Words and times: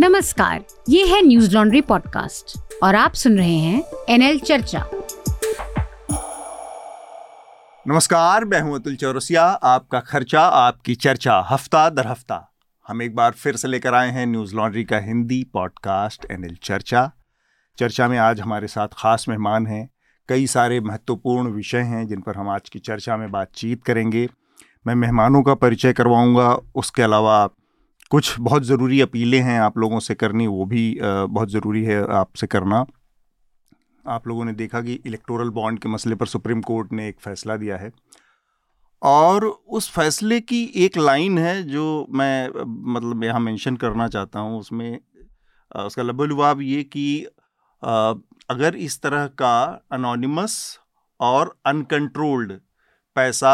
नमस्कार, 0.00 0.64
ये 0.88 1.06
है 1.06 1.20
न्यूज़ 1.22 1.54
लॉन्ड्री 1.54 1.80
पॉडकास्ट 1.80 2.58
और 2.82 2.94
आप 2.94 3.12
सुन 3.12 3.38
रहे 3.38 3.54
हैं 3.54 3.82
एनएल 4.08 4.38
चर्चा। 4.40 4.84
नमस्कार, 7.86 8.44
मैं 8.44 8.60
हूँ 8.60 8.74
अतुल 8.74 8.96
चौरसिया, 8.96 9.44
आपका 9.44 10.00
खर्चा, 10.00 10.40
आपकी 10.40 10.94
चर्चा, 10.94 11.46
हफ़्ता 11.50 11.90
दर 11.90 12.06
हफ़्ता। 12.06 12.54
हम 12.88 13.02
एक 13.02 13.14
बार 13.14 13.32
फिर 13.32 13.56
से 13.56 13.68
लेकर 13.68 13.94
आए 13.94 14.10
हैं 14.10 14.26
न्यूज़ 14.26 14.56
लॉन्ड्री 14.56 14.84
का 14.84 14.98
हिंदी 14.98 15.44
पॉडकास्ट 15.52 16.26
एनएल 16.30 16.56
चर्चा। 16.62 17.10
चर्चा 17.78 18.08
में 18.08 18.18
आज 18.18 18.40
हमारे 18.40 18.66
साथ 18.66 18.88
खास 18.92 19.28
मेहमान 19.28 19.66
हैं। 19.66 19.90
कई 20.28 20.46
सारे 20.46 20.80
महत्वपूर्ण 20.80 21.50
विषय 21.50 21.78
हैं 21.78 22.06
जिन 22.06 22.20
पर 22.20 22.36
हम 22.36 22.48
आज 22.48 22.68
की 22.68 22.78
चर्चा 22.78 23.16
में 23.16 23.30
बातचीत 23.30 23.84
करेंगे। 23.84 24.28
मैं 24.86 24.94
मेहमानों 24.94 25.42
का 25.42 25.54
परिचय 25.54 25.92
करवाऊँगा, 25.92 26.58
उसके 26.74 27.02
अलावा 27.02 27.48
कुछ 28.10 28.34
बहुत 28.40 28.62
ज़रूरी 28.64 29.00
अपीलें 29.00 29.40
हैं 29.42 29.58
आप 29.60 29.78
लोगों 29.78 29.98
से 30.00 30.14
करनी, 30.14 30.46
वो 30.46 30.64
भी 30.66 30.98
बहुत 31.00 31.50
ज़रूरी 31.50 31.82
है 31.84 32.02
आपसे 32.16 32.46
करना। 32.46 32.84
आप 34.04 34.28
लोगों 34.28 34.44
ने 34.44 34.52
देखा 34.52 34.80
कि 34.82 34.92
इलेक्टोरल 35.06 35.48
बॉन्ड 35.50 35.78
के 35.78 35.88
मसले 35.88 36.14
पर 36.14 36.26
सुप्रीम 36.26 36.60
कोर्ट 36.62 36.92
ने 36.92 37.08
एक 37.08 37.18
फ़ैसला 37.20 37.56
दिया 37.56 37.76
है। 37.76 37.90
और 39.02 39.44
उस 39.44 39.90
फैसले 39.90 40.40
की 40.42 40.62
एक 40.76 40.96
लाइन 40.98 41.38
है 41.38 41.62
जो 41.64 42.06
मैं 42.10 42.48
मतलब 42.94 43.24
यहाँ 43.24 43.40
मेंशन 43.40 43.76
करना 43.76 44.08
चाहता 44.08 44.40
हूँ, 44.40 44.58
उसमें 44.60 44.98
उसका 45.76 46.02
लबुलवाब 46.02 46.60
ये 46.62 46.82
कि 46.84 47.26
अगर 47.82 48.76
इस 48.76 49.00
तरह 49.02 49.26
का 49.38 49.58
अनोनिमस 49.92 50.56
और 51.20 51.54
अनकंट्रोल्ड 51.66 52.52
पैसा 53.16 53.52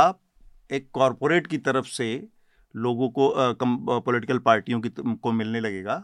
एक 0.71 0.89
कॉरपोरेट 0.93 1.47
की 1.47 1.59
तरफ़ 1.61 1.87
से 1.87 2.07
लोगों 2.75 3.09
को 3.11 3.33
पॉलिटिकल 4.01 4.39
पार्टियों 4.41 4.81
की 4.81 4.89
को 4.99 5.33
मिलने 5.33 5.61
लगेगा 5.61 6.03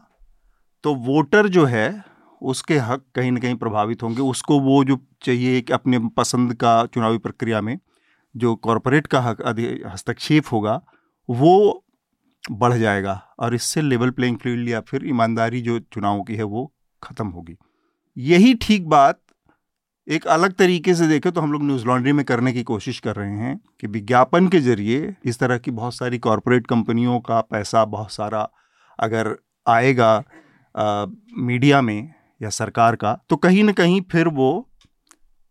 तो 0.84 0.95
वोटर 0.96 1.49
जो 1.49 1.65
है, 1.65 2.02
उसके 2.43 2.77
हक 2.79 3.02
कहीं 3.15 3.32
ना 3.32 3.40
कहीं 3.40 3.54
प्रभावित 3.57 4.02
होंगे। 4.02 4.23
उसको 4.23 4.59
वो 4.60 4.82
जो 4.85 4.99
चाहिए 5.23 5.60
कि 5.60 5.73
अपने 5.73 5.99
पसंद 6.16 6.54
का 6.54 6.85
चुनावी 6.87 7.18
प्रक्रिया 7.18 7.60
में 7.60 7.79
जो 8.35 8.54
कॉरपोरेट 8.57 9.07
का 9.07 9.21
हक 9.21 9.43
हस्तक्षेप 9.87 10.52
होगा, 10.52 10.80
वो 11.29 11.85
बढ़ 12.45 12.73
जाएगा 12.74 13.21
और 13.38 13.55
इससे 13.55 13.82
लेवल 13.82 14.10
प्लेइंग 14.10 14.37
फ़ील्ड 14.38 14.68
या 14.68 14.80
फिर 14.80 15.07
ईमानदारी 15.09 15.60
जो 15.60 15.79
चुनावों 15.93 16.23
की 16.24 16.37
है, 16.37 16.43
वो 16.45 16.73
ख़त्म 17.02 17.27
होगी। 17.29 17.57
यही 18.16 18.55
ठीक 18.62 18.88
बात 18.88 19.21
एक 20.11 20.27
अलग 20.27 20.53
तरीके 20.53 20.95
से 20.95 21.07
देखें 21.09 21.30
तो 21.33 21.41
हम 21.41 21.53
लोग 21.53 21.63
न्यूज़ 21.65 21.85
लॉन्ड्री 21.87 22.13
में 22.13 22.25
करने 22.25 22.53
की 22.53 22.63
कोशिश 22.63 22.99
कर 23.01 23.16
रहे 23.16 23.30
हैं 23.30 23.57
कि 23.80 23.87
विज्ञापन 23.87 24.49
के 24.49 24.61
ज़रिए 24.61 25.15
इस 25.25 25.39
तरह 25.39 25.59
की 25.59 25.71
बहुत 25.71 25.95
सारी 25.95 26.19
कॉरपोरेट 26.19 26.67
कंपनियों 26.67 27.21
का 27.21 27.41
पैसा 27.41 27.85
बहुत 27.85 28.13
सारा 28.13 28.49
अगर 28.99 29.35
आएगा 29.67 30.11
आ, 30.75 31.07
मीडिया 31.39 31.80
में 31.80 32.15
या 32.41 32.51
सरकार 32.51 32.97
का 32.97 33.15
तो 33.29 33.37
कहीं 33.37 33.65
ना 33.65 33.73
कहीं 33.73 34.01
फिर 34.11 34.29
वो 34.29 34.51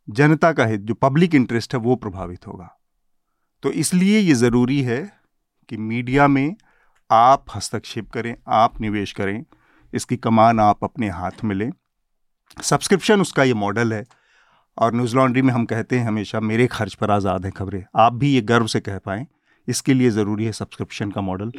जनता 0.08 0.52
का 0.54 0.66
हित 0.66 0.82
जो 0.82 0.94
पब्लिक 0.94 1.36
इंटरेस्ट 1.36 1.74
है 1.74 1.80
वो 1.80 1.96
प्रभावित 1.96 2.48
होगा। 2.48 2.70
तो 3.64 3.72
इसलिए 3.72 4.20
ये 4.20 4.34
ज़रूरी 4.34 4.82
है 4.82 5.02
कि 5.70 5.78
मीडिया 5.78 6.28
में 6.28 6.56
आप 7.10 7.46
हस्तक्षेप 7.56 8.10
करें 8.10 8.36
आप 8.48 8.82
निवेश 8.82 9.12
करें 9.12 9.44
इसकी 9.94 10.18
कमान 10.18 10.60
आप 10.60 10.84
अपने 10.84 11.10
हाथ 11.10 11.44
में 11.44 11.56
लें। 11.56 11.72
सब्सक्रिप्शन 12.64 13.22
उसका 13.22 13.44
ये 13.44 13.54
मॉडल 13.54 13.94
है 13.94 14.06
और 14.80 14.96
न्यूज़ 14.96 15.16
लॉन्ड्री 15.16 15.42
में 15.42 15.54
हम 15.54 15.66
कहते 15.66 15.98
हैं 15.98 16.06
हमेशा 16.06 16.40
मेरे 16.42 16.68
खर्च 16.68 16.94
पर 16.94 17.12
आज़ाद 17.12 17.46
हैं 17.46 17.52
खबरें। 17.54 17.84
आप 17.98 18.14
भी 18.14 18.34
ये 18.34 18.42
गर्व 18.44 18.68
से 18.68 18.80
कह 18.80 18.98
पाएँ 18.98 19.26
इसके 19.68 19.94
लिए 19.94 20.10
ज़रूरी 20.10 20.46
है 20.46 20.52
सब्सक्रिप्शन 20.52 21.12
का 21.12 21.22
मॉडल। 21.22 21.52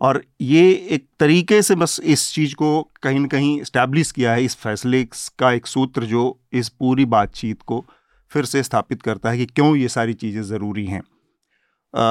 और 0.00 0.22
ये 0.40 0.70
एक 0.90 1.06
तरीके 1.20 1.60
से 1.62 1.74
बस 1.74 1.98
इस 2.04 2.32
चीज़ 2.32 2.54
को 2.54 2.70
कहीं 3.02 3.20
ना 3.20 3.26
कहीं 3.28 3.60
इस्टेब्लिश 3.60 4.10
किया 4.12 4.32
है 4.32 4.44
इस 4.44 4.56
फैसले 4.56 5.02
का 5.38 5.52
एक 5.52 5.66
सूत्र 5.66 6.04
जो 6.04 6.24
इस 6.52 6.68
पूरी 6.70 7.04
बातचीत 7.06 7.62
को 7.62 7.84
फिर 8.32 8.44
से 8.44 8.62
स्थापित 8.62 9.02
करता 9.02 9.30
है 9.30 9.38
कि 9.38 9.46
क्यों 9.46 9.74
ये 9.76 9.88
सारी 9.88 10.14
चीज़ें 10.14 10.42
ज़रूरी 10.44 10.84
हैं। 10.86 11.02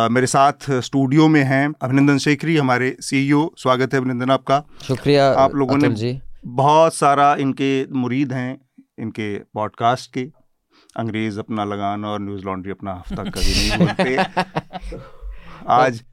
मेरे 0.09 0.27
साथ 0.27 0.69
स्टूडियो 0.81 1.27
में 1.27 1.41
हैं 1.43 1.67
अभिनंदन 1.81 2.17
शेखरी 2.17 2.55
हमारे 2.57 2.95
सीईओ 3.01 3.49
स्वागत 3.57 3.93
है 3.93 3.99
अभिनंदन 3.99 4.31
आपका। 4.31 4.61
शुक्रिया 4.83 5.29
आप 5.33 5.55
लोगों 5.55 5.77
ने 5.77 5.89
जी। 5.95 6.19
बहुत 6.45 6.95
सारा 6.95 7.33
इनके 7.35 7.69
मुरीद 7.93 8.33
हैं 8.33 8.57
इनके 8.99 9.37
पॉडकास्ट 9.53 10.11
के। 10.13 10.25
अंग्रेज़ 10.95 11.39
अपना 11.39 11.63
लगान 11.65 12.05
और 12.05 12.19
न्यूज़ 12.21 12.45
लॉन्ड्री 12.45 12.71
अपना 12.71 12.93
हफ़्ता 12.93 13.23
कभी 13.23 13.53
नहीं 13.53 13.77
बोलते। 13.77 14.97
आज 15.69 16.03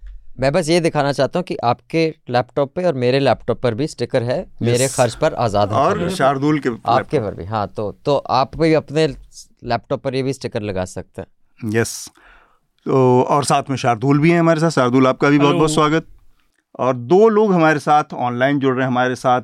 मैं 0.40 0.50
बस 0.52 0.68
ये 0.68 0.80
दिखाना 0.80 1.12
चाहता 1.12 1.38
हूँ 1.38 1.44
कि 1.44 1.56
आपके 1.64 2.06
लैपटॉप 2.30 2.72
पे 2.74 2.84
और 2.84 2.94
मेरे 2.94 3.18
लैपटॉप 3.20 3.60
पर 3.62 3.74
भी 3.74 3.86
स्टिकर 3.86 4.22
है 4.22 4.36
मेरे 4.62 4.88
खर्च 4.88 5.14
पर 5.14 5.34
आज़ाद 5.34 5.72
और 5.72 6.08
शार्दुल 6.10 6.58
के 6.58 6.70
आपके 6.88 7.18
पर 7.20 7.34
भी 7.34 7.44
हाँ 7.44 7.66
तो 7.76 7.90
तो 8.04 8.16
आप 8.16 8.56
भी 8.56 8.72
अपने 8.74 9.06
लैपटॉप 9.64 10.02
पर 10.02 10.14
ये 10.14 10.22
भी 10.22 10.32
स्टिकर 10.32 10.62
लगा 10.62 10.84
सकते 10.84 11.22
हैं। 11.22 11.70
यस 11.74 12.10
तो 12.86 13.22
और 13.22 13.44
साथ 13.44 13.70
में 13.70 13.76
शार्दुल 13.76 14.18
भी 14.18 14.30
हैं 14.30 14.40
हमारे 14.40 14.60
साथ। 14.60 14.70
शार्दुल 14.70 15.06
आपका 15.06 15.28
भी 15.30 15.38
बहुत 15.38 15.56
बहुत 15.56 15.70
स्वागत। 15.70 16.06
और 16.78 16.96
दो 16.96 17.28
लोग 17.28 17.52
हमारे 17.52 17.78
साथ 17.78 18.14
ऑनलाइन 18.14 18.58
जुड़ 18.58 18.74
रहे 18.74 18.84
हैं। 18.84 18.90
हमारे 18.90 19.14
साथ 19.14 19.42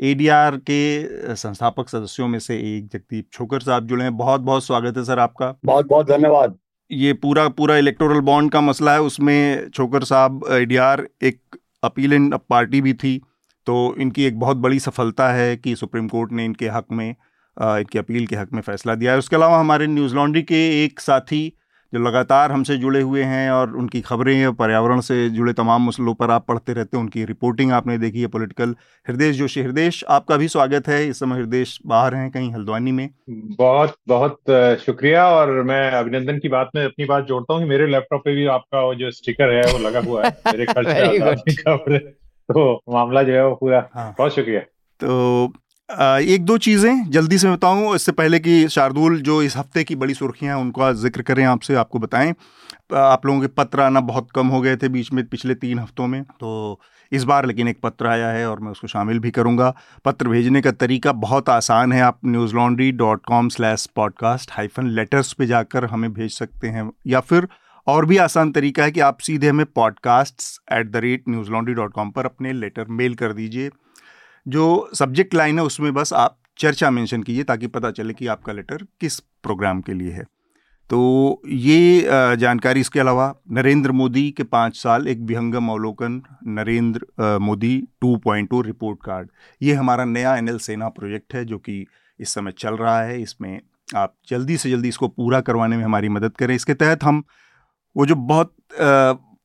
एडीआर 0.00 0.56
के 0.56 1.34
संस्थापक 1.36 1.88
सदस्यों 1.88 2.28
में 2.28 2.38
से 2.38 2.56
एक 2.76 2.88
जगदीप 2.88 3.28
छोकर 3.32 3.60
साहब 3.60 3.86
जुड़े 3.86 4.04
हैं। 4.04 4.16
बहुत 4.16 4.40
बहुत 4.40 4.64
स्वागत 4.64 4.96
है 4.96 5.04
सर 5.04 5.18
आपका। 5.18 5.54
बहुत 5.64 5.86
बहुत 5.86 6.08
धन्यवाद। 6.08 6.56
ये 6.90 7.12
पूरा 7.12 7.48
पूरा 7.48 7.76
इलेक्टोरल 7.76 8.20
बॉन्ड 8.20 8.52
का 8.52 8.60
मसला 8.60 8.92
है। 8.92 9.00
उसमें 9.00 9.68
छोकर 9.70 10.04
साहब 10.04 10.44
एडीआर 10.50 11.06
एक 11.22 11.58
अपील 11.84 12.12
इन 12.12 12.30
पार्टी 12.50 12.80
भी 12.80 12.94
थी। 12.94 13.20
तो 13.66 13.94
इनकी 13.98 14.24
एक 14.24 14.38
बहुत 14.40 14.56
बड़ी 14.56 14.78
सफलता 14.80 15.28
है 15.32 15.56
कि 15.56 15.74
सुप्रीम 15.76 16.08
कोर्ट 16.08 16.32
ने 16.32 16.44
इनके 16.44 16.68
हक 16.68 16.86
में 16.92 17.08
इनकी 17.08 17.98
अपील 17.98 18.26
के 18.26 18.36
हक 18.36 18.52
में 18.52 18.60
फैसला 18.62 18.94
दिया 18.94 19.12
है। 19.12 19.18
उसके 19.18 19.36
अलावा 19.36 19.58
हमारे 19.60 19.86
न्यूज़ 19.86 20.14
लॉन्ड्री 20.14 20.42
के 20.42 20.84
एक 20.84 21.00
साथी 21.00 21.52
जो 21.94 22.00
लगातार 22.00 22.52
हमसे 22.52 22.76
जुड़े 22.76 23.00
हुए 23.00 23.22
हैं 23.22 23.50
और 23.50 23.76
उनकी 23.76 24.00
खबरें 24.00 24.54
पर्यावरण 24.54 25.00
से 25.00 25.30
जुड़े 25.30 25.52
तमाम 25.52 25.86
मसलों 25.86 26.14
पर 26.14 26.30
आप 26.30 26.46
पढ़ते 26.46 26.72
रहते 26.72 26.96
हैं 26.96 27.04
उनकी 27.04 27.24
रिपोर्टिंग 27.24 27.72
आपने 27.72 27.98
देखी 27.98 28.20
है 28.20 28.26
पॉलिटिकल 28.26 28.74
हृदय 29.08 29.32
जोशी 29.32 29.62
हृदय 29.62 29.90
आपका 30.08 30.36
भी 30.36 30.48
स्वागत 30.48 30.88
है। 30.88 31.08
इस 31.08 31.20
समय 31.20 31.36
हृदय 31.36 31.64
बाहर 31.86 32.14
हैं 32.14 32.30
कहीं 32.30 32.52
हल्द्वानी 32.52 32.92
में। 32.92 33.10
बहुत 33.30 33.94
बहुत 34.08 34.38
शुक्रिया 34.80 35.28
और 35.28 35.62
मैं 35.62 35.90
अभिनंदन 35.90 36.38
की 36.38 36.48
बात 36.48 36.70
में 36.74 36.84
अपनी 36.84 37.04
बात 37.04 37.24
जोड़ता 37.24 37.54
हूँ 37.54 37.62
कि 37.62 37.68
मेरे 37.68 37.86
लैपटॉप 37.86 38.22
पे 38.24 38.34
भी 38.34 38.46
आपका 38.46 38.80
वो 38.80 38.94
जो 38.94 39.10
स्टिकर 39.10 39.50
है 39.50 39.72
वो 39.72 39.78
लगा 39.78 40.00
हुआ 40.00 40.24
है। 40.24 40.30
मेरे 40.30 40.66
खर्च 40.72 42.14
तो 42.52 42.82
मामला 42.88 43.22
जो 43.22 43.32
है 43.32 43.46
वो 43.46 43.54
पूरा 43.54 43.88
हाँ। 43.94 44.14
बहुत 44.18 44.34
शुक्रिया। 44.34 44.60
तो 45.00 45.52
एक 45.90 46.44
दो 46.44 46.56
चीज़ें 46.58 47.10
जल्दी 47.10 47.38
से 47.38 47.50
बताऊँ, 47.50 47.94
इससे 47.94 48.12
पहले 48.12 48.38
कि 48.38 48.68
शार्दुल, 48.68 49.20
जो 49.20 49.40
इस 49.42 49.56
हफ़्ते 49.56 49.82
की 49.84 49.94
बड़ी 49.96 50.14
सुर्खियाँ 50.14 50.54
हैं, 50.54 50.62
उनका 50.62 50.92
ज़िक्र 50.94 51.22
करें 51.22 51.44
आपसे, 51.44 51.74
आपको 51.74 51.98
बताएँ। 51.98 52.34
आप 52.92 53.26
लोगों 53.26 53.40
के 53.40 53.46
पत्र 53.48 53.80
आना 53.80 54.00
बहुत 54.02 54.28
कम 54.34 54.46
हो 54.46 54.60
गए 54.60 54.76
थे 54.76 54.88
बीच 54.88 55.12
में, 55.12 55.24
पिछले 55.26 55.54
तीन 55.56 55.78
हफ्तों 55.78 56.06
में 56.06 56.22
तो 56.22 56.80
इस 57.12 57.24
बार 57.24 57.46
लेकिन 57.46 57.68
एक 57.68 57.80
पत्र 57.82 58.06
आया 58.06 58.28
है 58.28 58.48
और 58.50 58.60
मैं 58.60 58.70
उसको 58.70 58.86
शामिल 58.86 59.18
भी 59.18 59.30
करूँगा। 59.30 59.74
पत्र 60.04 60.28
भेजने 60.28 60.60
का 60.62 60.70
तरीका 60.72 61.12
बहुत 61.14 61.48
आसान 61.48 61.92
है, 61.92 62.00
आप 62.00 62.18
news 62.26 62.54
laundry 62.54 62.90
dot 62.94 63.24
com 63.26 63.48
slash 63.48 63.86
podcast 63.96 64.50
hyphen 64.52 64.88
letters 64.90 65.32
पर 65.32 65.44
जाकर 65.46 65.84
हमें 65.86 66.12
भेज 66.12 66.32
सकते 66.32 66.68
हैं, 66.68 66.90
या 67.06 67.20
फिर 67.20 67.48
और 67.86 68.06
भी 68.06 68.16
आसान 68.18 68.52
तरीका 68.52 68.84
है 68.84 68.90
कि 68.90 69.00
आप 69.00 69.20
सीधे 69.20 69.48
हमें 69.48 69.66
podcast 69.66 70.42
at 70.72 70.90
the 70.90 70.96
rate 70.98 71.28
news 71.28 71.50
laundry 71.50 71.74
dot 71.74 71.92
com 71.92 72.10
पर 72.10 72.26
अपने 72.26 72.52
लेटर 72.52 72.86
मेल 72.90 73.14
कर 73.14 73.32
दीजिए। 73.32 73.70
जो 74.46 74.90
सब्जेक्ट 74.94 75.34
लाइन 75.34 75.58
है, 75.58 75.64
उसमें 75.64 75.92
बस 75.94 76.12
आप 76.14 76.38
चर्चा 76.58 76.90
मेंशन 76.90 77.22
कीजिए 77.22 77.44
ताकि 77.44 77.66
पता 77.68 77.90
चले 77.90 78.12
कि 78.14 78.26
आपका 78.28 78.52
लेटर 78.52 78.86
किस 79.00 79.18
प्रोग्राम 79.20 79.80
के 79.80 79.92
लिए 79.94 80.12
है। 80.12 80.24
तो 80.90 81.42
ये 81.46 82.02
जानकारी 82.36 82.80
इसके 82.80 83.00
अलावा 83.00 83.34
नरेंद्र 83.50 83.92
मोदी 83.92 84.30
के 84.30 84.42
पाँच 84.44 84.76
साल, 84.76 85.06
एक 85.08 85.18
विहंगम 85.20 85.68
अवलोकन, 85.68 86.20
Narendra 86.48 87.38
Modi 87.40 87.76
two 88.00 88.16
point 88.16 88.48
two 88.50 88.60
report 88.62 88.98
card 89.04 89.28
ये 89.60 89.74
हमारा 89.74 90.04
नया 90.06 90.36
एनएल 90.36 90.58
सेना 90.58 90.88
प्रोजेक्ट 90.90 91.34
है, 91.34 91.44
जो 91.44 91.58
कि 91.58 91.86
इस 92.20 92.34
समय 92.34 92.52
चल 92.58 92.74
रहा 92.74 93.00
है। 93.02 93.20
इसमें 93.22 93.60
आप 93.96 94.14
जल्दी 94.28 94.56
से 94.56 94.70
जल्दी 94.70 94.88
इसको 94.88 95.08
पूरा 95.08 95.40
करवाने 95.40 95.76
में 95.76 95.84
हमारी 95.84 96.08
मदद 96.08 96.36
करें। 96.38 96.54
इसके 96.54 96.74
तहत 96.74 97.04
हम 97.04 97.22
वो 97.96 98.06
जो 98.06 98.14
बहुत 98.16 98.54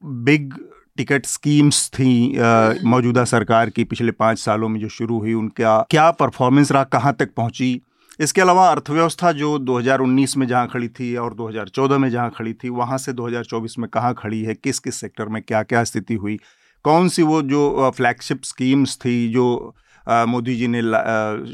बिग 0.03 0.53
टिकट 0.97 1.25
स्कीम्स 1.25 1.88
थी 1.94 2.38
मौजूदा 2.86 3.24
सरकार 3.25 3.69
की 3.69 3.83
पिछले 3.83 4.12
पाँच 4.12 4.39
सालों 4.39 4.69
में 4.69 4.80
जो 4.80 4.89
शुरू 4.89 5.19
हुई, 5.19 5.33
उनका 5.33 5.86
क्या 5.89 6.09
परफॉर्मेंस 6.12 6.71
रहा, 6.71 6.83
कहाँ 6.86 7.13
तक 7.19 7.33
पहुँची? 7.33 7.81
इसके 8.19 8.42
अलावा 8.42 8.68
अर्थव्यवस्था 8.71 9.31
जो 9.31 9.57
2019 9.59 10.36
में 10.38 10.45
जहाँ 10.47 10.68
खड़ी 10.68 10.88
थी 10.89 11.15
और 11.15 11.33
2014 11.33 11.97
में 11.97 12.09
जहाँ 12.09 12.30
खड़ी 12.38 12.53
थी, 12.53 12.69
वहाँ 12.69 12.97
से 12.97 13.13
2024 13.13 13.77
में 13.80 13.89
कहाँ 13.89 14.13
खड़ी 14.18 14.42
है 14.44 14.53
किस 14.56 14.80
किस 14.80 15.00
सेक्टर 15.00 15.27
में 15.27 15.42
क्या 15.42 15.63
क्या 15.63 15.83
स्थिति 15.83 16.13
हुई 16.15 16.38
कौन 16.86 17.09
सी 17.09 17.24
वो 17.24 17.41
जो 17.44 17.91
फ्लैगशिप 17.98 18.44
स्कीम्स 18.44 18.98
थी 18.98 19.27
जो 19.33 19.75
मोदी 20.07 20.56
जी 20.56 20.68
ने 20.68 20.81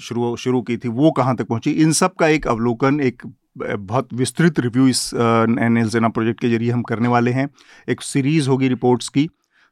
शुरू 0.01 0.35
शुरू 0.37 0.61
की 0.61 0.77
थी, 0.77 0.87
वो 0.89 1.11
कहाँ 1.11 1.35
तक 1.35 1.47
पहुँची, 1.47 1.71
इन 1.71 1.91
सब 1.93 2.13
का 2.15 2.27
एक 2.27 2.47
अवलोकन, 2.47 2.99
एक 3.01 3.21
बहुत 3.55 4.13
विस्तृत 4.13 4.59
रिव्यू 4.59 4.87
इस 4.87 5.13
एन 5.13 5.77
एल 5.77 5.89
सेना 5.89 6.09
प्रोजेक्ट 6.09 6.39
के 6.41 6.49
ज़रिए 6.49 6.71
हम 6.71 6.81
करने 6.83 7.07
वाले 7.07 7.31
हैं। 7.31 7.47
एक 7.87 8.01
सीरीज़ 8.01 8.49
होगी 8.49 8.67
रिपोर्ट्स 8.67 9.09
की 9.09 9.27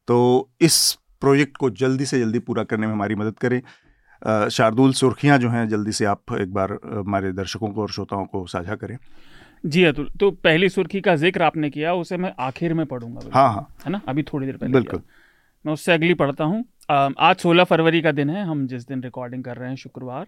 तो 0.08 0.18
इस 0.62 0.98
प्रोजेक्ट 1.22 1.58
को 1.58 1.70
जल्दी 1.78 2.06
से 2.06 2.20
जल्दी 2.20 2.40
पूरा 2.42 2.64
करने 2.64 2.88
में 2.88 2.94
हमारी 2.94 3.16
मदद 3.16 3.38
करें। 3.40 3.62
शार्दुल 4.50 4.94
सुर्खियाँ 4.94 5.38
जो 5.38 5.50
हैं 5.50 5.68
जल्दी 5.70 5.92
से 5.92 6.06
आप 6.06 6.34
एक 6.34 6.54
बार 6.54 6.78
हमारे 6.88 7.32
दर्शकों 7.34 7.70
को 7.70 7.82
और 7.82 7.92
श्रोताओं 7.92 8.26
को 8.26 8.46
साझा 8.48 8.76
करें। 8.76 8.98
जी 9.64 9.84
अतुल 9.84 10.10
तो 10.20 10.30
पहली 10.34 10.70
सुर्खी 10.70 11.02
का 11.02 11.16
ज़िक्र 11.18 11.42
आपने 11.44 11.70
किया 11.70 11.94
उसे 11.96 12.18
मैं 12.18 12.34
आखिर 12.40 12.74
में 12.74 12.86
पढ़ूँगा 12.86 13.30
हाँ 13.34 13.48
हाँ। 13.54 13.68
है 13.86 13.92
ना? 13.92 14.02
अभी 14.08 14.24
थोड़ी 14.24 14.46
देर 14.46 14.58
पहले 14.58 14.74
बिल्कुल। 14.74 15.02
मैं 15.66 15.74
उससे 15.74 15.94
अगली 15.94 16.14
पढ़ता 16.16 16.44
हूँ। 16.44 16.64
आज 16.90 17.36
16 17.38 17.64
फरवरी 17.64 18.02
का 18.02 18.12
दिन 18.12 18.30
है 18.30 18.44
हम 18.46 18.66
जिस 18.68 18.88
दिन 18.88 19.04
रिकॉर्डिंग 19.04 19.44
कर 19.44 19.58
रहे 19.58 19.70
हैं 19.70 19.76
शुक्रवार 19.78 20.26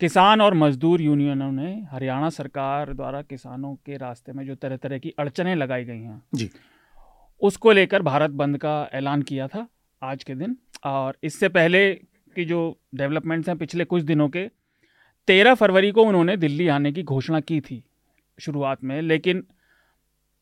किसान 0.00 0.40
और 0.40 0.54
मजदूर 0.54 1.00
यूनियनों 1.00 1.52
ने 1.52 1.86
हरियाणा 1.90 2.28
सरकार 2.30 2.92
द्वारा 2.92 3.22
किसानों 3.22 3.74
के 3.74 3.96
रास्ते 3.96 4.32
में 4.32 4.46
जो 4.46 4.54
तरह 4.54 4.76
तरह 4.76 4.98
की 4.98 5.14
अड़चने 5.18 5.54
लगाई 5.54 5.84
गई 5.84 5.98
हैं 5.98 6.22
जी। 6.34 6.50
उसको 7.42 7.72
लेकर 7.72 8.02
भारत 8.02 8.30
बंद 8.30 8.58
का 8.58 8.88
ऐलान 8.92 9.22
किया 9.22 9.48
था 9.48 9.68
आज 10.02 10.24
के 10.24 10.34
दिन। 10.34 10.56
और 10.84 11.16
इससे 11.22 11.48
पहले 11.48 11.94
की 12.36 12.44
जो 12.44 12.78
डेवलपमेंट्स 12.94 13.48
हैं 13.48 13.58
पिछले 13.58 13.84
कुछ 13.84 14.02
दिनों 14.02 14.28
के 14.28 14.46
तेरह 15.26 15.54
फरवरी 15.54 15.90
को 15.90 16.02
उन्होंने 16.02 16.36
दिल्ली 16.36 16.68
आने 16.68 16.92
की 16.92 17.02
घोषणा 17.02 17.40
की 17.40 17.60
थी 17.60 17.84
शुरुआत 18.40 18.84
में 18.84 19.02
लेकिन 19.02 19.44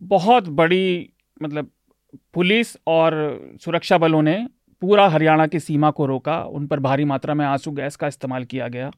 बहुत 0.03 0.49
बड़ी 0.49 1.11
मतलब 1.43 1.71
पुलिस 2.35 2.77
और 2.87 3.41
सुरक्षा 3.65 3.99
बलों 3.99 4.23
ने 4.23 4.49
पूरा 4.81 5.09
हरियाणा 5.09 5.47
की 5.47 5.61
सीमा 5.61 5.91
को 5.91 6.07
रोका 6.07 6.43
उन 6.43 6.67
पर 6.67 6.81
भारी 6.81 7.05
मात्रा 7.05 7.35
में 7.35 7.47
आँसू 7.47 7.71
गैस 7.71 7.97
का 7.97 8.07
इस्तेमाल 8.07 8.45
किया 8.45 8.69
गया। 8.69 8.91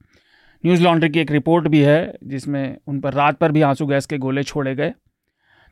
न्यूज़ 0.66 0.82
लॉन्ड्री 0.82 1.10
की 1.10 1.20
एक 1.20 1.30
रिपोर्ट 1.30 1.68
भी 1.68 1.80
है, 1.80 2.18
जिसमें 2.24 2.76
उन 2.86 3.00
पर 3.00 3.12
रात 3.12 3.38
पर 3.38 3.52
भी 3.52 3.62
आँसू 3.62 3.86
गैस 3.86 4.06
के 4.06 4.18
गोले 4.18 4.42
छोड़े 4.42 4.74
गए। 4.74 4.94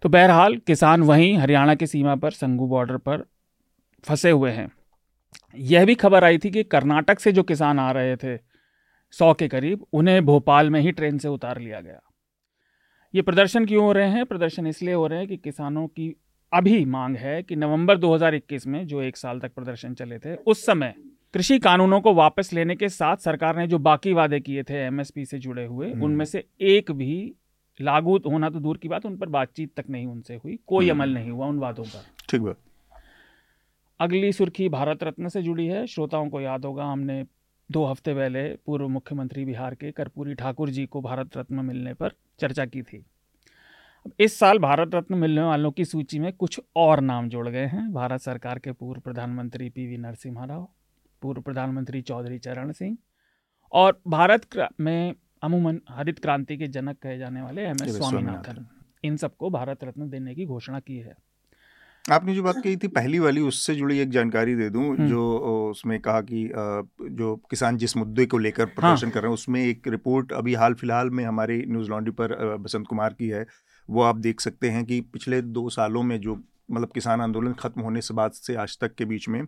तो 0.02 0.08
बहरहाल, 0.08 0.56
किसान 0.56 1.02
वहीं 1.02 1.38
हरियाणा 1.38 1.74
की 1.74 1.86
सीमा 1.86 2.14
पर 2.14 2.30
संगू 2.30 2.66
बॉर्डर 2.66 2.96
पर 2.96 3.26
फंसे 4.04 4.30
हुए 4.30 4.50
हैं। 4.50 4.70
यह 5.56 5.84
भी 5.84 5.94
खबर 5.94 6.24
आई 6.24 6.38
थी 6.38 6.50
कि 6.50 6.64
कर्नाटक 6.64 7.20
से 7.20 7.32
जो 7.32 7.42
किसान 7.42 7.78
आ 7.78 7.90
रहे 7.90 8.16
थे, 8.16 8.38
सौ 9.10 9.34
के 9.34 9.48
करीब, 9.48 9.86
उन्हें 9.92 10.24
भोपाल 10.24 10.70
में 10.70 10.80
ही 10.80 10.92
ट्रेन 10.92 11.18
से 11.18 11.28
उतार 11.28 11.60
लिया 11.60 11.80
गया। 11.80 12.00
ये 13.14 13.22
प्रदर्शन 13.22 13.66
क्यों 13.66 13.84
हो 13.84 13.92
रहे 13.92 14.08
हैं? 14.08 14.26
प्रदर्शन 14.26 14.66
इसलिए 14.66 14.94
हो 14.94 15.06
रहे 15.06 15.18
हैं 15.18 15.28
कि 15.28 15.36
किसानों 15.36 15.86
की 15.86 16.20
अभी 16.52 16.84
मांग 16.84 17.16
है 17.16 17.42
कि 17.42 17.56
नवंबर 17.56 17.98
2021 17.98 18.66
में 18.66 18.86
जो 18.86 19.02
एक 19.02 19.16
साल 19.16 19.40
तक 19.40 19.54
प्रदर्शन 19.54 19.94
चले 19.94 20.18
थे, 20.18 20.34
उस 20.34 20.66
समय 20.66 20.94
कृषि 21.34 21.58
कानूनों 21.58 22.00
को 22.00 22.12
वापस 22.14 22.52
लेने 22.52 22.76
के 22.76 22.88
साथ 22.88 23.16
सरकार 23.22 23.56
ने 23.56 23.66
जो 23.66 23.78
बाकी 23.80 24.12
वादे 24.12 24.40
किए 24.40 24.62
थे 24.62 24.76
एमएसपी 24.76 25.24
से 25.26 25.38
जुड़े 25.38 25.64
हुए 25.66 25.90
हम्म। 25.90 26.04
उनमें 26.04 26.24
से 26.24 26.44
एक 26.62 26.90
भी 26.92 27.34
लागू 27.80 28.16
होना 28.26 28.50
तो 28.50 28.60
दूर 28.60 28.76
की 28.76 28.88
बात 28.88 29.06
उन 29.06 29.16
पर 29.16 29.28
बातचीत 29.30 29.74
तक 29.76 29.90
नहीं 29.90 30.06
उनसे 30.06 30.34
हुई 30.36 30.58
कोई 30.66 30.88
हम्म। 30.88 30.98
अमल 30.98 31.14
नहीं 31.14 31.30
हुआ 31.30 31.46
उन 31.46 31.58
वादों 31.58 31.84
पर 31.84 32.04
ठीक 32.28 32.40
बात 32.40 32.56
अगली 34.00 34.32
सुर्खी 34.32 34.68
भारत 34.68 35.02
रत्न 35.02 35.28
से 35.28 35.42
जुड़ी 35.42 35.66
है 35.66 35.86
श्रोताओं 35.86 36.28
को 36.28 36.40
याद 36.40 36.64
होगा 36.64 36.84
हमने 36.84 37.24
दो 37.70 37.84
हफ़्ते 37.84 38.14
पहले 38.14 38.42
पूर्व 38.66 38.88
मुख्यमंत्री 38.88 39.44
बिहार 39.44 39.74
के 39.74 39.90
कर्पूरी 39.92 40.34
ठाकुर 40.34 40.70
जी 40.70 40.86
को 40.86 41.00
भारत 41.00 41.36
रत्न 41.36 41.64
मिलने 41.64 41.94
पर 41.94 42.12
चर्चा 42.40 42.66
की 42.66 42.82
थी 42.82 43.04
अब 44.06 44.12
इस 44.20 44.38
साल 44.38 44.58
भारत 44.60 44.94
रत्न 44.94 45.14
मिलने 45.16 45.42
वालों 45.42 45.70
की 45.70 45.84
सूची 45.84 46.18
में 46.18 46.32
कुछ 46.34 46.60
और 46.76 47.00
नाम 47.02 47.28
जोड़ 47.28 47.48
गए 47.48 47.66
हैं 47.66 47.92
भारत 47.92 48.20
सरकार 48.22 48.58
के 48.58 48.72
पूर्व 48.72 49.00
प्रधानमंत्री 49.00 49.68
पी 49.70 49.86
वी 49.86 49.96
नरसिम्हा 49.98 50.44
राव 50.44 50.68
पूर्व 51.22 51.40
प्रधानमंत्री 51.42 52.02
चौधरी 52.02 52.38
चरण 52.40 52.72
सिंह 52.72 52.96
और 53.72 54.00
भारत 54.08 54.48
में 54.80 55.14
अमूमन 55.42 55.80
हरित 55.90 56.18
क्रांति 56.18 56.56
के 56.56 56.66
जनक 56.68 56.98
कहे 57.02 57.18
जाने 57.18 57.42
वाले 57.42 57.62
एम 57.64 57.76
एस 57.82 57.96
स्वामीनाथन 57.96 58.66
इन 59.04 59.16
सबको 59.16 59.50
भारत 59.50 59.84
रत्न 59.84 60.08
देने 60.10 60.34
की 60.34 60.46
घोषणा 60.46 60.80
की 60.80 60.96
है 60.98 61.16
आपने 62.04 62.34
जो 62.34 62.42
बात 62.42 62.56
कही 62.64 62.76
थी 62.76 62.88
पहली 62.88 63.18
वाली 63.18 63.40
उससे 63.42 63.74
जुड़ी 63.74 63.98
एक 63.98 64.10
जानकारी 64.10 64.54
दे 64.54 64.68
दूँ 64.70 64.84
हम्म। 64.88 65.08
जो 65.08 65.22
उसमें 65.70 65.98
कहा 66.00 66.20
कि 66.22 66.44
जो 67.12 67.34
किसान 67.50 67.76
जिस 67.78 67.96
मुद्दे 67.96 68.26
को 68.26 68.38
लेकर 68.38 68.64
प्रदर्शन 68.64 68.76
हाँ। 68.76 68.90
प्रदर्शन 68.90 69.10
कर 69.10 69.20
रहे 69.20 69.28
हैं 69.28 69.34
उसमें 69.34 69.60
एक 69.62 69.88
रिपोर्ट 69.88 70.32
अभी 70.32 70.54
हाल 70.54 70.74
फ़िलहाल 70.74 71.10
में 71.10 71.24
हमारे 71.24 71.62
न्यूज़ 71.68 71.90
लॉन्ड्री 71.90 72.12
पर 72.12 72.56
बसंत 72.58 72.86
कुमार 72.86 73.14
की 73.14 73.28
है 73.28 73.46
वो 73.88 74.02
आप 74.02 74.16
देख 74.18 74.40
सकते 74.40 74.70
हैं 74.70 74.84
कि 74.84 75.00
पिछले 75.12 75.40
दो 75.42 75.68
सालों 75.70 76.02
में 76.02 76.18
जो 76.20 76.38
मतलब 76.70 76.90
किसान 76.94 77.20
आंदोलन 77.20 77.52
खत्म 77.56 77.80
होने 77.80 78.00
से 78.00 78.14
बाद 78.14 78.32
से 78.32 78.54
आज 78.56 78.78
तक 78.80 78.94
के 78.94 79.04
बीच 79.04 79.28
में 79.28 79.42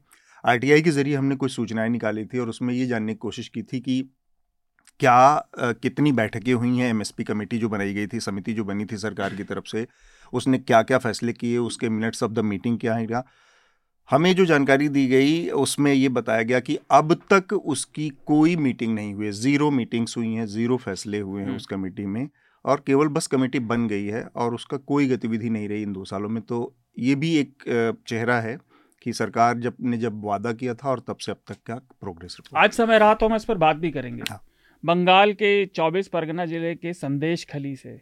आरटीआई 0.44 0.82
के 0.82 0.90
ज़रिए 0.90 1.16
हमने 1.16 1.36
कुछ 1.36 1.52
सूचनाएँ 1.52 1.88
निकाली 1.88 2.24
थी 2.24 2.38
और 2.38 2.48
उसमें 2.48 2.74
ये 2.74 2.86
जानने 2.86 3.12
की 3.12 3.18
कोशिश 3.18 3.48
की 3.48 3.62
थी 3.62 3.80
कि 3.80 4.02
क्या 5.00 5.12
आ, 5.12 5.72
कितनी 5.72 6.12
बैठकें 6.12 6.52
हुई 6.52 6.76
हैं 6.78 6.88
एमएसपी 6.90 7.24
कमेटी 7.24 7.58
जो 7.58 7.68
बनाई 7.68 7.94
गई 7.94 8.06
थी 8.06 8.20
समिति 8.20 8.52
जो 8.54 8.64
बनी 8.64 8.84
थी 8.84 8.96
सरकार 8.96 9.34
की 9.34 9.44
तरफ़ 9.44 9.70
से 9.70 9.86
उसने 10.32 10.58
क्या 10.58 10.82
क्या 10.82 10.98
फैसले 10.98 11.32
किए 11.32 11.58
उसके 11.58 11.88
मिनट्स 11.88 12.22
ऑफ़ 12.22 12.32
द 12.32 12.38
मीटिंग 12.38 12.78
क्या 12.78 12.94
है 12.94 13.06
क्या? 13.06 13.22
हमें 14.10 14.34
जो 14.36 14.44
जानकारी 14.46 14.88
दी 14.88 15.06
गई 15.06 15.48
उसमें 15.48 15.92
ये 15.92 16.08
बताया 16.08 16.42
गया 16.42 16.60
कि 16.60 16.78
अब 16.90 17.12
तक 17.32 17.52
उसकी 17.52 18.08
कोई 18.26 18.56
मीटिंग 18.56 18.94
नहीं 18.94 19.12
हुई 19.14 19.26
है। 19.26 19.32
ज़ीरो 19.32 19.70
मीटिंग्स 19.70 20.16
हुई 20.16 20.32
हैं 20.34 20.46
ज़ीरो 20.46 20.76
फैसले 20.76 21.18
हुए 21.18 21.42
हैं। 21.42 21.56
उस 21.56 21.66
कमेटी 21.66 22.06
में 22.06 22.28
और 22.64 22.82
केवल 22.86 23.08
बस 23.08 23.26
कमेटी 23.26 23.58
बन 23.58 23.86
गई 23.88 24.06
है 24.06 24.22
और 24.36 24.54
उसका 24.54 24.76
कोई 24.76 25.06
गतिविधि 25.08 25.50
नहीं 25.50 25.68
रही 25.68 25.82
इन 25.82 25.92
दो 25.92 26.04
सालों 26.04 26.28
में। 26.28 26.42
तो 26.42 26.74
ये 26.98 27.14
भी 27.14 27.34
एक 27.36 27.64
चेहरा 28.08 28.40
है 28.40 28.58
कि 29.02 29.12
सरकार 29.12 29.58
जब 29.58 29.76
ने 29.82 29.98
जब 29.98 30.24
वादा 30.24 30.52
किया 30.52 30.74
था 30.74 30.88
और 30.90 31.00
तब 31.00 31.16
से 31.16 31.32
अब 31.32 31.40
तक 31.48 31.56
क्या 31.66 31.76
प्रोग्रेस 32.00 32.36
रिपोर्ट 32.40 32.62
आज 32.64 32.72
समय 32.72 32.98
रहा 32.98 33.14
तो 33.14 33.28
हम 33.28 33.34
इस 33.36 33.44
पर 33.44 33.58
बात 33.58 33.76
भी 33.76 33.90
करेंगे 33.90 34.22
हाँ। 34.30 34.42
बंगाल 34.84 35.32
के 35.32 35.66
24 35.68 36.08
परगना 36.08 36.46
ज़िले 36.46 36.74
के 36.74 36.92
संदेश 36.92 37.44
खली 37.50 37.74
से 37.76 38.00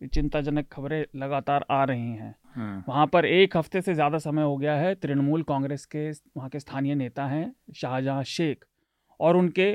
चिंताजनक 0.00 0.68
खबरें 0.72 1.04
लगातार 1.16 1.64
आ 1.70 1.82
रही 1.84 2.10
हैं 2.12 2.34
हाँ। 2.56 2.84
वहाँ 2.88 3.06
पर 3.06 3.26
एक 3.26 3.56
हफ़्ते 3.56 3.80
से 3.82 3.94
ज़्यादा 3.94 4.18
समय 4.18 4.42
हो 4.42 4.56
गया 4.56 4.74
है 4.74 4.94
तृणमूल 4.94 5.42
कांग्रेस 5.42 5.84
के 5.86 6.10
वहाँ 6.10 6.48
के 6.48 6.60
स्थानीय 6.60 6.94
नेता 6.94 7.26
हैं 7.26 7.52
शाहजहां 7.74 8.22
शेख 8.26 8.64
और 9.20 9.36
उनके 9.36 9.72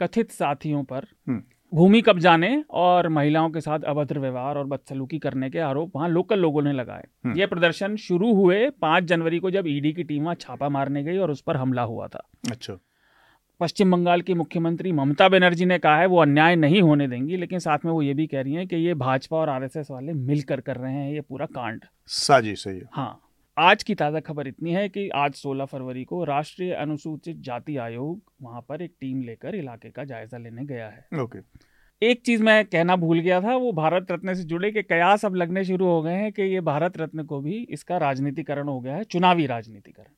कथित 0.00 0.30
साथियों 0.30 0.82
पर 0.84 1.06
हम्म। 1.28 1.42
भूमि 1.72 2.00
कब्जाने 2.00 2.64
और 2.70 3.08
महिलाओं 3.08 3.50
के 3.50 3.60
साथ 3.60 3.80
अभद्र 3.80 4.18
व्यवहार 4.18 4.58
और 4.58 4.66
बदसलूकी 4.66 5.18
करने 5.18 5.50
के 5.50 5.58
आरोप 5.58 5.96
वहाँ 5.96 6.08
लोकल 6.08 6.38
लोगों 6.38 6.62
ने 6.62 6.72
लगाए। 6.72 7.04
ये 7.36 7.46
प्रदर्शन 7.46 7.96
शुरू 7.96 8.32
हुए 8.34 8.68
पाँच 8.70 9.04
जनवरी 9.04 9.38
को 9.38 9.50
जब 9.50 9.64
ईडी 9.68 9.92
की 9.92 10.04
टीम 10.04 10.22
वहाँ 10.22 10.34
छापा 10.34 10.68
मारने 10.68 11.02
गई 11.04 11.16
और 11.16 11.30
उस 11.30 11.40
पर 11.40 11.56
हमला 11.56 11.82
हुआ 11.82 12.08
था। 12.08 12.28
अच्छा। 12.50 12.78
पश्चिम 13.60 13.92
बंगाल 13.92 14.20
की 14.20 14.34
मुख्यमंत्री 14.34 14.92
ममता 14.92 15.28
बनर्जी 15.28 15.64
ने 15.64 15.78
कहा 15.78 15.98
है 15.98 16.06
वो 16.06 16.20
अन्याय 16.22 16.56
नहीं 16.56 16.82
होने 16.82 17.08
देंगी 17.08 17.36
लेकिन 17.36 17.58
साथ 17.58 17.84
में 17.84 17.92
वो 17.92 18.00
ये 18.02 18.14
भी 18.14 18.26
कह 18.26 18.40
रही 18.40 18.54
हैं 18.54 18.66
कि 18.68 18.76
ये 18.76 18.94
भाजपा 18.94 19.36
और 19.36 19.48
आरएसएस 19.48 19.90
वाले 19.90 20.12
मिलकर 20.12 20.60
कर 20.60 20.76
रहे 20.76 20.92
हैं 20.92 21.12
ये 21.12 21.20
पूरा 21.20 21.46
कांड। 21.46 21.84
साजिश 22.06 22.64
सही 22.64 22.80
हाँ। 22.92 23.25
आज 23.56 23.82
की 23.82 23.94
ताज़ा 23.94 24.20
खबर 24.20 24.46
इतनी 24.46 24.72
है 24.72 24.88
कि 24.88 25.08
आज 25.08 25.34
16 25.36 25.66
फरवरी 25.66 26.04
को 26.04 26.22
राष्ट्रीय 26.24 26.72
अनुसूचित 26.72 27.36
जाति 27.40 27.76
आयोग 27.76 28.20
वहाँ 28.42 28.60
पर 28.60 28.82
एक 28.82 28.92
टीम 29.00 29.22
लेकर 29.22 29.54
इलाके 29.54 29.90
का 29.90 30.04
जायजा 30.04 30.38
लेने 30.38 30.64
गया 30.64 30.88
है 30.88 31.20
ओके 31.20 31.38
एक 32.02 32.20
चीज़ 32.22 32.42
मैं 32.42 32.64
कहना 32.64 32.96
भूल 32.96 33.18
गया 33.18 33.40
था 33.40 33.54
वो 33.56 33.72
भारत 33.72 34.10
रत्न 34.10 34.34
से 34.34 34.42
जुड़े 34.44 34.70
के 34.70 34.82
कयास 34.82 35.24
अब 35.24 35.34
लगने 35.34 35.64
शुरू 35.64 35.86
हो 35.86 36.02
गए 36.02 36.14
हैं 36.14 36.32
कि 36.32 36.42
ये 36.44 36.60
भारत 36.60 36.98
रत्न 36.98 37.24
को 37.24 37.40
भी 37.40 37.56
इसका 37.70 37.98
राजनीतिकरण 37.98 38.68
हो 38.68 38.78
गया 38.80 38.96
है 38.96 39.04
चुनावी 39.04 39.46
राजनीतिकरण 39.46 40.12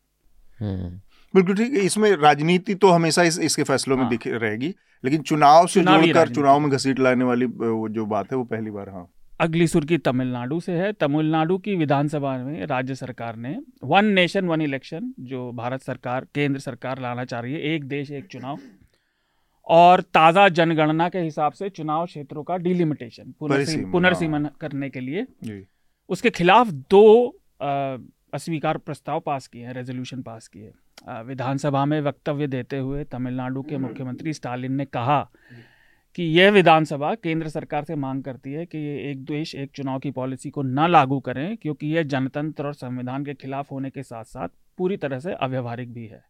हम्म। 0.60 0.88
बिल्कुल 1.34 1.56
ठीक 1.56 1.72
है 1.72 1.80
इसमें 1.80 2.10
राजनीति 2.12 2.74
तो 2.74 2.88
हमेशा 2.88 3.22
इस, 3.22 3.38
इसके 3.40 3.62
फैसलों 3.62 3.98
हाँ। 3.98 4.04
में। 4.04 4.10
दिख 4.10 4.26
रहेगी 4.26 4.74
लेकिन 5.04 5.22
चुनाव 5.22 5.66
से 5.66 5.82
जुड़कर 5.82 6.28
चुनाव 6.28 6.60
में 6.60 6.70
घसीट 6.70 6.98
लाने 6.98 7.24
वाली 7.24 7.46
वो 7.46 7.88
जो 7.90 8.06
बात 8.06 8.32
है 8.32 8.38
वो 8.38 8.44
पहली 8.46 8.70
बार 8.70 8.88
हाँ 8.88 9.08
अगली 9.40 9.66
सुर्खी 9.66 9.96
तमिलनाडु 9.98 10.58
से 10.60 10.72
है। 10.72 10.92
तमिलनाडु 10.92 11.56
की 11.58 11.74
विधानसभा 11.76 12.36
में 12.38 12.64
राज्य 12.66 12.94
सरकार 12.94 13.36
ने 13.36 13.56
वन 13.84 14.04
नेशन 14.14 14.46
वन 14.46 14.60
इलेक्शन 14.60 15.12
जो 15.20 15.50
भारत 15.52 15.82
सरकार 15.82 16.26
केंद्र 16.34 16.60
सरकार 16.60 17.00
लाना 17.00 17.24
चाह 17.24 17.40
रही 17.40 17.52
है 17.52 17.60
एक 17.74 17.84
देश 17.88 18.10
एक 18.10 18.26
चुनाव 18.26 18.58
और 19.66 20.00
ताज़ा 20.14 20.48
जनगणना 20.50 21.08
के 21.08 21.18
हिसाब 21.18 21.52
से 21.52 21.68
चुनाव 21.70 22.06
क्षेत्रों 22.06 22.42
का 22.42 22.56
डिलिमिटेशन 22.58 23.32
पुनर्सीमन 23.40 24.44
हाँ। 24.44 24.54
करने 24.60 24.90
के 24.90 25.00
लिए। 25.00 25.26
उसके 26.10 26.30
खिलाफ 26.30 26.68
दो 26.90 27.04
अस्वीकार 28.34 28.76
प्रस्ताव 28.78 29.20
पास 29.20 29.46
किए 29.46 29.64
हैं 29.64 29.74
रेजोल्यूशन 29.74 30.22
पास 30.22 30.48
किए 30.48 30.72
विधानसभा 31.24 31.84
में 31.84 32.00
वक्तव्य 32.00 32.46
देते 32.46 32.78
हुए 32.78 33.04
तमिलनाडु 33.04 33.62
के 33.62 33.76
मुख्यमंत्री 33.78 34.32
स्टालिन 34.32 34.72
ने 34.72 34.84
कहा 34.84 35.20
कि 36.18 36.24
यह 36.24 36.50
विधानसभा 36.50 37.14
केंद्र 37.14 37.48
सरकार 37.48 37.84
से 37.84 37.94
मांग 37.94 38.22
करती 38.22 38.52
है 38.52 38.66
कि 38.66 38.78
ये 38.78 39.10
एक 39.10 39.24
देश 39.24 39.54
एक 39.54 39.70
चुनाव 39.74 39.98
की 39.98 40.10
पॉलिसी 40.10 40.50
को 40.50 40.62
न 40.62 40.86
लागू 40.90 41.18
करें 41.20 41.56
क्योंकि 41.56 41.86
यह 41.86 42.02
जनतंत्र 42.02 42.66
और 42.66 42.74
संविधान 42.74 43.24
के 43.24 43.34
खिलाफ 43.34 43.70
होने 43.72 43.90
के 43.90 44.02
साथ 44.02 44.24
साथ 44.24 44.48
पूरी 44.78 44.96
तरह 44.96 45.18
से 45.18 45.32
अव्यवहारिक 45.32 45.92
भी 45.92 46.06
है। 46.06 46.24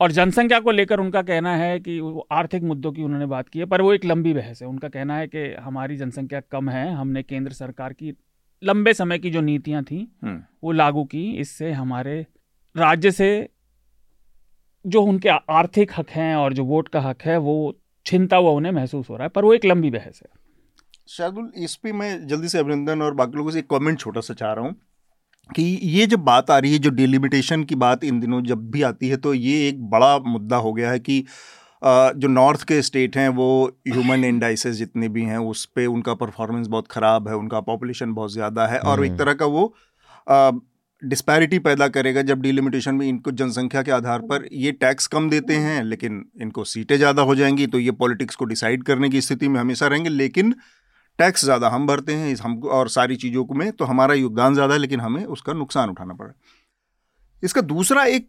और 0.00 0.12
जनसंख्या 0.12 0.60
को 0.60 0.70
लेकर 0.70 1.00
उनका 1.00 1.22
कहना 1.22 1.56
है 1.56 1.80
कि 1.80 2.00
वो 2.00 2.26
आर्थिक 2.32 2.62
मुद्दों 2.62 2.92
की 2.92 3.02
उन्होंने 3.02 3.26
बात 3.26 3.48
की 3.48 3.58
है 3.58 3.64
पर 3.64 3.82
वो 3.82 3.92
एक 3.92 4.04
लंबी 4.04 4.34
बहस 4.34 4.62
है। 4.62 4.68
उनका 4.68 4.88
कहना 4.88 5.16
है 5.16 5.26
कि 5.26 5.44
हमारी 5.54 5.96
जनसंख्या 5.96 6.40
कम 6.40 6.70
है 6.70 6.92
हमने 6.92 7.22
केंद्र 7.22 7.52
सरकार 7.52 7.92
की 7.92 8.14
लंबे 8.62 8.94
समय 8.94 9.18
की 9.18 9.30
जो 9.30 9.40
नीतियाँ 9.40 9.82
थी 9.84 10.12
हम्म। 10.22 10.42
वो 10.64 10.72
लागू 10.72 11.04
की। 11.04 11.30
इससे 11.32 11.72
हमारे 11.72 12.26
राज्य 12.76 13.10
से 13.10 13.48
जो 14.86 15.02
उनके 15.02 15.28
आर्थिक 15.28 15.90
हक 15.98 16.10
हैं 16.10 16.34
और 16.36 16.52
जो 16.52 16.64
वोट 16.64 16.88
का 16.88 17.00
हक 17.00 17.22
है 17.22 17.38
वो 17.38 17.76
छिनता 18.06 18.36
हुआ 18.36 18.50
उन्हें 18.52 18.72
महसूस 18.72 19.10
हो 19.10 19.16
रहा 19.16 19.24
है 19.24 19.28
पर 19.30 19.44
वो 19.44 19.54
एक 19.54 19.64
लंबी 19.64 19.90
बहस 19.90 20.20
है 20.22 20.38
शार्दुल 21.08 21.50
इस 21.58 21.74
पर 21.76 21.92
मैं 21.94 22.26
जल्दी 22.26 22.48
से 22.48 22.58
अभिनंदन 22.58 23.02
और 23.02 23.14
बाकी 23.14 23.36
लोगों 23.36 23.50
से 23.50 23.58
एक 23.58 23.68
कमेंट 23.70 23.98
छोटा 23.98 24.20
सा 24.20 24.34
चाह 24.34 24.52
रहा 24.52 24.64
हूँ 24.64 24.74
कि 25.50 25.62
ये 25.84 26.06
जब 26.06 26.20
बात 26.24 26.50
आ 26.50 26.58
रही 26.58 26.72
है 26.72 26.78
जो 26.78 26.90
डिलिमिटेशन 26.92 27.64
की 27.64 27.74
बात 27.76 28.04
इन 28.04 28.20
दिनों 28.20 28.42
जब 28.44 28.70
भी 28.70 28.82
आती 28.82 29.08
है 29.08 29.16
तो 29.18 29.32
ये 29.34 29.68
एक 29.68 29.82
बड़ा 29.90 30.18
मुद्दा 30.26 30.56
हो 30.58 30.72
गया 30.72 30.90
है 30.90 30.98
कि 31.00 31.24
जो 31.82 32.28
नॉर्थ 32.28 32.62
के 32.62 32.80
स्टेट 32.82 33.16
हैं 33.16 33.28
वो 33.34 33.50
ह्यूमन 33.88 34.24
इंडाइसेस 34.24 34.74
जितने 34.76 35.08
भी 35.08 35.22
हैं 35.24 35.38
उस 35.46 35.64
पर 35.66 35.86
उनका 35.88 36.14
परफॉर्मेंस 36.16 36.66
बहुत 36.66 36.88
ख़राब 36.88 37.28
है 37.28 37.34
उनका 37.36 37.60
पॉपुलेशन 37.62 38.12
बहुत 38.14 38.32
ज़्यादा 38.32 38.66
है 38.66 38.78
और 38.80 39.04
एक 39.04 39.08
हम्म। 39.08 39.18
तरह 39.18 39.34
का 39.34 39.46
वो 39.46 39.72
डिस्पैरिटी 41.02 41.58
पैदा 41.58 41.88
करेगा 41.88 42.22
जब 42.22 42.40
डिलिमिटेशन 42.40 42.94
में 42.94 43.06
इनको 43.08 43.30
जनसंख्या 43.30 43.82
के 43.82 43.90
आधार 43.90 44.20
पर 44.20 44.48
ये 44.52 44.72
टैक्स 44.72 45.06
कम 45.06 45.30
देते 45.30 45.54
हैं 45.54 45.82
लेकिन 45.84 46.24
इनको 46.42 46.64
सीटें 46.64 46.96
ज़्यादा 46.96 47.22
हो 47.22 47.34
जाएँगी 47.34 47.66
तो 47.66 47.78
ये 47.78 47.90
पॉलिटिक्स 47.90 48.36
को 48.36 48.44
डिसाइड 48.44 48.82
करने 48.82 49.08
की 49.10 49.20
स्थिति 49.20 49.48
में 49.48 49.60
हमेशा 49.60 49.86
रहेंगे 49.86 50.10
लेकिन 50.10 50.54
टैक्स 51.18 51.44
ज़्यादा 51.44 51.68
हम 51.68 51.86
भरते 51.86 52.12
हैं 52.12 52.32
इस 52.32 52.40
हम 52.40 52.60
और 52.62 52.88
सारी 52.88 53.16
चीज़ों 53.16 53.44
को 53.44 53.54
में 53.54 53.72
तो 53.72 53.84
हमारा 53.84 54.14
योगदान 54.14 54.54
ज़्यादा 54.54 54.74
है 54.74 54.80
लेकिन 54.80 55.00
हमें 55.00 55.24
उसका 55.24 55.52
नुकसान 55.52 55.90
उठाना 55.90 56.14
पड़ा 56.14 56.32
इसका 57.42 57.60
दूसरा 57.60 58.04
एक 58.04 58.28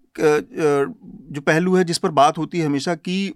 जो 1.31 1.41
पहलू 1.41 1.75
है 1.75 1.83
जिस 1.83 1.97
पर 1.97 2.09
बात 2.11 2.37
होती 2.37 2.59
है 2.59 2.65
हमेशा 2.65 2.95
कि 2.95 3.33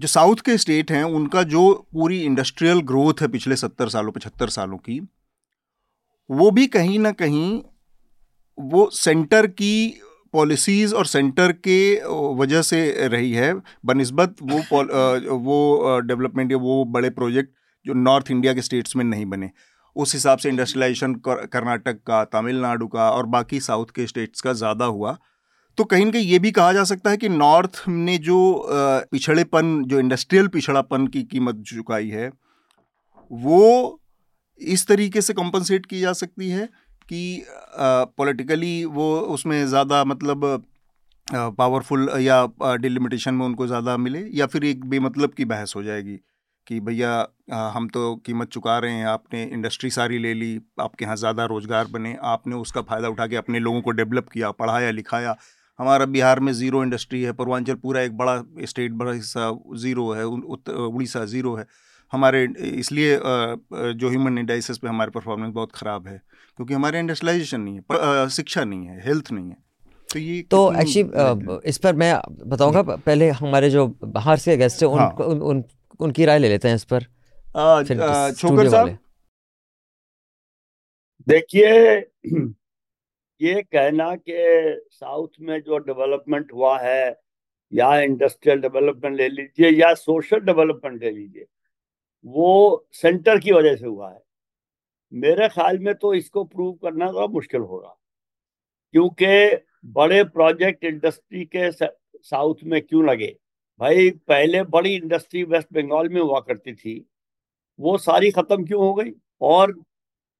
जो 0.00 0.08
साउथ 0.08 0.36
के 0.36 0.56
स्टेट 0.58 0.90
हैं 0.92 1.02
उनका 1.04 1.42
जो 1.42 1.86
पूरी 1.92 2.20
इंडस्ट्रियल 2.20 2.80
ग्रोथ 2.80 3.20
है 3.20 3.28
पिछले 3.28 3.56
सत्तर 3.56 3.88
सालों 3.88 4.12
पचहत्तर 4.12 4.48
सालों 4.48 4.78
की 4.78 5.00
वो 6.30 6.50
भी 6.50 6.66
कहीं 6.66 6.98
ना 6.98 7.12
कहीं 7.12 7.62
वो 8.62 8.88
सेंटर 8.94 9.46
की 9.48 10.00
पॉलिसीज़ 10.34 10.94
और 10.94 11.06
सेंटर 11.06 11.52
के 11.58 11.80
वजह 12.34 12.62
से 12.62 13.08
रही 13.08 13.32
है, 13.32 13.54
बनस्बत 13.84 14.36
वो 14.42 14.58
वो 15.38 16.00
डेवलपमेंट 16.02 16.52
या 16.52 16.58
वो 16.58 16.84
बड़े 16.86 17.10
प्रोजेक्ट 17.10 17.50
जो 17.86 17.94
नॉर्थ 17.94 18.30
इंडिया 18.30 18.52
के 18.54 18.62
स्टेट्स 18.62 18.96
में 18.96 19.04
नहीं 19.04 19.26
बने, 19.26 19.50
उस 19.96 20.14
हिसाब 20.14 20.38
से 20.38 20.48
इंडस्ट्रियलाइजेशन 20.48 21.14
कर्नाटक 21.24 21.98
का, 22.06 22.22
तमिलनाडु 22.26 22.86
का 22.88 23.10
और 23.10 23.26
बाकी 23.28 23.60
साउथ 23.60 23.86
के 23.94 24.06
स्टेट्स 24.06 24.40
का 24.40 24.52
ज़्यादा 24.54 24.84
हुआ। 24.86 25.16
तो 25.78 25.84
कहीं 25.84 26.04
ना 26.04 26.10
कहीं 26.10 26.26
ये 26.26 26.38
भी 26.38 26.50
कहा 26.52 26.72
जा 26.72 26.84
सकता 26.84 27.10
है 27.10 27.16
कि 27.16 27.28
नॉर्थ 27.28 27.82
ने 27.88 28.16
जो 28.20 28.38
पिछड़ेपन, 28.68 29.82
जो 29.84 29.98
इंडस्ट्रियल 29.98 30.48
पिछड़ापन 30.48 31.06
की 31.06 31.22
कीमत 31.24 31.62
चुकाई 31.66 32.08
है, 32.08 32.30
वो 33.30 34.00
इस 34.60 34.86
तरीके 34.86 35.20
से 35.20 35.32
कंपनसेट 35.32 35.86
की 35.86 36.00
जा 36.00 36.12
सकती 36.14 36.48
है। 36.50 36.68
कि 37.10 37.44
पॉलिटिकली 38.18 38.84
वो 38.86 39.14
उसमें 39.34 39.66
ज़्यादा 39.66 40.02
मतलब 40.06 40.64
पावरफुल 41.58 42.08
या 42.20 42.76
डिलिमिटेशन 42.78 43.34
में 43.34 43.44
उनको 43.46 43.66
ज़्यादा 43.66 43.96
मिले 43.98 44.24
या 44.34 44.46
फिर 44.46 44.64
एक 44.64 44.84
बेमतलब 44.90 45.34
की 45.34 45.44
बहस 45.46 45.72
हो 45.76 45.82
जाएगी 45.82 46.18
कि 46.66 46.78
भैया 46.80 47.12
हम 47.74 47.88
तो 47.88 48.14
कीमत 48.26 48.48
चुका 48.48 48.78
रहे 48.78 48.92
हैं, 48.92 49.06
आपने 49.06 49.42
इंडस्ट्री 49.44 49.90
सारी 49.90 50.18
ले 50.18 50.32
ली, 50.34 50.60
आपके 50.80 51.04
यहाँ 51.04 51.16
ज़्यादा 51.16 51.44
रोज़गार 51.44 51.86
बने, 51.86 52.16
आपने 52.24 52.56
उसका 52.56 52.82
फ़ायदा 52.82 53.08
उठा 53.08 53.26
के 53.26 53.36
अपने 53.36 53.58
लोगों 53.58 53.80
को 53.82 53.90
डेवलप 53.92 54.28
किया, 54.28 54.50
पढ़ाया, 54.52 54.90
लिखाया। 54.90 55.36
हमारा 55.78 56.06
बिहार 56.06 56.40
में 56.40 56.52
ज़ीरो 56.52 56.82
इंडस्ट्री 56.84 57.22
है, 57.22 57.32
पूर्वांचल 57.32 57.74
पूरा 57.76 58.00
एक 58.00 58.16
बड़ा 58.16 58.42
स्टेट 58.64 58.92
बड़ा 58.94 59.12
हिस्सा 59.12 59.50
ज़ीरो 59.76 60.10
है 60.12 60.24
उड़ीसा 60.26 61.24
ज़ीरो 61.26 61.54
है। 61.56 61.66
हमारे 62.12 62.42
इसलिए 62.78 63.18
जो 63.94 64.08
ह्यूमन 64.08 64.38
इंडाइसिस 64.38 64.78
पे 64.78 64.88
हमारे 64.88 65.10
परफॉर्मेंस 65.10 65.52
बहुत 65.54 65.72
ख़राब 65.74 66.08
है 66.08 66.20
क्योंकि 66.56 66.74
हमारे 66.74 66.98
इंडस्ट्रियलाइजेशन 66.98 67.60
नहीं 67.60 67.80
है 67.92 68.28
शिक्षा 68.28 68.64
नहीं 68.64 68.86
है 68.86 69.00
हेल्थ 69.06 69.30
नहीं 69.32 69.48
है। 69.48 69.56
तो 70.08 70.18
ये 70.18 70.40
तो 70.50 70.60
एक्चुअली 70.72 71.68
इस 71.68 71.78
पर 71.78 71.94
मैं 71.94 72.14
बताऊँगा 72.48 72.82
पहले 72.82 73.28
हमारे 73.40 73.70
जो 73.70 73.86
बाहर 74.04 74.36
से 74.38 74.56
गेस्ट 74.56 74.82
है 74.82 74.88
उन, 74.88 74.98
हाँ। 74.98 75.10
उन, 75.10 75.40
उन 75.40 75.64
उनकी 76.00 76.24
राय 76.24 76.38
ले 76.38 76.48
लेते 76.48 76.68
हैं 76.68 76.74
इस 76.74 76.84
पर। 76.84 77.04
छोकर 78.32 78.68
साहब? 78.70 78.98
देखिए 81.28 81.70
ये 83.42 83.62
कहना 83.62 84.14
कि 84.16 84.34
साउथ 84.90 85.28
में 85.40 85.60
जो 85.60 85.78
डेवलपमेंट 85.78 86.52
हुआ 86.52 86.78
है 86.78 87.20
या 87.72 87.94
इंडस्ट्रियल 88.00 88.60
डेवलपमेंट 88.60 89.16
ले 89.16 89.28
लीजिए 89.28 89.70
या 89.70 89.92
सोशल 89.94 90.40
डेवलपमेंट 90.40 91.02
ले 91.02 91.10
लीजिए 91.10 91.46
वो 92.24 92.86
सेंटर 92.92 93.38
की 93.38 93.52
वजह 93.52 93.76
से 93.76 93.86
हुआ 93.86 94.10
है। 94.10 94.20
मेरे 95.12 95.48
ख्याल 95.48 95.78
में 95.78 95.94
तो 95.94 96.14
इसको 96.14 96.44
प्रूव 96.44 96.72
करना 96.74 97.06
तो 97.08 97.28
मुश्किल 97.28 97.60
होगा, 97.62 97.96
क्योंकि 98.94 99.56
बड़े 99.90 100.22
प्रोजेक्ट 100.26 100.84
इंडस्ट्री 100.84 101.44
के 101.46 101.70
साउथ 101.70 102.64
में 102.64 102.80
क्यों 102.82 103.04
लगे? 103.04 103.36
भाई, 103.80 104.10
पहले 104.10 104.62
बड़ी 104.64 104.94
इंडस्ट्री 104.94 105.42
वेस्ट 105.44 105.68
बंगाल 105.72 106.08
में 106.08 106.20
हुआ 106.20 106.40
करती 106.40 106.74
थी, 106.74 107.04
वो 107.78 107.96
सारी 107.98 108.30
खत्म 108.30 108.64
क्यों 108.64 108.80
हो 108.80 108.92
गई? 108.94 109.12
और 109.40 109.74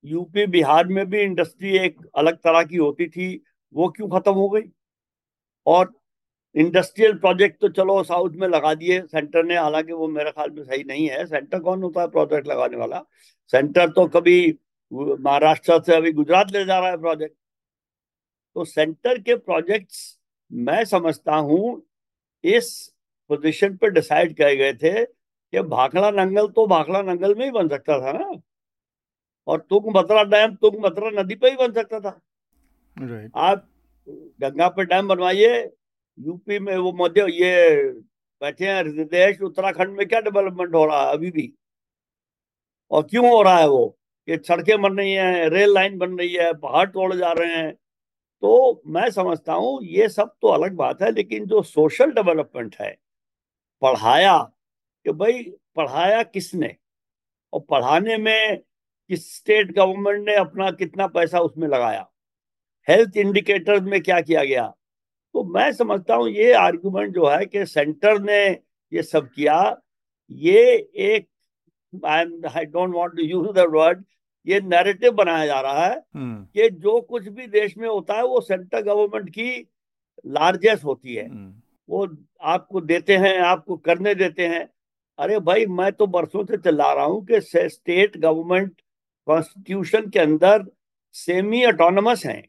यूपी, 0.05 0.47
बिहार 0.49 0.87
में 0.89 1.05
भी 1.07 1.21
इंडस्ट्री 1.21 1.77
एक 1.79 2.01
अलग 2.15 2.37
तरह 2.39 2.63
की 2.65 2.77
होती 2.77 3.09
थी, 3.09 3.43
वो 3.75 3.89
क्यों 3.91 4.09
खत्म 4.11 4.33
हो 4.33 4.49
गई? 4.49 4.71
और 5.67 5.93
इंडस्ट्रियल 6.55 7.13
प्रोजेक्ट 7.19 7.61
तो 7.61 7.69
चलो 7.71 8.03
साउथ 8.05 8.31
में 8.37 8.47
लगा 8.49 8.73
दिए। 8.75 9.01
सेंटर 9.03 9.45
ने 9.45 9.57
हालाँकि 9.57 9.93
वो 9.93 10.09
मेरे 10.09 10.31
ख्याल 10.31 10.51
में 10.51 10.63
सही 10.65 10.85
नहीं 10.85 11.09
है। 11.09 11.25
सेंटर 11.27 11.61
कौन 11.61 11.83
होता 11.83 12.01
है 12.01 12.09
प्रोजेक्ट 12.09 12.49
लगाने 12.49 12.77
वाला? 12.77 13.03
सेंटर 13.53 13.91
तो 13.91 14.07
कभी 14.09 14.59
महाराष्ट्र 14.93 15.81
से 15.83 15.95
अभी 15.97 16.13
गुजरात 16.13 16.51
ले 16.53 16.65
जा 16.65 16.79
रहा 16.79 16.91
है 16.91 16.97
प्रोजेक्ट 16.99 17.35
तो 18.57 18.65
सेंटर 18.65 19.19
के 19.19 19.35
प्रोजेक्ट्स 19.37 20.19
मैं 20.51 20.85
समझता 20.85 21.35
हूँ 21.37 21.83
इस 22.45 22.71
पोजीशन 23.31 23.77
पर 23.77 23.91
डिसाइड 23.91 24.37
किए 24.37 24.57
गए 24.57 24.73
थे 24.75 25.05
कि 25.05 25.61
भाखड़ा 25.69 26.11
नंगल 26.11 26.49
तो 26.49 26.67
भाखड़ा 26.67 27.03
नंगल 27.03 27.35
में 27.35 27.45
ही 27.45 27.51
बन 27.51 27.69
सकता 27.69 27.99
था 28.01 28.13
ना? 28.13 28.31
और 29.47 29.61
तुंग 29.61 29.93
भद्रा 29.95 30.23
डैम 30.25 30.55
तुंग 30.55 30.83
भद्रा 30.83 31.11
नदी 31.13 31.35
पे 31.35 31.51
ही 31.51 31.57
बन 31.57 31.73
सकता 31.73 32.01
था। 32.01 32.21
Right. 32.97 33.31
आप 33.35 33.67
गंगा 34.41 34.69
पे 34.69 34.85
डैम 34.85 35.09
बनवाइए 35.09 35.61
यूपी 36.21 36.59
में 36.59 36.77
वो 36.77 36.93
मध्य, 36.93 37.27
ये 37.31 37.85
बैठे 38.41 38.67
हैं 38.67 38.83
ऋषिकेश 38.85 39.41
उत्तराखंड 39.41 39.97
में 39.97 40.09
क्या 40.09 40.21
डेवलपमेंट 40.21 40.75
हो 40.75 40.87
रहा 40.87 41.07
है 41.07 41.13
अभी 41.13 41.31
भी? 41.31 41.53
और 42.91 43.03
क्यों 43.03 43.31
हो 43.31 43.43
रहा 43.43 43.59
है 43.59 43.69
वो? 43.69 43.99
कि 44.29 44.37
सड़कें 44.49 44.83
बन 44.83 44.99
रही 44.99 45.13
हैं 45.13 45.49
रेल 45.49 45.75
लाइन 45.75 45.99
बन 45.99 46.19
रही 46.19 46.35
है, 46.35 46.53
पहाड़ 46.53 46.89
तोड़ 46.89 47.15
जा 47.15 47.33
रहे 47.33 47.57
हैं। 47.57 47.73
तो 48.43 48.83
मैं 48.87 49.11
समझता 49.11 49.53
हूँ, 49.53 49.83
ये 49.83 50.09
सब 50.09 50.35
तो 50.43 50.49
अलग 50.49 50.73
बात 50.73 51.03
है, 51.03 51.11
लेकिन 51.11 51.47
जो 51.47 51.63
सोशल 51.63 52.11
डेवलपमेंट 52.11 52.77
है, 52.81 52.99
पढ़ाया 53.83 54.39
कि 55.05 55.13
भाई 55.13 55.43
पढ़ाया 55.77 56.23
किसने? 56.23 56.77
और 57.53 57.61
पढ़ाने 57.61 58.17
में 58.17 58.59
किस 59.09 59.37
स्टेट 59.37 59.73
गवर्नमेंट 59.73 60.29
ने 60.29 60.35
अपना 60.35 60.71
कितना 60.71 61.07
पैसा 61.07 61.41
उसमें 61.41 61.69
लगाया? 61.69 62.11
हेल्थ 62.89 63.17
इंडिकेटर्स 63.17 63.83
में 63.83 64.03
क्या 64.03 64.21
किया 64.21 64.45
गया? 64.45 64.77
तो 65.35 65.45
मैं 65.47 65.71
समझता 65.73 66.15
हूँ 66.15 66.29
ये 66.31 66.53
आर्गुमेंट 66.55 67.15
जो 67.15 67.29
है 67.29 67.45
कि 67.47 67.65
सेंटर 67.67 68.21
ने 68.21 68.43
ये 68.93 69.03
सब 69.05 69.29
किया 69.31 69.61
ये 70.31 70.63
एक 71.05 71.27
I 71.93 72.25
I 72.49 72.65
don't 72.67 72.95
want 72.95 73.13
to 73.13 73.23
use 73.25 73.49
the 73.51 73.67
word 73.71 74.05
ये 74.47 74.61
नैरेटिव 74.63 75.13
बनाया 75.15 75.47
जा 75.47 75.61
रहा 75.61 75.87
है 75.87 75.97
हम्म। 76.15 76.45
कि 76.47 76.69
जो 76.79 77.01
कुछ 77.03 77.29
भी 77.29 77.47
देश 77.49 77.77
में 77.77 77.89
होता 77.89 78.15
है 78.15 78.23
वो 78.25 78.41
सेंट्रल 78.43 78.81
गवर्नमेंट 78.83 79.29
की 79.31 79.51
लार्जेस्ट 80.29 80.85
होती 80.85 81.15
है 81.15 81.27
हम्म। 81.29 81.53
वो 81.89 82.07
आपको 82.49 82.81
देते 82.83 83.17
हैं 83.17 83.39
आपको 83.43 83.77
करने 83.79 84.15
देते 84.15 84.47
हैं 84.47 84.69
अरे 85.19 85.39
भाई 85.41 85.67
मैं 85.69 85.91
तो 85.93 86.07
बरसों 86.09 86.45
से 86.45 86.57
चला 86.59 86.93
रहा 86.93 87.05
हूँ 87.05 87.25
कि 87.27 87.41
स्टेट 87.41 88.17
गवर्नमेंट 88.19 88.81
कॉन्स्टिट्यूशन 89.27 90.09
के 90.11 90.19
अंदर 90.19 90.65
सेमी 91.15 91.65
ऑटोनमस 91.65 92.25
हैं 92.27 92.43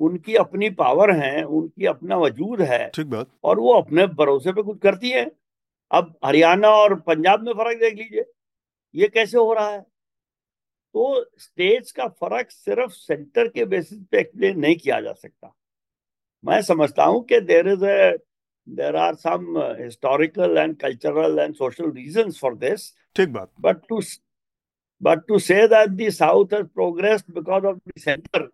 उनकी 0.00 0.34
अपनी 0.36 0.70
पावर 0.72 1.10
है 1.16 1.42
उनकी 1.42 1.86
अपना 1.86 2.16
वजूद 2.16 2.60
है 2.62 2.86
ठीक 2.94 3.06
बात। 3.06 3.28
और 3.44 3.60
वो 3.60 3.72
अपने 3.74 4.06
भरोसे 4.08 4.52
पे 4.52 4.62
कुछ 4.62 4.78
करती 4.78 5.10
है। 5.10 5.30
अब 5.90 6.14
हरियाणा 6.24 6.68
और 6.72 6.94
पंजाब 7.00 7.42
में 7.42 7.52
फ़र्क 7.52 7.78
देख 7.80 7.94
लीजिए 7.94 8.24
ये 8.94 9.08
कैसे 9.08 9.38
हो 9.38 9.52
रहा 9.52 9.70
है? 9.70 9.80
तो 9.80 11.24
स्टेट्स 11.38 11.92
का 11.92 12.06
फ़र्क 12.08 12.50
सिर्फ़ 12.50 12.92
सेंटर 12.92 13.48
के 13.48 13.64
बेसिस 13.64 13.98
पे 14.12 14.18
एक्सप्लेन 14.20 14.58
नहीं 14.58 14.76
किया 14.76 15.00
जा 15.00 15.12
सकता। 15.12 15.54
मैं 16.44 16.60
समझता 16.62 17.04
हूँ 17.04 17.22
कि 17.24 17.40
there 17.42 17.68
is 17.68 17.84
a 17.84 18.16
there 18.66 18.96
are 18.96 19.14
some 19.16 19.58
historical 19.80 20.58
and 20.58 20.76
cultural 20.76 21.38
and 21.38 21.54
social 21.54 21.90
reasons 21.92 22.38
for 22.40 22.54
this 22.56 22.90
ठीक 23.16 23.28
बात। 23.28 23.50
But 23.60 23.86
to 23.88 24.00
but 25.02 25.26
to 25.28 25.38
say 25.38 25.66
that 25.68 25.90
the 25.90 26.10
south 26.12 26.52
has 26.54 26.66
progressed 26.66 27.34
because 27.34 27.66
of 27.66 27.76
the 27.78 27.98
centre 27.98 28.48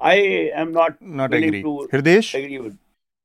I 0.00 0.20
am 0.56 0.68
not 0.68 0.94
not 1.02 1.34
agree 1.34 1.62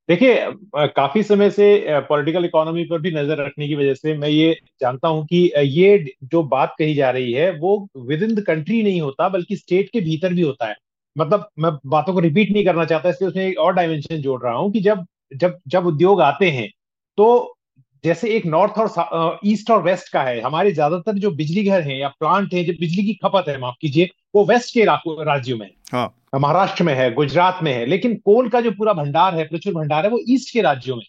देखिए 0.08 0.34
काफ़ी 0.76 1.22
समय 1.22 1.50
से 1.50 1.66
political 2.08 2.44
economy 2.44 2.84
पर 2.84 2.98
भी 2.98 3.10
नज़र 3.10 3.44
रखने 3.46 3.68
की 3.68 3.74
वजह 3.74 3.94
से 3.94 4.16
मैं 4.18 4.28
ये 4.28 4.52
जानता 4.80 5.08
हूँ 5.08 5.24
कि 5.26 5.52
ये 5.58 6.12
जो 6.24 6.42
बात 6.42 6.74
कही 6.78 6.94
जा 6.94 7.10
रही 7.10 7.32
है 7.32 7.50
वो 7.58 7.88
विद 7.96 8.22
इन 8.22 8.34
द 8.34 8.40
कंट्री 8.40 8.82
नहीं 8.82 9.00
होता 9.00 9.28
बल्कि 9.28 9.56
स्टेट 9.56 9.90
के 9.92 10.00
भीतर 10.00 10.34
भी 10.34 10.42
होता 10.42 10.68
है। 10.68 10.74
मतलब 11.16 11.48
मैं 11.58 11.72
बातों 11.86 12.12
को 12.12 12.20
रिपीट 12.20 12.50
नहीं 12.52 12.64
करना 12.64 12.84
चाहता 12.84 13.08
इसलिए 13.08 13.28
उसमें 13.28 13.44
एक 13.46 13.58
और 13.58 13.72
डायमेंशन 13.74 14.16
जोड़ 14.16 14.42
रहा 14.42 14.54
हूँ 14.54 14.70
कि 14.72 14.80
जब 14.80 15.04
जब 15.36 15.58
जब 15.68 15.86
उद्योग 15.86 16.20
आते 16.20 16.50
हैं 16.50 16.70
तो 17.18 17.55
जैसे 18.04 18.28
एक 18.30 18.46
नॉर्थ 18.46 18.78
और 18.78 19.38
ईस्ट 19.46 19.70
और 19.70 19.82
वेस्ट 19.82 20.12
का 20.12 20.22
है 20.22 20.40
हमारे 20.40 20.72
ज़्यादातर 20.72 21.18
जो 21.18 21.30
बिजली 21.32 21.64
घर 21.64 21.80
हैं 21.82 21.98
या 21.98 22.08
प्लांट 22.20 22.54
हैं 22.54 22.64
जो 22.66 22.72
बिजली 22.80 23.04
की 23.04 23.14
खपत 23.24 23.48
है 23.48 23.58
माफ़ 23.60 23.74
कीजिए 23.80 24.08
वो 24.34 24.44
वेस्ट 24.44 24.74
के 24.74 24.84
राज्यों 25.24 25.58
में 25.58 25.68
हाँ। 25.92 26.12
महाराष्ट्र 26.34 26.84
में 26.84 26.94
है 26.94 27.12
गुजरात 27.14 27.58
में 27.62 27.72
है 27.72 27.84
लेकिन 27.86 28.14
कोल 28.24 28.48
का 28.48 28.60
जो 28.60 28.70
पूरा 28.70 28.92
भंडार 28.92 29.34
है 29.34 29.44
प्रचुर 29.48 29.74
भंडार 29.74 30.04
है 30.04 30.10
वो 30.10 30.20
ईस्ट 30.28 30.52
के 30.52 30.62
राज्यों 30.62 30.96
में। 30.96 31.04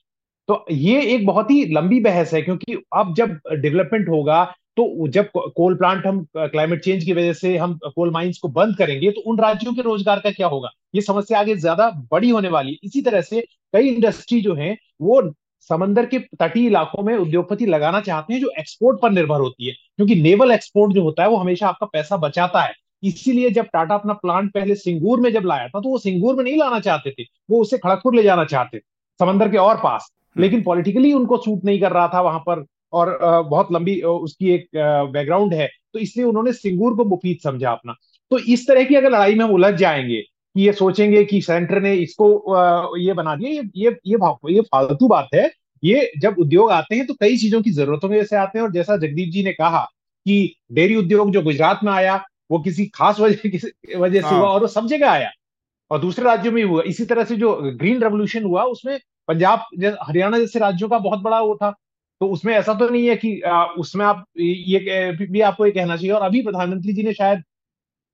तो 0.50 0.66
ये 0.72 1.02
एक 1.16 1.26
बहुत 1.26 1.52
ही 1.52 1.66
लंबी 1.74 2.00
बहस 2.02 2.34
है 2.34 2.42
क्योंकि 2.42 2.78
अब 2.96 3.14
जब 3.16 3.40
डेवलपमेंट 3.54 4.10
होगा 4.10 4.44
तो 4.78 5.08
जब 5.08 5.30
कोल 5.56 5.76
प्लांट 5.76 6.06
हम 6.06 6.26
क्लाइमेट 6.38 6.84
चेंज 6.84 7.04
की 7.04 7.14
वजह 7.14 7.34
से 7.34 7.56
हम 7.58 7.74
कोल 7.86 8.12
माइंस 8.12 8.38
को 8.38 8.48
बंद 8.50 8.76
करेंगे 8.78 9.12
तो 9.12 9.22
उन 9.22 9.40
राज्यों 9.40 9.74
के 9.74 9.82
रोज़गार 9.82 10.20
का 10.20 10.32
क्या 10.32 10.48
होगा? 10.48 10.70
ये 10.96 11.02
समस्या 11.02 11.40
आगे 11.40 11.56
ज़्यादा 11.58 11.90
बड़ी 12.12 12.30
होने 12.30 12.50
वाली 12.50 12.72
है। 12.72 12.78
इसी 12.84 13.02
तरह 13.02 13.22
से 13.22 13.42
कई 13.74 13.88
इंडस्ट्री 13.90 14.42
जो 14.42 14.56
है 14.56 14.76
वो 15.02 15.22
समंदर 15.70 16.06
के 16.06 16.20
तटीय 16.40 16.66
इलाकों 16.68 17.04
में 17.04 17.16
उद्योगपति 17.16 17.66
लगाना 17.66 18.00
चाहते 18.02 18.34
हैं 18.34 18.42
जो 18.42 18.52
एक्सपोर्ट 18.60 19.00
पर 19.02 19.12
निर्भर 19.12 19.40
होती 19.40 19.68
है 19.68 19.74
क्योंकि 19.74 20.16
नेवल 20.16 20.52
एक्सपोर्ट 20.52 20.94
जो 20.94 21.04
होता 21.04 21.24
है 21.24 21.30
वो 21.30 21.38
हमेशा 21.38 21.68
आपका 21.68 21.86
पैसा 21.86 22.18
बचाता 22.18 22.62
है। 22.62 22.74
इसीलिए 23.04 23.50
जब 23.50 23.66
टाटा 23.74 23.96
अपना 23.96 24.14
प्लांट 24.16 24.52
पहले 24.54 24.76
सिंगूर 24.76 25.20
में 25.20 25.32
जब 25.34 25.46
लाया 25.46 25.68
था 25.68 25.80
तो 25.80 25.90
वो 25.90 25.98
सिंगूर 25.98 26.36
में 26.36 26.44
नहीं 26.44 26.58
लाना 26.58 26.80
चाहते 26.80 27.12
थे 27.12 27.24
वो 27.50 27.62
उसे 27.62 27.78
खड़गपुर 27.78 28.16
ले 28.16 28.24
जाना 28.24 28.46
चाहते 28.46 28.78
थे 28.78 28.82
समंदर 29.20 29.50
के 29.50 29.58
और 29.58 29.76
पास। 29.76 30.08
हम्म। 30.12 30.44
लेकिन 30.44 30.64
पॉलिटिकली 30.64 31.12
उनको 31.14 31.38
सूट 31.38 31.66
नहीं 31.66 31.80
कर 31.82 31.92
रहा 31.92 32.08
था 32.08 32.22
वहाँ 32.22 32.40
पर 32.40 32.66
और 32.94 33.18
बहुत 33.44 33.72
लंबी 33.72 34.00
उसकी 34.02 34.52
एक 34.52 34.68
बैकग्राउंड 34.76 35.54
है 35.54 35.68
तो 35.94 36.00
इसलिए 36.00 36.26
उन्होंने 36.26 36.54
सिंगूर 36.54 36.96
को 36.96 37.06
मुफीद 37.06 37.38
समझा 37.44 37.72
अपना। 37.72 37.96
तो 38.32 38.38
इस 38.40 38.68
तरह 38.68 38.84
की 38.84 38.96
अगर 38.96 39.12
लड़ाई 39.12 39.36
में 39.36 39.44
हम 39.46 39.52
उलझ 39.52 39.74
जाएँगे 39.76 40.22
कि 40.56 40.62
ये 40.62 40.72
सोचेंगे 40.74 41.24
कि 41.26 41.42
सेंटर 41.42 41.82
ने 41.82 41.94
इसको 41.96 42.98
ये 42.98 43.14
बना 43.14 43.36
दिया 43.36 43.50
ये 43.52 43.70
ये 43.76 43.90
ये 44.08 44.54
ये 44.54 44.62
फालतू 44.64 45.08
बात 45.08 45.28
है। 45.36 45.50
ये 45.84 46.12
जब 46.18 46.36
उद्योग 46.40 46.72
आते 46.72 46.96
हैं 46.96 47.06
तो 47.08 47.14
कई 47.14 47.38
चीज़ों 47.38 47.62
की 47.62 47.72
जरूरतों 47.72 48.10
की 48.10 48.16
वजह 48.16 48.26
से 48.26 48.36
आते 48.36 48.60
हैं 48.60 48.66
और 48.66 48.72
जैसा 48.74 48.98
जगदीप 48.98 49.30
जी 49.32 49.44
ने 49.44 49.54
कहा 49.54 49.82
कि 50.26 50.56
डेयरी 50.72 50.96
उद्योग 50.96 51.32
जो 51.32 51.42
गुजरात 51.42 51.80
में 51.84 51.92
आया 51.94 52.16
वो 52.52 52.60
किसी 52.60 52.86
खास 52.96 53.20
वजह 53.20 53.50
की 53.50 53.96
वजह 53.96 54.22
से 54.22 54.28
हाँ। 54.28 54.40
हुआ 54.40 54.50
और 54.50 54.62
वो 54.62 54.68
सब 54.68 54.88
जगह 54.88 55.10
आया। 55.10 55.30
और 55.92 56.00
दूसरे 56.00 56.26
राज्यों 56.26 56.54
में 56.54 56.64
हुआ। 56.64 56.82
इसी 56.88 57.06
तरह 57.06 57.24
से 57.24 57.36
जो 57.36 57.54
ग्रीन 57.74 58.02
रेवोल्यूशन 58.04 58.44
हुआ 58.44 58.64
उसमें 58.66 58.98
पंजाब 59.28 59.64
हरियाणा 60.02 60.38
जैसे 60.40 60.60
राज्यों 60.60 60.90
का 60.90 61.00
बहुत 61.00 61.20
बड़ा 61.22 61.40
वो 61.42 61.56
था। 61.56 61.72
तो 62.22 62.28
उसमें 62.30 62.54
ऐसा 62.54 62.74
तो 62.74 62.88
नहीं 62.90 63.08
है 63.08 63.16
कि 63.16 63.40
आ, 63.42 63.64
उसमें 63.66 64.06
आप 64.06 64.24
ये 64.38 65.12
भी 65.22 65.42
आपको 65.42 65.66
ये 65.66 65.72
कहना 65.72 65.96
चाहिए। 65.98 66.12
और 66.12 66.22
अभी 66.22 66.42
प्रधानमंत्री 66.44 66.94
जी 66.94 67.04
ने 67.04 67.14
शायद 67.14 67.44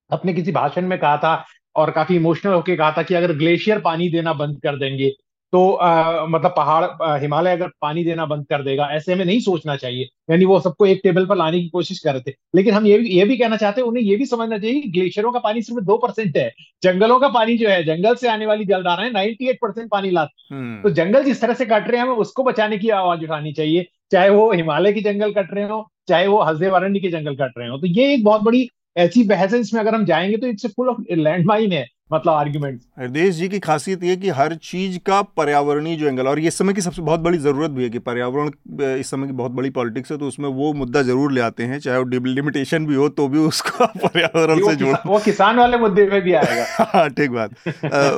अपने 0.10 0.34
किसी 0.34 0.52
भाषण 0.52 0.88
में 0.88 0.98
कहा 1.00 1.18
था 1.18 1.36
और 1.76 1.92
काफ़ी 1.92 2.16
इमोशनल 2.16 2.54
होके 2.54 2.76
कहा 2.76 2.92
था 2.92 3.04
कि 3.04 3.16
अगर 3.16 3.34
ग्लेशियर 3.34 3.80
पानी 3.80 4.10
देना 4.10 4.34
बंद 4.34 4.60
कर 4.62 4.78
देंगे 4.78 5.14
तो 5.54 5.72
आ, 5.72 6.26
मतलब 6.26 6.54
पहाड़ 6.58 7.20
हिमालय 7.22 7.52
अगर 7.52 7.68
पानी 7.82 8.04
देना 8.04 8.26
बंद 8.26 8.46
कर 8.50 8.62
देगा 8.64 8.88
ऐसे 8.92 9.16
में 9.16 9.24
नहीं 9.26 9.40
सोचना 9.40 9.76
चाहिए। 9.76 10.08
यानी 10.30 10.46
वो 10.46 10.60
सबको 10.60 10.86
एक 10.86 11.02
टेबल 11.04 11.26
पर 11.26 11.38
लाने 11.38 11.60
की 11.62 11.68
कोशिश 11.70 12.00
कर 12.00 12.14
रहे 12.14 12.22
थे। 12.22 12.34
लेकिन 12.56 12.74
हम 12.74 12.86
ये 12.88 12.98
भी 12.98 13.10
ये 13.10 13.26
भी 13.26 13.38
कहना 13.38 13.58
चाहते 13.58 13.82
हैं 13.82 13.88
उन्हें 13.88 14.04
ये 14.04 14.16
भी 14.16 14.26
समझना 14.26 14.58
चाहिए 14.58 14.82
कि 14.82 14.90
ग्लेशियरों 14.90 15.32
का 15.32 15.40
पानी 15.40 15.62
सिर्फ़ 15.62 15.84
दो 15.84 15.98
परसेंट 15.98 16.38
है। 16.38 16.50
जंगलों 16.84 17.20
का 17.20 17.28
पानी 17.30 17.58
जो 17.58 17.70
है 17.70 17.84
जंगल 17.84 18.16
से 18.16 18.30
आने 18.30 18.46
वाली 18.46 18.66
जलधाराएँ 18.66 19.12
नाइनटी 19.12 19.50
एट 19.50 19.60
परसेंट 19.62 19.90
पानी 19.92 20.12
लाती 20.12 20.56
हम्म। 20.56 20.82
तो 20.84 20.90
जंगल 20.90 21.24
जिस 21.24 21.42
तरह 21.42 21.54
से 21.54 21.66
कट 21.66 21.88
रहे 21.88 21.98
हैं 21.98 22.08
हमें 22.08 22.16
उसको 22.16 22.44
बचाने 22.44 22.78
की 22.78 22.90
आवाज़ 22.92 23.24
उठानी 23.24 23.54
चाहिए। 23.54 23.88
चाहे 24.12 24.30
वो 24.30 24.52
हिमालय 24.54 24.94
के 24.94 25.02
जंगल 25.02 25.32
कट 25.34 25.54
रहे 25.54 25.64
हो 25.64 25.88
चाहे 26.08 26.28
वो 26.28 26.42
हल्दे 26.42 26.70
वारंडी 26.70 27.00
के 27.00 27.10
जंगल 27.10 27.36
कट 27.36 27.54
रहे 27.58 27.70
हो। 27.70 27.78
तो 27.78 27.88
ये 27.88 28.14
एक 28.14 28.24
बहुत 28.24 28.42
बड़ी 28.42 28.70
ऐसी 28.98 29.24
बहस 29.24 29.54
है 29.54 29.60
इसमें 29.60 29.82
अगर 29.82 29.96
हम 29.96 30.06
जाएँगे 30.06 30.38
तो 30.38 30.48
it's 30.48 30.66
full 30.66 30.90
of 30.90 30.98
land 31.12 31.46
mine 31.46 31.72
है 31.72 31.88
मतलब 32.14 32.34
आर्ग्यूमेंट 32.34 32.82
हृदय 33.00 33.30
जी 33.32 33.50
की 33.50 33.60
खासियत 33.60 34.04
ये 34.04 34.16
कि 34.16 34.30
हर 34.30 34.56
चीज़ 34.56 35.00
का 35.00 35.22
पर्यावरणीय 35.22 35.96
जो 35.96 36.08
एंगल 36.08 36.28
और 36.28 36.40
ये 36.40 36.52
समय 36.52 36.74
की 36.74 36.82
सबसे 36.82 37.02
बहुत 37.02 37.20
बड़ी 37.20 37.38
ज़रूरत 37.38 37.72
भी 37.72 37.84
है 37.84 37.90
कि 37.90 38.00
पर्यावरण 38.00 38.52
इस 39.00 39.10
समय 39.10 39.28
की 39.28 39.34
बहुत 39.34 39.52
बड़ी 39.52 39.70
पॉलिटिक्स 39.70 40.12
है 40.12 40.18
तो 40.18 40.28
उसमें 40.28 40.50
वो 40.50 40.74
मुद्दा 40.74 41.02
ज़रूर 41.02 41.32
ले 41.32 41.42
आते 41.42 41.64
हैं 41.64 41.80
चाहे 41.80 41.98
वो 41.98 42.04
डिलिमिटेशन 42.04 42.86
भी 42.86 42.96
हो 42.96 43.10
तो 43.10 43.28
भी 43.28 43.38
उसका 43.38 43.86
पर्यावरण 43.86 44.68
से 44.70 44.76
जोड़। 44.76 44.96
वो 45.06 45.20
किसान 45.20 45.56
वाले 45.56 45.78
मुद्दे 45.78 46.06
में 46.06 46.22
भी 46.22 46.34
आएगा। 46.34 46.66
हाँ 46.94 47.10
ठीक 47.10 47.32
बात। 47.32 47.52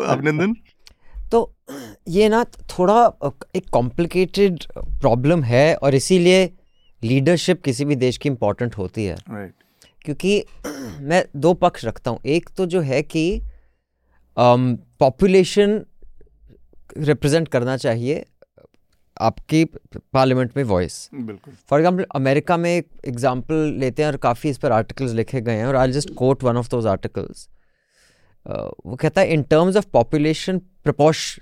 अभिनंदन। 0.09 0.55
तो 1.31 1.53
ये 2.07 2.29
ना 2.29 2.43
थोड़ा 2.43 3.05
एक 3.55 3.69
कॉम्प्लिकेटेड 3.69 4.63
प्रॉब्लम 4.77 5.43
है 5.43 5.75
और 5.75 5.95
इसीलिए 5.95 6.45
लीडरशिप 7.03 7.61
किसी 7.63 7.85
भी 7.85 7.95
देश 7.95 8.17
की 8.17 8.29
इम्पोर्टेंट 8.29 8.77
होती 8.77 9.05
है। 9.05 9.15
Right. 9.15 9.64
क्योंकि 10.05 10.43
मैं 11.01 11.23
दो 11.37 11.53
पक्ष 11.63 11.85
रखता 11.85 12.11
हूँ। 12.11 12.19
एक 12.27 12.49
तो 12.57 12.65
जो 12.65 12.81
है 12.81 13.01
कि 13.03 13.41
पॉपुलेशन 14.37 15.83
रिप्रेजेंट 16.97 17.47
करना 17.47 17.75
चाहिए 17.77 18.25
आपकी 19.17 19.63
पार्लियामेंट 20.13 20.55
में 20.57 20.63
वॉइस 20.63 21.09
बिल्कुल। 21.13 21.53
फॉर 21.69 21.79
एग्ज़ाम्पल 21.79 22.05
अमेरिका 22.15 22.57
में 22.57 22.69
एक 22.71 22.87
एग्जांपल 23.07 23.55
लेते 23.79 24.03
हैं 24.03 24.09
और 24.09 24.17
काफ़ी 24.25 24.49
इस 24.49 24.57
पर 24.57 24.71
आर्टिकल्स 24.71 25.13
लिखे 25.13 25.41
गए 25.41 25.55
हैं 25.57 25.65
और 25.65 25.75
I 25.75 25.91
just 25.91 26.13
quote 26.15 26.43
one 26.43 26.57
of 26.57 26.69
those 26.71 26.87
articles 26.87 27.47
वो 28.45 28.95
कहता 28.95 29.21
है 29.21 29.33
in 29.33 29.43
terms 29.51 29.77
of 29.77 29.85
population 29.93 30.59
proportion 30.83 31.39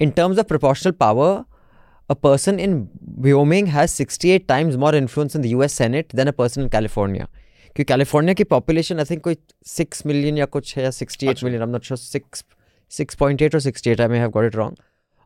in 0.00 0.10
terms 0.10 0.38
of 0.38 0.46
proportional 0.46 0.92
power 1.00 1.42
a 2.10 2.14
person 2.22 2.60
in 2.60 2.76
Wyoming 3.20 3.68
has 3.68 3.90
sixty 3.90 4.30
eight 4.30 4.46
times 4.48 4.76
more 4.84 4.96
influence 4.96 5.36
in 5.36 5.42
the 5.42 5.46
US 5.46 5.72
Senate 5.72 6.14
than 6.16 6.26
a 6.26 6.32
person 6.38 6.62
in 6.62 6.68
California 6.68 7.28
क्योंकि 7.76 7.84
California 7.84 8.34
की 8.34 8.44
population 8.50 8.98
I 8.98 9.04
think 9.10 9.22
कोई 9.22 9.36
six 9.66 10.06
million 10.06 10.38
या 10.38 10.44
कुछ 10.46 10.76
है 10.76 10.84
या 10.84 10.90
sixty 10.90 11.26
eight 11.28 11.44
million 11.44 11.68
not 11.68 11.84
sure 11.84 11.98
six 11.98 12.44
six 12.90 13.14
point 13.14 13.42
eight 13.42 13.54
और 13.54 13.60
sixty 13.60 13.90
eight 13.90 14.00
I 14.00 14.08
may 14.08 14.18
have 14.18 14.30
got 14.30 14.44
it 14.44 14.56
wrong 14.56 14.76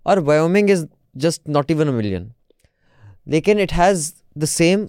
और 0.06 0.18
Wyoming 0.30 0.70
is 0.70 0.86
just 1.16 1.48
not 1.48 1.70
even 1.70 1.88
a 1.88 1.92
million 1.92 2.32
लेकिन 3.26 3.60
it 3.60 3.72
has 3.72 4.12
the 4.38 4.44
same 4.44 4.88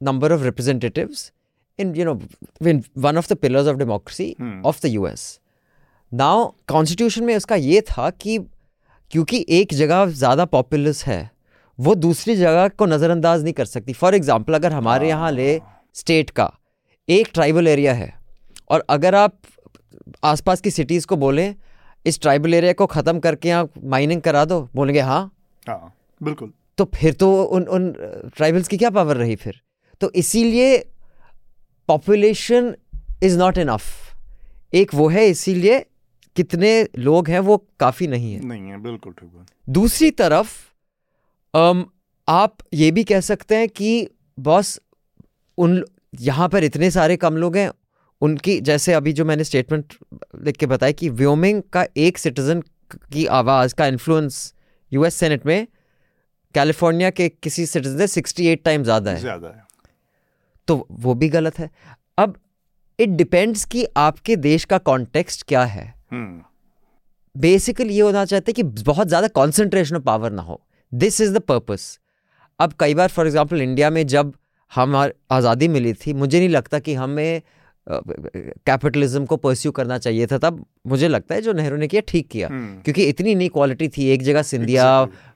number 0.00 0.30
of 0.32 0.42
representatives 0.42 1.32
in 1.78 1.94
you 1.94 2.04
know 2.04 2.20
in 2.60 2.84
one 2.94 3.16
of 3.16 3.28
the 3.28 3.36
pillars 3.36 3.66
of 3.66 3.78
democracy 3.78 4.34
hmm. 4.38 4.60
of 4.64 4.80
the 4.80 4.90
US. 4.90 5.40
Now 6.12 6.54
constitution 6.68 7.24
में 7.24 7.36
उसका 7.36 7.56
ये 7.56 7.80
था 7.80 8.10
कि 8.10 8.38
क्योंकि 9.10 9.44
एक 9.48 9.74
जगह 9.74 10.06
ज़्यादा 10.06 10.44
पॉपुलस 10.44 11.04
है 11.04 11.30
वो 11.78 11.94
दूसरी 11.94 12.36
जगह 12.36 12.68
को 12.68 12.86
नज़रअंदाज 12.86 13.42
नहीं 13.42 13.52
कर 13.52 13.64
सकती। 13.64 13.92
फॉर 13.92 14.14
एग्ज़ाम्पल 14.14 14.54
अगर 14.54 14.72
हमारे 14.72 15.08
यहाँ 15.08 15.32
ले 15.32 15.60
स्टेट 15.94 16.30
का 16.30 16.52
एक 17.08 17.28
ट्राइबल 17.34 17.68
एरिया 17.68 17.92
है। 17.94 18.12
और 18.70 18.84
अगर 18.90 19.14
आप 19.14 19.38
आसपास 20.24 20.60
की 20.60 20.70
सिटीज़ 20.70 21.06
को 21.06 21.16
बोलें 21.16 21.54
इस 22.06 22.20
ट्राइबल 22.20 22.54
एरिया 22.54 22.72
को 22.72 22.86
ख़त्म 22.86 23.18
करके 23.20 23.50
आप 23.50 23.72
माइनिंग 23.84 24.20
करा 24.22 24.44
दो 24.44 24.60
बोलेंगे 24.74 25.00
हाँ। 25.00 25.20
हाँ 25.68 25.92
बिल्कुल। 26.20 26.52
तो 26.78 26.84
फिर 26.94 27.12
तो 27.14 27.30
उन 27.44 27.62
उन 27.68 27.90
ट्राइबल्स 28.36 28.68
की 28.68 28.76
क्या 28.76 28.90
पावर 28.90 29.16
रही 29.16 29.36
फिर? 29.36 29.60
तो 30.00 30.10
इसीलिए 30.12 30.78
पॉपुलेशन 31.88 32.74
इज़ 33.22 33.38
नॉट 33.38 33.58
इनफ 33.58 34.74
एक 34.74 34.94
वो 34.94 35.08
है 35.08 35.26
इसीलिए 35.26 35.78
कितने 36.36 36.70
लोग 36.98 37.28
हैं 37.28 37.40
वो 37.40 37.56
काफ़ी 37.80 38.06
नहीं 38.06 38.32
है। 38.34 38.44
नहीं 38.44 38.68
है 38.70 38.82
बिल्कुल 38.82 39.12
ठीक 39.12 39.30
है 39.34 39.72
दूसरी 39.72 40.10
तरफ़ 40.12 40.50
आप 42.28 42.56
ये 42.74 42.90
भी 42.90 43.04
कह 43.04 43.20
सकते 43.22 43.56
हैं 43.56 43.68
कि 43.68 44.08
बॉस 44.40 44.78
उन 45.58 45.84
यहाँ 46.12 46.48
पर 46.48 46.64
इतने 46.64 46.90
सारे 46.90 47.16
कम 47.16 47.36
लोग 47.36 47.56
हैं 47.56 47.70
उनकी 48.22 48.60
जैसे 48.60 48.92
अभी 48.92 49.12
जो 49.12 49.24
मैंने 49.24 49.44
स्टेटमेंट 49.44 49.94
लिख 50.44 50.56
के 50.56 50.66
बताया 50.66 50.92
कि 50.92 51.08
व्योमिंग 51.10 51.62
का 51.72 51.86
एक 51.96 52.18
सिटीजन 52.18 52.60
की 53.12 53.26
आवाज़ 53.26 53.74
का 53.74 53.86
इन्फ्लुएंस 53.86 54.54
यूएस 54.92 55.14
सेनेट 55.14 55.46
में 55.46 55.66
कैलिफ़ोर्निया 56.54 57.10
के 57.10 57.28
किसी 57.28 57.66
सिटीजन 57.66 57.98
से 57.98 58.06
सिक्सटी 58.06 58.46
एट 58.46 58.62
टाइम 58.64 58.82
ज़्यादा 58.82 59.10
है। 59.10 59.20
ज़्यादा 59.20 59.48
है। 59.48 59.64
तो 60.68 60.86
वो 60.92 61.14
भी 61.14 61.28
गलत 61.28 61.58
है। 61.58 61.70
अब 62.18 62.36
इट 62.98 63.08
डिपेंड्स 63.08 63.64
कि 63.64 63.86
आपके 63.96 64.36
देश 64.36 64.64
का 64.64 64.78
कॉन्टेक्स्ट 64.80 65.42
क्या 65.48 65.64
है। 65.64 65.84
Basically 67.34 67.84
hmm. 67.84 67.94
ये 67.94 68.00
होना 68.00 68.24
चाहते 68.24 68.50
हैं 68.50 68.54
कि 68.54 68.82
बहुत 68.84 69.08
ज़्यादा 69.08 69.28
कॉन्सेंट्रेशन 69.28 69.96
ऑफ़ 69.96 70.02
पावर 70.02 70.30
ना 70.30 70.42
हो। 70.42 70.60
दिस 70.92 71.20
इज़ 71.20 71.34
द 71.34 71.40
पर्पस 71.42 71.98
अब 72.60 72.72
कई 72.80 72.94
बार 72.94 73.08
फॉर 73.08 73.26
एग्ज़ाम्पल 73.26 73.62
इंडिया 73.62 73.90
में 73.90 74.06
जब 74.06 74.32
हमार 74.72 75.14
आज़ादी 75.30 75.68
मिली 75.68 75.92
थी। 75.92 76.12
मुझे 76.14 76.38
नहीं 76.38 76.48
लगता 76.48 76.78
कि 76.78 76.94
हमें 76.94 77.42
कैपिटलिज्म 77.86 79.24
को 79.26 79.36
परस्यू 79.36 79.72
करना 79.72 79.98
चाहिए 79.98 80.26
था 80.26 80.38
तब। 80.38 80.64
मुझे 80.86 81.08
लगता 81.08 81.34
है 81.34 81.40
जो 81.40 81.52
नेहरू 81.52 81.76
ने 81.76 81.88
किया 81.88 82.02
ठीक 82.08 82.28
किया। 82.28 82.48
हम्म। 82.48 82.80
क्योंकि 82.82 83.04
इतनी 83.04 83.34
नई 83.34 83.48
क्वालिटी 83.48 83.88
थी 83.88 84.08
एक 84.08 84.22
जगह 84.22 84.42
सिंधिया 84.42 84.86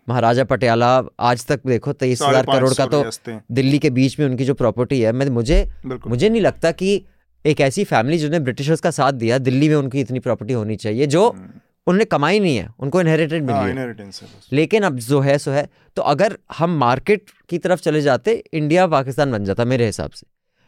महाराजा 0.09 0.45
पटियाला 0.45 0.91
आज 1.21 1.47
तक 1.47 1.67
देखो 1.67 1.93
तेईस 1.93 2.23
हज़ार 2.23 2.47
करोड़ 2.47 2.73
का 2.75 2.87
तो 2.87 3.05
दिल्ली 3.53 3.79
के 3.79 3.91
बीच 3.91 4.19
में 4.21 4.27
उनकी 4.27 4.45
जो 4.45 4.55
प्रॉपर्टी 4.55 5.01
है 5.01 5.13
मैं 5.13 5.29
मुझे 5.31 5.67
मुझे 5.87 6.29
नहीं 6.29 6.43
लगता 6.43 6.73
कि 6.73 7.03
एक 7.45 7.61
ऐसी 7.61 7.85
फैमिली 7.85 8.19
जिन्होंने 8.19 8.45
ब्रिटिशर्स 8.45 8.81
का 8.81 8.91
साथ 8.91 9.13
दिया 9.13 9.39
दिल्ली 9.41 9.69
में 9.69 9.77
उनकी 9.77 10.01
इतनी 10.01 10.19
प्रॉपर्टी 10.19 10.53
होनी 10.53 10.77
चाहिए 10.77 11.07
जो 11.07 11.29
हम्म। 11.29 11.61
उन्होंने 11.87 12.05
कमाई 12.05 12.41
नहीं 12.41 12.57
है 12.57 12.69
उनको 12.81 13.01
इनहेरिटेड 13.01 13.43
मिली 13.43 13.53
हाँ, 13.53 13.69
है। 13.69 14.11
लेकिन 14.53 14.83
अब 14.83 14.99
जो 14.99 15.21
है 15.21 15.37
सो 15.39 15.51
है। 15.51 15.69
तो 15.97 16.03
अगर 16.03 16.39
हम 16.59 16.77
मार्केट 16.79 17.31
की 17.49 17.59
तरफ़ 17.59 17.81
चले 17.81 18.01
जाते 18.01 18.43
इंडिया 18.53 18.87
पाकिस्तान 18.87 19.33
बन 19.33 19.45
जाता 19.45 19.65
मेरे 19.65 19.87
हिसाब 19.87 20.11
से। 20.11 20.27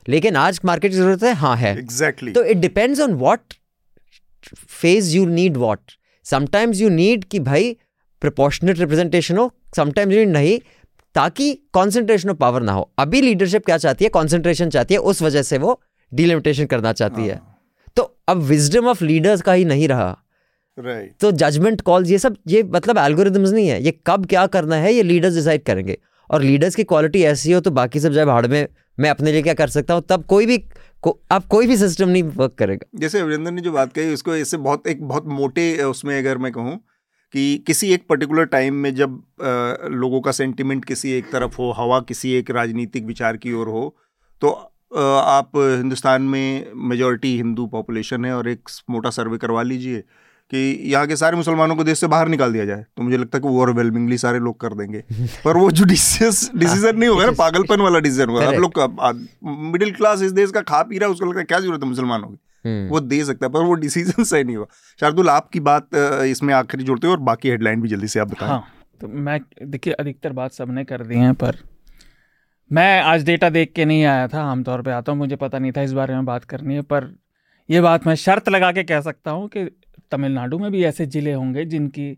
लेकिन 0.08 0.36
आज 0.36 0.60
मार्केट 0.64 0.90
की 0.90 0.96
ज़रूरत 0.96 1.22
है 1.22 1.32
हाँ 1.34 1.56
है। 1.56 1.78
एग्जैक्टली 1.78 2.32
तो 2.32 2.44
it 2.44 2.56
depends 2.56 3.00
on 3.00 3.12
what 3.14 3.54
phase 4.56 5.16
you 5.16 5.26
need 5.26 5.56
what 5.56 5.92
sometimes 6.24 6.80
you 6.80 6.88
need 6.88 7.24
कि 7.24 7.38
भाई 7.40 7.76
प्रपोर्शनेट 8.20 8.78
रिप्रेजेंटेशन 8.78 9.36
हो 9.36 9.50
समटाइम्स 9.76 10.14
यू 10.14 10.18
नीड 10.18 10.28
नहीं 10.28 10.58
ताकि 11.14 11.52
कॉन्सेंट्रेशन 11.72 12.30
ऑफ़ 12.30 12.36
पावर 12.36 12.62
ना 12.62 12.72
हो। 12.72 12.90
अभी 12.98 13.20
लीडरशिप 13.20 13.64
क्या 13.64 13.76
चाहती 13.76 14.04
है? 14.04 14.08
कॉन्सेंट्रेशन 14.08 14.70
चाहती 14.70 14.94
है 14.94 15.00
उस 15.00 15.22
वजह 15.22 15.42
से 15.42 15.58
वो 15.58 15.80
डिलिमिटेशन 16.14 16.66
करना 16.66 16.92
चाहती 16.92 17.26
है। 17.26 17.34
हाँ। 17.34 17.58
तो 17.96 18.02
अब 18.28 18.36
विजडम 18.36 18.86
ऑफ़ 18.86 19.04
लीडर्स 19.04 19.42
का 19.42 19.52
ही 19.52 19.64
नहीं 19.64 19.88
रहा। 19.88 20.18
राइट 20.78 21.14
तो 21.20 21.30
जजमेंट 21.32 21.80
कॉल्स 21.80 22.10
ये 22.10 22.18
सब 22.18 22.36
ये 22.48 22.62
मतलब 22.64 22.98
एल्गोरिदम्स 22.98 23.50
नहीं 23.52 23.68
है। 23.68 23.82
ये 23.84 23.98
कब 24.06 24.26
क्या 24.26 24.46
करना 24.46 24.76
है 24.76 24.92
ये 24.94 25.02
लीडर्स 25.02 25.34
डिसाइड 25.34 25.62
करेंगे। 25.64 25.98
और 26.30 26.42
लीडर्स 26.42 26.74
की 26.74 26.84
क्वालिटी 26.84 27.22
ऐसी 27.24 27.52
हो 27.52 27.60
तो 27.60 27.70
बाकी 27.70 28.00
सब 28.00 28.12
जब 28.12 28.26
भाड़ 28.26 28.46
में 28.46 28.66
मैं 28.98 29.10
अपने 29.10 29.32
लिए 29.32 29.42
क्या 29.42 29.54
कर 29.54 29.68
सकता 29.68 29.94
हूँ 29.94 30.02
तब 30.08 30.24
कोई 30.26 30.46
भी 30.46 30.56
को, 30.58 31.18
अब 31.32 31.44
कोई 31.50 31.66
भी 31.66 31.76
सिस्टम 31.76 32.08
नहीं 32.08 32.22
वर्क 32.22 32.54
करेगा। 32.58 32.86
जैसे 33.00 33.20
अभिनंदन 33.20 33.54
ने 33.54 33.60
जो 33.60 33.72
बात 33.72 33.92
कही 33.92 34.12
उसको 34.14 34.34
इससे 34.36 34.56
बहुत 34.58 34.86
एक 34.86 35.02
बहुत 35.08 35.26
मोटे 35.28 35.82
उसमें 35.84 36.18
अगर 36.18 36.38
मैं 36.38 36.52
कहूँ 36.52 36.76
कि 37.34 37.62
किसी 37.66 37.92
एक 37.92 38.06
पर्टिकुलर 38.08 38.44
टाइम 38.46 38.74
में 38.74 38.94
जब 38.94 39.22
आ, 39.42 39.88
लोगों 39.88 40.20
का 40.20 40.32
सेंटिमेंट 40.32 40.84
किसी 40.84 41.12
एक 41.12 41.30
तरफ़ 41.32 41.56
हो 41.58 41.70
हवा 41.76 42.00
किसी 42.08 42.32
एक 42.32 42.50
राजनीतिक 42.50 43.04
विचार 43.04 43.36
की 43.36 43.52
ओर 43.52 43.68
हो 43.68 43.84
तो 44.42 44.50
आ, 44.50 45.00
आप 45.00 45.50
हिंदुस्तान 45.56 46.22
में 46.22 46.72
मेजॉरिटी 46.88 47.36
हिंदू 47.36 47.66
पॉपुलेशन 47.68 48.24
है 48.24 48.32
और 48.32 48.48
एक 48.48 48.68
मोटा 48.90 49.10
सर्वे 49.10 49.38
करवा 49.38 49.62
लीजिए। 49.62 50.02
कि 50.52 50.58
यहाँ 50.84 51.06
के 51.06 51.16
सारे 51.16 51.36
मुसलमानों 51.36 51.74
को 51.76 51.84
देश 51.84 51.98
से 51.98 52.06
बाहर 52.06 52.28
निकाल 52.28 52.52
दिया 52.52 52.64
जाए। 52.64 52.84
तो 52.96 53.02
मुझे 53.02 53.16
लगता 53.16 53.38
है 53.38 53.42
कि 53.42 53.48
ओवरवेलमिंगली 53.48 54.18
सारे 54.18 54.38
लोग 54.38 54.58
कर 54.60 54.74
देंगे। 54.74 55.02
पर 55.44 55.56
वो 55.56 55.70
जुडिशियस 55.70 56.50
डिसीज़न 56.56 56.98
नहीं 56.98 57.08
होगा 57.08 57.26
ना 57.26 57.32
पागलपन 57.38 57.80
वाला 57.80 57.98
डिसीज़न 57.98 58.28
होगा 58.28 58.48
आप 58.48 58.54
लोग 58.54 58.80
मिडिल 59.72 59.92
क्लास 59.92 60.22
इस 60.22 60.32
देश 60.32 60.50
का 60.50 60.60
खा 60.62 60.82
पी 60.82 60.98
रहा 60.98 61.08
है 61.08 61.12
उसको 61.12 61.26
लगता 61.26 61.40
है 61.40 61.44
क्या 61.44 61.60
ज़रूरत 61.60 61.82
है 61.82 61.88
मुसलमानों 61.88 62.28
की? 62.28 62.38
हम्म। 62.64 62.88
वो 62.88 63.00
दे 63.00 63.24
सकता 63.24 63.46
है 63.46 63.52
पर 63.52 63.62
वो 63.62 63.74
डिसीज़न 63.74 64.24
सही 64.32 64.44
नहीं 64.44 64.56
हुआ। 64.56 64.66
शार्दुल 65.00 65.28
आपकी 65.28 65.60
बात 65.60 65.88
इसमें 66.26 66.54
आखिरी 66.54 66.84
जोड़ते 66.84 67.06
हो 67.06 67.12
और 67.12 67.20
बाकी 67.22 67.48
हेडलाइन 67.48 67.82
भी 67.82 67.88
जल्दी 67.88 68.08
से 68.08 68.20
आप 68.20 68.30
बताएँ। 68.30 68.50
हाँ 68.50 68.64
तो 69.00 69.08
मैं 69.08 69.40
देखिए 69.66 69.92
अधिकतर 69.94 70.32
बात 70.32 70.52
सबने 70.52 70.84
कर 70.84 71.02
दी 71.02 71.14
है 71.14 71.32
पर 71.32 71.56
मैं 72.70 73.00
आज 73.02 73.24
डेटा 73.24 73.48
देख 73.50 73.72
के 73.72 73.84
नहीं 73.84 74.04
आया 74.04 74.28
था 74.28 74.42
आमतौर 74.42 74.82
पे 74.82 74.90
आता 74.90 75.12
हूँ 75.12 75.18
मुझे 75.18 75.36
पता 75.36 75.58
नहीं 75.58 75.72
था 75.72 75.82
इस 75.82 75.92
बारे 75.92 76.14
में 76.14 76.24
बात 76.24 76.44
करनी 76.44 76.74
है 76.74 76.82
पर 76.82 77.14
यह 77.68 77.82
बात 77.82 78.06
मैं 78.06 78.14
शर्त 78.14 78.48
लगा 78.48 78.70
के 78.72 78.82
कह 78.84 79.00
सकता 79.00 79.30
हूँ 79.30 79.48
कि 79.48 79.64
तमिलनाडु 80.12 80.58
में 80.58 80.70
भी 80.72 80.84
ऐसे 80.84 81.06
ज़िले 81.08 81.32
होंगे 81.32 81.64
जिनकी 81.66 82.10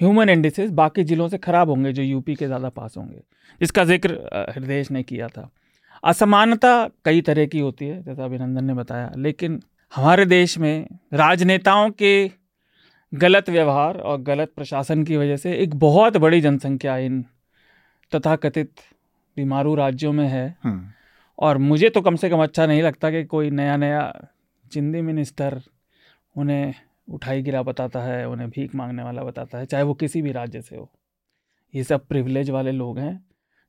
ह्यूमन 0.00 0.28
इंडिसेस 0.30 0.70
बाकी 0.72 1.04
ज़िलों 1.04 1.28
से 1.28 1.38
ख़राब 1.38 1.68
होंगे 1.68 1.92
जो 1.92 2.02
यूपी 2.02 2.34
के 2.34 2.46
ज़्यादा 2.46 2.68
पास 2.70 2.96
होंगे 2.96 3.22
जिसका 3.60 3.84
ज़िक्र 3.84 4.44
हृदय 4.50 4.84
ने 4.90 5.02
किया 5.02 5.28
था 5.28 5.50
असमानता 6.04 6.72
कई 7.04 7.20
तरह 7.22 7.46
की 7.46 7.58
होती 7.60 7.86
है 7.86 8.02
जैसा 8.02 8.24
अभिनंदन 8.24 8.64
ने 8.64 8.74
बताया 8.74 9.10
लेकिन 9.18 9.60
हमारे 9.92 10.24
देश 10.26 10.56
में 10.58 10.86
राजनेताओं 11.14 11.90
के 11.92 12.14
गलत 13.12 13.50
व्यवहार 13.50 13.96
और 14.00 14.20
गलत 14.22 14.52
प्रशासन 14.56 15.02
की 15.04 15.16
वजह 15.16 15.36
से 15.36 15.52
एक 15.54 15.74
बहुत 15.78 16.16
बड़ी 16.16 16.40
जनसंख्या 16.40 16.96
इन 16.98 17.24
तथाकथित 18.12 18.70
बीमारू 19.36 19.74
राज्यों 19.74 20.12
में 20.12 20.26
है 20.28 20.46
हम्म। 20.64 20.86
और 21.38 21.58
मुझे 21.60 21.88
तो 21.88 22.00
कम 22.00 22.16
से 22.16 22.30
कम 22.30 22.42
अच्छा 22.42 22.66
नहीं 22.66 22.82
लगता 22.82 23.10
कि 23.10 23.24
कोई 23.24 23.50
नया 23.52 23.76
नया 23.76 24.02
चिंदी 24.64 25.00
मिनिस्टर 25.02 25.60
उन्हें 26.36 26.74
उठाई 27.08 27.42
गिरा 27.42 27.62
बताता 27.62 28.02
है 28.02 28.28
उन्हें 28.28 28.48
भीख 28.50 28.74
मांगने 28.74 29.02
वाला 29.02 29.22
बताता 29.24 29.58
है 29.58 29.66
चाहे 29.66 29.82
वो 29.82 29.94
किसी 29.94 30.22
भी 30.22 30.32
राज्य 30.32 30.60
से 30.62 30.76
हो। 30.76 30.90
ये 31.74 31.84
सब 31.84 32.06
प्रिविलेज 32.06 32.50
वाले 32.50 32.72
लोग 32.72 32.98
हैं 32.98 33.24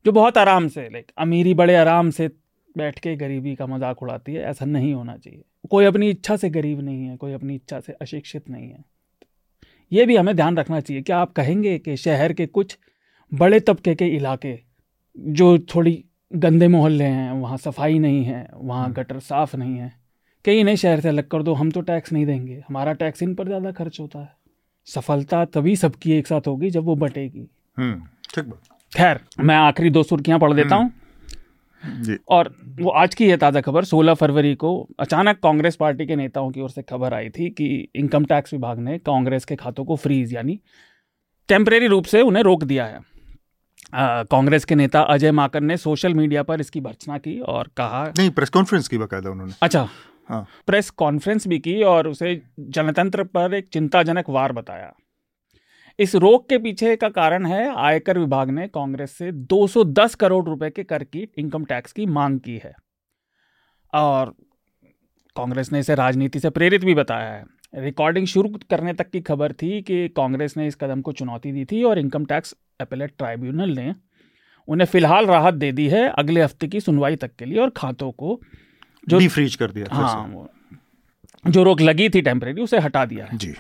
जो 0.06 0.12
बहुत 0.12 0.38
आराम 0.38 0.68
से 0.68 0.88
लाइक 0.90 1.12
अमीरी 1.18 1.54
बड़े 1.54 1.76
आराम 1.76 2.10
से 2.12 2.28
बैठ 2.76 3.00
के 3.00 3.16
गरीबी 3.16 3.56
का 3.56 3.66
मज़ाक 3.68 4.02
उड़ाती 4.04 4.34
है 4.34 4.44
ऐसा 4.44 4.66
नहीं 4.66 4.94
होना 4.94 5.16
चाहिए। 5.18 5.44
कोई 5.70 5.86
अपनी 5.86 6.10
इच्छा 6.10 6.36
से 6.38 6.50
गरीब 6.50 6.80
नहीं 6.82 7.06
है 7.08 7.16
कोई 7.18 7.34
अपनी 7.34 7.56
इच्छा 7.56 7.80
से 7.80 7.94
अशिक्षित 8.02 8.50
नहीं 8.50 8.70
है। 8.70 8.84
ये 9.92 10.06
भी 10.06 10.16
हमें 10.16 10.36
ध्यान 10.36 10.58
रखना 10.58 10.80
चाहिए 10.80 11.02
क्या 11.02 11.18
आप 11.18 11.34
कहेंगे 11.34 11.78
कि 11.80 11.98
शहर 11.98 12.34
के 12.34 12.46
कुछ 12.48 12.78
बड़े 13.32 13.60
तबके 13.60 13.96
के 13.96 14.06
इलाके 14.16 14.58
जो 15.16 15.58
थोड़ी 15.76 16.04
गंदे 16.32 16.68
मोहल्ले 16.68 17.04
हैं 17.04 17.32
वहाँ 17.32 17.58
सफ़ाई 17.58 18.00
नहीं 18.00 18.24
है 18.24 18.48
वहाँ 18.54 18.84
हम्म। 18.84 18.94
गटर 18.94 19.20
साफ़ 19.22 19.56
नहीं 19.56 19.78
है 19.78 19.92
कहीं 20.46 20.64
नए 20.64 20.76
शहर 20.78 21.00
से 21.00 21.10
अलग 21.10 21.28
कर 21.28 21.44
दो 21.44 21.54
हम 21.54 21.70
तो 21.72 21.82
टैक्स 21.84 22.12
नहीं 22.14 22.26
देंगे। 22.26 22.62
हमारा 22.68 22.94
टैक्स 22.96 23.24
इन 23.24 23.36
पर 23.36 23.48
ज़्यादा 23.48 23.72
खर्च 23.74 24.00
होता 24.00 24.20
है। 24.20 24.32
सफलता 24.88 25.44
तभी 25.48 25.76
सबकी 25.76 26.12
एक 26.14 26.28
साथ 26.28 26.48
होगी 26.48 26.70
जब 26.70 26.86
वो 26.86 26.96
बटेगी। 26.98 27.48
हम्म, 27.78 28.02
ठीक 28.36 28.54
खैर 28.94 29.20
मैं 29.40 29.56
आखिरी 29.58 29.90
दो 29.90 30.04
सुर्खियाँ 30.04 30.40
पढ़ 30.40 30.54
देता 30.54 30.76
हूँ। 30.76 30.92
हम्म, 31.84 32.18
और 32.30 32.54
वो 32.80 32.90
आज 32.92 33.16
की 33.16 33.30
है 33.30 33.38
ताज़ा 33.38 33.62
खबर 33.62 33.86
16 33.86 34.14
फरवरी 34.14 34.54
को 34.56 34.70
अचानक 35.00 35.40
कांग्रेस 35.40 35.76
पार्टी 35.76 36.06
के 36.06 36.16
नेताओं 36.16 36.52
की 36.52 36.62
ओर 36.62 36.70
से 36.70 36.82
खबर 36.84 37.14
आई 37.14 37.30
थी 37.30 37.50
कि 37.52 37.68
इनकम 37.96 38.26
टैक्स 38.26 38.54
विभाग 38.54 38.80
ने 38.80 38.98
कांग्रेस 39.00 39.46
के 39.46 39.56
खातों 39.56 39.86
को 39.86 39.96
फ्रीज 39.98 40.34
यानी 40.34 40.60
टेम्परेरी 41.50 41.88
रूप 41.88 42.06
से 42.06 42.22
उन्हें 42.22 42.44
रोक 42.44 42.64
दिया 42.66 42.86
है। 42.86 43.00
कांग्रेस 44.26 44.66
के 44.66 44.76
नेता 44.76 45.02
अजय 45.04 45.32
माकन 45.34 45.66
ने 45.66 45.78
सोशल 45.80 46.14
मीडिया 46.14 46.44
पर 46.44 46.62
इसकी 46.62 46.82
भर्सना 46.82 47.18
की 47.18 47.40
और 47.42 47.70
कहा 47.78 48.04
नहीं 48.10 48.30
प्रेस 48.32 48.50
कॉन्फ्रेंस 48.50 48.88
की 48.88 48.98
बकायदा 48.98 49.30
उन्होंने। 49.30 49.54
अच्छा 49.62 49.88
हाँ। 50.30 50.48
प्रेस 50.68 50.90
कॉन्फ्रेंस 50.90 51.48
भी 51.48 51.60
की 51.60 51.84
और 51.84 52.08
उसे 52.08 52.42
जनतंत्र 52.60 53.24
पर 53.24 53.54
एक 53.54 53.68
चिंताजनक 53.68 54.30
वार 54.30 54.52
बताया। 54.52 54.94
इस 56.00 56.16
रोक 56.16 56.50
के 56.50 56.58
पीछे 56.58 56.96
का 56.96 57.10
कारण 57.10 57.46
है, 57.46 57.76
आयकर 57.76 58.20
विभाग 58.20 58.50
ने 58.50 58.68
कांग्रेस 58.68 59.12
से 59.12 59.32
210 59.32 60.16
करोड़ 60.16 60.46
रुपए 60.46 60.70
के 60.70 60.84
कर 60.84 61.04
की 61.04 61.28
इनकम 61.38 61.66
टैक्स 61.66 61.92
की 61.92 62.06
मांग 62.06 62.40
की 62.40 62.58
है। 62.58 62.74
और 63.94 64.34
कांग्रेस 65.36 65.72
ने 65.72 65.80
इसे 65.80 65.96
राजनीति 65.96 66.40
से 66.40 66.50
प्रेरित 66.50 66.84
भी 66.84 66.94
बताया 66.94 67.30
है। 67.30 67.46
रिकॉर्डिंग 67.76 68.28
शुरू 68.28 68.50
करने 68.70 68.94
तक 68.94 69.10
की 69.10 69.22
खबर 69.22 69.54
थी 69.54 69.82
कि 69.82 70.08
कांग्रेस 70.08 70.58
ने 70.58 70.68
इस 70.68 70.76
कदम 70.76 71.02
को 71.02 71.12
चुनौती 71.12 71.52
दी 71.52 71.66
थी 71.66 71.84
और 71.84 72.00
इनकम 72.00 72.26
टैक्स 72.26 72.56
अपेलेट 72.82 73.14
ट्राइब्यूनल 73.18 73.70
ने 73.70 73.96
उन्हें 74.68 74.86
फ़िलहाल 74.86 75.26
राहत 75.26 75.54
दे 75.54 75.72
दी 75.72 75.88
है 75.88 76.10
अगले 76.10 76.42
हफ़्ते 76.42 76.68
की 76.68 76.80
सुनवाई 76.80 77.16
तक 77.16 77.36
के 77.36 77.46
लिए 77.46 77.58
और 77.60 77.70
खातों 77.70 78.12
को 78.12 78.42
जो 79.08 79.28
फ्रीज 79.30 79.56
कर 79.56 79.72
दिया 79.72 79.96
हाँ 79.96 80.50
जो 81.46 81.64
रोक 81.64 81.82
लगी 81.82 82.10
थी 82.10 82.22
टेम्परेरी 82.22 82.62
उसे 82.62 82.80
हटा 82.80 83.06
दिया 83.06 83.26
है। 83.26 83.38
जी। 83.38 83.54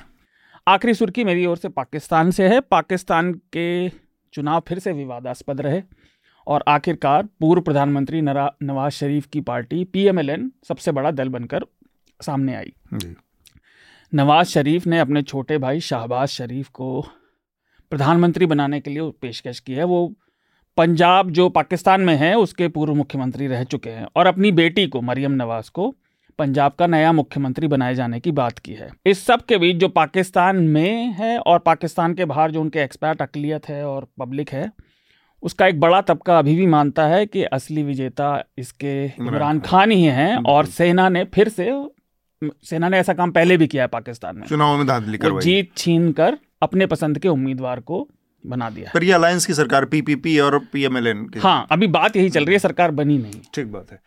आखिरी 0.67 0.93
सुर्खी 0.93 1.23
मेरी 1.23 1.45
ओर 1.45 1.57
से 1.57 1.69
पाकिस्तान 1.69 2.31
से 2.31 2.47
है। 2.47 2.59
पाकिस्तान 2.61 3.33
के 3.33 3.89
चुनाव 4.33 4.61
फिर 4.67 4.79
से 4.79 4.91
विवादास्पद 4.91 5.61
रहे 5.61 5.81
और 6.47 6.63
आखिरकार 6.67 7.27
पूर्व 7.39 7.61
प्रधानमंत्री 7.61 8.21
नवाज़ 8.21 8.93
शरीफ 8.93 9.25
की 9.25 9.41
पार्टी 9.41 9.83
पीएमएलएन 9.83 10.51
सबसे 10.67 10.91
बड़ा 10.91 11.11
दल 11.11 11.29
बनकर 11.29 11.65
सामने 12.19 12.55
आई। 12.55 12.73
जी। 12.93 13.15
नवाज़ 14.13 14.47
शरीफ 14.47 14.87
ने 14.87 14.99
अपने 14.99 15.21
छोटे 15.21 15.57
भाई 15.57 15.79
शाहबाज 15.79 16.27
शरीफ 16.27 16.69
को 16.69 17.01
प्रधानमंत्री 17.91 18.45
बनाने 18.45 18.79
के 18.79 18.91
लिए 18.91 19.11
पेशकश 19.21 19.59
की 19.59 19.73
है। 19.73 19.83
वो 19.83 20.13
पंजाब 20.77 21.29
जो 21.29 21.47
पाकिस्तान 21.49 22.01
में 22.01 22.15
है 22.15 22.33
उसके 22.35 22.67
पूर्व 22.67 22.93
मुख्यमंत्री 22.95 23.47
रह 23.47 23.63
चुके 23.63 23.89
हैं 23.89 24.07
और 24.15 24.27
अपनी 24.27 24.51
बेटी 24.51 24.85
को 24.87 25.01
मरियम 25.01 25.31
नवाज़ 25.31 25.69
को 25.71 25.93
पंजाब 26.39 26.71
का 26.71 26.87
नया 26.87 27.11
मुख्यमंत्री 27.11 27.67
बनाए 27.67 27.95
जाने 27.95 28.19
की 28.19 28.31
बात 28.31 28.59
की 28.59 28.73
है। 28.73 28.89
इस 29.05 29.25
सब 29.25 29.41
के 29.41 29.57
बीच 29.57 29.75
जो 29.75 29.87
पाकिस्तान 29.87 30.63
में 30.67 31.13
है 31.13 31.37
और 31.39 31.59
पाकिस्तान 31.59 32.13
के 32.13 32.25
बाहर 32.25 32.51
जो 32.51 32.61
उनके 32.61 32.79
एक्सपर्ट 32.79 33.21
अकलियत 33.21 33.67
है 33.69 33.85
और 33.87 34.07
पब्लिक 34.19 34.49
है 34.49 34.71
उसका 35.43 35.67
एक 35.67 35.79
बड़ा 35.79 36.01
तबका 36.01 36.39
अभी 36.39 36.55
भी 36.55 36.65
मानता 36.67 37.05
है 37.07 37.25
कि 37.25 37.43
असली 37.43 37.83
विजेता 37.83 38.43
इसके 38.57 39.05
इमरान 39.05 39.59
खान। 39.59 39.91
ही 39.91 40.03
हैं 40.03 40.35
और 40.45 40.65
सेना 40.65 41.07
ने 41.09 41.23
फिर 41.23 41.49
से 41.49 41.71
सेना 42.41 42.89
ने 42.89 42.97
ऐसा 42.97 43.13
काम 43.13 43.31
पहले 43.31 43.57
भी 43.57 43.67
किया 43.67 43.83
है 43.83 43.87
पाकिस्तान 43.87 44.37
में। 44.37 44.47
चुनाव 44.47 44.77
में 44.77 44.87
धांधली 44.87 45.17
जीत 45.23 45.71
छीन 45.77 46.11
कर 46.11 46.37
अपने 46.61 46.85
पसंद 46.85 47.19
के 47.19 47.27
उम्मीदवार 47.27 47.79
को 47.79 48.07
बना 48.45 48.69
दिया 48.69 48.91
पर 48.93 49.03
ये 49.03 49.11
अलायंस 49.11 49.45
की 49.45 49.53
सरकार 49.53 49.85
पीपीपी 49.85 50.37
और 50.39 50.59
पीएमएलएन 50.73 51.29
हाँ 51.37 51.65
अभी 51.71 51.87
बात 51.89 52.15
यही 52.15 52.29
चल 52.29 52.45
रही 52.45 52.53
है 52.53 52.59
सरकार 52.59 52.91
बनी 52.93 53.17
नहीं। 53.17 53.41
ठीक 53.53 53.71
बात 53.71 53.91
है। 53.91 54.01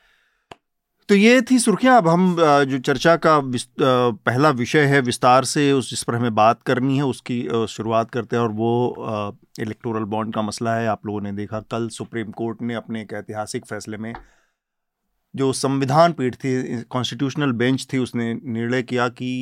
तो 1.09 1.15
ये 1.15 1.41
थी 1.51 1.59
सुर्खियाँ। 1.59 1.97
अब 1.97 2.09
हम 2.09 2.37
जो 2.69 2.79
चर्चा 2.81 3.15
का 3.17 3.39
पहला 3.81 4.51
विषय 4.53 4.85
है 4.85 5.01
विस्तार 5.01 5.45
से 5.45 5.71
उस 5.73 5.91
जिस 5.91 6.03
पर 6.03 6.15
हमें 6.15 6.35
बात 6.35 6.63
करनी 6.63 6.97
है 6.97 7.05
उसकी 7.05 7.67
शुरुआत 7.69 8.11
करते 8.11 8.37
हैं। 8.37 8.43
और 8.43 8.53
वो 8.53 9.37
इलेक्टोरल 9.61 10.05
बॉन्ड 10.07 10.35
का 10.35 10.43
मसला 10.43 10.75
है 10.75 10.87
आप 10.89 11.07
लोगों 11.07 11.21
ने 11.21 11.33
देखा। 11.33 11.61
कल 11.71 11.89
सुप्रीम 11.89 12.31
कोर्ट 12.33 12.63
ने 12.63 12.75
अपने 12.75 13.03
एक 13.03 13.13
ऐतिहासिक 13.15 13.67
फैसले 13.67 13.97
में 13.97 14.13
जो 15.35 15.53
संविधान 15.55 16.13
पीठ 16.13 16.35
थी 16.35 16.83
कॉन्स्टिट्यूशनल 16.85 17.53
बेंच 17.55 17.87
थी 17.93 17.99
उसने 17.99 18.33
निर्णय 18.35 18.83
किया 18.83 19.09
कि 19.11 19.33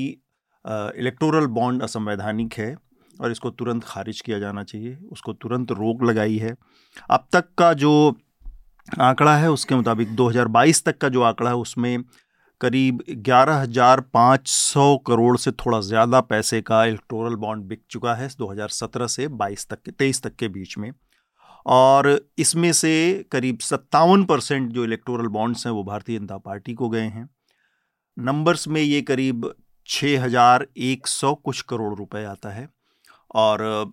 इलेक्टोरल 0.65 1.47
बॉन्ड 1.49 1.83
असंवैधानिक 1.83 2.55
है। 2.55 2.75
और 3.21 3.31
इसको 3.31 3.51
तुरंत 3.51 3.85
खारिज 3.85 4.21
किया 4.21 4.39
जाना 4.39 4.63
चाहिए। 4.65 4.97
उसको 5.13 5.33
तुरंत 5.33 5.71
रोक 5.71 6.03
लगाई 6.03 6.37
है। 6.37 6.55
अब 7.11 7.27
तक 7.33 7.49
का 7.59 7.73
जो 7.73 8.17
आंकड़ा 9.01 9.37
है, 9.37 9.51
उसके 9.51 9.75
मुताबिक 9.75 10.15
2022 10.17 10.85
तक 10.85 10.99
का 10.99 11.09
जो 11.09 11.23
आंकड़ा 11.23 11.51
है, 11.51 11.57
उसमें 11.57 12.05
करीब 12.61 13.03
ग्यारह 13.11 13.55
हज़ार 13.55 14.01
पाँच 14.01 14.49
सौ 14.49 14.97
करोड़ 14.97 15.37
से 15.37 15.53
थोड़ा 15.53 15.81
ज़्यादा 15.81 16.21
पैसे 16.21 16.61
का 16.63 16.85
इलेक्टोरल 16.85 17.35
बॉन्ड 17.37 17.65
बिक 17.65 17.83
चुका 17.91 18.15
है 18.15 18.29
2017 18.29 19.07
से 19.07 19.29
22 19.29 19.69
तक 19.69 19.83
के, 19.83 19.91
तेईस 19.91 20.23
तक 20.23 20.37
के 20.37 20.49
बीच 20.49 20.79
में। 20.79 20.93
और 21.67 22.21
इसमें 22.39 22.73
से 22.73 23.25
करीब 23.33 23.59
सत्तावन 23.59 24.25
परसेंट 24.25 24.71
जो 24.73 24.85
इलेक्टोरल 24.85 25.27
बॉन्ड्स 25.29 25.67
हैं, 25.67 25.73
वो 25.73 25.85
भारतीय 25.85 26.19
जनता 26.19 26.39
पार्टी 26.39 26.75
को 26.75 26.89
गए 26.89 27.01
हैं। 27.01 27.29
नंबर्स 28.19 28.69
में 28.69 28.81
ये 28.81 29.03
करीब 29.03 29.53
छः 29.89 30.23
हज़ार 30.23 30.67
एक 30.77 31.07
सौ 31.07 31.35
कुछ 31.35 31.61
करोड़ 31.61 31.95
रुपए 31.95 32.25
आता 32.25 32.51
है। 32.51 32.69
और, 33.35 33.93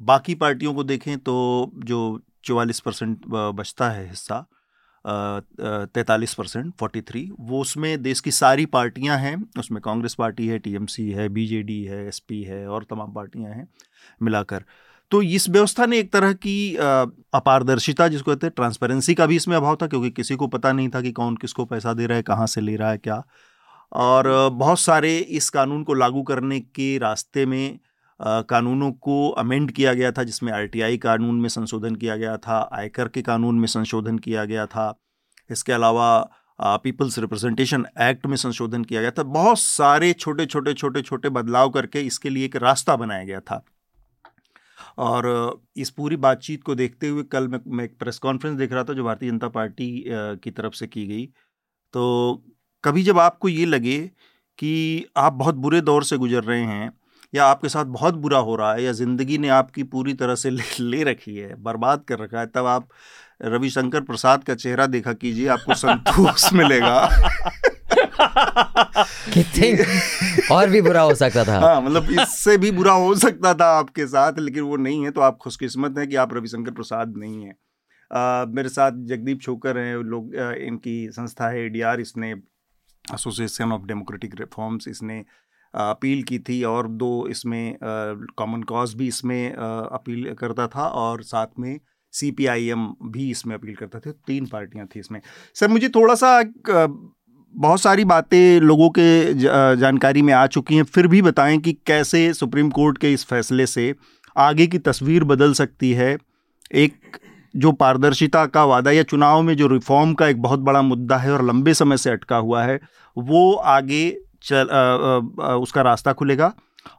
बाकी 0.00 0.34
पार्टियों 0.34 0.74
को 0.74 0.84
देखें 0.84 1.16
तो 1.18 1.70
जो 1.84 2.20
चवालीस 2.44 2.80
परसेंट 2.80 3.20
बचता 3.28 3.90
है 3.90 4.08
हिस्सा 4.08 4.46
तैंतालीस 5.04 6.34
परसेंट, 6.34 6.72
फोर्टी 6.80 7.00
थ्री, 7.00 7.30
वो 7.40 7.60
उसमें 7.60 8.02
देश 8.02 8.20
की 8.20 8.30
सारी 8.30 8.66
पार्टियाँ 8.66 9.16
हैं। 9.18 9.36
उसमें 9.58 9.80
कांग्रेस 9.82 10.14
पार्टी 10.14 10.46
है, 10.46 10.58
टीएमसी 10.58 11.10
है, 11.10 11.28
बीजेडी 11.28 11.82
है, 11.84 12.06
एसपी 12.08 12.42
है 12.42 12.66
और 12.68 12.84
तमाम 12.90 13.12
पार्टियाँ 13.12 13.52
हैं 13.52 13.66
मिलाकर। 14.20 14.64
तो 15.12 15.20
इस 15.22 15.48
व्यवस्था 15.48 15.86
ने 15.86 15.98
एक 15.98 16.12
तरह 16.12 16.32
की 16.32 16.76
अपारदर्शिता 16.76 18.08
जिसको 18.08 18.30
कहते 18.30 18.46
हैं, 18.46 18.52
ट्रांसपेरेंसी 18.56 19.14
का 19.14 19.26
भी 19.26 19.36
इसमें 19.36 19.56
अभाव 19.56 19.76
था 19.82 19.86
क्योंकि 19.86 20.10
किसी 20.10 20.36
को 20.36 20.46
पता 20.46 20.72
नहीं 20.72 20.88
था 20.88 21.00
कि 21.00 21.12
कौन 21.12 21.36
किसको 21.36 21.64
पैसा 21.64 21.92
दे 21.92 22.06
रहा 22.06 22.16
है, 22.16 22.22
कहाँ 22.22 22.46
से 22.46 22.60
ले 22.60 22.76
रहा 22.76 22.90
है, 22.90 22.98
क्या। 22.98 23.22
और, 23.92 24.48
बहुत 24.52 24.78
सारे 24.80 25.16
इस 25.18 25.50
कानून 25.50 25.82
को 25.84 25.94
लागू 25.94 26.22
करने 26.22 26.60
के 26.60 26.96
रास्ते 26.98 27.46
में 27.46 27.78
कानूनों 28.20 28.90
को 28.92 29.28
अमेंड 29.30 29.70
किया 29.72 29.92
गया 29.94 30.12
था, 30.12 30.22
जिसमें 30.22 30.52
आरटीआई 30.52 30.96
कानून 30.98 31.40
में 31.40 31.48
संशोधन 31.48 31.94
किया 31.96 32.16
गया 32.16 32.36
था, 32.38 32.58
आयकर 32.72 33.08
के 33.08 33.22
कानून 33.22 33.58
में 33.58 33.66
संशोधन 33.68 34.18
किया 34.18 34.44
गया 34.44 34.66
था, 34.66 34.94
इसके 35.50 35.72
अलावा 35.72 36.30
पीपल्स 36.58 37.18
रिप्रेजेंटेशन 37.18 37.86
एक्ट 38.02 38.26
में 38.26 38.36
संशोधन 38.36 38.84
किया 38.84 39.00
गया 39.00 39.10
था, 39.10 39.22
बहुत 39.22 39.58
सारे 39.58 40.12
छोटे 40.14 40.46
छोटे 40.46 40.74
छोटे 40.74 41.02
छोटे 41.02 41.28
बदलाव 41.30 41.70
करके 41.70 42.00
इसके 42.02 42.30
लिए 42.30 42.44
एक 42.44 42.56
रास्ता 42.58 42.96
बनाया 42.96 43.24
गया 43.24 43.40
था। 43.40 43.64
और 44.98 45.62
इस 45.76 45.90
पूरी 45.90 46.16
बातचीत 46.18 46.62
को 46.62 46.74
देखते 46.74 47.08
हुए 47.08 47.22
कल 47.24 47.48
मैं 47.48 47.58
मैं 47.68 47.84
एक 47.84 47.98
प्रेस 47.98 48.18
कॉन्फ्रेंस 48.18 48.56
देख 48.58 48.72
रहा 48.72 48.84
था, 48.84 48.92
जो 48.92 49.04
भारतीय 49.04 49.30
जनता 49.30 49.48
पार्टी 49.50 50.04
की 50.08 50.50
तरफ़ 50.50 50.74
से 50.74 50.86
की 50.86 51.06
गई। 51.06 51.26
तो 51.94 52.42
कभी 52.84 53.02
जब 53.02 53.18
आपको 53.18 53.48
ये 53.48 53.64
लगे 53.64 53.98
कि 54.58 55.06
आप 55.16 55.32
बहुत 55.32 55.54
बुरे 55.56 55.80
दौर 55.80 56.04
से 56.04 56.16
गुजर 56.16 56.44
रहे 56.44 56.62
हैं 56.62 56.92
या 57.34 57.46
आपके 57.46 57.68
साथ 57.68 57.84
बहुत 57.84 58.14
बुरा 58.14 58.38
हो 58.38 58.56
रहा 58.56 58.72
है 58.74 58.82
या 58.82 58.92
ज़िंदगी 58.92 59.38
ने 59.38 59.48
आपकी 59.48 59.82
पूरी 59.82 60.14
तरह 60.14 60.34
से 60.34 60.50
ले, 60.58 60.62
ले 60.80 61.02
रखी 61.04 61.36
है 61.36 61.54
बर्बाद 61.62 62.04
कर 62.08 62.18
रखा 62.18 62.40
है 62.40 62.46
तब 62.46 62.66
आप 62.66 62.88
रविशंकर 63.42 64.00
प्रसाद 64.00 64.44
का 64.44 64.54
चेहरा 64.54 64.86
देखा 64.86 65.12
कीजिए 65.12 65.48
आपको 65.48 65.74
संतोष 65.84 66.52
मिलेगा। 66.52 67.08
कितने 69.34 69.84
और 70.54 70.70
भी 70.70 70.80
बुरा 70.82 71.00
हो 71.00 71.14
सकता 71.14 71.44
था। 71.44 71.58
हाँ 71.60 71.80
मतलब 71.80 72.10
इससे 72.10 72.56
भी 72.58 72.70
बुरा 72.70 72.92
हो 72.92 73.14
सकता 73.14 73.54
था 73.54 73.66
आपके 73.78 74.06
साथ 74.06 74.38
लेकिन 74.38 74.62
वो 74.62 74.76
नहीं 74.76 75.04
है 75.04 75.10
तो 75.10 75.20
आप 75.20 75.38
खुशकिस्मत 75.42 75.98
हैं 75.98 76.08
कि 76.08 76.16
आप 76.16 76.34
रविशंकर 76.34 76.70
प्रसाद 76.70 77.14
नहीं 77.16 77.44
हैं। 77.44 77.54
मेरे 78.54 78.68
साथ 78.68 78.92
जगदीप 79.06 79.40
छोकर 79.42 79.78
हैं 79.78 79.96
लोग 79.96 80.34
इनकी 80.34 81.08
संस्था 81.12 81.48
है 81.48 81.64
एडीआर 81.64 82.00
इसने 82.00 82.30
एसोसिएशन 83.14 83.72
ऑफ़ 83.72 83.82
डेमोक्रेटिक 83.82 84.34
रिफॉर्म्स 84.40 84.88
इसने 84.88 85.24
अपील 85.74 86.22
की 86.22 86.38
थी 86.38 86.62
और 86.64 86.88
दो 86.88 87.26
इसमें 87.30 87.76
कॉमन 87.82 88.62
कॉज 88.62 88.94
भी 88.94 89.06
इसमें 89.08 89.52
अपील 89.52 90.32
करता 90.38 90.66
था 90.66 90.86
और 90.86 91.22
साथ 91.22 91.58
में 91.58 91.78
सी 92.12 92.30
पी 92.30 92.46
आई 92.46 92.68
एम 92.68 92.86
भी 93.04 93.30
इसमें 93.30 93.54
अपील 93.54 93.74
करता 93.74 93.98
था। 93.98 94.10
तीन 94.26 94.46
पार्टियाँ 94.46 94.86
थी 94.86 95.00
इसमें। 95.00 95.20
सर, 95.54 95.68
मुझे 95.68 95.88
थोड़ा 95.88 96.14
सा 96.14 96.42
बहुत 97.54 97.80
सारी 97.80 98.04
बातें 98.04 98.60
लोगों 98.60 98.88
के 98.98 99.34
जानकारी 99.34 100.22
में 100.22 100.32
आ 100.32 100.46
चुकी 100.46 100.76
हैं। 100.76 100.84
फिर 100.84 101.06
भी 101.06 101.22
बताएँ 101.22 101.58
कि 101.58 101.72
कैसे 101.86 102.32
सुप्रीम 102.34 102.70
कोर्ट 102.70 102.98
के 102.98 103.12
इस 103.12 103.24
फैसले 103.26 103.66
से 103.66 103.94
आगे 104.36 104.66
की 104.66 104.78
तस्वीर 104.80 105.24
बदल 105.24 105.52
सकती 105.52 105.92
है। 105.92 106.16
एक, 106.74 107.16
जो 107.54 107.72
पारदर्शिता 107.72 108.44
का 108.46 108.64
वादा 108.64 108.90
या 108.90 109.02
चुनाव 109.02 109.42
में 109.42 109.54
जो 109.56 109.66
रिफॉर्म 109.66 110.14
का 110.14 110.28
एक 110.28 110.40
बहुत 110.42 110.60
बड़ा 110.60 110.82
मुद्दा 110.82 111.16
है 111.16 111.32
और 111.32 111.44
लंबे 111.44 111.74
समय 111.74 111.96
से 111.96 112.10
अटका 112.10 112.36
हुआ 112.36 112.62
है, 112.64 112.80
वो 113.16 113.52
आगे 113.54 114.08
चल 114.44 114.68
आ, 114.68 114.78
आ, 114.78 115.50
आ, 115.50 115.54
उसका 115.56 115.82
रास्ता 115.82 116.12
खुलेगा। 116.12 116.52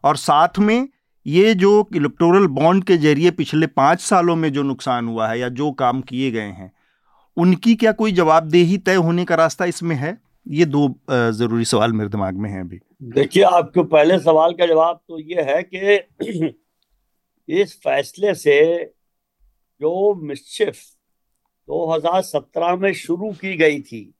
और 0.03 0.17
साथ 0.17 0.59
में 0.59 0.87
ये 1.27 1.53
जो 1.55 1.87
इलेक्टोरल 1.95 2.47
बॉन्ड 2.47 2.83
के 2.83 2.97
ज़रिए 2.97 3.31
पिछले 3.31 3.67
पाँच 3.67 3.99
सालों 4.01 4.35
में 4.35 4.51
जो 4.53 4.63
नुकसान 4.63 5.07
हुआ 5.07 5.27
है 5.27 5.39
या 5.39 5.49
जो 5.49 5.71
काम 5.71 6.01
किए 6.01 6.31
गए 6.31 6.51
हैं 6.59 6.71
उनकी 7.37 7.75
क्या 7.75 7.91
कोई 7.91 8.11
जवाबदेही 8.11 8.77
तय 8.77 8.95
होने 8.95 9.25
का 9.25 9.35
रास्ता 9.35 9.65
इसमें 9.65 9.95
है? 9.95 10.17
ये 10.47 10.65
दो 10.65 10.87
ज़रूरी 11.11 11.65
सवाल 11.65 11.93
मेरे 11.93 12.09
दिमाग 12.09 12.35
में 12.35 12.49
हैं 12.49 12.61
अभी। 12.61 12.79
देखिए 13.03 13.43
आपके 13.43 13.83
पहले 13.83 14.19
सवाल 14.19 14.53
का 14.53 14.65
जवाब 14.65 14.99
तो 15.07 15.19
ये 15.19 15.41
है 15.41 15.61
कि 15.73 16.53
इस 17.61 17.73
फैसले 17.83 18.33
से 18.35 18.83
जो 19.81 20.13
मिस्चिफ 20.15 20.77
2017 21.69 22.77
में 22.79 22.93
शुरू 22.93 23.31
की 23.31 23.55
गई 23.57 23.79
थी 23.81 24.13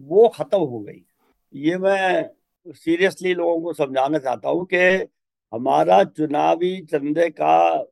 वो 0.00 0.28
खत्म 0.28 0.58
हो 0.58 0.80
गई। 0.80 1.04
ये 1.54 1.78
मैं 1.78 2.30
सीरियसली 2.66 3.34
लोगों 3.34 3.60
को 3.62 3.72
समझाना 3.74 4.18
चाहता 4.18 4.48
हूँ 4.48 4.64
कि 4.64 5.06
हमारा 5.52 6.02
चुनावी 6.04 6.80
चंदे 6.82 7.28
का 7.30 7.84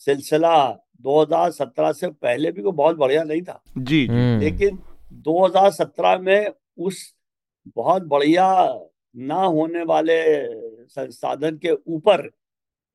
सिलसिला 0.00 0.56
2017 1.04 1.92
से 1.92 2.08
पहले 2.08 2.50
भी 2.52 2.62
को 2.62 2.72
बहुत 2.72 2.96
बढ़िया 2.96 3.22
नहीं 3.24 3.42
था 3.42 3.62
जी, 3.78 4.06
जी। 4.06 4.38
लेकिन 4.38 4.78
2017 5.24 6.18
में 6.20 6.52
उस 6.78 7.12
बहुत 7.76 8.02
बढ़िया 8.02 8.48
ना 9.14 9.42
होने 9.42 9.82
वाले 9.82 10.18
संसाधन 10.86 11.56
के 11.56 11.70
ऊपर 11.70 12.30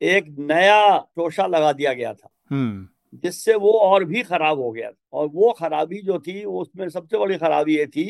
एक 0.02 0.36
नया 0.40 0.98
टोशा 1.16 1.46
लगा 1.48 1.72
दिया 1.74 1.94
गया 1.94 2.14
था 2.14 2.30
हम्म। 2.52 2.88
जिससे 3.24 3.56
वो 3.56 3.72
और 3.72 4.04
भी 4.06 4.22
खराब 4.24 4.60
हो 4.60 4.72
गया 4.72 4.92
और 5.14 5.28
वो 5.28 5.52
खराबी 5.52 6.02
जो 6.02 6.20
थी 6.20 6.44
उसमें 6.44 6.88
सबसे 6.90 7.18
बड़ी 7.18 7.38
खराबी 7.38 7.78
ये 7.78 7.86
थी 7.88 8.06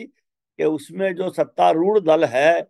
कि 0.60 0.64
उसमें 0.64 1.14
जो 1.16 1.30
सत्तारूढ़ 1.30 2.00
दल 2.00 2.26
है 2.26 2.62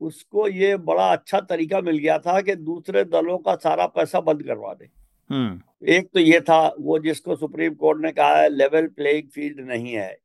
उसको 0.00 0.48
ये 0.48 0.76
बड़ा 0.76 1.12
अच्छा 1.12 1.40
तरीका 1.40 1.80
मिल 1.80 1.98
गया 1.98 2.18
था 2.18 2.40
कि 2.40 2.54
दूसरे 2.54 3.04
दलों 3.04 3.38
का 3.38 3.54
सारा 3.54 3.86
पैसा 3.86 4.20
बंद 4.20 4.42
करवा 4.42 4.74
दे। 4.74 4.88
हम्म। 5.30 5.62
एक 5.88 6.10
तो 6.14 6.20
ये 6.20 6.40
था 6.40 6.74
वो 6.80 6.98
जिसको 6.98 7.36
सुप्रीम 7.36 7.74
कोर्ट 7.74 8.02
ने 8.02 8.12
कहा 8.12 8.36
है 8.36 8.48
लेवल 8.48 8.86
प्लेइंग 8.86 9.28
फ़ील्ड 9.28 9.60
नहीं 9.60 9.92
है। 9.92 10.18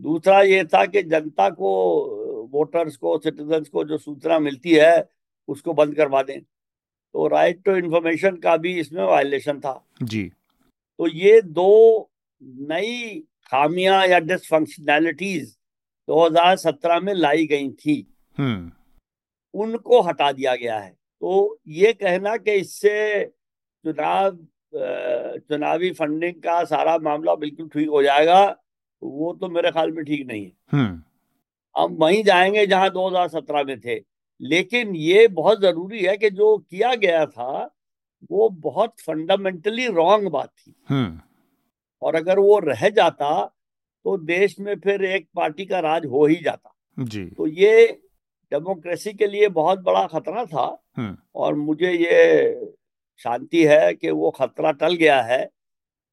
दूसरा 0.00 0.42
ये 0.42 0.64
था 0.64 0.86
कि 0.86 1.02
जनता 1.02 1.50
को 1.50 2.48
वोटर्स 2.50 2.96
को 2.96 3.18
सिटीजन्स 3.18 3.68
को 3.68 3.84
जो 3.84 3.98
सूचना 3.98 4.38
मिलती 4.38 4.70
है 4.70 5.08
उसको 5.48 5.74
बंद 5.74 5.94
करवा 5.94 6.22
दें। 6.22 6.40
तो 7.12 7.28
राइट 7.28 7.62
टू 7.64 7.76
इंफॉर्मेशन 7.76 8.36
का 8.36 8.56
भी 8.56 8.80
इसमें 8.80 9.04
वायलेशन 9.04 9.60
था। 9.60 9.86
जी। 10.02 10.24
तो 10.98 11.08
ये 11.08 11.42
दो 11.42 12.10
नई 12.42 13.24
खामियाँ 13.50 14.06
या 14.06 14.18
डिसफंक्शनैलिटीज 14.18 15.58
2017 16.08 17.00
में 17.00 17.14
लाई 17.14 17.46
गई 17.46 17.70
थी। 17.70 18.14
हम्म। 18.38 18.72
उनको 19.54 20.00
हटा 20.00 20.30
दिया 20.32 20.54
गया 20.56 20.78
है। 20.78 20.90
तो 21.22 21.60
ये 21.68 21.92
कहना 21.92 22.36
कि 22.36 22.52
इससे 22.52 23.24
चुनाव 23.84 24.36
चुनावी 25.38 25.90
फंडिंग 25.92 26.34
का 26.34 26.62
सारा 26.64 26.96
मामला 26.98 27.34
बिल्कुल 27.34 27.68
ठीक 27.68 27.88
हो 27.88 28.02
जाएगा 28.02 28.44
वो 29.02 29.32
तो 29.32 29.48
मेरे 29.48 29.70
ख्याल 29.70 29.90
में 29.92 30.04
ठीक 30.04 30.26
नहीं 30.26 30.44
है। 30.44 30.52
हम्म। 30.72 31.02
हम 31.76 31.94
वहीं 31.94 32.22
जाएँगे 32.24 32.66
जहाँ 32.66 32.90
2017 32.90 33.64
में 33.64 33.80
थे। 33.80 34.00
लेकिन 34.40 34.94
ये 34.96 35.26
बहुत 35.28 35.60
ज़रूरी 35.60 36.02
है 36.02 36.16
कि 36.16 36.30
जो 36.30 36.56
किया 36.60 36.94
गया 36.94 37.24
था 37.26 37.74
वो 38.30 38.48
बहुत 38.48 38.94
फंडामेंटली 39.00 39.86
रॉन्ग 39.86 40.28
बात 40.28 40.48
थी। 40.48 40.74
हम्म। 40.88 41.20
और 42.02 42.14
अगर 42.14 42.38
वो 42.38 42.58
रह 42.58 42.88
जाता 42.88 43.44
तो 44.04 44.16
देश 44.16 44.58
में 44.60 44.74
फिर 44.80 45.04
एक 45.04 45.28
पार्टी 45.34 45.64
का 45.66 45.80
राज 45.80 46.06
हो 46.06 46.24
ही 46.26 46.36
जाता। 46.36 46.74
जी। 46.98 47.24
तो 47.26 47.46
ये 47.46 48.00
डेमोक्रेसी 48.54 49.12
के 49.12 49.26
लिए 49.26 49.48
बहुत 49.48 49.78
बड़ा 49.78 50.06
खतरा 50.06 50.44
था 50.44 50.66
हम्म। 50.96 51.16
और 51.34 51.54
मुझे 51.54 51.92
ये 51.92 52.70
शांति 53.20 53.64
है 53.64 53.92
कि 53.94 54.10
वो 54.10 54.30
खतरा 54.30 54.72
टल 54.72 54.94
गया 54.94 55.20
है 55.22 55.48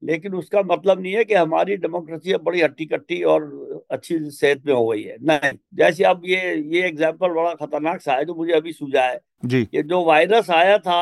लेकिन 0.02 0.34
उसका 0.34 0.62
मतलब 0.62 1.00
नहीं 1.00 1.12
है 1.14 1.24
कि 1.24 1.34
हमारी 1.34 1.76
डेमोक्रेसी 1.76 2.32
अब 2.32 2.42
बड़ी 2.42 2.60
हट्टी 2.60 2.84
कट्टी 2.86 3.22
और 3.22 3.44
अच्छी 3.90 4.18
सेहत 4.30 4.62
में 4.66 4.72
हो 4.74 4.86
गई 4.86 5.02
है। 5.02 5.16
नहीं 5.22 5.52
जैसे 5.74 6.04
अब 6.04 6.22
ये 6.26 6.54
ये 6.74 6.86
एग्ज़ाम्पल 6.86 7.28
बड़ा 7.28 7.52
खतरनाक 7.54 8.00
सा 8.00 8.14
है 8.14 8.24
जो 8.24 8.34
मुझे 8.34 8.52
अभी 8.52 8.72
सूझा 8.72 9.02
है। 9.02 9.20
जी। 9.44 9.60
ये 9.74 9.82
जो 9.82 10.04
वायरस 10.04 10.50
आया 10.50 10.78
था 10.78 11.00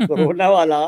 कोरोना 0.02 0.48
वाला 0.50 0.80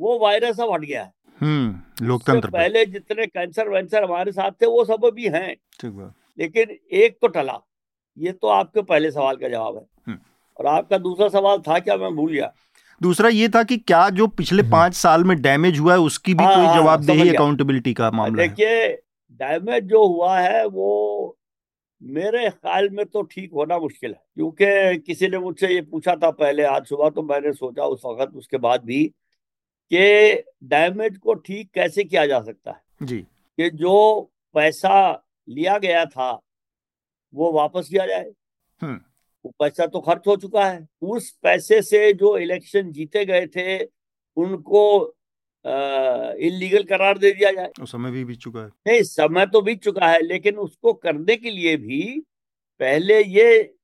वो 0.00 0.18
वायरस 0.18 0.60
अब 0.60 0.72
हट 0.72 0.80
गया 0.80 1.02
है। 1.02 1.12
हम्म 1.40 2.06
लोकतंत्र 2.06 2.50
पहले 2.50 2.84
जितने 2.86 3.26
कैंसर 3.26 3.68
वैंसर 3.68 4.04
हमारे 4.04 4.32
साथ 4.32 4.50
थे 4.62 4.66
वो 4.66 4.84
सब 4.84 5.04
अभी 5.04 5.28
हैं। 5.28 5.54
ठीक 5.80 6.12
लेकिन 6.38 6.76
एक 6.92 7.18
तो 7.22 7.28
टला। 7.28 7.60
ये 8.18 8.32
तो 8.32 8.48
आपके 8.48 8.82
पहले 8.82 9.10
सवाल 9.10 9.36
का 9.36 9.48
जवाब 9.48 9.76
है। 9.76 9.86
हम्म। 10.06 10.18
और 10.58 10.66
आपका 10.66 10.98
दूसरा 10.98 11.28
सवाल 11.28 11.58
था 11.58 11.78
क्या 11.78 11.96
मैं 11.96 12.14
भूल 12.16 12.32
गया? 12.32 12.52
दूसरा 13.02 13.28
ये 13.28 13.48
था 13.48 13.62
कि 13.62 13.76
क्या 13.76 14.08
जो 14.10 14.26
पिछले 14.26 14.62
हम्म। 14.62 14.72
पाँच 14.72 14.94
साल 14.94 15.24
में 15.24 15.40
डैमेज 15.42 15.78
हुआ 15.78 15.92
है 15.92 15.98
उसकी 16.00 16.34
भी 16.34 16.44
हाँ, 16.44 16.54
कोई 16.54 16.66
हाँ, 16.66 16.76
जवाबदेही 16.76 17.28
अकाउंटेबिलिटी 17.34 17.94
का 17.94 18.10
मामला 18.10 18.46
देखिए 18.46 18.86
डैमेज 19.40 19.84
जो 19.84 20.06
हुआ 20.06 20.38
है 20.38 20.66
वो 20.66 21.38
मेरे 22.02 22.50
ख्याल 22.50 22.88
में 22.88 23.06
तो 23.06 23.22
ठीक 23.22 23.52
होना 23.52 23.78
मुश्किल 23.78 24.10
है 24.10 24.20
क्योंकि 24.34 24.98
किसी 24.98 25.28
ने 25.28 25.38
मुझसे 25.38 25.68
ये 25.74 25.80
पूछा 25.80 26.14
था 26.16 26.30
पहले 26.30 26.62
आज 26.62 26.86
सुबह 26.86 27.10
तो 27.10 27.22
मैंने 27.22 27.52
सोचा 27.52 27.84
उस 27.84 28.02
वक्त 28.06 28.34
उसके 28.34 28.56
बाद 28.56 28.84
भी 28.84 29.04
कि 29.92 30.42
डैमेज 30.64 31.16
को 31.18 31.34
ठीक 31.34 31.70
कैसे 31.74 32.04
किया 32.04 32.26
जा 32.26 32.40
सकता 32.40 32.70
है? 32.70 32.80
जी। 33.02 33.18
कि 33.18 33.70
जो 33.70 34.20
पैसा 34.54 35.24
लिया 35.48 35.78
गया 35.78 36.04
था 36.04 36.42
वो 37.34 37.52
वापस 37.52 37.88
किया 37.88 38.06
जाए। 38.06 38.32
हम्म। 38.80 39.00
वो 39.44 39.52
पैसा 39.58 39.86
तो 39.86 40.00
खर्च 40.00 40.22
हो 40.26 40.36
चुका 40.36 40.64
है। 40.64 40.86
उस 41.02 41.30
पैसे 41.42 41.82
से 41.82 42.12
जो 42.12 42.38
इलेक्शन 42.38 42.92
जीते 42.92 43.24
गए 43.24 43.46
थे 43.46 43.84
उनको 44.36 45.14
इलीगल 46.38 46.84
करार 46.84 47.18
दे 47.18 47.32
दिया 47.32 47.52
जाए। 47.52 47.70
उस 47.82 47.92
समय 47.92 48.10
भी 48.10 48.24
बीत 48.24 48.38
चुका 48.38 48.60
है। 48.60 48.70
नहीं 48.86 49.02
समय 49.02 49.46
तो 49.46 49.62
बीत 49.62 49.82
चुका 49.82 50.06
है 50.06 50.22
लेकिन 50.22 50.56
उसको 50.56 50.92
करने 50.92 51.36
के 51.36 51.50
लिए 51.50 51.76
भी 51.76 52.22
पहले 52.80 53.22
ये 53.22 53.74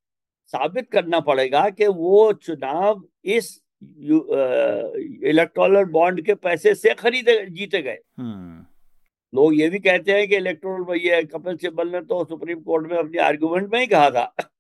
साबित 0.47 0.91
करना 0.91 1.21
पड़ेगा 1.21 1.69
कि 1.71 1.87
वो 1.87 2.33
चुनाव 2.33 3.03
इस 3.25 3.63
इलेक्ट्रोल 3.83 5.85
बॉन्ड 5.85 6.27
के 6.27 6.35
पैसे 6.35 6.75
से 6.75 6.95
खरीदे 6.95 7.47
जीते 7.47 7.83
गए। 7.83 7.99
हम्म, 8.19 8.67
लोग 9.35 9.55
ये 9.55 9.69
भी 9.69 9.79
कहते 9.79 10.13
हैं 10.13 10.29
कि 10.29 10.37
इलेक्ट्रोल 10.37 10.97
ये 10.97 11.23
कपिल 11.23 11.57
सिब्बल 11.57 11.89
ने 11.89 12.01
तो 12.01 12.25
सुप्रीम 12.25 12.61
कोर्ट 12.61 12.91
में 12.91 12.99
अपने 12.99 13.19
आर्गुमेंट 13.19 13.73
में 13.73 13.81
ही 13.81 13.87
कहा 13.87 14.11
था 14.11 14.35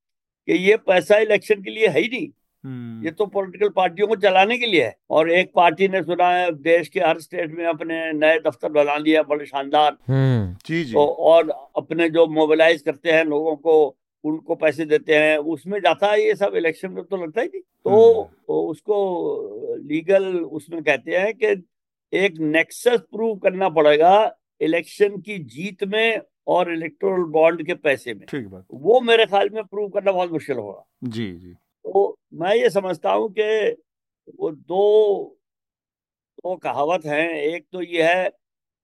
कि 0.47 0.53
ये 0.53 0.77
पैसा 0.77 1.17
इलेक्शन 1.17 1.63
के 1.63 1.71
लिए 1.71 1.87
है 1.87 2.01
ही 2.01 2.09
नहीं। 2.09 2.29
हम्म, 2.65 3.05
ये 3.05 3.11
तो 3.11 3.27
पॉलिटिकल 3.27 3.69
पार्टियों 3.69 4.09
को 4.09 4.17
चलाने 4.17 4.59
के 4.59 4.67
लिए 4.67 4.85
है। 4.85 4.97
और 5.11 5.31
एक 5.31 5.53
पार्टी 5.55 5.89
ने 5.89 6.03
सुना 6.03 6.31
है 6.31 6.53
देश 6.53 6.89
के 6.89 7.01
हर 7.01 7.21
स्टेट 7.21 7.51
में 7.51 7.67
अपने 7.67 8.13
नए 8.13 8.39
दफ्तर 8.39 8.69
बना 8.69 8.97
लिया 8.97 9.23
बड़े 9.23 9.47
शानदार। 9.47 9.97
हम्म। 10.09 10.57
जी 10.67 10.85
जी। 10.85 10.93
तो 10.93 11.07
और 11.07 11.71
अपने 11.77 12.09
जो 12.09 12.27
मोबिलाइज 12.27 12.83
करते 12.83 13.11
हैं 13.13 13.25
लोगों 13.25 13.57
को 13.57 13.97
उनको 14.25 14.55
पैसे 14.55 14.85
देते 14.85 15.15
हैं 15.15 15.39
उसमें 15.39 15.81
जाता 15.81 16.07
है 16.07 16.27
ये 16.27 16.35
सब 16.35 16.53
इलेक्शन 16.57 16.91
में 16.91 17.05
तो 17.05 17.17
लगता 17.17 17.41
ही 17.41 17.47
नहीं। 17.47 17.61
तो। 17.61 18.31
तो 18.47 18.67
उसको 18.67 19.77
लीगल 19.79 20.27
उसमें 20.37 20.83
कहते 20.83 21.11
हैं 21.11 21.35
कि 21.35 21.69
एक 22.13 22.35
नेक्सस 22.41 23.01
प्रूव 23.01 23.37
करना 23.37 23.69
पड़ेगा 23.69 24.39
इलेक्शन 24.63 25.21
की 25.21 25.39
जीत 25.39 25.85
में 25.85 26.21
और 26.47 26.73
इलेक्टोरल 26.73 27.23
बॉन्ड 27.23 27.67
के 27.67 27.75
पैसे 27.75 28.15
में। 28.15 28.27
ठीक 28.27 28.47
बात। 28.49 28.67
वो 28.73 29.01
मेरे 29.01 29.27
ख्याल 29.27 29.51
में 29.51 29.65
प्रूव 29.65 29.89
करना 29.89 30.13
बहुत 30.13 30.31
मुश्किल 30.31 30.57
होगा। 30.57 30.85
जी 31.05 31.33
जी। 31.33 31.53
तो 31.53 32.17
मैं 32.35 32.55
ये 32.55 32.71
समझता 32.71 33.13
हूँ 33.13 33.29
कि 33.39 33.77
वो 34.41 34.51
दो 34.51 35.39
दो 36.39 36.57
कहावत 36.57 37.05
हैं। 37.07 37.29
एक 37.31 37.67
तो 37.73 37.83
ये 37.83 38.03
है 38.03 38.29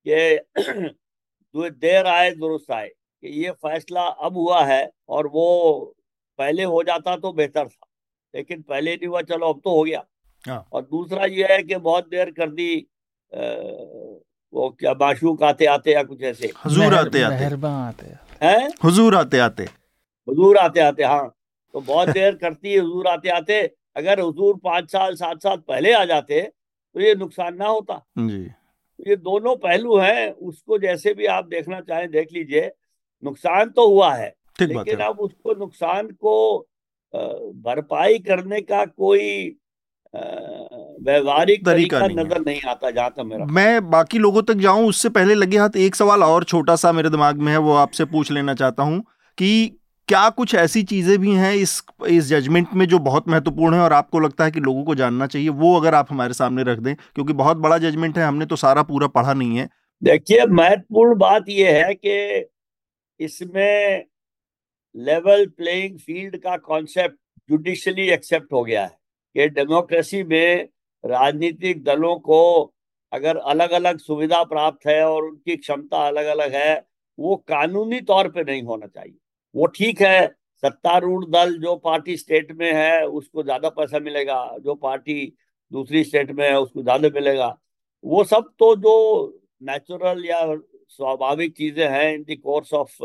कि 0.06 0.38
देर 1.70 2.06
आए 2.06 2.30
दुरुस्त 2.30 2.70
आए। 2.70 2.88
कि 2.88 3.28
ये 3.28 3.50
फैसला 3.50 4.02
अब 4.02 4.36
हुआ 4.36 4.64
है 4.64 4.90
और 5.08 5.26
वो 5.26 5.46
पहले 6.38 6.64
हो 6.64 6.82
जाता 6.82 7.16
तो 7.16 7.32
बेहतर 7.32 7.68
था। 7.68 7.86
लेकिन 8.34 8.62
पहले 8.62 8.94
नहीं 8.96 9.08
हुआ 9.08 9.22
चलो 9.22 9.52
अब 9.52 9.60
तो 9.64 9.70
हो 9.70 9.82
गया। 9.82 10.04
हाँ। 10.48 10.68
और 10.72 10.82
दूसरा 10.82 11.24
ये 11.24 11.46
है 11.50 11.62
कि 11.62 11.76
बहुत 11.76 12.08
देर 12.08 12.30
कर 12.30 12.50
दी 12.50 12.86
वो 14.52 14.68
क्या 14.70 14.92
माशूक 14.94 15.42
आते 15.42 15.66
आते 15.66 15.92
या 15.92 16.02
कुछ 16.02 16.22
ऐसे? 16.22 16.50
हुजूर 16.64 16.94
आते 16.94 17.22
आते। 17.22 18.04
हैं? 18.42 18.68
हुजूर 18.84 19.14
आते 19.16 19.38
आते। 19.38 19.64
हुजूर 20.28 20.56
आते 20.58 20.80
आते 20.80 21.04
हाँ। 21.04 21.34
तो 21.74 21.80
बहुत 21.80 22.08
देर 22.08 22.34
करती 22.36 22.72
है 22.72 22.78
हुजूर 22.78 23.06
आते 23.06 23.28
आते। 23.30 23.60
अगर 23.96 24.20
हुजूर 24.20 24.56
पाँच 24.64 24.90
साल 24.92 25.14
सात 25.14 25.42
साल 25.42 25.56
पहले 25.68 25.92
आ 25.92 26.04
जाते 26.04 26.40
तो 26.40 27.00
ये 27.00 27.14
नुकसान 27.14 27.56
ना 27.56 27.66
होता। 27.66 28.04
जी। 28.18 28.42
ये 29.00 29.16
दोनों 29.18 29.54
पहलू 29.56 29.96
हैं 29.98 30.30
उसको 30.30 30.78
जैसे 30.78 31.14
भी 31.14 31.26
आप 31.28 31.46
देखना 31.46 31.80
चाहें 31.80 32.10
देख 32.10 32.32
लीजिए। 32.32 32.70
नुकसान 33.22 33.70
तो 33.70 33.86
हुआ 33.88 34.12
है 34.14 34.34
लेकिन 34.60 35.00
अब 35.00 35.20
उसको 35.20 35.54
नुकसान 35.54 36.06
को 36.16 36.58
भरपाई 37.14 38.18
करने 38.18 38.60
का 38.62 38.84
कोई 38.84 39.56
व्यवहारिक 41.00 41.64
तरीका 41.64 41.98
तरीका 41.98 42.06
नहीं 42.06 42.16
नज़र 42.18 42.40
नहीं 42.40 42.60
आता 42.68 42.90
जहाँ 42.90 43.10
तक 43.10 43.24
मेरा। 43.24 43.44
मैं 43.46 43.90
बाकी 43.90 44.18
लोगों 44.18 44.42
तक 44.42 44.54
जाऊँ 44.58 44.86
उससे 44.88 45.08
पहले 45.10 45.34
लगे 45.34 45.58
हाथ 45.58 45.76
एक 45.78 45.94
सवाल 45.94 46.22
और 46.22 46.44
छोटा 46.44 46.76
सा 46.76 46.92
मेरे 46.92 47.10
दिमाग 47.10 47.38
में 47.38 47.52
है 47.52 47.58
वो 47.60 47.74
आपसे 47.76 48.04
पूछ 48.06 48.30
लेना 48.32 48.54
चाहता 48.54 48.82
हूँ 48.82 49.00
कि 49.38 49.50
क्या 50.08 50.28
कुछ 50.30 50.54
ऐसी 50.56 50.82
चीज़ें 50.84 51.18
भी 51.18 51.32
हैं 51.34 51.52
इस 51.54 51.80
इस 52.08 52.28
जजमेंट 52.28 52.68
में 52.74 52.86
जो 52.88 52.98
बहुत 53.00 53.28
महत्वपूर्ण 53.28 53.74
है 53.74 53.80
और 53.80 53.92
आपको 53.92 54.20
लगता 54.20 54.44
है 54.44 54.50
कि 54.50 54.60
लोगों 54.60 54.84
को 54.84 54.94
जानना 54.94 55.26
चाहिए 55.26 55.48
वो 55.56 55.74
अगर 55.76 55.94
आप 55.94 56.06
हमारे 56.10 56.34
सामने 56.34 56.62
रख 56.62 56.78
दें 56.78 56.94
क्योंकि 56.94 57.32
बहुत 57.34 57.56
बड़ा 57.58 57.78
जजमेंट 57.78 58.18
है 58.18 58.24
हमने 58.24 58.46
तो 58.46 58.56
सारा 58.56 58.82
पूरा 58.84 59.06
पढ़ा 59.08 59.32
नहीं 59.32 59.58
है। 59.58 59.68
देखिए 60.02 60.46
महत्वपूर्ण 60.46 61.18
बात 61.18 61.48
यह 61.48 61.84
है 61.84 61.94
कि 61.96 62.44
इसमें 63.20 64.04
लेवल 64.94 65.46
प्लेइंग 65.56 65.98
फ़ील्ड 65.98 66.36
का 66.36 66.56
कॉन्सेप्ट 66.56 67.16
जुडिशली 67.48 68.08
एक्सेप्ट 68.10 68.52
हो 68.52 68.62
गया 68.64 68.82
है 68.82 68.96
कि 69.36 69.48
डेमोक्रेसी 69.54 70.22
में 70.24 70.68
राजनीतिक 71.04 71.82
दलों 71.84 72.16
को 72.20 72.74
अगर 73.12 73.36
अलग 73.36 73.70
अलग 73.72 73.98
सुविधा 73.98 74.42
प्राप्त 74.44 74.86
है 74.86 75.02
और 75.04 75.24
उनकी 75.24 75.56
क्षमता 75.56 76.06
अलग 76.08 76.26
अलग 76.28 76.54
है, 76.54 76.84
वो 77.18 77.36
कानूनी 77.48 78.00
तौर 78.02 78.28
पे 78.28 78.42
नहीं 78.42 78.62
होना 78.62 78.86
चाहिए। 78.86 79.16
वो 79.54 79.66
ठीक 79.68 80.00
है, 80.00 80.26
सत्तारूढ़ 80.62 81.24
दल 81.26 81.56
जो 81.58 81.74
पार्टी 81.76 82.16
स्टेट 82.16 82.52
में 82.52 82.72
है, 82.72 83.06
उसको 83.06 83.42
ज़्यादा 83.42 83.68
पैसा 83.70 83.98
मिलेगा, 84.00 84.56
जो 84.58 84.74
पार्टी 84.76 85.32
दूसरी 85.72 86.04
स्टेट 86.04 86.30
में 86.30 86.44
है, 86.48 86.58
उसको 86.60 86.82
ज़्यादा 86.82 87.08
मिलेगा। 87.14 87.56
वो 88.04 88.24
सब 88.24 88.50
तो 88.58 88.74
जो 88.76 88.94
नेचुरल 89.62 90.24
या 90.24 90.40
स्वाभाविक 90.90 91.56
चीज़ें 91.56 91.88
हैं, 91.88 92.12
in 92.14 92.22
the 92.24 92.36
course 92.42 92.72
of 92.74 92.96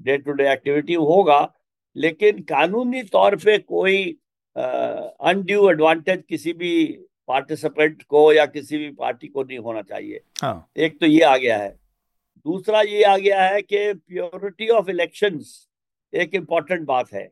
day 0.00 0.16
to 0.18 0.32
day 0.32 0.50
activity 0.52 0.94
होगा, 0.94 1.52
लेकिन 1.96 2.42
कानूनी 2.42 3.02
तौर 3.04 3.36
पे 3.36 3.58
कोई 3.58 4.04
अनड्यू 4.56 5.68
एडवांटेज 5.70 6.22
किसी 6.28 6.52
भी 6.52 6.72
पार्टिसिपेंट 7.32 8.02
को 8.02 8.32
या 8.32 8.46
किसी 8.46 8.78
भी 8.78 8.90
पार्टी 8.94 9.28
को 9.28 9.42
नहीं 9.42 9.58
होना 9.58 9.82
चाहिए। 9.82 10.20
हाँ। 10.42 10.70
एक 10.76 10.98
तो 11.00 11.06
ये 11.06 11.20
आ 11.20 11.36
गया 11.36 11.58
है। 11.58 11.70
दूसरा 12.46 12.80
ये 12.82 13.02
आ 13.04 13.16
गया 13.18 13.42
है 13.42 13.60
कि 13.62 13.92
प्योरिटी 13.94 14.68
ऑफ़ 14.68 14.90
इलेक्शंस 14.90 15.54
एक 16.12 16.34
इंपॉर्टेंट 16.34 16.86
बात 16.86 17.12
है। 17.12 17.30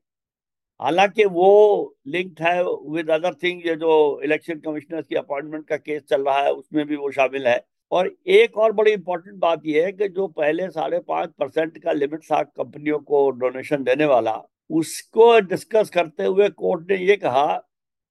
हालाँकि 0.81 1.25
वो 1.25 1.97
लिंक्ड 2.07 2.41
है 2.43 2.63
विद 2.65 3.11
अदर 3.11 3.35
थिंग 3.35 3.67
ये 3.67 3.75
जो 3.77 4.21
इलेक्शन 4.25 4.59
कमिश्नर 4.59 5.03
की 5.03 5.15
अपॉइंटमेंट 5.15 5.67
का 5.69 5.77
केस 5.77 6.03
चल 6.11 6.23
रहा 6.23 6.39
है 6.39 6.53
उसमें 6.53 6.85
भी 6.87 6.97
वो 6.97 7.11
शामिल 7.11 7.47
है। 7.47 7.61
और 7.93 8.11
एक 8.29 8.57
और 8.59 8.73
बड़ी 8.73 8.93
इंपॉर्टेंट 8.93 9.37
बात 9.37 9.63
यह 9.67 9.85
है 9.85 9.93
कि 9.93 10.09
जो 10.09 10.27
पहले 10.29 10.69
साढ़े 10.71 10.99
पाँच 11.09 11.31
परसेंट 11.39 11.79
का 11.79 11.93
लिमिट 11.93 12.23
था 12.23 12.43
कंपनियों 12.43 12.99
को 12.99 13.31
डोनेशन 13.31 13.83
देने 13.85 14.05
वाला 14.05 14.41
उसको 14.71 15.39
डिस्कस 15.41 15.91
करते 15.91 16.25
हुए 16.25 16.49
कोर्ट 16.49 16.91
ने 16.91 16.97
ये 16.97 17.17
कहा 17.17 17.47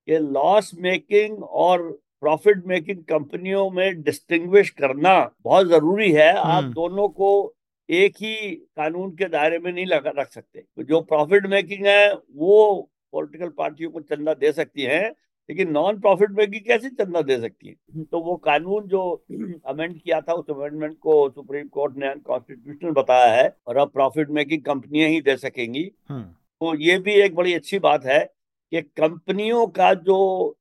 कि 0.10 0.18
लॉस 0.18 0.72
मेकिंग 0.80 1.44
और 1.44 1.92
प्रॉफिट 2.22 2.66
मेकिंग 2.66 3.04
कंपनियों 3.04 3.70
में 3.72 4.02
डिस्टिंग्विश 4.02 4.70
करना 4.70 5.32
बहुत 5.44 5.68
ज़रूरी 5.68 6.12
है। 6.12 6.34
आप 6.34 6.64
हम्म। 6.64 6.74
दोनों 6.74 7.08
को 7.10 7.56
एक 7.90 8.16
ही 8.16 8.56
कानून 8.56 9.12
के 9.12 9.26
दायरे 9.26 9.60
में 9.60 9.72
नहीं 9.72 9.86
लगा 9.86 10.12
रख 10.18 10.32
सकते। 10.32 10.64
जो 10.84 11.02
प्रॉफिट 11.02 11.46
मेकिंग 11.46 11.86
है 11.86 12.14
वो 12.14 12.90
पॉलिटिकल 13.12 13.50
पार्टियों 13.50 13.92
को 13.92 14.02
चंदा 14.02 14.34
दे 14.34 14.52
सकती 14.52 14.82
हैं 14.82 15.10
लेकिन 15.50 15.72
नॉन 15.72 16.00
प्रॉफिट 16.00 16.30
मेकिंग 16.30 16.62
कैसे 16.66 16.90
चंदा 16.90 17.22
दे 17.22 17.40
सकती 17.40 17.68
है? 17.68 18.04
तो 18.04 18.20
वो 18.20 18.36
कानून 18.36 18.88
जो 18.88 19.26
अमेंड 19.66 20.02
किया 20.02 20.22
था 20.22 20.34
उस 20.34 20.50
अमेंडमेंट 20.50 20.98
को 20.98 21.30
सुप्रीम 21.30 21.68
कोर्ट 21.68 21.98
ने 21.98 22.08
अनकॉन्स्टिट्यूशनल 22.08 22.92
बताया 22.92 23.34
है 23.34 23.56
और 23.68 23.78
अब 23.78 23.90
प्रॉफिट 23.90 24.30
मेकिंग 24.30 24.62
कंपनियाँ 24.62 25.10
ही 25.10 25.22
दे 25.22 25.38
सकेंगी। 25.38 25.92
हम्म, 26.10 26.24
तो 26.24 26.76
ये 26.76 27.00
भी 27.00 27.14
एक 27.14 27.36
बड़ी 27.36 27.54
अच्छी 27.54 27.80
बात 27.80 28.06
है। 28.06 28.39
कि 28.72 28.82
कंपनियों 28.82 29.68
का 29.68 29.94
जो 29.94 30.56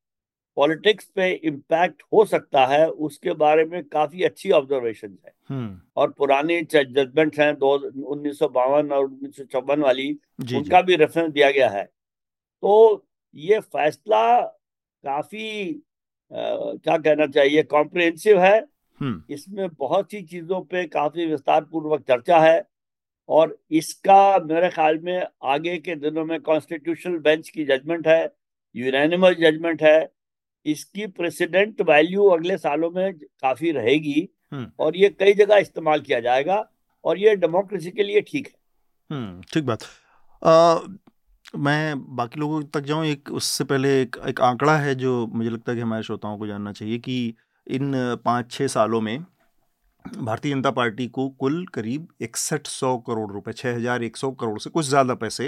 पॉलिटिक्स 0.56 1.04
पे 1.04 1.30
इम्पैक्ट 1.32 2.02
हो 2.12 2.24
सकता 2.24 2.66
है 2.66 2.90
उसके 2.90 3.32
बारे 3.32 3.64
में 3.64 3.84
काफ़ी 3.84 4.22
अच्छी 4.22 4.50
ऑब्जर्वेशन 4.50 5.18
है। 5.26 5.32
हम्म, 5.48 5.80
और 5.96 6.10
पुराने 6.10 6.62
जजमेंट 6.62 7.38
हैं 7.38 7.54
दो 7.54 7.72
उन्नीस 8.04 8.42
और 8.42 9.04
उन्नीस 9.04 9.46
वाली 9.78 10.18
जी 10.40 10.56
उनका 10.56 10.80
जी 10.80 10.86
भी 10.86 10.96
रेफरेंस 10.96 11.32
दिया 11.32 11.50
गया 11.50 11.68
है। 11.68 11.84
तो 12.62 13.06
ये 13.34 13.60
फैसला 13.60 14.40
काफ़ी 15.04 15.80
अ, 16.32 16.34
क्या 16.84 16.98
कहना 16.98 17.26
चाहिए 17.26 17.62
कॉम्प्रिहेंसिव 17.62 18.40
है। 18.40 18.66
हम्म। 19.00 19.22
इसमें 19.30 19.68
बहुत 19.68 20.10
सी 20.10 20.22
चीज़ों 20.22 20.60
पे 20.60 20.86
काफ़ी 20.86 21.26
विस्तार 21.26 21.64
पूर्वक 21.64 22.00
चर्चा 22.00 22.38
है। 22.38 22.68
और 23.28 23.56
इसका 23.70 24.38
मेरे 24.44 24.68
ख्याल 24.70 24.98
में 24.98 25.26
आगे 25.44 25.76
के 25.78 25.94
दिनों 25.96 26.24
में 26.24 26.40
कॉन्स्टिट्यूशनल 26.40 27.18
बेंच 27.18 27.48
की 27.48 27.64
जजमेंट 27.64 28.06
है 28.08 28.22
यूनानिमस 28.74 29.36
जजमेंट 29.40 29.82
है। 29.82 30.12
इसकी 30.66 31.06
प्रेसिडेंट 31.06 31.80
वैल्यू 31.80 32.24
अगले 32.28 32.56
सालों 32.58 32.90
में 32.90 33.12
काफ़ी 33.14 33.70
रहेगी 33.72 34.28
हम्म। 34.52 34.70
और 34.78 34.96
ये 34.96 35.08
कई 35.20 35.32
जगह 35.34 35.56
इस्तेमाल 35.56 36.00
किया 36.00 36.20
जाएगा 36.20 36.64
और 37.04 37.18
ये 37.18 37.34
डेमोक्रेसी 37.36 37.90
के 37.90 38.02
लिए 38.02 38.20
ठीक 38.20 38.46
है। 38.46 39.16
हम्म 39.16 39.42
ठीक 39.52 39.64
बात। 39.64 39.82
आ, 40.42 40.78
मैं 41.56 42.16
बाकी 42.16 42.40
लोगों 42.40 42.62
तक 42.64 42.80
जाऊँ 42.80 43.06
एक 43.06 43.30
उससे 43.32 43.64
पहले 43.64 44.00
एक 44.02 44.16
एक 44.28 44.40
आंकड़ा 44.40 44.76
है 44.78 44.94
जो 44.94 45.26
मुझे 45.26 45.50
लगता 45.50 45.72
है 45.72 45.76
कि 45.76 45.82
हमारे 45.82 46.02
श्रोताओं 46.02 46.38
को 46.38 46.46
जानना 46.46 46.72
चाहिए 46.72 46.98
कि 46.98 47.34
इन 47.66 47.92
पाँच 48.24 48.50
छः 48.50 48.66
सालों 48.66 49.00
में 49.00 49.18
भारतीय 50.16 50.52
जनता 50.52 50.70
पार्टी 50.72 51.06
को 51.08 51.28
कुल 51.30 51.64
करीब 51.74 52.08
इकसठ 52.20 52.66
सौ 52.66 52.96
करोड़ 53.06 53.30
रुपए 53.32 53.52
छः 53.52 53.74
हज़ार 53.76 54.02
एक 54.02 54.16
सौ 54.16 54.30
करोड़ 54.32 54.58
से 54.58 54.70
कुछ 54.70 54.86
ज़्यादा 54.86 55.14
पैसे 55.16 55.46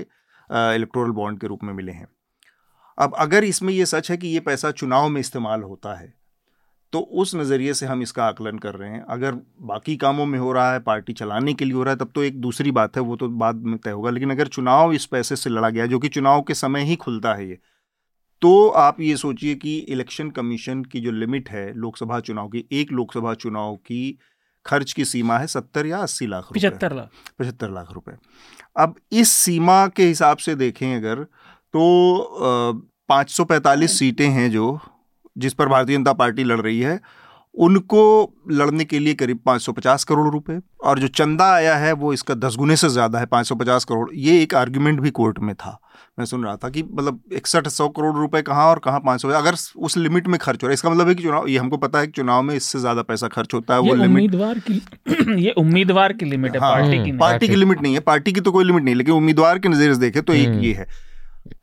इलेक्टोरल 0.50 1.11
बॉन्ड 1.12 1.40
के 1.40 1.46
रूप 1.46 1.64
में 1.64 1.72
मिले 1.74 1.92
हैं। 1.92 2.06
अब 2.98 3.14
अगर 3.18 3.44
इसमें 3.44 3.72
ये 3.72 3.86
सच 3.86 4.11
है 4.11 4.16
कि 4.16 4.28
ये 4.28 4.40
पैसा 4.40 4.70
चुनाव 4.72 5.08
में 5.08 5.20
इस्तेमाल 5.20 5.62
होता 5.62 5.94
है 5.94 6.12
तो 6.92 7.00
उस 7.00 7.34
नज़रिए 7.34 7.74
से 7.74 7.86
हम 7.86 8.02
इसका 8.02 8.24
आकलन 8.24 8.58
कर 8.58 8.74
रहे 8.74 8.90
हैं। 8.90 9.02
अगर 9.06 9.34
बाकी 9.62 9.96
कामों 9.96 10.24
में 10.26 10.38
हो 10.38 10.52
रहा 10.52 10.72
है, 10.72 10.78
पार्टी 10.80 11.12
चलाने 11.12 11.52
के 11.54 11.64
लिए 11.64 11.74
हो 11.74 11.82
रहा 11.82 11.92
है, 11.92 11.98
तब 11.98 12.11
तो 12.14 12.22
एक 12.22 12.40
दूसरी 12.40 12.70
बात 12.70 12.96
है, 12.96 13.02
वो 13.02 13.16
तो 13.16 13.28
बाद 13.28 13.56
में 13.56 13.76
तय 13.78 13.90
होगा। 13.90 14.11
लेकिन 14.11 14.30
अगर 14.30 14.48
चुनाव 14.48 14.92
इस 14.92 15.06
पैसे 15.06 15.36
से 15.36 15.50
लड़ा 15.50 15.70
गया, 15.70 15.86
जो 15.86 15.98
कि 15.98 16.08
चुनाव 16.08 16.42
के 16.42 16.54
समय 16.56 16.84
ही 16.84 16.96
खुलता 16.96 17.34
है 17.34 17.48
ये 17.48 17.58
तो 18.42 18.68
आप 18.70 19.00
ये 19.00 19.16
सोचिए 19.16 19.54
कि 19.54 19.76
इलेक्शन 19.78 20.30
कमीशन 20.30 20.82
की 20.84 21.00
जो 21.00 21.11
लिमिट 21.12 21.48
है, 21.50 21.72
लोकसभा 21.74 22.20
चुनाव 22.20 22.48
की, 22.48 22.64
एक 22.72 22.92
लोकसभा 22.92 23.34
चुनाव 23.36 23.74
की 23.76 24.18
खर्च 24.66 24.92
की 24.92 25.04
सीमा 25.04 25.38
है 25.38 25.46
सत्तर 25.46 25.86
या 25.86 25.98
अस्सी 25.98 26.26
लाख 26.26 26.48
पचहत्तर 26.54 26.92
लाख। 26.92 27.08
पचहत्तर 27.38 27.70
लाख 27.70 27.92
रुपए। 27.92 28.12
अब 28.76 28.94
इस 29.12 29.28
सीमा 29.28 29.86
के 29.88 30.04
हिसाब 30.04 30.36
से 30.36 30.54
देखें 30.54 30.96
अगर 30.96 31.24
तो 31.72 31.82
पाँच 33.08 33.30
सौ 33.30 33.44
पैंतालीस 33.44 33.98
सीटें 33.98 34.28
हैं 34.28 34.50
जो 34.50 34.78
जिस 35.38 35.54
पर 35.54 35.68
भारतीय 35.68 35.96
जनता 35.96 36.12
पार्टी 36.12 36.44
लड़ 36.44 36.61
रही 36.61 36.80
है 36.80 37.00
उनको 37.55 38.32
लड़ने 38.51 38.84
के 38.84 38.98
लिए 38.98 39.14
करीब 39.14 39.38
550 39.46 40.05
करोड़ 40.05 40.28
रुपए। 40.28 40.59
और 40.84 40.98
जो 40.98 41.09
चंदा 41.09 41.53
आया 41.53 41.76
है 41.76 41.92
वो 41.92 42.12
इसका 42.12 42.34
दस 42.34 42.57
गुने 42.57 42.76
से 42.76 42.88
ज़्यादा 42.88 43.18
है 43.18 43.26
550 43.26 43.84
करोड़। 43.84 44.09
ये 44.14 44.42
एक 44.42 44.55
आर्ग्यूमेंट 44.55 45.01
भी 45.01 45.11
कोर्ट 45.11 45.38
में 45.38 45.55
था। 45.55 45.78
मैं 46.18 46.24
सुन 46.26 46.44
रहा 46.44 46.57
था 46.57 46.68
कि 46.68 46.82
मतलब 46.82 47.20
इकसठ 47.32 47.68
सौ 47.68 47.88
करोड़ 47.88 48.14
रुपए 48.16 48.42
कहाँ 48.42 48.66
और 48.66 48.78
कहाँ 48.78 49.01
पाँच 49.01 49.22
सौ 49.22 49.28
अगर 49.28 49.55
उस 49.76 49.96
लिमिट 49.96 50.26
में 50.28 50.38
खर्च 50.38 50.62
हो 50.62 50.66
रहा 50.66 50.70
है 50.70 50.74
इसका 50.74 50.90
मतलब 50.90 51.09
है 51.09 51.14
कि 51.14 51.22
चुनाव 51.22 51.46
ये 51.48 51.59
हमको 51.59 51.76
पता 51.76 51.98
है 51.98 52.07
कि 52.07 52.12
चुनाव 52.12 52.42
में 52.42 52.55
इससे 52.55 52.78
ज़्यादा 52.78 53.03
पैसा 53.03 53.28
खर्च 53.28 53.55
होता 53.55 53.74
है 53.74 53.80
वो 53.80 53.92
उम्मीदवार 54.05 54.59
की 54.61 54.80
ये 55.44 55.51
उम्मीदवार 55.59 56.12
की 56.12 56.26
लिमिट 56.26 56.55
है 56.55 56.61
हाँ, 56.61 56.72
पार्टी 56.72 57.05
की 57.05 57.12
पार्टी 57.12 57.48
की 57.48 57.57
लिमिट 57.57 57.82
नहीं 57.82 57.94
है 57.94 58.01
पार्टी 58.01 58.32
की 58.32 58.40
तो 58.40 58.53
कोई 58.53 58.64
लिमिट 58.64 58.84
नहीं 58.84 58.94
लेकिन 58.94 59.14
उम्मीदवार 59.14 59.59
के 59.59 59.68
नज़र 59.68 59.94
से 59.94 60.01
देखे 60.01 60.20
तो 60.20 60.32
एक 60.32 60.48
हम्म। 60.48 60.61
ये 60.61 60.72
है। 60.72 60.86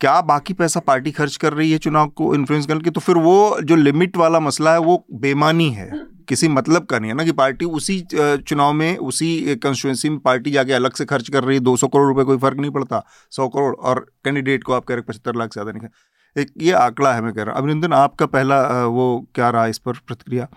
क्या 0.00 0.20
बाकी 0.22 0.54
पैसा 0.54 0.80
पार्टी 0.82 1.10
खर्च 1.12 1.36
कर 1.36 1.52
रही 1.52 1.70
है 1.72 1.78
चुनाव 1.80 2.08
को 2.10 2.34
इन्फ्लुएंस 2.34 2.66
करके 2.66 2.90
तो 2.90 3.00
फिर 3.00 3.16
वो 3.18 3.60
जो 3.62 3.76
लिमिट 3.76 4.16
वाला 4.16 4.40
मसला 4.40 4.72
है, 4.72 4.78
वो 4.78 5.04
बेमानी 5.14 5.68
है। 5.70 5.90
किसी 6.28 6.48
मतलब 6.48 6.86
का 6.86 6.98
नहीं 6.98 7.10
है 7.10 7.16
ना 7.16 7.24
कि 7.24 7.32
पार्टी 7.32 7.64
उसी 7.66 8.00
चुनाव 8.12 8.72
में, 8.72 8.96
उसी 8.98 9.56
कंस्टिट्यूंसी 9.56 10.08
में 10.08 10.18
पार्टी 10.20 10.50
जाके 10.50 10.72
अलग 10.72 10.94
से 10.94 11.04
खर्च 11.06 11.28
कर 11.30 11.44
रही 11.44 11.56
है। 11.56 11.62
दो 11.62 11.76
सौ 11.76 11.88
करोड़ 11.88 12.06
रुपए 12.08 12.24
कोई 12.24 12.38
फ़र्क 12.38 12.58
नहीं 12.58 12.70
पड़ता। 12.70 13.02
सौ 13.32 13.48
करोड़ 13.48 13.74
और 13.74 14.00
कैंडिडेट 14.24 14.64
को 14.64 14.72
आप 14.72 14.84
कह 14.84 14.94
रहे 14.94 15.02
पचहत्तर 15.02 15.36
लाख 15.36 15.54
से 15.54 15.60
ज़्यादा 15.60 15.78
नहीं 15.78 15.88
एक 16.36 16.52
ये 16.62 16.72
आंकड़ा 16.74 17.12
है 17.14 17.20
मैं 17.22 17.32
कह 17.32 17.42
रहा 17.42 17.52
हूँ। 17.52 17.62
अभिनंदन, 17.62 17.92
आपका 17.92 18.26
पहला 18.28 18.84
वो 18.86 19.26
क्या 19.34 19.48
रहा 19.50 19.66
इस 19.66 19.78
पर 19.78 19.92
प्रतिक्रिया? 20.06 20.48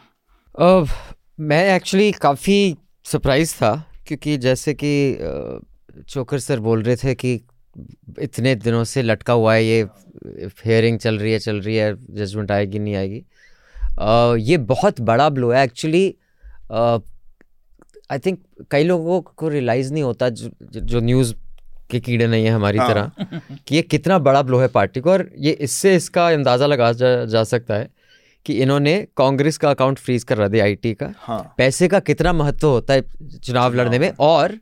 मैं 1.42 1.64
एक्चुअली 1.76 2.12
काफ़ी 2.14 2.78
सरप्राइज़ 3.06 3.54
था, 3.56 3.74
क्योंकि 4.08 4.38
जैसे 4.40 4.74
कि 4.74 5.18
चोकर 6.10 6.40
सर 6.40 6.60
बोल 6.60 6.84
रहे 6.84 6.96
थे 6.96 7.16
कि 7.16 7.40
इतने 8.22 8.56
दिनों 8.56 8.84
से 8.84 9.02
लटका 9.02 9.34
हुआ 9.34 9.54
है 9.54 9.66
ये 9.66 9.82
हेयरिंग 10.66 10.98
चल 11.00 11.18
रही 11.18 11.32
है 11.32 11.40
चल 11.40 11.60
रही 11.62 11.76
है 11.76 11.94
जजमेंट 12.16 12.52
आएगी 12.52 12.80
नहीं 12.80 12.96
आएगी। 12.96 13.24
uh, 14.00 14.38
ये 14.40 14.58
बहुत 14.58 15.02
बड़ा 15.02 15.30
ब्लो 15.30 15.52
है। 15.52 15.64
एक्चुअली 15.64 16.04
आई 18.12 18.20
थिंक 18.20 18.40
कई 18.72 18.84
लोगों 18.84 19.22
को 19.22 19.48
रियलाइज़ 19.50 19.94
नहीं 19.94 20.04
होता 20.04 20.30
जो, 20.30 20.52
जो 20.62 21.00
न्यूज़ 21.00 21.34
के 21.90 22.00
कीड़े 22.00 22.28
नहीं 22.28 22.46
है 22.46 22.52
हमारी 22.52 22.78
हाँ. 22.78 22.90
तरह 22.90 23.58
कि 23.68 23.76
ये 23.76 23.82
कितना 23.82 24.18
बड़ा 24.20 24.42
ब्लो 24.42 24.60
है 24.60 24.68
पार्टी 24.70 25.00
को। 25.00 25.12
और 25.12 25.30
ये 25.38 25.52
इससे 25.52 25.96
इसका 25.96 26.28
अंदाज़ा 26.28 26.66
लगा 26.66 26.92
जा, 26.94 27.26
जा 27.26 27.44
सकता 27.44 27.76
है 27.76 27.90
कि 28.46 28.54
इन्होंने 28.62 28.96
कांग्रेस 29.18 29.58
का 29.58 29.70
अकाउंट 29.70 30.00
फ्रीज 30.00 30.24
कर 30.24 30.38
रहा 30.38 30.48
दिया 30.48 30.64
आईटी 30.66 30.94
का। 30.94 31.14
हाँ. 31.18 31.54
पैसे 31.58 31.88
का 31.88 32.00
कितना 32.02 32.34
महत्व 32.34 32.68
होता 32.68 32.94
है 32.94 33.02
चुनाव 33.40 33.74
लड़ने 33.76 34.00
में। 34.00 34.12
और 34.20 34.58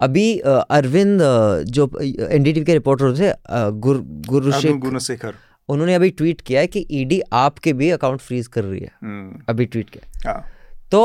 अभी 0.00 0.38
अरविंद 0.38 1.20
जो 1.68 1.90
एनडीटीवी 2.00 2.64
के 2.64 2.72
रिपोर्टर 2.74 3.16
थे 3.16 3.32
गुर 3.78 4.04
गुरुशेखर 4.28 5.34
उन्होंने 5.68 5.94
अभी 5.94 6.10
ट्वीट 6.10 6.40
किया 6.40 6.60
है 6.60 6.66
कि 6.66 6.86
ईडी 6.92 7.20
आपके 7.34 7.72
भी 7.72 7.90
अकाउंट 7.90 8.20
फ्रीज 8.20 8.46
कर 8.48 8.64
रही 8.64 8.80
है 8.80 8.90
हम्म। 9.02 9.40
अभी 9.48 9.66
ट्वीट 9.66 9.90
किया 9.90 10.30
हाँ। 10.30 10.44
तो 10.92 11.00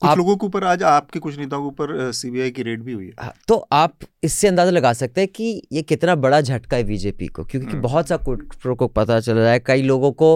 कुछ 0.00 0.10
आप, 0.10 0.16
लोगों 0.18 0.36
के 0.36 0.46
ऊपर 0.46 0.64
आज 0.64 0.82
आपके 0.82 1.18
कुछ 1.18 1.36
नेताओं 1.38 1.62
के 1.62 1.66
ऊपर 1.68 2.12
सीबीआई 2.12 2.50
की 2.50 2.62
रेड 2.62 2.82
भी 2.82 2.92
हुई 2.92 3.06
है 3.06 3.12
हाँ, 3.18 3.32
तो 3.48 3.56
आप 3.72 3.94
इससे 4.22 4.48
अंदाज़ा 4.48 4.70
लगा 4.70 4.92
सकते 4.92 5.20
हैं 5.20 5.28
कि 5.30 5.62
ये 5.72 5.82
कितना 5.84 6.14
बड़ा 6.16 6.40
झटका 6.40 6.76
है 6.76 6.84
बीजेपी 6.84 7.26
को 7.28 7.44
क्योंकि 7.44 7.66
हम्म। 7.66 7.80
बहुत 7.80 8.08
सा 8.08 8.16
प्रो 8.18 8.74
को 8.74 8.88
पता 8.90 9.18
चल 9.20 9.38
रहा 9.38 9.50
है 9.50 9.60
कई 9.60 9.82
लोगों 9.82 10.12
को 10.14 10.34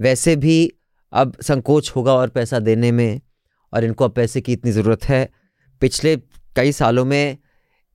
वैसे 0.00 0.36
भी 0.36 0.56
अब 1.12 1.36
संकोच 1.42 1.92
होगा 1.96 2.14
और 2.14 2.28
पैसा 2.28 2.58
देने 2.60 2.92
में 2.92 3.20
और 3.72 3.84
इनको 3.84 4.04
अब 4.04 4.12
पैसे 4.12 4.40
की 4.40 4.52
इतनी 4.52 4.72
ज़रूरत 4.72 5.04
है 5.04 5.28
पिछले 5.82 6.16
कई 6.56 6.72
सालों 6.72 7.04
में 7.04 7.36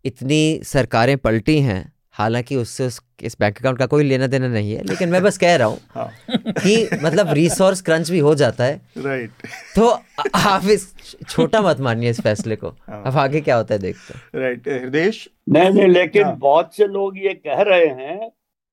इतनी 0.05 0.59
सरकारें 0.63 1.17
पलटी 1.17 1.59
हैं 1.59 1.83
हालाँकि 2.11 2.55
उससे 2.55 2.85
उस 2.85 2.99
इस 3.23 3.35
बैंक 3.39 3.57
अकाउंट 3.57 3.79
का 3.79 3.85
कोई 3.85 4.03
लेना 4.03 4.27
देना 4.27 4.47
नहीं 4.47 4.71
है 4.73 4.83
लेकिन 4.83 5.09
मैं 5.09 5.21
बस 5.23 5.37
कह 5.37 5.55
रहा 5.55 5.67
हूँ 5.67 5.79
हाँ। 5.91 6.11
कि 6.29 6.89
मतलब 7.03 7.31
रिसोर्स 7.33 7.81
क्रंच 7.81 8.11
भी 8.11 8.19
हो 8.19 8.33
जाता 8.35 8.63
है 8.63 8.81
राइट 8.97 9.31
तो 9.75 9.87
आप 10.35 10.67
इस 10.69 10.87
छोटा 11.29 11.61
मत 11.61 11.79
मानिए 11.79 12.09
इस 12.09 12.21
फैसले 12.21 12.55
को 12.55 12.69
हाँ। 12.89 13.03
अब 13.05 13.17
आगे 13.17 13.41
क्या 13.41 13.55
होता 13.55 13.73
है 13.73 13.79
देखते 13.79 14.39
राइट 14.39 14.67
हृदय 14.67 15.11
नहीं 15.49 15.69
नहीं 15.69 15.87
लेकिन 15.87 16.23
हाँ। 16.23 16.35
बहुत 16.37 16.75
से 16.75 16.87
लोग 16.87 17.17
ये 17.17 17.33
कह 17.33 17.61
रहे 17.61 17.85
हैं 17.85 18.31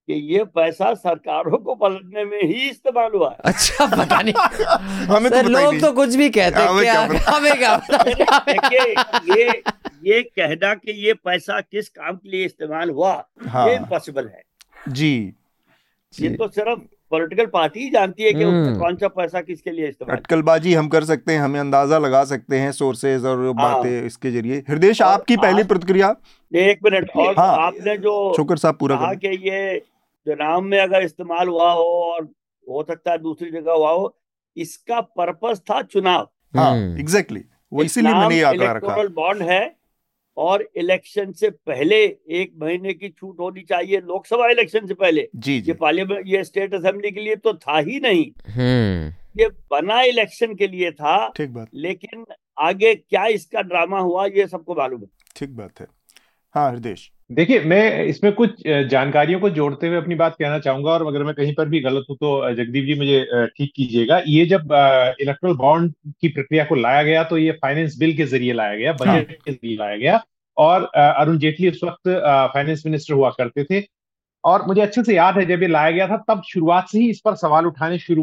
कि 0.09 0.15
ये 0.35 0.45
पैसा 0.45 0.93
सरकारों 0.95 1.59
को 1.59 1.75
पलटने 1.75 2.25
में 2.25 2.43
ही 2.43 2.69
इस्तेमाल 2.71 3.11
हुआ 3.15 3.29
है। 3.31 3.37
अच्छा 3.45 3.87
पता 3.87 4.21
नहीं। 4.21 4.35
हमें 5.15 5.31
तो 5.33 5.43
लोग 5.49 5.81
तो 5.81 5.93
कुछ 5.93 6.15
भी 6.15 6.29
कहते 6.31 6.63
हैं 6.63 6.81
क्या 6.81 7.01
हमें 7.29 7.53
क्या 7.59 7.75
ये 9.37 9.63
ये 10.07 10.23
कहना 10.23 10.75
कि 10.75 10.93
ये 11.07 11.13
पैसा 11.15 11.61
किस 11.61 11.89
काम 11.89 12.17
के 12.17 12.29
लिए 12.29 12.45
इस्तेमाल 12.45 12.91
हुआ 12.91 13.13
हाँ, 13.49 13.69
ये 13.69 13.77
इम्पॉसिबल 13.77 14.27
है। 14.27 14.43
जी। 14.89 15.13
ये 16.15 16.29
तो 16.29 16.49
सिर्फ़ 16.49 16.81
पॉलिटिकल 17.11 17.47
पार्टी 17.47 17.81
ही 17.81 17.91
जानती 17.91 18.23
है 18.23 18.33
कि 18.33 18.43
हम्म। 18.43 18.79
कौन 18.79 18.97
सा 18.97 19.09
पैसा 19.09 19.41
किसके 19.41 19.71
लिए 19.71 19.89
इस्तेमाल 19.89 20.17
अटकलबाजी 20.17 20.75
हम 20.75 20.89
कर 20.89 21.05
सकते 21.05 21.33
हैं 21.33 21.41
हमें 21.41 21.59
अंदाज़ा 21.61 21.99
लगा 21.99 22.25
सकते 22.25 22.59
हैं 22.59 22.73
सोर्सेज 22.73 23.25
और 23.25 23.45
हाँ। 23.45 23.55
बातें 23.55 24.07
इसके 24.07 24.31
ज़रिए। 24.31 24.63
हृदय 24.69 25.03
आपकी 25.05 25.37
पहली 25.37 25.63
प्रतिक्रिया? 25.63 26.15
एक 26.53 26.79
मिनट 26.85 27.11
और 27.17 27.35
हाँ, 27.39 27.57
आपने 27.67 27.97
जो 27.97 28.33
शुक्र 28.37 28.57
साहब 28.57 28.77
पूरा 28.77 28.97
कहा 28.97 29.15
कि 29.15 29.29
ये 29.51 29.83
चुनाव 30.27 30.61
में 30.61 30.79
अगर 30.79 31.03
इस्तेमाल 31.03 31.49
हुआ 31.49 31.73
हो 31.73 31.85
और 32.05 32.25
हो 32.67 32.83
सकता 32.89 33.11
है 33.11 33.19
दूसरी 33.19 33.51
जगह 33.51 33.73
हुआ 33.73 33.91
हो 33.91 34.17
इसका 34.57 35.01
पर्पस 35.01 35.63
था 35.71 35.81
चुनाव। 35.83 36.29
हाँ 36.55 36.77
एग्जैक्टली 37.01 37.41
हम्म। 37.41 37.77
वो 37.77 37.85
इसीलिए 37.85 38.13
मैंने 38.13 38.37
ये 38.37 38.43
आंकड़ा 38.43 38.73
रखा। 38.73 39.07
बॉन्ड 39.15 39.43
है 39.43 39.77
और 40.37 40.69
इलेक्शन 40.77 41.33
से 41.33 41.51
पहले 41.51 41.97
एक 42.31 42.53
महीने 42.61 42.93
की 42.95 43.09
छूट 43.09 43.41
होनी 43.41 43.63
चाहिए 43.63 44.01
लोकसभा 44.01 44.49
इलेक्शन 44.51 44.87
से 44.87 44.95
पहले। 44.95 45.29
जी, 45.37 45.61
जी. 45.61 45.71
ये 45.71 45.75
पार्लियामेंट 45.75 46.27
ये 46.27 46.45
स्टेट 46.45 46.75
असेंबली 46.75 47.11
के 47.11 47.21
लिए 47.21 47.37
तो 47.37 47.55
था 47.55 47.79
ही 47.79 48.01
नहीं। 48.01 48.25
हम्म। 48.53 49.41
ये 49.41 49.49
बना 49.71 50.01
इलेक्शन 50.03 50.55
के 50.55 50.67
लिए 50.67 50.91
था 50.91 51.17
ठीक 51.29 51.51
बात। 51.51 51.69
लेकिन 51.75 52.25
आगे 52.59 52.95
क्या 52.95 53.25
इसका 53.27 53.63
ड्रामा 53.63 53.99
हुआ 53.99 54.27
ये 54.27 54.47
सबको 54.47 54.75
मालूम 54.75 55.01
है। 55.01 55.09
ठीक 55.37 55.57
बात 55.57 55.81
है। 55.81 55.87
हाँ 56.55 56.71
हृदय 56.71 56.95
देखिए 57.33 57.61
मैं 57.63 58.05
इसमें 58.05 58.33
कुछ 58.35 58.63
जानकारियों 58.91 59.39
को 59.41 59.49
जोड़ते 59.51 59.89
हुए 59.89 59.97
अपनी 59.97 60.15
बात 60.15 60.35
कहना 60.39 60.59
चाहूँगा 60.59 60.91
और 60.91 61.07
अगर 61.07 61.23
मैं 61.25 61.35
कहीं 61.35 61.55
पर 61.55 61.69
भी 61.69 61.81
गलत 61.81 62.07
हूँ 62.11 62.17
तो 62.17 62.55
जगदीप 62.55 62.85
जी 62.87 62.95
मुझे 62.95 63.47
ठीक 63.49 63.73
कीजिएगा। 63.77 64.21
ये 64.27 64.45
जब 64.47 64.73
इलेक्ट्रल 65.21 65.55
बॉन्ड 65.57 65.93
की 66.21 66.29
प्रक्रिया 66.29 66.65
को 66.65 66.75
लाया 66.75 67.03
गया 67.03 67.23
तो 67.25 67.39
ये 67.39 67.53
फाइनेंस 67.63 67.97
बिल 67.99 68.17
के 68.17 68.25
ज़रिए 68.27 68.53
लाया 68.53 68.77
गया 68.77 68.93
बजट 68.93 69.07
हाँ। 69.07 69.23
के 69.23 69.53
ज़रिए 69.53 69.77
लाया 69.77 69.97
गया 69.97 70.21
और 70.57 70.85
अरुण 70.95 71.39
जेटली 71.39 71.71
उस 71.71 71.81
वक्त 71.85 72.09
फाइनेंस 72.55 72.83
मिनिस्टर 72.87 73.15
हुआ 73.15 73.31
करते 73.39 73.65
थे। 73.65 73.83
और 74.45 74.67
मुझे 74.67 74.81
अच्छे 74.83 75.03
से 75.05 75.15
याद 75.15 75.39
है 75.39 75.45
जब 75.47 75.63
ये 75.63 75.69
लाया 75.69 75.91
गया 75.91 76.07
था 76.09 76.17
तब 76.29 76.43
शुरुआत 76.47 76.89
से 76.89 76.99
ही 76.99 77.11
इस 77.11 77.21
पर 77.25 77.35
सवाल 77.37 77.67
उठाने 77.67 77.99
शुरू 77.99 78.23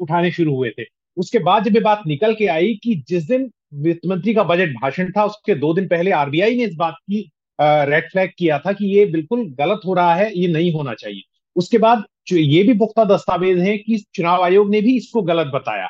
उठाने 0.00 0.30
शुरू 0.30 0.54
हुए 0.56 0.70
थे। 0.78 0.84
उसके 1.16 1.38
बाद 1.40 1.64
जब 1.64 1.74
ये 1.74 1.80
बात 1.82 2.02
निकल 2.06 2.34
के 2.34 2.46
आई 2.48 2.74
कि 2.84 2.94
जिस 3.08 3.26
दिन 3.26 3.50
वित्त 3.82 4.06
मंत्री 4.06 4.34
का 4.34 4.42
बजट 4.44 4.72
भाषण 4.82 5.10
था 5.12 5.24
उसके 5.24 5.54
दो 5.56 5.72
दिन 5.74 5.86
पहले 5.88 6.10
आरबीआई 6.12 6.56
ने 6.56 6.64
इस 6.64 6.74
बात 6.76 6.94
की 7.00 7.30
रेड 7.58 8.10
फ्लैग 8.10 8.30
किया 8.38 8.58
था 8.58 8.72
कि 8.72 8.86
ये 8.86 9.04
बिल्कुल 9.06 9.44
गलत 9.58 9.80
हो 9.86 9.94
रहा 9.94 10.14
है 10.14 10.30
ये 10.38 10.48
नहीं 10.48 10.72
होना 10.72 10.94
चाहिए। 10.94 11.22
उसके 11.56 11.78
बाद 11.78 12.04
ये 12.32 12.62
भी 12.62 12.74
पुख्ता 12.74 13.04
दस्तावेज़ 13.04 13.58
है 13.58 13.76
कि 13.78 13.98
चुनाव 14.14 14.42
आयोग 14.42 14.70
ने 14.70 14.80
भी 14.80 14.96
इसको 14.96 15.22
गलत 15.22 15.50
बताया। 15.54 15.88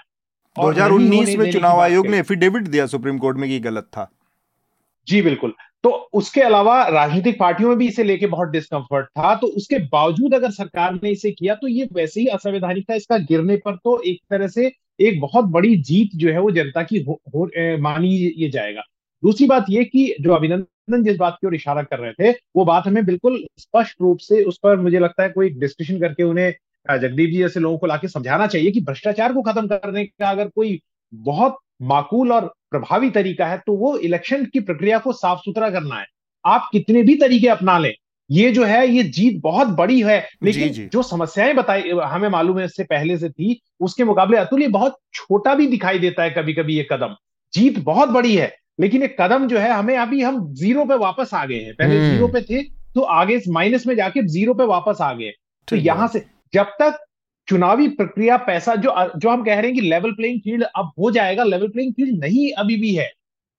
2019 0.56 1.36
में 1.36 1.50
चुनाव 1.52 1.80
आयोग 1.80 2.06
ने 2.06 2.18
एफिडेविट 2.18 2.62
दिया 2.62 2.86
सुप्रीम 2.86 3.18
कोर्ट 3.18 3.38
में 3.38 3.48
कि 3.50 3.58
गलत 3.60 3.84
था। 3.84 4.10
जी 5.06 5.22
बिल्कुल। 5.22 5.54
तो 5.84 5.90
उसके 6.12 6.40
अलावा 6.40 6.82
राजनीतिक 6.88 7.38
पार्टियों 7.38 7.68
में 7.68 7.78
भी 7.78 7.86
इसे 7.88 8.04
लेके 8.04 8.26
बहुत 8.26 8.48
डिस्कम्फर्ट 8.48 9.06
था। 9.08 9.34
तो 9.34 9.46
उसके 9.46 9.78
बावजूद 9.92 10.34
अगर 10.34 10.50
सरकार 10.50 10.94
ने 10.94 11.10
इसे 11.10 11.30
किया 11.30 11.54
तो 11.54 11.68
ये 11.68 11.88
वैसे 11.92 12.20
ही 12.20 12.26
असंवैधानिक 12.26 12.90
था 12.90 12.94
इसका 12.94 13.18
गिरने 13.18 13.56
पर 13.56 13.76
तो 13.76 14.00
एक 14.02 14.20
तरह 14.30 14.48
से 14.48 14.70
एक 15.00 15.20
बहुत 15.20 15.44
बड़ी 15.44 15.76
जीत 15.82 16.10
जो 16.16 16.28
है 16.28 16.40
वो 16.40 16.50
जनता 16.50 16.82
की 16.82 16.98
हो, 16.98 17.20
हो, 17.34 17.50
मानी 17.78 18.14
ये 18.36 18.48
जाएगा। 18.50 18.82
दूसरी 19.22 19.46
बात 19.46 19.66
ये 19.70 19.84
कि 19.84 20.14
जो 20.20 20.32
अभिनंदन 20.32 20.66
जिस 20.88 21.16
बात 21.16 21.36
की 21.40 21.46
ओर 21.46 21.54
इशारा 21.54 21.82
कर 21.82 21.98
रहे 21.98 22.12
थे 22.12 22.36
वो 22.56 22.64
बात 22.64 22.86
हमें 22.86 23.04
बिल्कुल 23.04 23.44
स्पष्ट 23.58 24.00
रूप 24.00 24.18
से 24.18 24.44
उस 24.44 24.58
पर 24.62 24.76
मुझे 24.76 24.98
लगता 24.98 25.22
है 25.22 25.28
कोई 25.28 25.50
डिस्कशन 25.50 26.00
करके 26.00 26.22
उन्हें 26.22 26.54
जगदीप 26.86 27.30
जी 27.30 27.38
जैसे 27.38 27.60
लोगों 27.60 27.78
को 27.78 27.86
लाके 27.86 28.08
समझाना 28.08 28.46
चाहिए 28.46 28.70
कि 28.70 28.80
भ्रष्टाचार 28.80 29.32
को 29.32 29.42
खत्म 29.42 29.66
करने 29.66 30.04
का 30.04 30.30
अगर 30.30 30.48
कोई 30.48 30.80
बहुत 31.12 31.56
माकूल 31.82 32.32
और 32.32 32.52
प्रभावी 32.70 33.10
तरीका 33.10 33.46
है 33.46 33.58
तो 33.58 33.76
वो 33.76 33.96
इलेक्शन 33.98 34.44
की 34.44 34.60
प्रक्रिया 34.60 34.98
को 34.98 35.12
साफ़ 35.12 35.38
सुथरा 35.38 35.70
करना 35.70 35.96
है 35.96 36.06
आप 36.44 36.68
कितने 36.72 37.02
भी 37.02 37.14
तरीके 37.14 37.48
अपना 37.48 37.78
लें 37.78 37.92
ये 38.30 38.50
जो 38.50 38.64
है 38.64 38.86
ये 38.88 39.02
जीत 39.02 39.40
बहुत 39.42 39.68
बड़ी 39.68 40.00
है 40.02 40.18
लेकिन 40.42 40.62
जी 40.62 40.74
जी। 40.74 40.86
जो 40.86 41.02
समस्याएँ 41.02 41.54
बताई 41.54 41.90
हमें 42.04 42.28
मालूम 42.28 42.58
है 42.58 42.64
इससे 42.64 42.84
पहले 42.84 43.16
से 43.18 43.30
थी 43.30 43.60
उसके 43.80 44.04
मुकाबले 44.04 44.36
अतुल 44.36 44.62
ये 44.62 44.68
बहुत 44.68 44.96
छोटा 45.14 45.54
भी 45.54 45.66
दिखाई 45.66 45.98
देता 45.98 46.22
है 46.22 46.30
कभी 46.30 46.52
कभी 46.52 46.76
ये 46.76 46.86
कदम 46.92 47.16
जीत 47.52 47.78
बहुत 47.78 48.08
बड़ी 48.08 48.34
है 48.36 48.56
लेकिन 48.78 49.02
एक 49.02 49.16
कदम 49.20 49.46
जो 49.48 49.58
है 49.58 49.70
हमें 49.70 49.96
अभी 49.96 50.20
हम 50.22 50.52
ज़ीरो 50.54 50.84
पे 50.84 50.94
वापस 50.98 51.34
आ 51.34 51.44
गए 51.46 51.58
हैं। 51.58 51.74
पहले 51.74 52.00
ज़ीरो 52.00 52.26
हम्म। 52.26 52.32
पे 52.32 52.40
थे 52.44 52.62
तो 52.94 53.00
आगे 53.12 53.40
माइनस 53.50 53.86
में 53.86 53.94
जाके 53.96 54.22
ज़ीरो 54.28 54.54
पे 54.54 54.64
वापस 54.66 55.00
आ 55.00 55.12
गए 55.12 55.32
तो 55.68 55.76
यहाँ 55.76 56.08
से 56.08 56.24
जब 56.52 56.66
तक 56.80 56.98
चुनावी 57.48 57.88
प्रक्रिया 57.90 58.36
पैसा 58.36 58.74
जो 58.76 58.94
जो 59.16 59.30
हम 59.30 59.42
कह 59.44 59.54
रहे 59.54 59.66
हैं 59.66 59.74
कि 59.74 59.80
लेवल 59.80 60.12
प्लेइंग 60.12 60.40
फ़ील्ड 60.40 60.64
अब 60.76 60.92
हो 60.98 61.10
जाएगा 61.10 61.44
लेवल 61.44 61.68
प्लेइंग 61.68 61.92
फ़ील्ड 61.92 62.18
नहीं 62.20 62.50
अभी 62.52 62.76
भी 62.76 62.94
है। 62.94 63.10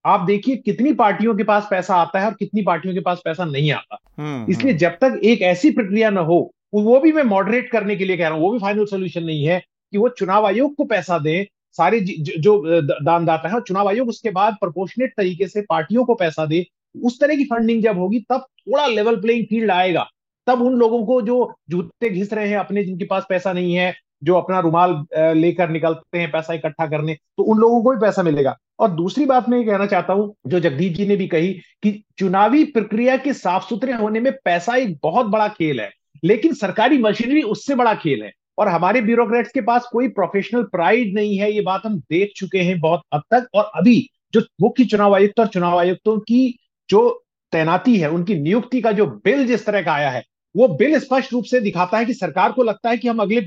आप 0.04 0.20
देखिए 0.20 0.56
कितनी 0.56 0.92
पार्टियों 0.92 1.34
के 1.34 1.44
पास 1.44 1.66
पैसा 1.70 1.94
आता 1.96 2.20
है 2.20 2.26
और 2.26 2.34
कितनी 2.34 2.62
पार्टियों 2.62 2.94
के 2.94 3.00
पास 3.00 3.20
पैसा 3.24 3.44
नहीं 3.44 3.70
आता। 3.72 3.98
हम्म, 4.18 4.50
इसलिए। 4.50 4.74
जब 4.74 4.96
तक 5.00 5.20
एक 5.24 5.42
ऐसी 5.42 5.70
प्रक्रिया 5.70 6.10
ना 6.10 6.20
हो 6.20 6.38
वो 6.74 6.98
भी 7.00 7.12
मैं 7.12 7.22
मॉडरेट 7.22 7.70
करने 7.70 7.96
के 7.96 8.04
लिए 8.04 8.16
कह 8.16 8.28
रहा 8.28 8.34
हूँ 8.34 8.42
वो 8.42 8.52
भी 8.52 8.58
फाइनल 8.58 8.84
सोल्यूशन 8.84 9.22
नहीं 9.22 9.44
है 9.44 9.58
कि 9.92 9.98
वो 9.98 10.08
चुनाव 10.08 10.46
आयोग 10.46 10.74
को 10.74 10.84
पैसा 10.84 11.18
दे 11.18 11.36
सारे 11.76 12.00
जो 12.00 12.80
दानदाता 12.82 13.48
है, 13.48 13.60
चुनाव 13.62 13.88
आयोग 13.88 14.08
उसके 14.08 14.30
बाद 14.32 14.56
प्रोपोर्शनेट 14.60 15.12
तरीके 15.16 15.48
से 15.48 15.62
पार्टियों 15.62 16.04
को 16.04 16.14
पैसा 16.16 16.46
दे, 16.46 16.64
उस 16.94 17.20
तरह 17.20 17.36
की 17.36 17.44
फंडिंग 17.46 17.82
जब 17.82 17.98
होगी, 17.98 18.20
तब 18.30 18.40
थोड़ा 18.40 18.86
लेवल 18.88 19.20
प्लेइंग 19.20 19.44
फ़ील्ड 19.46 19.70
आएगा। 19.70 20.06
तब 20.46 20.62
उन 20.62 20.74
लोगों 20.76 21.04
को 21.06 21.20
जो 21.22 21.54
जूते 21.70 22.10
घिस 22.10 22.32
रहे 22.32 22.48
हैं 22.48 22.56
अपने, 22.58 22.84
जिनके 22.84 23.04
पास 23.06 23.24
पैसा 23.28 23.52
नहीं 23.52 23.74
है, 23.74 23.94
जो 24.24 24.34
अपना 24.34 24.60
रुमाल 24.60 24.92
लेकर 25.36 25.68
निकलते 25.70 26.18
हैं 26.18 26.30
पैसा 26.30 26.54
इकट्ठा 26.54 26.86
करने 26.86 27.14
तो 27.14 27.42
उन 27.44 27.58
लोगों 27.58 27.82
को 27.82 27.90
भी 27.90 28.00
पैसा 28.00 28.22
मिलेगा। 28.22 28.56
और 28.78 28.90
दूसरी 28.90 29.26
बात 29.26 29.48
मैं 29.48 29.58
ये 29.58 29.64
कहना 29.64 29.86
चाहता 29.86 30.12
हूँ, 30.12 30.34
जो 30.46 30.60
जगदीप 30.60 30.92
जी 30.92 31.06
ने 31.06 31.16
भी 31.16 31.26
कही 31.28 31.52
कि 31.82 31.92
चुनावी 32.18 32.64
प्रक्रिया 32.66 33.16
के 33.16 33.32
साफ़ 33.34 33.68
सुथरे 33.68 33.92
होने 33.94 34.20
में 34.20 34.32
पैसा 34.44 34.76
एक 34.76 34.96
बहुत 35.02 35.26
बड़ा 35.26 35.48
खेल 35.50 35.80
है, 35.80 35.90
लेकिन 36.22 36.54
सरकारी 36.54 36.98
मशीनरी 36.98 37.42
उससे 37.44 37.74
बड़ा 37.74 37.94
खेल 37.96 38.22
है। 38.22 38.32
और 38.58 38.68
हमारे 38.68 39.00
ब्यूरोक्रेट्स 39.00 39.52
के 39.52 39.60
पास 39.60 39.88
कोई 39.92 40.08
प्रोफेशनल 40.08 40.62
प्राइड 40.62 41.14
नहीं 41.14 41.38
है, 41.38 41.52
ये 41.52 41.60
बात 41.60 41.82
हम 41.86 41.98
देख 42.00 42.32
चुके 42.36 42.58
हैं 42.58 42.78
बहुत 42.80 43.02
हद 43.14 43.22
तक। 43.30 43.48
और 43.54 43.70
अभी 43.74 44.08
जो 44.34 44.40
मुख्य 44.60 44.84
चुनाव 44.84 45.14
आयुक्त 45.14 45.40
और 45.40 45.46
चुनाव 45.46 45.78
आयुक्तों 45.78 46.18
की 46.20 46.58
जो 46.88 47.24
तैनाती 47.52 47.96
है, 47.96 48.10
उनकी 48.10 48.34
नियुक्ति 48.34 48.80
का 48.80 48.92
जो 48.92 49.06
बिल 49.24 49.46
जिस 49.46 49.66
तरह 49.66 49.82
का 49.82 49.92
आया 49.92 50.10
है, 50.10 50.22
वो 50.54 50.68
बिल 50.68 50.98
स्पष्ट 50.98 51.32
रूप 51.32 51.44
से 51.44 51.60
दिखाता 51.60 51.98
है 51.98 52.04
कि 52.04 52.14
सरकार 52.14 52.52
को 52.52 52.62
लगता 52.62 52.90
है 52.90 52.96
कि 52.96 53.08
हम 53.08 53.18
अगले 53.18 53.40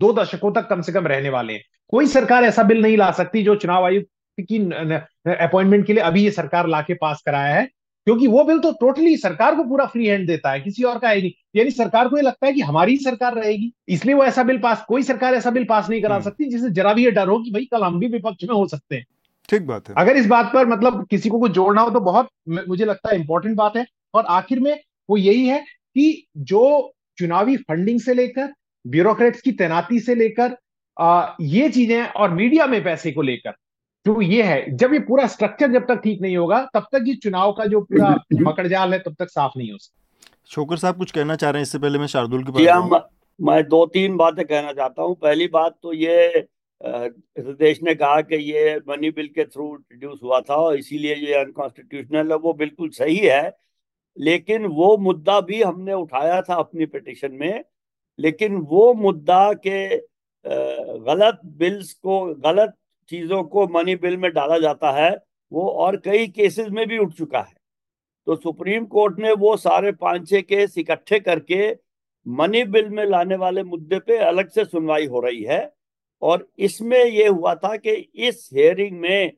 दो 0.00 0.12
दशकों 0.12 0.52
तक 0.52 0.68
कम 0.68 0.80
से 0.80 0.92
कम 0.92 1.06
रहने 1.06 1.28
वाले 1.28 1.52
हैं। 1.52 1.62
कोई 1.88 2.06
सरकार 2.06 2.44
ऐसा 2.44 2.62
बिल 2.62 2.82
नहीं 2.82 2.96
ला 2.96 3.10
सकती 3.10 3.42
जो 3.42 3.54
चुनाव 3.56 3.84
आयुक्त 3.84 4.08
की 4.40 4.58
अपॉइंटमेंट 5.34 5.86
के 5.86 5.92
लिए 5.92 6.02
अभी 6.02 6.24
ये 6.24 6.30
सरकार 6.30 6.66
लाके 6.66 6.94
पास 6.94 7.22
कराया 7.26 7.54
है। 7.54 7.68
क्योंकि 8.06 8.26
वो 8.26 8.42
बिल 8.44 8.58
तो 8.58 8.70
टोटली 8.80 9.16
सरकार 9.16 9.54
को 9.54 9.64
पूरा 9.64 9.84
फ्री 9.86 10.06
हैंड 10.06 10.26
देता 10.26 10.50
है 10.52 10.60
किसी 10.60 10.82
और 10.82 10.98
का 10.98 11.08
है 11.08 11.20
नहीं। 11.20 11.32
यानी 11.56 11.70
सरकार 11.70 12.08
को 12.08 12.16
ये 12.16 12.22
लगता 12.22 12.46
है 12.46 12.52
कि 12.52 12.60
हमारी 12.62 12.92
ही 12.92 12.98
सरकार 12.98 13.34
रहेगी 13.34 13.72
इसलिए 13.88 14.14
वो 14.14 14.24
ऐसा 14.24 14.42
बिल 14.42 14.58
पास 14.58 14.84
कोई 14.88 15.02
सरकार 15.02 15.34
ऐसा 15.34 15.50
बिल 15.50 15.64
पास 15.64 15.88
नहीं 15.90 16.02
करा 16.02 16.14
हम्म। 16.14 16.24
सकती 16.24 16.48
जिससे 16.50 16.70
जरा 16.72 16.92
भी 16.94 17.04
ये 17.04 17.10
डर 17.12 17.28
हो 17.28 17.38
कि 17.38 17.50
भाई 17.50 17.64
कल 17.64 17.82
हम 17.82 17.98
भी 18.00 18.08
विपक्ष 18.08 18.44
में 18.44 18.54
हो 18.54 18.66
सकते 18.66 18.96
हैं। 18.96 19.06
ठीक 19.48 19.66
बात 19.66 19.88
है। 19.88 19.94
अगर 19.98 20.16
इस 20.16 20.26
बात 20.26 20.50
पर 20.54 20.66
मतलब 20.66 21.06
किसी 21.10 21.28
को 21.28 21.38
कुछ 21.40 21.52
जोड़ना 21.52 21.82
हो 21.82 21.90
तो 21.90 22.00
बहुत 22.02 22.28
मुझे 22.68 22.84
लगता 22.84 23.10
है 23.10 23.16
इंपॉर्टेंट 23.16 23.56
बात 23.56 23.76
है। 23.76 23.86
और 24.14 24.24
आखिर 24.30 24.60
में 24.60 24.78
वो 25.08 25.16
यही 25.16 25.46
है 25.46 25.58
कि 25.96 26.26
जो 26.38 26.92
चुनावी 27.18 27.56
फंडिंग 27.58 28.00
से 28.00 28.14
लेकर 28.14 28.52
ब्यूरोक्रेट्स 28.84 29.40
की 29.40 29.52
तैनाती 29.54 30.00
से 30.00 30.14
लेकर 30.14 30.56
ये 31.42 31.68
चीज़ें 31.70 32.02
और 32.02 32.30
मीडिया 32.32 32.66
में 32.66 32.82
पैसे 32.84 33.12
को 33.12 33.22
लेकर 33.22 33.54
जो 34.06 34.20
ये 34.22 34.42
है 34.42 34.76
जब 34.76 34.92
ये 34.92 34.98
पूरा 35.00 35.26
स्ट्रक्चर 35.26 35.70
जब 35.72 35.86
तक 35.88 36.00
ठीक 36.04 36.20
नहीं 36.20 36.36
होगा 36.36 36.58
तब 36.74 36.86
तक 36.92 37.04
ये 37.06 37.14
चुनाव 37.14 37.52
का 37.52 37.64
जो 37.66 37.80
पूरा 37.80 38.08
मकड़जाल 38.48 38.92
है 38.92 38.98
तब 38.98 39.14
तक 39.18 39.30
साफ़ 39.30 39.52
नहीं 39.56 39.70
हो 39.72 39.78
सकता। 39.78 40.00
शोकर 40.50 40.76
साहब 40.76 40.98
कुछ 40.98 41.10
कहना 41.10 41.36
चाह 41.36 41.50
रहे 41.50 41.60
हैं 41.60 41.62
इससे 41.62 41.78
पहले 41.78 41.98
मैं 41.98 42.06
शार्दुल 42.06 42.44
की 42.44 42.52
बात 42.52 43.08
मैं 43.40 43.62
दो 43.68 43.84
तीन 43.86 44.16
बातें 44.16 44.44
कहना 44.44 44.72
चाहता 44.72 45.02
हूँ। 45.02 45.14
पहली 45.14 45.46
बात 45.48 45.78
तो 45.82 45.92
ये 45.92 46.46
देश 46.80 47.82
ने 47.82 47.94
कहा 47.94 48.20
कि 48.20 48.36
ये 48.36 48.76
मनी 48.88 49.10
बिल 49.10 49.26
के 49.28 49.44
थ्रू 49.44 49.68
इंट्रोड्यूस 49.68 50.20
हुआ 50.22 50.40
था 50.40 50.56
और 50.56 50.76
इसीलिए 50.76 51.14
ये 51.16 51.34
अनकॉन्स्टिट्यूशनल 51.34 52.30
है 52.32 52.36
वो 52.38 52.52
बिल्कुल 52.54 52.88
सही 52.90 53.16
है। 53.16 53.52
लेकिन 54.16 54.66
वो 54.66 54.96
मुद्दा 54.98 55.40
भी 55.40 55.62
हमने 55.62 55.92
उठाया 55.92 56.40
था 56.42 56.54
अपनी 56.54 56.86
पिटिशन 56.86 57.32
में 57.32 57.64
लेकिन 58.18 58.56
वो 58.70 58.92
मुद्दा 58.94 59.52
के 59.66 59.96
गलत 60.44 61.40
बिल्स 61.58 61.92
को 61.92 62.24
गलत 62.44 62.74
चीज़ों 63.08 63.42
को 63.44 63.66
मनी 63.68 63.94
बिल 63.96 64.16
में 64.16 64.30
डाला 64.32 64.58
जाता 64.58 64.90
है, 64.92 65.10
वो 65.52 65.68
और 65.68 65.96
कई 65.96 66.26
केसेस 66.28 66.68
में 66.68 66.86
भी 66.88 66.98
उठ 66.98 67.12
चुका 67.12 67.38
है। 67.38 67.52
तो 68.26 68.36
सुप्रीम 68.36 68.84
कोर्ट 68.86 69.18
ने 69.18 69.32
वो 69.34 69.56
सारे 69.56 69.92
पाँच 69.94 70.28
छह 70.30 70.40
केस 70.42 70.78
इकट्ठे 70.78 71.20
करके 71.20 71.70
मनी 72.26 72.62
बिल 72.66 72.88
में 72.88 73.04
लाने 73.06 73.36
वाले 73.36 73.62
मुद्दे 73.64 73.98
पे 73.98 74.18
अलग 74.18 74.48
से 74.48 74.64
सुनवाई 74.64 75.06
हो 75.06 75.20
रही 75.20 75.42
है 75.42 75.72
और 76.22 76.46
इसमें 76.58 76.98
ये 76.98 77.26
हुआ 77.26 77.54
था 77.54 77.76
कि 77.76 77.90
इस 78.18 78.48
हेयरिंग 78.54 78.98
में 79.00 79.32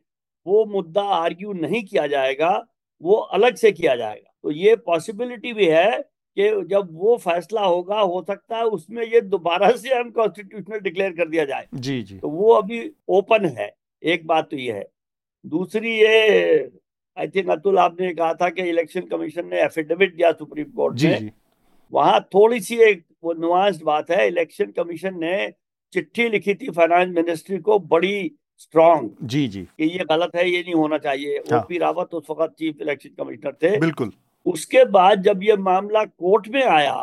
वो 0.47 0.65
मुद्दा 0.67 1.03
आर्ग्यू 1.03 1.53
नहीं 1.55 1.83
किया 1.85 2.07
जाएगा, 2.07 2.67
वो 3.01 3.15
अलग 3.15 3.57
से 3.57 3.73
किया 3.73 3.95
जाएगा। 3.97 4.33
तो 4.43 4.51
ये 4.51 4.77
पॉसिबिलिटी 4.77 5.53
भी 5.53 5.67
है 5.67 5.99
कि 6.37 6.49
जब 6.69 6.89
वो 6.93 7.17
फैसला 7.17 7.65
होगा 7.65 8.01
हो 8.01 8.25
सकता 8.29 8.57
है 8.57 8.65
उसमें 8.67 9.03
ये 9.05 9.21
दोबारा 9.21 9.71
से 9.73 9.91
अनकॉन्स्टिट्यूशनल 9.95 10.79
डिक्लेयर 10.81 11.13
कर 11.13 11.29
दिया 11.29 11.45
जाए। 11.45 11.67
जी 11.75 12.03
जी। 12.03 12.19
तो 12.19 12.29
वो 12.29 12.53
अभी 12.53 12.91
ओपन 13.09 13.45
है 13.59 13.73
एक 14.03 14.27
बात 14.27 14.51
तो 14.51 14.57
ये 14.57 14.73
है। 14.73 14.87
दूसरी 15.45 15.99
ये 15.99 16.71
आई 17.17 17.29
थिंक 17.29 17.51
अतुल 17.51 17.79
आपने 17.79 18.13
कहा 18.15 18.33
था 18.35 18.49
कि 18.51 18.63
इलेक्शन 18.63 19.01
कमीशन 19.11 19.47
ने 19.47 19.63
एफिडेविट 19.63 20.15
दिया 20.17 20.33
सुप्रीम 20.33 20.71
कोर्ट 20.77 21.03
में। 21.03 21.31
वहाँ 21.93 22.21
थोड़ी 22.35 22.61
सी 22.61 22.77
एक 22.83 23.05
वो 23.25 23.33
नुआंस्ड 23.33 23.83
बात 23.83 24.11
है 24.11 24.27
इलेक्शन 24.29 24.73
कमीशन 24.77 25.19
ने 25.19 25.37
चिट्ठी 25.93 26.29
लिखी 26.29 26.55
थी 26.55 26.71
फाइनेंस 26.71 27.15
मिनिस्ट्री 27.17 27.59
को 27.59 27.79
बड़ी 27.79 28.31
स्ट्रॉन्ग 28.59 29.17
जी 29.23 29.47
जी। 29.49 29.63
कि 29.63 29.85
ये 29.85 30.05
गलत 30.11 30.37
है 30.37 30.49
ये 30.51 30.63
नहीं 30.63 30.75
होना 30.75 30.99
चाहिए। 30.99 31.37
हाँ। 31.51 31.59
ओपी 31.61 31.79
रावत 31.79 32.15
उस 32.15 32.27
वक्त 32.31 32.55
चीफ 32.59 32.81
इलेक्शन 32.81 33.25
कमिश्नर 33.25 33.53
थे। 33.53 33.77
बिल्कुल। 33.79 34.13
उसके 34.47 34.85
बाद 34.91 35.23
जब 35.23 35.43
ये 35.43 35.57
मामला 35.59 36.05
कोर्ट 36.05 36.49
में 36.49 36.63
आया 36.65 37.03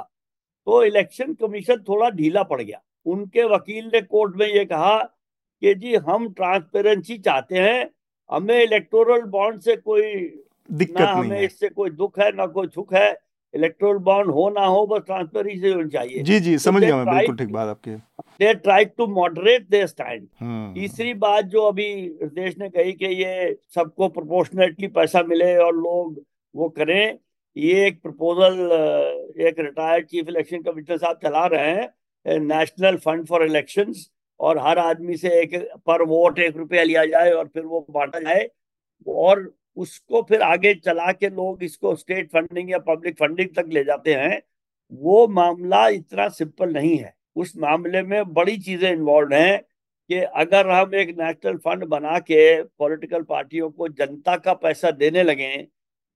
तो 0.67 0.83
इलेक्शन 0.83 1.33
कमीशन 1.35 1.83
थोड़ा 1.87 2.09
ढीला 2.11 2.43
पड़ 2.43 2.61
गया। 2.61 2.81
उनके 3.05 3.43
वकील 3.45 3.89
ने 3.93 4.01
कोर्ट 4.01 4.35
में 4.37 4.47
ये 4.47 4.63
कहा 4.65 4.97
कि 4.97 5.73
जी 5.75 5.95
हम 6.05 6.27
ट्रांसपेरेंसी 6.33 7.17
चाहते 7.19 7.57
हैं 7.57 7.89
हमें 8.29 8.61
इलेक्टोरल 8.61 9.21
बॉन्ड 9.29 9.61
से 9.61 9.75
कोई 9.77 10.13
दिक्कत 10.69 10.99
ना 10.99 11.11
हमें 11.11 11.39
इससे 11.41 11.69
कोई 11.69 11.89
दुख 11.91 12.19
है 12.19 12.31
ना 12.35 12.45
कोई 12.47 12.67
सुख 12.67 12.93
है। 12.93 13.15
इलेक्टोरल 13.53 13.97
बॉन्ड 13.99 14.31
हो 14.31 14.49
ना 14.49 14.65
हो 14.65 14.85
बस 14.87 15.01
ट्रांसपेरेंसी 15.05 15.71
होनी 15.71 15.89
चाहिए। 15.89 16.21
जी 16.21 16.39
जी 16.39 16.53
तो 16.53 16.59
समझ 16.59 16.81
गया 16.83 16.95
मैं 16.97 17.15
बिल्कुल 17.17 17.35
ठीक 17.37 17.51
बात 17.51 17.67
आपकी। 17.69 17.91
They 17.91 18.53
try 18.55 18.85
to 18.87 19.07
moderate 19.09 19.67
they 19.69 19.85
stand 19.87 20.27
तीसरी 20.75 21.13
बात 21.15 21.45
जो 21.45 21.65
अभी 21.67 21.93
देश 22.23 22.57
ने 22.59 22.69
कही 22.69 22.93
कि 22.93 23.05
ये 23.15 23.53
सबको 23.75 24.07
प्रोपोर्शनलिटी 24.09 24.87
पैसा 24.89 25.23
मिले 25.23 25.55
और 25.57 25.75
लोग 25.75 26.21
वो 26.55 26.69
करें 26.71 27.17
ये 27.55 27.85
एक 27.87 28.01
प्रपोजल 28.01 29.41
एक 29.41 29.59
रिटायर्ड 29.59 30.05
चीफ 30.07 30.27
इलेक्शन 30.29 30.61
कमिश्नर 30.63 30.97
साहब 30.97 31.19
चला 31.23 31.45
रहे 31.47 31.71
हैं 31.71 32.39
नेशनल 32.41 32.95
फंड 32.97 33.25
फॉर 33.27 33.43
इलेक्शंस 33.45 34.09
और 34.39 34.59
हर 34.59 34.79
आदमी 34.79 35.17
से 35.17 35.29
एक 35.41 35.53
पर 35.85 36.01
वोट 36.05 36.39
एक 36.39 36.57
रुपया 36.57 36.83
लिया 36.83 37.05
जाए 37.05 37.31
और 37.31 37.47
फिर 37.47 37.63
वो 37.63 37.85
बांटा 37.89 38.19
जाए, 38.19 38.47
और 39.07 39.53
उसको 39.77 40.21
फिर 40.29 40.41
आगे 40.41 40.73
चला 40.75 41.11
के 41.11 41.29
लोग 41.29 41.63
इसको 41.63 41.95
स्टेट 41.95 42.29
फंडिंग 42.31 42.71
या 42.71 42.77
पब्लिक 42.87 43.17
फंडिंग 43.19 43.49
तक 43.55 43.69
ले 43.73 43.83
जाते 43.83 44.13
हैं, 44.13 44.41
वो 44.91 45.27
मामला 45.29 45.87
इतना 45.89 46.27
सिंपल 46.29 46.73
नहीं 46.73 46.97
है। 46.97 47.13
उस 47.35 47.53
मामले 47.57 48.01
में 48.03 48.33
बड़ी 48.33 48.57
चीज़ें 48.59 48.91
इन्वॉल्व 48.91 49.33
हैं 49.33 49.61
कि 50.09 50.19
अगर 50.37 50.69
हम 50.69 50.95
एक 50.95 51.15
नेशनल 51.19 51.57
फंड 51.59 51.85
बना 51.87 52.17
के 52.21 52.61
पॉलिटिकल 52.63 53.21
पार्टियों 53.25 53.69
को 53.71 53.87
जनता 53.89 54.35
का 54.37 54.53
पैसा 54.55 54.91
देने 54.93 55.23
लगे 55.23 55.55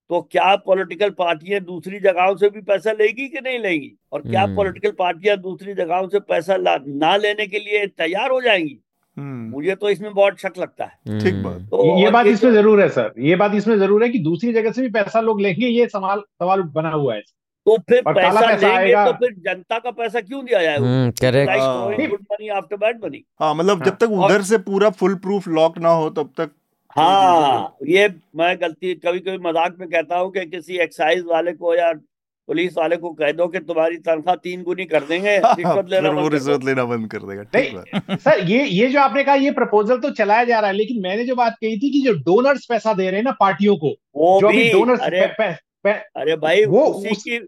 तो 0.10 0.22
क्या 0.32 0.56
पॉलिटिकल 0.56 1.10
पार्टियाँ 1.10 1.60
दूसरी 1.62 2.00
जगहों 2.00 2.36
से 2.36 2.50
भी 2.50 2.62
पैसा 2.62 2.92
लेगी 2.92 3.28
कि 3.28 3.40
नहीं 3.44 3.60
लेगी? 3.60 3.92
और 4.14 4.22
क्या 4.22 4.46
पॉलिटिकल 4.46 4.88
हम्म। 4.88 4.98
पार्टियाँ 5.00 5.38
दूसरी 5.38 5.74
जगहों 5.74 6.08
से 6.08 6.20
पैसा 6.20 6.58
ना 6.58 7.16
लेने 7.18 7.48
के 7.48 7.60
लिए 7.60 7.86
तैयार 7.88 8.32
हो 8.32 8.42
जाएँगी? 8.42 8.78
हम्म। 9.18 9.50
मुझे 9.50 9.76
तो 9.76 9.90
इसमें 9.90 10.14
बहुत 10.14 10.40
शक 10.40 10.58
लगता 10.60 10.86
है। 10.86 11.20
ठीक 11.20 11.42
बात। 11.44 11.62
तो 11.62 11.98
ये 12.00 12.12
बात 12.12 12.26
इसमें 12.26 12.52
ज़रूर 12.54 12.82
है 12.82 12.90
सर। 12.90 13.14
ये 13.20 13.36
बात 13.36 13.56
इसमें 13.56 13.78
ज़रूर 13.80 14.04
है 14.04 14.10
कि 14.10 14.20
दूसरी 14.20 14.54
जगह 14.54 14.72
से 14.72 14.82
भी 14.82 14.90
पैसा 14.90 15.22
लोग 15.22 15.42
लेंगे 15.42 15.68
ये 15.68 15.88
सवाल 15.88 16.20
सवाल 16.20 16.62
बना 16.76 16.90
हुआ 16.90 17.16
है। 17.16 17.22
तो 17.22 17.78
फिर 17.80 18.02
पैसा, 18.04 18.42
पैसा 18.42 18.68
लेंगे 18.68 18.94
तो 19.06 19.14
फिर 19.14 19.34
जनता 19.46 19.80
का 19.80 19.92
पैसा 19.92 20.22
क्यों 20.22 20.44
दिया 20.46 20.62
जाएगा? 20.62 20.86
मनी 21.88 22.48
आफ्टर 22.50 22.76
बैड 22.76 23.04
मनी 23.04 23.24
हाँ। 23.40 23.54
मतलब 23.56 23.84
जब 23.86 23.98
तक 23.98 24.12
उधर 24.12 24.42
से 24.42 24.58
पूरा 24.58 24.90
फुल 24.92 25.16
प्रूफ 25.16 25.48
लॉक 25.48 25.78
ना 25.80 25.90
हो 25.92 26.10
तब 26.10 26.30
तक 26.38 26.52
हाँ। 26.92 27.78
ये 27.88 28.08
मैं 28.36 28.56
गलती 28.62 28.94
कभी 28.96 29.20
कभी 29.20 29.38
मज़ाक 29.40 29.76
में 29.80 29.90
कहता 29.90 30.18
हूँ 30.18 30.32
कि 30.32 30.46
किसी 30.46 30.78
एक्साइज 30.78 31.24
वाले 31.26 31.54
को 31.54 31.76
या 31.76 31.92
पुलिस 32.50 32.78
वाले 32.78 32.98
को 32.98 33.12
कह 33.14 33.32
दो 33.32 33.48
कि 33.48 33.60
तुम्हारी 33.60 33.98
तनख्वाह 33.98 34.36
तीन 34.36 34.64
गुनी 34.64 34.86
कर 34.86 35.04
देंगे 35.04 35.38
रिश्वत 35.38 35.90
लेना 35.90 36.10
वो 36.10 36.28
रिश्वत 36.28 36.64
लेना 36.64 36.86
बंद 36.86 37.10
कर 37.12 37.20
देगा 37.20 37.44
ठीक 37.44 38.20
सर 38.20 38.50
ये 38.50 38.66
ये 38.66 38.88
जो 38.88 39.00
आपने 39.00 39.24
कहा 39.24 39.36
ये 39.36 39.52
प्रपोजल 39.52 40.00
तो 40.00 40.12
चलाया 40.12 40.44
जा 40.44 40.60
रहा 40.60 40.70
है 40.70 40.76
लेकिन 40.76 41.02
मैंने 41.02 41.26
जो 41.26 41.36
बात 41.36 41.58
कही 41.62 41.78
थी 41.78 41.92
कि 41.92 42.02
जो 42.02 42.14
डोनर्स 42.24 42.66
पैसा 42.66 42.94
दे 42.94 43.10
रहे 43.10 43.16
हैं 43.16 43.24
ना 43.24 43.32
पार्टियों 43.40 43.76
को 43.78 43.90
वो 44.16 44.40
जो 44.42 44.50
भी 44.50 44.72
डोनर्स 44.72 45.02
अरे, 45.02 45.26
पे, 45.28 45.52
पे, 45.84 45.92
अरे 45.92 46.36
भाई 46.36 46.66
वो 46.66 46.86
उसी 46.86 47.10
उस... 47.10 47.24
की 47.24 47.40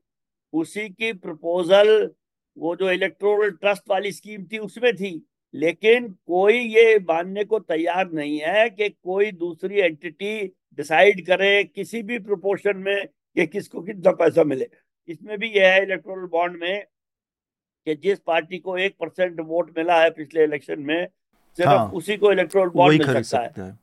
उसी 0.53 0.89
की 0.89 1.13
प्रपोजल 1.13 2.09
वो 2.57 2.75
जो 2.75 2.91
इलेक्ट्रोल 2.91 3.49
ट्रस्ट 3.51 3.83
वाली 3.89 4.11
स्कीम 4.11 4.43
थी 4.43 4.57
उसमें 4.57 4.93
थी। 4.95 5.11
लेकिन 5.53 6.07
कोई 6.27 6.59
ये 6.59 6.99
मानने 6.99 7.43
को 7.43 7.59
तैयार 7.59 8.11
नहीं 8.11 8.41
है 8.45 8.69
कि 8.69 8.89
कोई 8.89 9.31
दूसरी 9.31 9.79
एंटिटी 9.79 10.45
डिसाइड 10.77 11.25
करे 11.25 11.63
किसी 11.63 12.03
भी 12.03 12.19
प्रोपोर्शन 12.19 12.77
में 12.77 13.05
कि 13.05 13.47
किसको 13.47 13.81
कितना 13.81 14.11
पैसा 14.11 14.43
मिले। 14.43 14.69
इसमें 15.07 15.39
भी 15.39 15.47
यह 15.49 15.67
है 15.67 15.83
इलेक्ट्रोल 15.83 16.27
बॉन्ड 16.27 16.57
में 16.61 16.85
कि 17.85 17.95
जिस 17.95 18.19
पार्टी 18.19 18.57
को 18.57 18.77
एक 18.77 18.95
परसेंट 18.99 19.39
वोट 19.39 19.77
मिला 19.77 20.01
है 20.01 20.09
पिछले 20.09 20.43
इलेक्शन 20.43 20.79
में 20.79 21.07
सिर्फ़ 21.57 21.69
हाँ, 21.69 21.91
उसी 21.91 22.17
को 22.17 22.31
इलेक्ट्रोल 22.31 22.69
बॉन्ड 22.69 23.05
मिल 23.05 23.23
सकता 23.23 23.61
है।, 23.61 23.67
है। 23.67 23.79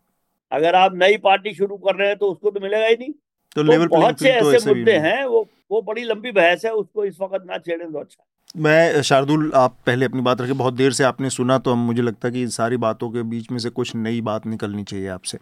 अगर 0.53 0.75
आप 0.75 0.95
नई 0.95 1.17
पार्टी 1.17 1.55
शुरू 1.55 1.77
कर 1.77 1.95
रहे 1.95 2.09
हैं 2.09 2.17
तो 2.17 2.33
उसको 2.33 2.51
तो 2.51 2.61
मिलेगा 2.61 2.87
ही 2.87 2.97
नहीं। 2.97 3.13
तो, 3.55 3.63
तो 3.63 3.89
बहुत 3.89 4.19
से 4.19 4.41
तो 4.41 4.55
ऐसे 4.55 4.75
मुद्दे 4.75 4.93
हैं 4.93 5.25
वो 5.25 5.49
वो 5.71 5.83
बड़ी 5.83 6.05
लंबी 6.05 6.31
बहस 6.33 6.65
है 6.65 6.71
उसको 6.73 7.05
इस 7.05 7.19
वक्त 7.21 7.45
ना 7.47 7.59
छेड़े 7.59 7.85
तो 7.85 7.99
अच्छा 7.99 8.25
मैं 8.57 9.03
शार्दुल 9.03 9.51
आप 9.55 9.77
पहले 9.87 10.07
अपनी 10.07 10.21
बात 10.21 10.41
रखे 10.41 10.53
बहुत 10.53 10.75
देर 10.75 10.93
से 10.93 11.05
आपने 11.05 11.31
सुना 11.31 11.59
तो 11.59 11.75
मुझे 11.75 12.03
लगता 12.03 12.29
है 12.29 12.35
कि 12.35 12.47
सारी 12.49 12.77
बातों 12.77 13.11
के 13.11 13.23
बीच 13.23 13.51
में 13.51 13.59
से 13.59 13.71
कुछ 13.71 13.95
नई 13.97 14.21
बात 14.21 14.47
निकलनी 14.47 14.85
चाहिए 14.85 15.09
आपसे 15.09 15.39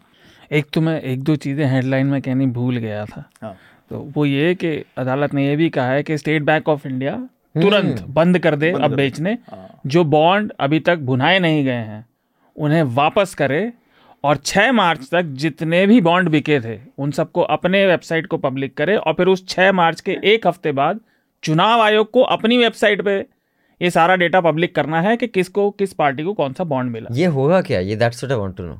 एक 0.51 0.65
तो 0.73 0.81
मैं 0.81 0.99
एक 1.01 1.23
दो 1.23 1.35
चीज़ें 1.35 1.65
हेडलाइन 1.65 2.07
में 2.07 2.21
कहनी 2.21 2.45
भूल 2.47 2.77
गया 2.77 3.05
था 3.05 3.23
हाँ। 3.41 3.55
तो 3.91 3.99
वो 4.15 4.25
ये 4.25 4.53
कि 4.55 4.83
अदालत 4.97 5.33
ने 5.33 5.47
ये 5.47 5.55
भी 5.55 5.69
कहा 5.69 5.89
है 5.89 6.03
कि 6.03 6.17
स्टेट 6.17 6.43
बैंक 6.43 6.69
ऑफ़ 6.69 6.87
इंडिया 6.87 7.15
तुरंत। 7.55 8.01
बंद 8.09 8.39
कर 8.39 8.55
दे 8.55 8.71
बंद 8.71 8.83
अब 8.83 8.95
बेचने 8.95 9.37
हाँ। 9.51 9.81
जो 9.85 10.03
बॉन्ड 10.03 10.51
अभी 10.59 10.79
तक 10.79 10.99
भुनाए 10.99 11.39
नहीं 11.39 11.63
गए 11.65 11.71
हैं 11.71 12.05
उन्हें 12.55 12.83
वापस 12.95 13.35
करे 13.35 13.61
और 14.25 14.37
6 14.45 14.71
मार्च 14.71 15.07
तक 15.11 15.23
जितने 15.41 15.85
भी 15.87 15.99
बॉन्ड 16.01 16.29
बिके 16.29 16.59
थे 16.59 16.77
उन 16.97 17.11
सबको 17.11 17.41
अपने 17.55 17.85
वेबसाइट 17.87 18.27
को 18.27 18.37
पब्लिक 18.37 18.73
करे 18.77 18.95
और 18.97 19.13
फिर 19.13 19.27
उस 19.27 19.45
6 19.47 19.71
मार्च 19.73 20.01
के 20.01 20.17
एक 20.23 20.47
हफ़्ते 20.47 20.71
बाद 20.71 20.99
चुनाव 21.43 21.81
आयोग 21.81 22.11
को 22.11 22.21
अपनी 22.35 22.57
वेबसाइट 22.57 23.01
पे 23.01 23.17
ये 23.81 23.89
सारा 23.89 24.15
डेटा 24.15 24.41
पब्लिक 24.41 24.75
करना 24.75 25.01
है 25.01 25.15
कि 25.17 25.27
किसको 25.27 25.69
किस 25.71 25.93
पार्टी 25.93 26.23
को 26.23 26.33
कौन 26.33 26.53
सा 26.53 26.63
बॉन्ड 26.63 26.91
मिला। 26.91 27.09
ये 27.11 27.25
होगा 27.27 27.61
क्या? 27.61 27.79
ये 27.79 27.95
that's 27.95 28.23
what 28.23 28.31
I 28.31 28.39
want 28.39 28.55
to 28.57 28.63
know 28.63 28.79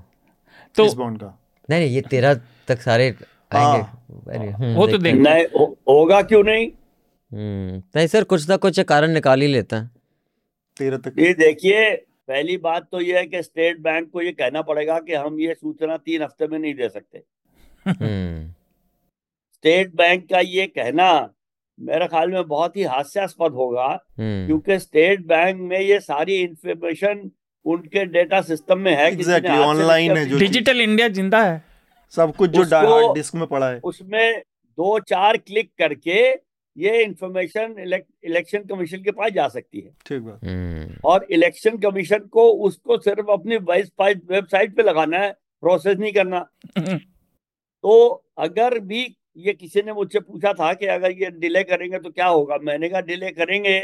तो 0.75 0.93
बॉन्ड 0.95 1.19
का? 1.19 1.37
नहीं 1.69 1.79
नहीं 1.79 1.95
ये 1.95 2.01
तेरह 2.01 2.33
तक 2.67 2.81
सारे 2.81 3.07
आएँगे। 3.07 3.57
हाँ। 3.57 4.53
हम्म, 4.53 4.73
वो 4.75 4.87
तो 4.87 4.97
देख 4.97 5.15
नहीं 5.15 5.65
होगा 5.89 6.21
क्यों 6.21 6.43
नहीं? 6.43 6.67
हम्म 7.31 7.81
नहीं 7.95 8.07
सर 8.07 8.23
कुछ 8.23 8.49
ना 8.49 8.57
कुछ 8.57 8.79
कारण 8.79 9.11
निकाल 9.11 9.41
ही 9.41 9.47
लेता 9.47 9.77
है। 9.77 9.89
तेरह 10.77 10.97
तक 10.97 11.19
ये 11.19 11.33
देखिए 11.33 11.89
पहली 12.27 12.57
बात 12.59 12.87
तो 12.91 13.01
ये 13.01 13.17
है 13.17 13.25
कि 13.25 13.41
स्टेट 13.43 13.79
बैंक 13.81 14.09
को 14.11 14.21
ये 14.21 14.31
कहना 14.33 14.61
पड़ेगा 14.63 14.99
कि 14.99 15.13
हम 15.15 15.39
ये 15.39 15.53
सूचना 15.53 15.97
तीन 15.99 16.21
हफ़्ते 16.23 16.47
में 16.47 16.57
नहीं 16.59 16.73
दे 16.75 16.89
सकते 16.89 17.23
हम्म। 17.85 18.49
स्टेट 19.53 19.95
बैंक 19.95 20.27
का 20.29 20.39
ये 20.39 20.65
कहना 20.69 21.09
मेरे 21.79 22.07
ख्याल 22.07 22.31
में 22.31 22.47
बहुत 22.47 22.75
ही 22.77 22.83
हास्यास्पद 22.85 23.53
होगा 23.53 23.87
हम्म। 24.19 24.45
क्योंकि 24.47 24.79
स्टेट 24.79 25.25
बैंक 25.27 25.61
में 25.61 25.79
ये 25.79 25.99
सारी 26.01 26.35
इंफॉर्मेशन 26.41 27.29
उनके 27.65 28.05
डेटा 28.07 28.41
सिस्टम 28.43 28.79
में 28.79 28.91
है 28.93 29.11
exactly, 29.11 29.57
ऑनलाइन 29.59 30.17
है 30.17 30.25
जो 30.25 30.39
डिजिटल 30.39 30.81
इंडिया 30.81 31.07
ज़िंदा 31.09 31.43
है 31.43 31.61
सब 32.13 32.35
कुछ 32.35 32.49
जो 32.49 32.63
हार्ड 32.65 33.13
डिस्क 33.15 33.35
में 33.35 33.47
पड़ा 33.47 33.69
है 33.69 33.79
उसमें 33.83 34.41
दो 34.77 34.99
चार 35.05 35.37
क्लिक 35.39 35.71
करके 35.79 36.21
ये 36.77 37.03
इंफॉर्मेशन 37.03 37.75
इलेक्शन 38.23 38.63
कमीशन 38.63 38.97
के 38.97 39.11
पास 39.11 39.31
जा 39.31 39.47
सकती 39.47 39.79
है। 39.79 39.91
ठीक 40.05 40.21
बात। 40.21 40.43
हम्म। 40.43 40.97
और 41.05 41.27
इलेक्शन 41.31 41.77
कमीशन 41.77 42.19
को 42.19 42.49
उसको 42.65 42.97
सिर्फ़ 42.97 43.31
अपनी 43.31 43.57
वेबसाइट 43.57 44.75
पे 44.75 44.83
लगाना 44.83 45.19
है 45.19 45.31
प्रोसेस 45.61 45.97
नहीं 45.97 46.11
करना। 46.13 46.39
तो 47.83 48.23
अगर 48.37 48.79
भी 48.79 49.15
ये 49.37 49.53
किसी 49.53 49.81
ने 49.81 49.93
मुझसे 49.93 50.19
पूछा 50.19 50.53
था 50.53 50.73
कि 50.73 50.85
अगर 50.85 51.11
ये 51.11 51.29
डिले 51.31 51.63
करेंगे 51.63 51.99
तो 51.99 52.09
क्या 52.09 52.27
होगा? 52.27 52.57
मैंने 52.57 52.89
कहा 52.89 53.01
डिले 53.01 53.31
करेंगे 53.31 53.79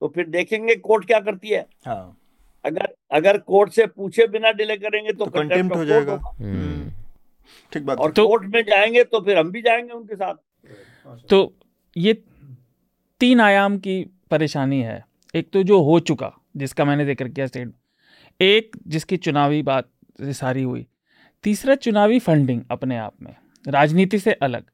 तो 0.00 0.08
फिर 0.08 0.26
देखेंगे 0.26 0.74
कोर्ट 0.76 1.06
क्या 1.06 1.20
करती 1.20 1.48
है। 1.48 1.66
हाँ। 1.86 2.18
अगर 2.64 2.88
अगर 3.10 3.38
कोर्ट 3.38 3.72
से 3.72 3.86
पूछे 3.86 4.26
बिना 4.26 4.52
डिले 4.52 4.76
करेंगे 4.76 5.12
तो, 5.12 5.24
तो 5.24 5.30
कंटेम्प्ट 5.30 5.76
हो 5.76 5.84
जाएगा। 5.84 6.20
हम्म। 6.38 6.90
ठीक 7.72 7.82
बात। 7.82 7.98
और 7.98 8.12
तो, 8.12 8.26
कोर्ट 8.28 8.42
में 8.54 8.62
जाएँगे 8.62 9.04
तो 9.04 9.20
फिर 9.20 9.38
हम 9.38 9.50
भी 9.50 9.62
जाएँगे 9.62 9.92
उनके 9.92 10.16
साथ। 10.16 10.34
तो 11.28 11.54
ये 11.96 12.22
तीन 13.20 13.40
आयाम 13.40 13.76
की 13.78 14.04
परेशानी 14.30 14.80
है। 14.80 15.04
एक 15.34 15.50
तो 15.52 15.62
जो 15.62 15.80
हो 15.82 15.98
चुका, 16.00 16.32
जिसका 16.56 16.84
मैंने 16.84 17.04
ज़िक्र 17.04 17.28
किया 17.28 17.46
स्टेट 17.46 17.72
एक 18.40 18.76
जिसकी 18.86 19.16
चुनावी 19.18 19.62
बात 19.62 19.88
सारी 20.20 20.62
हुई, 20.62 20.86
तीसरा 21.44 21.74
चुनावी 21.76 22.18
फंडिंग 22.20 22.62
अपने 22.70 22.96
आप 22.98 23.12
में, 23.22 23.34
राजनीति 23.64 24.18
से 24.18 24.32
अलग, 24.32 24.64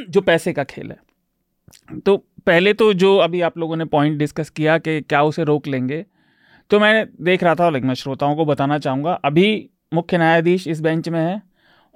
जो 0.00 0.20
पैसे 0.22 0.52
का 0.52 0.64
खेल 0.64 0.90
है। 0.90 2.00
तो 2.00 2.16
पहले 2.46 2.72
तो 2.74 2.92
जो 2.94 3.16
अभी 3.18 3.40
आप 3.40 3.58
लोगों 3.58 3.76
ने 3.76 3.84
पॉइंट 3.86 4.18
डिस्कस 4.18 4.50
किया 4.50 4.78
कि 4.78 5.00
क्या 5.00 5.22
उसे 5.22 5.44
रोक 5.44 5.66
लेंगे 5.66 6.04
तो 6.70 6.80
मैं 6.80 7.06
देख 7.22 7.42
रहा 7.44 7.54
था 7.54 7.68
लेकिन 7.70 7.88
मैं 7.88 7.94
श्रोताओं 7.94 8.36
को 8.36 8.44
बताना 8.44 8.78
चाहूँगा, 8.78 9.12
अभी 9.14 9.70
मुख्य 9.94 10.18
न्यायाधीश 10.18 10.66
इस 10.68 10.80
बेंच 10.80 11.08
में 11.08 11.20
है, 11.20 11.42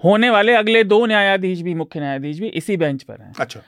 होने 0.00 0.30
वाले 0.30 0.54
अगले 0.54 0.82
दो 0.84 1.04
न्यायाधीश 1.06 1.60
भी 1.60 1.74
मुख्य 1.74 2.00
न्यायाधीश 2.00 2.40
भी 2.40 2.48
इसी 2.48 2.76
बेंच 2.76 3.02
पर 3.02 3.20
हैं। 3.20 3.32
अच्छा। 3.40 3.60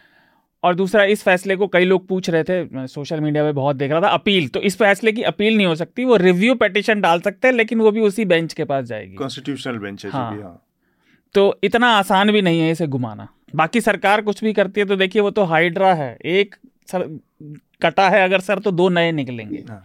और 0.63 0.75
दूसरा 0.75 1.03
इस 1.05 1.23
फैसले 1.23 1.57
को 1.57 1.67
कई 1.67 1.85
लोग 1.85 2.07
पूछ 2.09 2.31
रहे 2.31 2.45
थे 2.45 2.63
मैं 2.67 2.87
सोशल 2.87 3.21
मीडिया 3.21 3.45
पे 3.45 3.53
बहुत 3.53 3.77
देख 3.77 3.91
रहा 3.91 4.01
था 4.01 4.09
अपील 4.11 4.49
तो 4.49 4.61
इस 4.61 4.77
फैसले 4.77 5.13
की 5.13 5.23
अपील 5.23 5.57
नहीं 5.57 5.67
हो 5.67 5.75
सकती 5.75 6.05
वो 6.05 6.17
रिव्यू 6.17 6.55
पिटिशन 6.55 7.01
डाल 7.01 7.21
सकते 7.21 7.49
हैं 7.49 7.55
लेकिन 7.55 7.81
वो 7.81 7.91
भी 7.91 8.01
उसी 8.01 8.25
बेंच 8.25 8.53
के 8.53 8.65
पास 8.65 8.85
जाएगी 8.85 9.15
कॉन्स्टिट्यूशनल 9.15 9.79
बेंच 9.79 10.05
है 10.05 10.11
हाँ।, 10.11 10.31
हाँ 10.33 10.65
तो 11.35 11.59
इतना 11.65 11.89
आसान 11.89 12.33
भी 12.33 12.43
नहीं 12.43 12.61
है 12.61 12.71
इसे 12.71 12.87
घुमाना 12.87 13.29
बाकी 13.55 13.81
सरकार 13.81 14.23
कुछ 14.23 14.43
भी 14.45 14.53
करती 14.53 14.81
है 14.81 14.87
तो 14.87 14.97
देखिए 14.97 15.23
वो 15.23 15.31
तो 15.31 15.45
हाइड्रा 15.45 15.93
है 15.95 16.17
एक 16.27 16.55
सर 16.89 17.07
कटा 17.83 18.09
है 18.09 18.23
अगर 18.25 18.41
सर 18.41 18.59
तो 18.59 18.71
दो 18.71 18.89
नए 18.89 19.13
निकलेंगे 19.13 19.65
हाँ। 19.69 19.85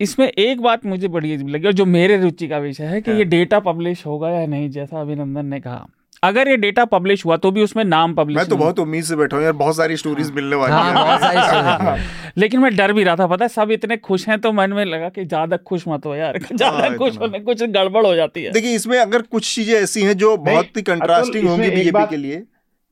इसमें 0.00 0.26
एक 0.28 0.60
बात 0.60 0.84
मुझे 0.86 1.08
बड़ी 1.08 1.32
अजीब 1.34 1.48
लगी 1.48 1.66
और 1.66 1.72
जो 1.72 1.84
मेरे 1.86 2.16
रुचि 2.16 2.48
का 2.48 2.58
विषय 2.58 2.84
है 2.84 3.00
कि 3.00 3.10
हाँ। 3.10 3.18
ये 3.18 3.24
डेटा 3.26 3.60
पब्लिश 3.60 4.04
होगा 4.06 4.30
या 4.30 4.46
नहीं 4.46 4.70
जैसा 4.70 5.00
अभिनंदन 5.00 5.46
ने 5.46 5.60
कहा 5.60 5.86
अगर 6.22 6.48
ये 6.48 6.56
डेटा 6.56 6.84
पब्लिश 6.84 7.24
हुआ 7.24 7.36
तो 7.36 7.50
भी 7.50 7.62
उसमें 7.62 7.82
नाम 7.84 8.14
पब्लिश 8.14 8.36
मैं 8.36 8.46
तो 8.48 8.56
बहुत 8.56 8.78
उम्मीद 8.78 9.04
से 9.04 9.16
बैठा 9.16 9.36
हूँ 9.36 9.44
यार 9.44 9.52
बहुत 9.52 9.76
सारी 9.76 9.96
स्टोरीज 9.96 10.26
हाँ। 10.26 10.34
मिलने 10.34 10.56
वाली 10.56 10.72
हाँ, 10.72 10.94
बहुत 10.94 11.20
सारी 11.20 12.02
लेकिन 12.40 12.60
मैं 12.60 12.74
डर 12.76 12.92
भी 12.92 13.04
रहा 13.04 13.16
था 13.16 13.26
पता 13.26 13.44
है 13.44 13.48
सब 13.48 13.70
इतने 13.70 13.96
खुश 13.96 14.28
हैं 14.28 14.40
तो 14.40 14.52
मन 14.52 14.72
में 14.72 14.84
लगा 14.84 15.08
कि 15.08 15.24
ज़्यादा 15.24 15.56
खुश 15.56 15.84
मत 15.88 16.06
हो 16.06 16.14
यार। 16.14 16.38
ज़्यादा 16.38 16.76
हाँ, 16.78 16.96
खुश 16.96 17.18
होने 17.18 17.40
कुछ 17.40 17.62
गड़बड़ 17.62 18.06
हो 18.06 18.14
जाती 18.14 18.42
है। 18.42 18.52
देखिए 18.52 18.74
इसमें 18.74 18.98
अगर 18.98 19.22
कुछ 19.22 19.54
चीज़ें 19.54 19.74
ऐसी 19.74 20.02
हैं 20.02 20.16
जो 20.16 20.36
बहुत 20.36 20.76
ही 20.76 20.82
कंट्रास्टिंग 20.82 21.48
होंगी 21.48 21.70
बीजेपी 21.70 22.06
के 22.10 22.16
लिए 22.16 22.42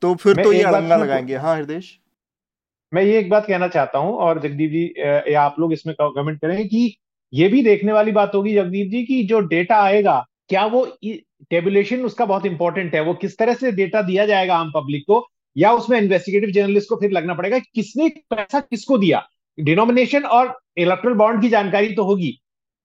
तो 0.02 0.14
फिर 0.14 0.42
तो 0.42 0.52
ये 0.52 0.62
अड़ंगा 0.62 0.96
लगाएँगे। 0.96 1.36
हाँ 1.36 1.56
हृदय 1.56 1.80
मैं 2.92 3.02
ये 3.02 3.18
एक 3.18 3.30
बात 3.30 3.46
कहना 3.46 3.68
चाहता 3.68 3.98
हूँ 3.98 4.14
और 4.16 4.40
जगदीप 4.40 4.70
जी 4.70 4.84
या 5.34 5.42
आप 5.42 5.56
लोग 5.60 5.72
इसमें 5.72 5.94
कमेंट 6.00 6.40
करेंगे 6.40 6.64
कि 6.64 6.96
ये 7.32 7.48
भी 7.48 7.62
देखने 7.62 7.92
वाली 7.92 8.12
बात 8.12 8.34
होगी 8.34 8.54
जगदीप 8.54 8.90
जी 8.90 9.02
की 9.04 9.22
जो 9.26 9.40
डेटा 9.40 9.76
आएगा 9.76 10.24
क्या 10.48 10.64
वो 10.66 10.86
टेबुलेशन 11.50 12.04
उसका 12.04 12.24
बहुत 12.24 12.46
इंपॉर्टेंट 12.46 12.94
है। 12.94 13.00
वो 13.00 13.14
किस 13.16 13.38
तरह 13.38 13.54
से 13.54 13.72
डेटा 13.72 14.02
दिया 14.02 14.26
जाएगा 14.26 14.56
आम 14.56 14.70
पब्लिक 14.74 15.04
को 15.06 15.26
या 15.56 15.72
उसमें 15.72 15.98
इन्वेस्टिगेटिव 15.98 16.50
जर्नलिस्ट 16.52 16.88
को 16.88 16.96
फिर 16.96 17.10
लगना 17.10 17.34
पड़ेगा 17.34 17.58
किसने 17.58 18.08
पैसा 18.30 18.60
किसको 18.60 18.98
दिया। 18.98 19.22
डिनोमिनेशन 19.58 20.24
और 20.24 20.58
इलेक्ट्रल 20.78 21.14
बॉन्ड 21.14 21.40
की 21.42 21.48
जानकारी 21.48 21.94
तो 21.94 22.04
होगी। 22.04 22.38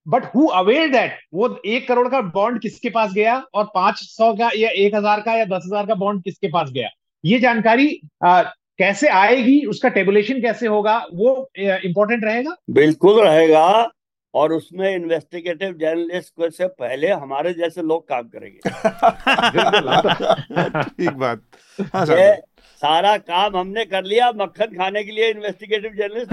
बट 0.05 0.23
हु 0.25 0.45
अवेयर 0.55 0.89
दैट 0.89 1.19
वो 1.33 1.47
एक 1.65 1.87
करोड़ 1.87 2.07
का 2.07 2.21
बॉन्ड 2.33 2.61
किसके 2.61 2.89
पास 2.89 3.11
गया 3.13 3.37
और 3.53 3.65
पाँच 3.75 3.99
सौ 3.99 4.33
का 4.33 4.49
या 4.55 4.69
एक 4.77 4.95
हज़ार 4.95 5.21
का 5.21 5.35
या 5.35 5.45
दस 5.45 5.63
हज़ार 5.67 5.85
का 5.85 5.95
बॉन्ड 5.95 6.23
किसके 6.23 6.47
पास 6.47 6.71
गया? 6.71 6.89
ये 7.23 7.39
जानकारी 7.39 7.99
आ, 8.25 8.41
कैसे 8.79 9.07
आएगी 9.09 9.59
उसका 9.65 9.89
टेबुलेशन 9.89 10.41
कैसे 10.41 10.67
होगा 10.67 10.97
वो 11.13 11.49
इंपॉर्टेंट 11.57 12.23
रहेगा? 12.23 12.55
बिल्कुल 12.71 13.21
रहेगा। 13.21 13.91
और 14.33 14.53
उसमें 14.53 14.95
इन्वेस्टिगेटिव 14.95 15.73
जर्नलिस्ट 15.81 16.33
को 16.37 16.49
से 16.51 16.67
पहले 16.79 17.07
हमारे 17.09 17.53
जैसे 17.53 17.81
लोग 17.81 18.07
काम 18.09 18.29
करेंगे। 18.35 18.59
ठीक 20.83 21.09
बात। 21.15 21.41
हाँ, 21.93 22.05
सारा 22.81 23.15
काम 23.17 23.55
हमने 23.57 23.83
कर 23.85 24.03
लिया 24.03 24.29
मक्खन 24.37 24.75
खाने 24.77 25.03
के 25.03 25.11
लिए 25.11 25.29
इन्वेस्टिगेटिव 25.31 25.91
जर्नलिस्ट 25.97 26.31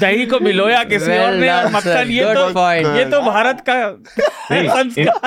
दही 0.00 0.26
को 0.26 0.40
मिलोया 0.40 0.82
किसी 0.84 1.18
और 1.18 1.34
ने 1.34 1.50
और 1.50 1.66
मक्खन 1.72 2.08
ये 2.10 2.34
तो 2.34 2.44
ये 2.96 3.04
तो 3.10 3.20
भारत 3.22 3.64
का 3.68 3.74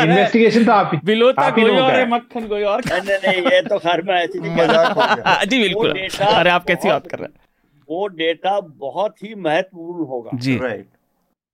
इन्वेस्टिगेशन 0.03 0.65
तो 0.65 0.71
आप 0.71 0.91
बिलोता 1.05 1.49
कोई 1.49 1.77
और 1.77 1.95
है 1.95 2.07
मक्खन 2.09 2.47
कोई 2.47 2.63
और। 2.63 2.81
नहीं 2.85 3.17
नहीं 3.17 3.41
ये 3.45 3.61
तो 3.61 3.77
खैर 3.79 4.01
में 4.01 4.13
ऐसी 4.15 4.39
जी 4.39 5.59
बिल्कुल। 5.59 5.89
अरे 6.27 6.49
आप 6.49 6.65
कैसी 6.65 6.89
बात 6.89 7.07
कर 7.07 7.17
रहे 7.17 7.25
हैं? 7.25 7.33
वो 7.89 8.07
डेटा 8.07 8.59
बहुत 8.59 9.23
ही 9.23 9.33
महत्वपूर्ण 9.37 10.05
होगा। 10.07 10.31
जी। 10.35 10.57
राइट 10.57 10.87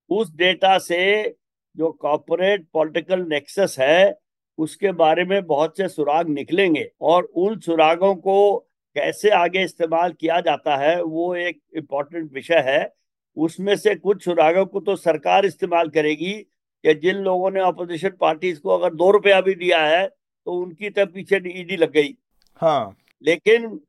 उस 0.09 0.35
डेटा 0.35 0.77
से 0.79 1.35
जो 1.75 1.91
कॉपोरेट 1.91 2.65
पॉलिटिकल 2.73 3.25
नेक्सस 3.27 3.75
है 3.79 4.17
उसके 4.57 4.91
बारे 4.93 5.23
में 5.25 5.45
बहुत 5.45 5.77
से 5.77 5.87
सुराग 5.87 6.29
निकलेंगे 6.29 6.89
और 7.01 7.23
उन 7.23 7.59
सुरागों 7.59 8.13
को 8.17 8.57
कैसे 8.95 9.29
आगे 9.29 9.63
इस्तेमाल 9.63 10.11
किया 10.11 10.39
जाता 10.41 10.75
है 10.77 11.01
वो 11.03 11.33
एक 11.35 11.59
इम्पोर्टेंट 11.77 12.31
विषय 12.33 12.63
है। 12.67 12.93
उसमें 13.37 13.75
से 13.75 13.95
कुछ 13.95 14.23
सुरागों 14.23 14.65
को 14.65 14.79
तो 14.79 14.95
सरकार 14.95 15.45
इस्तेमाल 15.45 15.89
करेगी 15.89 16.33
कि 16.33 16.93
जिन 16.93 17.15
लोगों 17.15 17.51
ने 17.51 17.61
अपोजिशन 17.61 18.11
पार्टीज़ 18.19 18.59
को 18.59 18.69
अगर 18.69 18.93
दो 18.93 19.09
रुपया 19.11 19.41
भी 19.41 19.55
दिया 19.55 19.81
है 19.81 20.07
तो 20.07 20.53
उनकी 20.53 20.89
तब 20.89 21.11
पीछे 21.13 21.35
ईडी 21.59 21.77
लग 21.77 21.91
गई। 21.91 22.15
हाँ। 22.61 22.95
लेकिन 23.23 23.79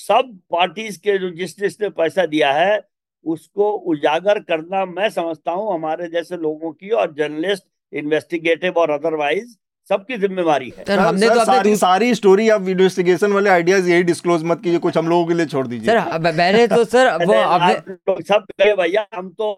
सब 0.00 0.38
पार्टीज़ 0.50 0.98
के 0.98 1.18
जो 1.18 1.30
जिस 1.30 1.58
जिसने 1.60 1.88
पैसा 1.88 2.26
दिया 2.26 2.52
है 2.52 2.80
उसको 3.24 3.70
उजागर 3.92 4.38
करना 4.40 4.84
मैं 4.84 5.08
समझता 5.10 5.52
हूँ 5.52 5.72
हमारे 5.74 6.08
जैसे 6.08 6.36
लोगों 6.36 6.72
की 6.72 6.90
और 6.90 7.12
जर्नलिस्ट 7.18 7.64
इन्वेस्टिगेटिव 7.92 8.72
और 8.76 8.90
अदरवाइज़ 8.90 9.56
सबकी 9.90 10.16
जिम्मेवारी 10.16 10.72
है। 10.78 10.84
सर 10.84 10.98
हमने 10.98 11.26
सर, 11.26 11.34
तो 11.34 11.40
अपने 11.40 11.52
सारी, 11.54 11.70
दूस- 11.70 11.80
सारी 11.80 12.14
स्टोरी 12.14 12.48
आप 12.48 12.68
इन्वेस्टिगेशन 12.68 13.32
वाले 13.32 13.50
आइडियाज़ 13.50 13.88
यही 13.88 14.02
डिस्क्लोज 14.02 14.42
मत 14.44 14.60
कीजिए 14.62 14.78
कुछ 14.78 14.96
हम 14.98 15.08
लोगों 15.08 15.26
के 15.26 15.34
लिए 15.34 15.46
छोड़ 15.46 15.66
दीजिए। 15.66 15.90
सर 15.90 16.18
मैंने 16.32 16.66
तो 16.66 16.84
सर 16.84 17.06
वो 17.24 17.32
अरे 17.32 17.74
अपने 17.74 17.94
आप 18.12 18.20
सब 18.28 18.44
कहे 18.52 18.74
भैया 18.76 19.06
हम 19.14 19.28
तो 19.38 19.50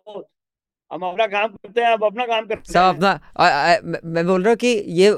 हम 0.91 1.03
अपना 1.03 1.27
काम 1.27 1.49
करते 1.49 1.81
हैं 1.81 1.89
आप 1.89 2.05
अपना 2.05 2.27
काम 2.27 2.47
करते 2.47 2.73
सब 2.73 2.79
हैं। 2.79 2.89
अपना 2.89 3.11
आ, 3.37 3.49
आ, 3.49 3.77
मैं 3.85 4.01
मैं 4.05 4.27
बोल 4.27 4.43
रहा 4.43 4.51
हूँ 4.51 4.57
कि 4.57 4.73
ये 5.01 5.09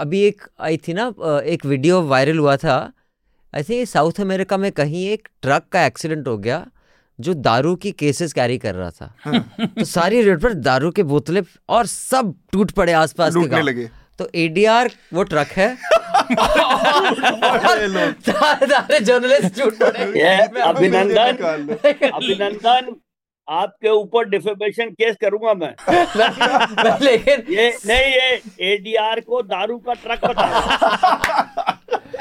अभी 0.00 0.22
एक 0.22 0.42
आई 0.60 0.76
थी 0.88 0.92
ना 0.92 1.12
एक 1.46 1.66
वीडियो 1.66 2.00
वायरल 2.06 2.38
हुआ 2.38 2.56
था 2.56 2.78
आई 3.56 3.62
थिंक 3.62 3.88
साउथ 3.88 4.20
अमेरिका 4.20 4.56
में 4.56 4.72
कहीं 4.72 5.08
एक 5.08 5.28
ट्रक 5.42 5.62
का 5.72 5.86
एक्सीडेंट 5.86 6.28
हो 6.28 6.38
गया 6.38 6.66
जो 7.20 7.34
दारू 7.34 7.76
की 7.76 7.92
केसेस 7.92 8.32
कैरी 8.32 8.58
कर 8.58 8.74
रहा 8.74 8.90
था। 8.90 9.14
तो 9.60 9.84
सारी 9.84 10.22
रोड 10.22 10.40
पर 10.40 10.52
दारू 10.54 10.90
के 10.90 11.02
बोतलें 11.02 11.40
और 11.68 11.86
सब 11.86 12.34
टूट 12.52 12.70
पड़े 12.70 12.92
आसपास 12.92 13.34
के 13.34 13.48
गाँव। 13.48 13.62
लगे। 13.62 13.90
तो 14.18 14.28
एडीआर 14.34 14.90
वो 15.14 15.22
ट्रक 15.22 15.46
है। 15.46 15.76
सारे 18.30 18.66
सारे 18.66 19.00
जर्नलिस्ट 19.00 19.60
टूट 19.60 19.74
पड़े। 19.74 20.00
अभिनंदन। 20.60 21.36
अभिनंदन 22.08 22.96
आपके 23.48 23.88
ऊपर 23.88 24.28
डिफेमेशन 24.28 24.90
केस 24.90 25.16
करूँगा 25.20 25.54
मैं। 25.54 25.74
लेकिन 27.04 27.54
ये 27.54 27.78
नहीं 27.86 28.12
ये 28.12 28.40
एडीआर 28.74 29.20
को 29.20 29.42
दारू 29.42 29.78
का 29.78 29.92
ट्रक 29.92 30.20
नहीं, 30.24 31.64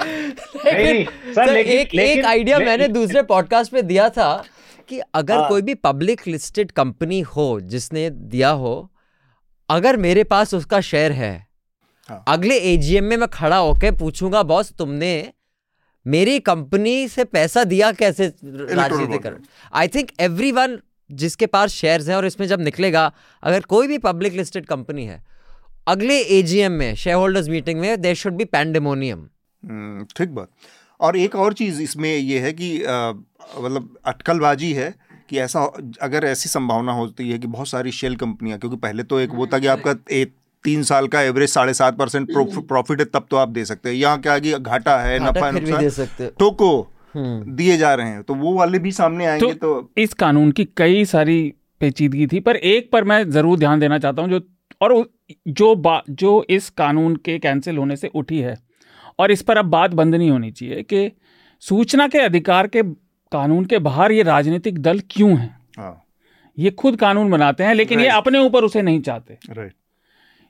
लेकिन 0.65 1.03
सर, 1.05 1.33
सर, 1.33 1.51
लेकिन- 1.53 1.75
एक 1.75 1.93
लेकिन- 1.93 2.19
एक 2.19 2.25
आइडिया 2.25 2.59
मैंने 2.59 2.87
दूसरे 2.87 3.21
पॉडकास्ट 3.23 3.71
पे 3.71 3.81
दिया 3.81 4.09
था 4.09 4.31
कि 4.89 4.99
अगर 5.15 5.37
हाँ। 5.37 5.49
कोई 5.49 5.61
भी 5.61 5.73
पब्लिक 5.73 6.27
लिस्टेड 6.27 6.71
कंपनी 6.71 7.19
हो 7.21 7.59
जिसने 7.63 8.09
दिया 8.09 8.49
हो 8.49 8.91
अगर 9.69 9.97
मेरे 9.97 10.23
पास 10.23 10.53
उसका 10.53 10.81
शेयर 10.81 11.11
है 11.11 11.47
हाँ। 12.09 12.23
अगले 12.27 12.57
एजीएम 12.73 13.03
में 13.03 13.17
मैं 13.17 13.27
खड़ा 13.29 13.57
होके 13.57 13.91
पूछूँगा 13.91 14.43
बॉस 14.43 14.71
तुमने 14.71 15.11
मेरी 16.05 16.39
कंपनी 16.39 17.07
से 17.07 17.23
पैसा 17.23 17.63
दिया 17.63 17.91
कैसे 17.91 18.33
राजनीति 18.43 19.17
कर 19.17 19.35
आई 19.73 19.87
थिंक 19.87 20.11
एवरी 20.19 20.51
वन 20.51 20.79
जिसके 21.11 21.45
पास 21.45 21.71
शेयर्स 21.71 22.07
हैं 22.09 22.15
और 22.15 22.25
इसमें 22.25 22.47
जब 22.47 22.61
निकलेगा 22.61 23.11
अगर 23.43 23.61
कोई 23.61 23.87
भी 23.87 23.97
पब्लिक 23.97 24.33
लिस्टेड 24.33 24.65
कंपनी 24.65 25.05
है 25.05 25.23
अगले 25.87 26.19
एजीएम 26.21 26.71
में 26.71 26.95
शेयर 26.95 27.15
होल्डर्स 27.15 27.47
मीटिंग 27.47 27.79
में 27.79 28.01
देर 28.01 28.15
शुड 28.15 28.33
बी 28.33 28.45
पैंडेमोनियम 28.45 29.27
ठीक 29.63 30.29
बात। 30.31 30.49
और 30.99 31.17
एक 31.17 31.35
और 31.37 31.53
चीज़ 31.53 31.81
इसमें 31.81 32.15
ये 32.15 32.39
है 32.39 32.51
कि 32.53 32.77
मतलब 32.79 33.95
अटकलबाजी 34.05 34.71
है 34.73 34.93
कि 35.29 35.37
ऐसा 35.39 35.63
अगर 36.01 36.25
ऐसी 36.25 36.49
संभावना 36.49 36.91
होती 36.93 37.29
है 37.29 37.37
कि 37.39 37.47
बहुत 37.47 37.67
सारी 37.67 37.91
शेल 37.93 38.15
कंपनियाँ 38.17 38.57
क्योंकि 38.59 38.77
पहले 38.77 39.03
तो 39.03 39.19
एक 39.19 39.33
वो 39.33 39.47
था 39.47 39.59
कि 39.59 39.67
आपका 39.67 39.95
एक 40.11 40.33
तीन 40.63 40.83
साल 40.83 41.07
का 41.07 41.21
एवरेज 41.21 41.49
साढ़े 41.49 41.73
सात 41.73 41.97
परसेंट 41.97 42.31
प्रॉफिट 42.67 42.99
है 42.99 43.05
तब 43.07 43.25
तो 43.29 43.37
आप 43.37 43.49
दे 43.49 43.65
सकते 43.65 43.89
हैं। 43.89 43.95
यहाँ 43.95 44.19
क्या 44.21 44.37
कि 44.39 44.53
घाटा 44.53 44.97
है 44.99 45.19
नफा 45.19 45.51
नुकसान 45.51 45.81
दे 45.81 45.89
सकते 45.89 46.27
टोको 46.39 46.71
हम्म। 47.15 47.55
दिए 47.55 47.77
जा 47.77 47.93
रहे 47.93 48.07
हैं। 48.07 48.23
तो 48.23 48.33
वो 48.35 48.53
वाले 48.53 48.79
भी 48.79 48.91
सामने 48.91 49.25
आएँगे 49.25 49.53
तो, 49.53 49.53
तो 49.53 49.91
इस 49.97 50.13
कानून 50.15 50.51
की 50.51 50.65
कई 50.77 51.05
सारी 51.05 51.41
पेचीदगी 51.81 52.27
थी 52.27 52.39
पर 52.39 52.55
एक 52.55 52.91
पर 52.91 53.03
मैं 53.03 53.29
ज़रूर 53.31 53.59
ध्यान 53.59 53.79
देना 53.79 53.99
चाहता 53.99 54.21
हूँ 54.21 54.29
जो 54.29 54.41
और 54.81 55.03
जो 55.49 55.73
बा 55.77 56.01
जो 56.09 56.45
इस 56.49 56.69
कानून 56.77 57.15
के 57.15 57.37
कैंसिल 57.39 57.77
होने 57.77 57.95
से 57.95 58.11
उठी 58.15 58.39
है 58.39 58.57
और 59.19 59.31
इस 59.31 59.41
पर 59.41 59.57
अब 59.57 59.65
बात 59.65 59.91
बंद 59.91 60.15
नहीं 60.15 60.29
होनी 60.29 60.51
चाहिए 60.51 60.83
कि 60.83 61.11
सूचना 61.63 62.07
के 62.07 62.19
अधिकार 62.19 62.67
के 62.67 62.83
कानून 63.31 63.65
के 63.65 63.79
बाहर 63.79 64.11
ये 64.11 64.23
राजनीतिक 64.23 64.79
दल 64.79 64.99
क्यों 65.09 65.37
हैं? 65.39 65.57
हाँ। 65.77 66.05
ये 66.57 66.71
खुद 66.71 66.95
कानून 66.95 67.31
बनाते 67.31 67.63
हैं 67.63 67.73
लेकिन 67.73 67.99
ये 67.99 68.07
अपने 68.09 68.39
ऊपर 68.39 68.63
उसे 68.63 68.81
नहीं 68.81 69.01
चाहते। 69.01 69.37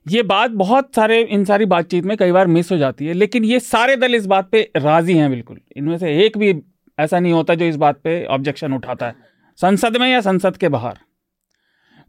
ये 0.06 0.22
बात 0.24 0.52
बहुत 0.52 0.96
सारे 0.96 1.22
इन 1.22 1.44
सारी 1.46 1.66
बातचीत 1.66 2.06
में 2.06 2.16
कई 2.18 2.32
बार 2.32 2.48
मिस 2.48 2.72
हो 2.72 2.78
जाती 2.78 3.08
है 3.08 3.14
लेकिन 3.14 3.44
ये 3.44 3.60
सारे 3.60 3.96
दल 3.96 4.16
इस 4.16 4.26
बात 4.26 4.50
पे 4.52 4.62
राज़ी 4.76 5.18
हैं 5.18 5.30
बिल्कुल। 5.30 5.60
इनमें 5.78 5.98
से 5.98 6.18
एक 6.26 6.38
भी 6.38 6.54
ऐसा 6.98 7.20
नहीं 7.20 7.34
होता 7.34 7.56
जो 7.56 7.66
इस 7.66 7.76
बात 7.76 8.00
पे 8.04 8.24
ऑब्जेक्शन 8.28 8.74
उठाता 8.74 9.08
है 9.08 9.16
संसद 9.60 9.98
में 9.98 10.08
या 10.08 10.22
संसद 10.22 10.58
के 10.58 10.70
बाहर। 10.70 10.98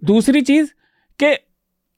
दूसरी 0.03 0.41
चीज़ 0.43 0.71
कि 1.19 1.35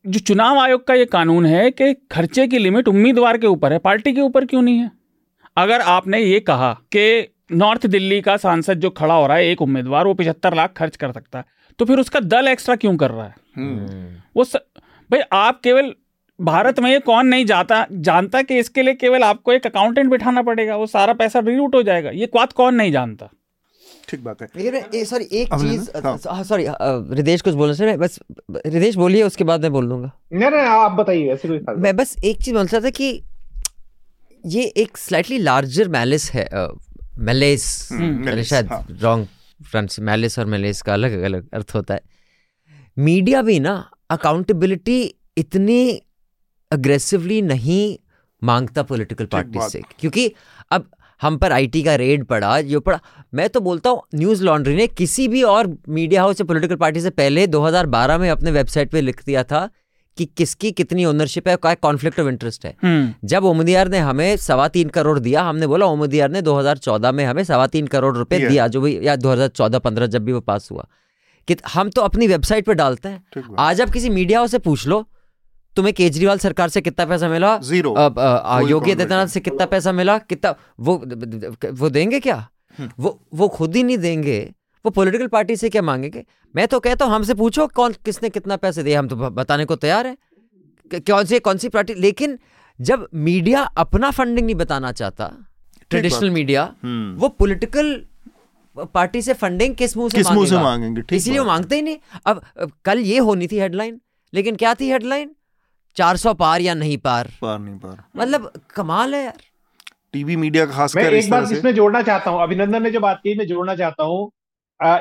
जो 0.05 0.18
चुनाव 0.18 0.59
आयोग 0.59 0.86
का 0.86 0.94
ये 0.94 1.05
कानून 1.05 1.46
है 1.46 1.70
कि 1.70 1.92
खर्चे 2.11 2.46
की 2.46 2.59
लिमिट 2.59 2.88
उम्मीदवार 2.88 3.38
के 3.38 3.46
ऊपर 3.46 3.72
है 3.72 3.78
पार्टी 3.78 4.12
के 4.12 4.20
ऊपर 4.20 4.44
क्यों 4.44 4.62
नहीं 4.62 4.78
है? 4.78 4.90
अगर 5.57 5.80
आपने 5.80 6.18
ये 6.18 6.40
कहा 6.40 6.72
कि 6.96 7.28
नॉर्थ 7.53 7.86
दिल्ली 7.86 8.20
का 8.20 8.36
सांसद 8.36 8.80
जो 8.80 8.90
खड़ा 8.90 9.14
हो 9.14 9.26
रहा 9.26 9.36
है 9.36 9.46
एक 9.46 9.62
उम्मीदवार 9.62 10.07
वो 10.07 10.14
पिछहत्तर 10.14 10.55
लाख 10.55 10.72
खर्च 10.76 10.96
कर 10.96 11.12
सकता 11.12 11.38
है 11.38 11.44
तो 11.78 11.84
फिर 11.84 11.98
उसका 11.98 12.20
दल 12.20 12.48
एक्स्ट्रा 12.48 12.76
क्यों 12.76 12.96
कर 12.96 13.11
रहा 13.11 13.24
है? 13.24 13.34
हम्म। 13.57 14.22
वो 14.36 14.44
स... 14.44 14.57
भाई 15.11 15.20
आप 15.32 15.61
केवल 15.61 15.94
भारत 16.40 16.80
में 16.80 16.90
ये 16.90 16.98
कौन 16.98 17.26
नहीं 17.26 17.44
जाता 17.46 17.86
जानता 17.92 18.42
कि 18.42 18.59
इसके 18.59 18.82
लिए 18.82 18.94
केवल 18.94 19.22
आपको 19.22 19.53
एक 19.53 19.66
अकाउंटेंट 19.66 20.11
बिठाना 20.11 20.42
पड़ेगा 20.42 20.76
वो 20.76 20.86
सारा 20.86 21.12
पैसा 21.12 21.38
रीरूट 21.38 21.74
हो 21.74 21.82
जाएगा 21.82 22.11
ये 22.11 22.28
बात 22.34 22.53
कौन 22.53 22.74
नहीं 22.74 22.92
जानता? 22.92 23.28
ठीक 24.13 24.23
बात 24.25 24.43
है। 24.43 24.49
लेकिन 24.57 25.05
सॉरी 25.05 25.25
एक 25.33 25.55
चीज़ 25.61 25.91
हाँ। 26.05 26.43
सॉरी 26.45 26.67
रिदेश 27.17 27.41
कुछ 27.41 27.55
बोलना 27.55 27.75
चाहिए? 27.75 27.97
बस 27.97 28.19
रिदेश 28.67 28.97
बोलिए 28.97 29.23
उसके 29.23 29.45
बाद 29.45 29.63
मैं 29.63 29.73
बोल 29.73 29.87
लूँगा। 29.89 30.11
नहीं 30.33 30.51
नहीं 30.51 30.61
आप 30.61 30.93
बताइए 30.93 31.33
ऐसे 31.33 31.49
कोई 31.49 31.59
बात 31.59 31.77
मैं 31.79 31.97
बस 31.97 32.17
एक 32.25 32.43
चीज़ 32.43 32.55
बोल 32.55 32.67
रहा 32.67 32.81
था 32.81 32.91
कि 32.91 33.11
ये 34.45 34.63
एक 34.85 34.97
स्लाइटली 34.99 35.39
लार्जर 35.39 35.89
मैलिस 35.89 36.31
है 36.33 36.49
मैलेस 37.19 37.89
हम्म, 37.93 38.25
मैंने 38.25 38.45
शायद 38.45 38.69
हाँ। 38.69 38.87
रॉन्ग 39.03 39.27
फ्रेंड्स 39.61 40.01
मैलिस 40.01 40.39
और 40.39 40.47
मैलेस 40.47 40.83
का 40.83 40.93
अलग 40.93 41.21
अलग 41.23 41.49
अर्थ 41.55 41.75
होता 41.75 41.95
है। 41.95 42.01
मीडिया 42.99 43.43
भी 43.43 43.59
ना 43.61 43.75
अकाउंटेबिलिटी 44.11 45.03
इतनी 45.39 46.01
अग्रेसिवली 46.71 47.41
नहीं 47.43 47.85
माँगता 48.43 48.83
पॉलिटिकल 48.83 49.27
पार्टी 49.33 49.69
से 49.71 49.81
क्योंकि 50.01 50.27
हम 51.23 51.37
पर 51.37 51.53
आईटी 51.53 51.83
का 51.83 51.95
रेड 51.95 52.25
पड़ा 52.25 52.61
जो 52.61 52.81
पड़ा। 52.81 53.01
मैं 53.35 53.49
तो 53.49 53.61
बोलता 53.61 53.91
हूँ 53.91 54.03
न्यूज़ 54.14 54.45
लॉन्ड्री 54.45 54.77
ने 54.77 54.87
किसी 54.87 55.29
भी 55.29 55.43
और 55.43 55.79
मीडिया 55.89 56.23
हाउस 56.23 56.41
या 56.41 56.45
पॉलिटिकल 56.45 56.77
पार्टी 56.77 57.01
से 57.01 57.11
पहले 57.11 57.47
2012 57.47 58.18
में 58.18 58.31
अपने 58.31 58.51
वेबसाइट 58.51 58.91
पे 58.91 59.01
लिख 59.01 59.25
दिया 59.25 59.45
था 59.45 59.70
कि 60.16 60.25
किसकी 60.25 60.73
कितनी 60.73 61.05
ओनरशिप 61.05 61.49
है 61.49 61.57
क्या 61.57 61.75
कॉन्फ्लिक्ट 61.75 62.20
ऑफ़ 62.20 62.29
इंटरेस्ट 62.29 62.66
है। 62.66 62.77
हम्म। 62.83 63.14
जब 63.25 63.45
ओमदियार 63.45 63.89
ने 63.89 63.99
हमें 63.99 64.37
सवा 64.37 64.68
तीन 64.68 64.89
करोड़ 64.89 65.18
दिया 65.18 65.43
हमने 65.43 65.66
बोला 65.66 65.87
ओमदियार 65.87 66.31
ने 66.31 66.43
2014 66.43 67.12
में 67.12 67.25
हमें 67.25 67.45
सवा 67.45 67.66
तीन 67.66 67.87
करोड़ 67.87 68.16
रुपए 68.16 68.39
दिया। 68.49 68.66
जो 68.66 68.81
भी 68.81 69.01
या 69.03 69.16
2014-15 69.16 70.07
जब 70.07 70.25
भी 70.25 70.33
वो 70.33 70.41
पास 70.41 70.68
हुआ। 70.73 70.87
कि 71.49 71.57
हम 71.75 71.91
तो 71.91 72.03
अपनी 72.03 72.27
वेबसाइट 72.27 72.66
पर 72.66 72.73
डालते 72.73 73.09
हैं। 73.09 73.25
आज 73.59 73.81
आप 73.81 73.91
किसी 73.91 74.11
मीडिया 74.11 74.39
हाउस 74.39 74.51
से 74.51 74.59
पूछ 74.59 74.87
लो 74.87 75.09
तुम्हें 75.77 75.93
केजरीवाल 75.95 76.39
सरकार 76.39 76.68
से 76.68 76.81
कितना 76.81 77.05
पैसा 77.07 77.29
मिला? 77.29 77.57
ज़ीरो 77.61 77.95
योगी 78.68 78.91
आदित्यनाथ 78.93 79.27
से 79.27 79.41
कितना 79.41 79.66
पैसा 79.66 79.93
मिला? 79.93 80.16
कितना 80.20 80.55
वो 80.81 80.97
वो 81.75 81.91
देंगे 81.91 82.20
क्या? 82.20 82.37
हम्म। 82.79 82.91
वो 82.99 83.18
वो 83.35 83.49
खुद 83.51 83.77
ही 83.77 83.83
नहीं 83.83 83.99
देंगे। 83.99 84.39
वो 84.85 84.91
पॉलिटिकल 84.91 85.27
पार्टी 85.29 85.57
से 85.57 85.68
क्या 85.70 85.83
मांगेंगे? 85.83 86.25
मैं 86.55 86.66
तो 86.68 86.81
कहता 86.81 87.05
हूँ 87.05 87.14
हमसे 87.14 87.35
पूछो 87.35 87.66
कौन 87.75 87.95
किसने 88.05 88.31
कितना 88.31 88.57
पैसे 88.57 88.83
दिया 88.83 88.99
हम 88.99 89.09
तो 89.09 89.16
बताने 89.16 89.64
को 89.64 89.77
तैयार 89.77 90.07
हैं। 90.07 90.16
कौन 90.91 91.25
सी 91.25 91.39
कौन 91.41 91.59
सी 91.59 91.68
पार्टी 91.70 91.95
लेकिन 91.97 92.39
जब 92.79 93.09
मीडिया 93.27 93.62
अपना 93.79 94.11
फंडिंग 94.11 94.47
नहीं 94.47 94.55
बताना 94.57 94.93
चाहता 94.93 95.31
ट्रेडिशनल 95.91 96.31
मीडिया 96.31 96.62
हम्म। 96.83 97.14
वो 97.20 97.29
पॉलिटिकल 97.29 97.95
पार्टी 98.95 99.23
से 99.23 99.33
फंडिंग 99.35 99.75
किस 99.77 99.97
मुँह 99.97 100.09
से 100.09 100.18
किस 100.18 100.31
मुँह 100.31 100.47
से 100.49 100.57
मांगेंगे? 100.59 101.03
इसीलिए 101.16 101.39
वो 101.39 101.45
मांगते 101.47 101.77
ही 101.77 101.83
नहीं। 101.83 101.97
अब 102.27 102.43
अब 102.61 102.73
कल 102.85 102.99
ये 103.01 103.18
होनी 103.20 103.47
थी 103.47 103.59
हेडलाइन 103.59 104.01
लेकिन 104.33 104.57
क्या 104.57 104.75
थी 104.75 104.91
हेडलाइन 104.91 105.31
400 105.97 106.34
पार 106.34 106.61
या 106.61 106.74
नहीं 106.74 106.99
पार? 106.99 107.28
पार 107.43 107.59
नहीं 107.59 107.78
पार। 107.78 108.05
मतलब 108.16 108.53
कमाल 108.76 109.14
है 109.14 109.24
यार। 109.24 109.40
टीवी 110.12 110.36
मीडिया 110.36 110.66
मैं 110.66 110.74
खासकर 110.74 111.14
इस 111.14 111.24
एक 111.24 111.30
बात 111.30 111.53
इसमें 111.53 111.74
जोड़ना 111.74 112.03
चाहता 112.03 112.30
हूँ 112.30 112.43
अभिनंदन 112.43 112.82
ने 112.82 112.90
जो 112.90 113.01
बात 113.01 113.16
की 113.16 113.34
मैं 113.38 113.47
जोड़ना 113.47 113.74
चाहता 113.74 114.05
हूँ। 114.05 114.30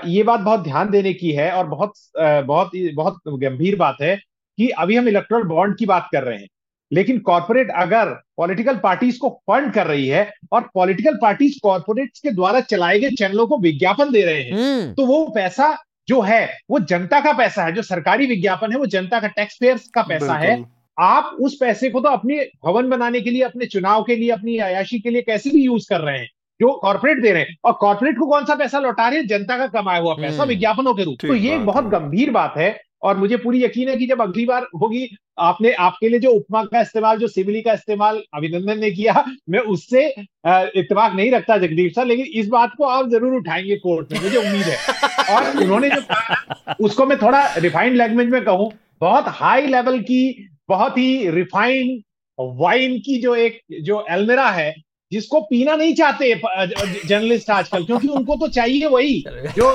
ये 0.06 0.24
बात 0.24 0.40
बहुत 0.40 0.64
ध्यान 0.64 0.90
देने 0.90 1.14
की 1.14 1.32
है 1.32 1.52
और 1.52 1.68
बहुत 1.68 1.94
बहुत 2.20 2.72
बहुत 2.96 3.20
गंभीर 3.28 3.76
बात 3.76 3.98
है 4.02 4.16
कि 4.58 4.68
अभी 4.70 4.96
हम 4.96 5.08
इलेक्ट्रल 5.08 5.44
बॉन्ड 5.44 5.78
की 5.78 5.86
बात 5.86 6.10
कर 6.12 6.24
रहे 6.24 6.38
हैं। 6.38 6.48
लेकिन 6.94 7.20
कॉरपोरेट 7.20 7.72
अगर 7.72 8.06
पॉलिटिकल 8.38 8.76
पार्टीज़ 8.76 9.20
को 9.20 9.30
फंड 9.30 9.74
कर 9.74 9.88
रही 9.88 10.08
है 10.08 10.32
और 10.52 10.70
पॉलिटिकल 10.74 11.16
पार्टीज़ 11.22 11.60
कॉरपोरेट्स 11.64 12.20
के 12.20 12.32
द्वारा 12.32 12.60
चलाए 12.62 13.00
गए 13.00 13.10
चैनलों 13.10 13.48
को 13.48 13.58
विज्ञापन 13.58 14.12
दे 14.12 14.22
रहे 14.22 14.42
हैं 14.42 14.54
हम्म। 14.54 14.94
तो 14.94 15.06
वो 15.06 15.26
पैसा 15.36 15.78
जो 16.08 16.22
है 16.22 16.58
वो 16.70 16.80
जनता 16.80 17.20
का 17.20 17.34
पैसा 17.34 17.64
है 17.64 17.72
जो 17.72 17.82
सरकारी 17.82 18.26
विज्ञापन 18.26 18.72
है 18.72 18.78
वो 18.78 18.86
जनता 18.86 19.20
का 19.20 19.28
टैक्स 19.28 19.58
पेयर्स 19.62 19.88
का 19.88 20.02
पैसा 20.02 20.34
है। 20.34 20.81
आप 21.02 21.38
उस 21.42 21.56
पैसे 21.60 21.90
को 21.90 22.00
तो 22.00 22.10
अपने 22.10 22.38
भवन 22.66 22.90
बनाने 22.90 23.22
के 23.22 23.32
लिए 23.32 23.42
अपने 23.44 23.66
चुनाव 23.68 24.04
के 24.04 24.16
लिए 24.16 24.30
अपनी 24.32 24.58
अयाशी 24.60 25.00
के 25.00 25.10
लिए 25.10 25.22
कैसे 25.22 25.50
भी 25.50 25.64
यूज़ 25.64 25.88
कर 25.90 26.02
रहे 26.02 26.18
हैं 26.18 26.28
जो 26.60 26.72
कॉर्पोरेट 26.82 27.22
दे 27.22 27.32
रहे 27.32 27.42
हैं। 27.42 27.56
और 27.66 27.74
कॉर्पोरेट 27.82 28.18
को 28.18 28.26
कौन 28.28 28.46
सा 28.46 28.56
पैसा 28.56 28.80
लौटा 28.80 29.08
रहे 29.08 29.20
हैं? 29.20 29.28
जनता 29.28 29.58
का 29.58 29.68
कमाया 29.70 30.00
हुआ 30.00 30.14
पैसा 30.16 30.42
हम्म। 30.42 30.50
विज्ञापनों 30.50 30.94
के 30.94 31.04
रूप 31.04 31.18
तो 31.22 31.36
ये 31.36 31.56
एक 31.56 31.66
बहुत 31.66 31.86
गंभीर 31.90 32.32
बात 32.32 32.58
है 32.58 32.80
और 33.04 33.18
मुझे 33.18 33.38
पूरी 33.38 33.64
यकीन 33.64 33.90
है 33.90 33.96
कि 33.96 34.06
जब 34.08 34.22
अगली 34.22 34.46
बार 34.46 34.68
होगी 34.82 35.08
आपने 35.40 35.72
आपके 35.86 36.10
लिए 36.10 36.20
जो 36.20 36.32
उपमा 36.32 36.64
का 36.64 36.82
इस्तेमाल 36.82 37.18
जो 37.18 37.28
सिमिली 37.28 37.62
का 37.62 37.74
इस्तेमाल 37.74 38.22
अभिनंदन 38.36 38.80
ने 38.80 38.92
किया 38.92 39.24
मैं 39.50 39.60
उससे 39.76 40.06
इतफाक 40.08 41.16
नहीं 41.16 41.32
रखता 41.32 41.58
जगदीप 41.58 41.92
सर 41.96 42.06
लेकिन 42.06 42.26
इस 42.42 42.48
बात 42.48 42.74
को 42.78 42.86
आप 42.86 43.10
ज़रूर 43.10 43.34
उठाएँगे 43.34 43.76
कोर्ट 43.78 44.14
में 44.14 44.22
मुझे 44.22 44.38
उम्मीद 44.38 44.66
है। 44.66 45.36
और 45.36 45.58
उन्होंने 45.64 45.90
जो 45.90 46.86
उसको 46.86 47.06
मैं 47.06 47.18
थोड़ा 47.22 47.44
रिफाइंड 47.58 47.96
लैंग्वेज 47.96 48.30
में 48.30 48.44
कहूँ 48.46 48.72
बहुत 49.02 49.26
हाई 49.40 49.68
लेवल 49.68 50.00
की 50.02 50.22
बहुत 50.72 50.98
ही 50.98 51.30
रिफाइंड 51.32 52.02
वाइन 52.60 52.98
की 53.00 53.22
जो 53.22 53.36
एक 53.36 53.60
जो 53.82 54.06
एलमेरा 54.10 54.50
है 54.52 54.74
जिसको 55.12 55.40
पीना 55.42 55.76
नहीं 55.76 55.94
चाहते 55.96 56.34
जर्नलिस्ट 57.08 57.50
आजकल 57.50 57.84
क्योंकि 57.84 58.08
उनको 58.08 58.36
तो 58.36 58.48
चाहिए 58.48 58.88
वही 58.88 59.24
जो 59.58 59.72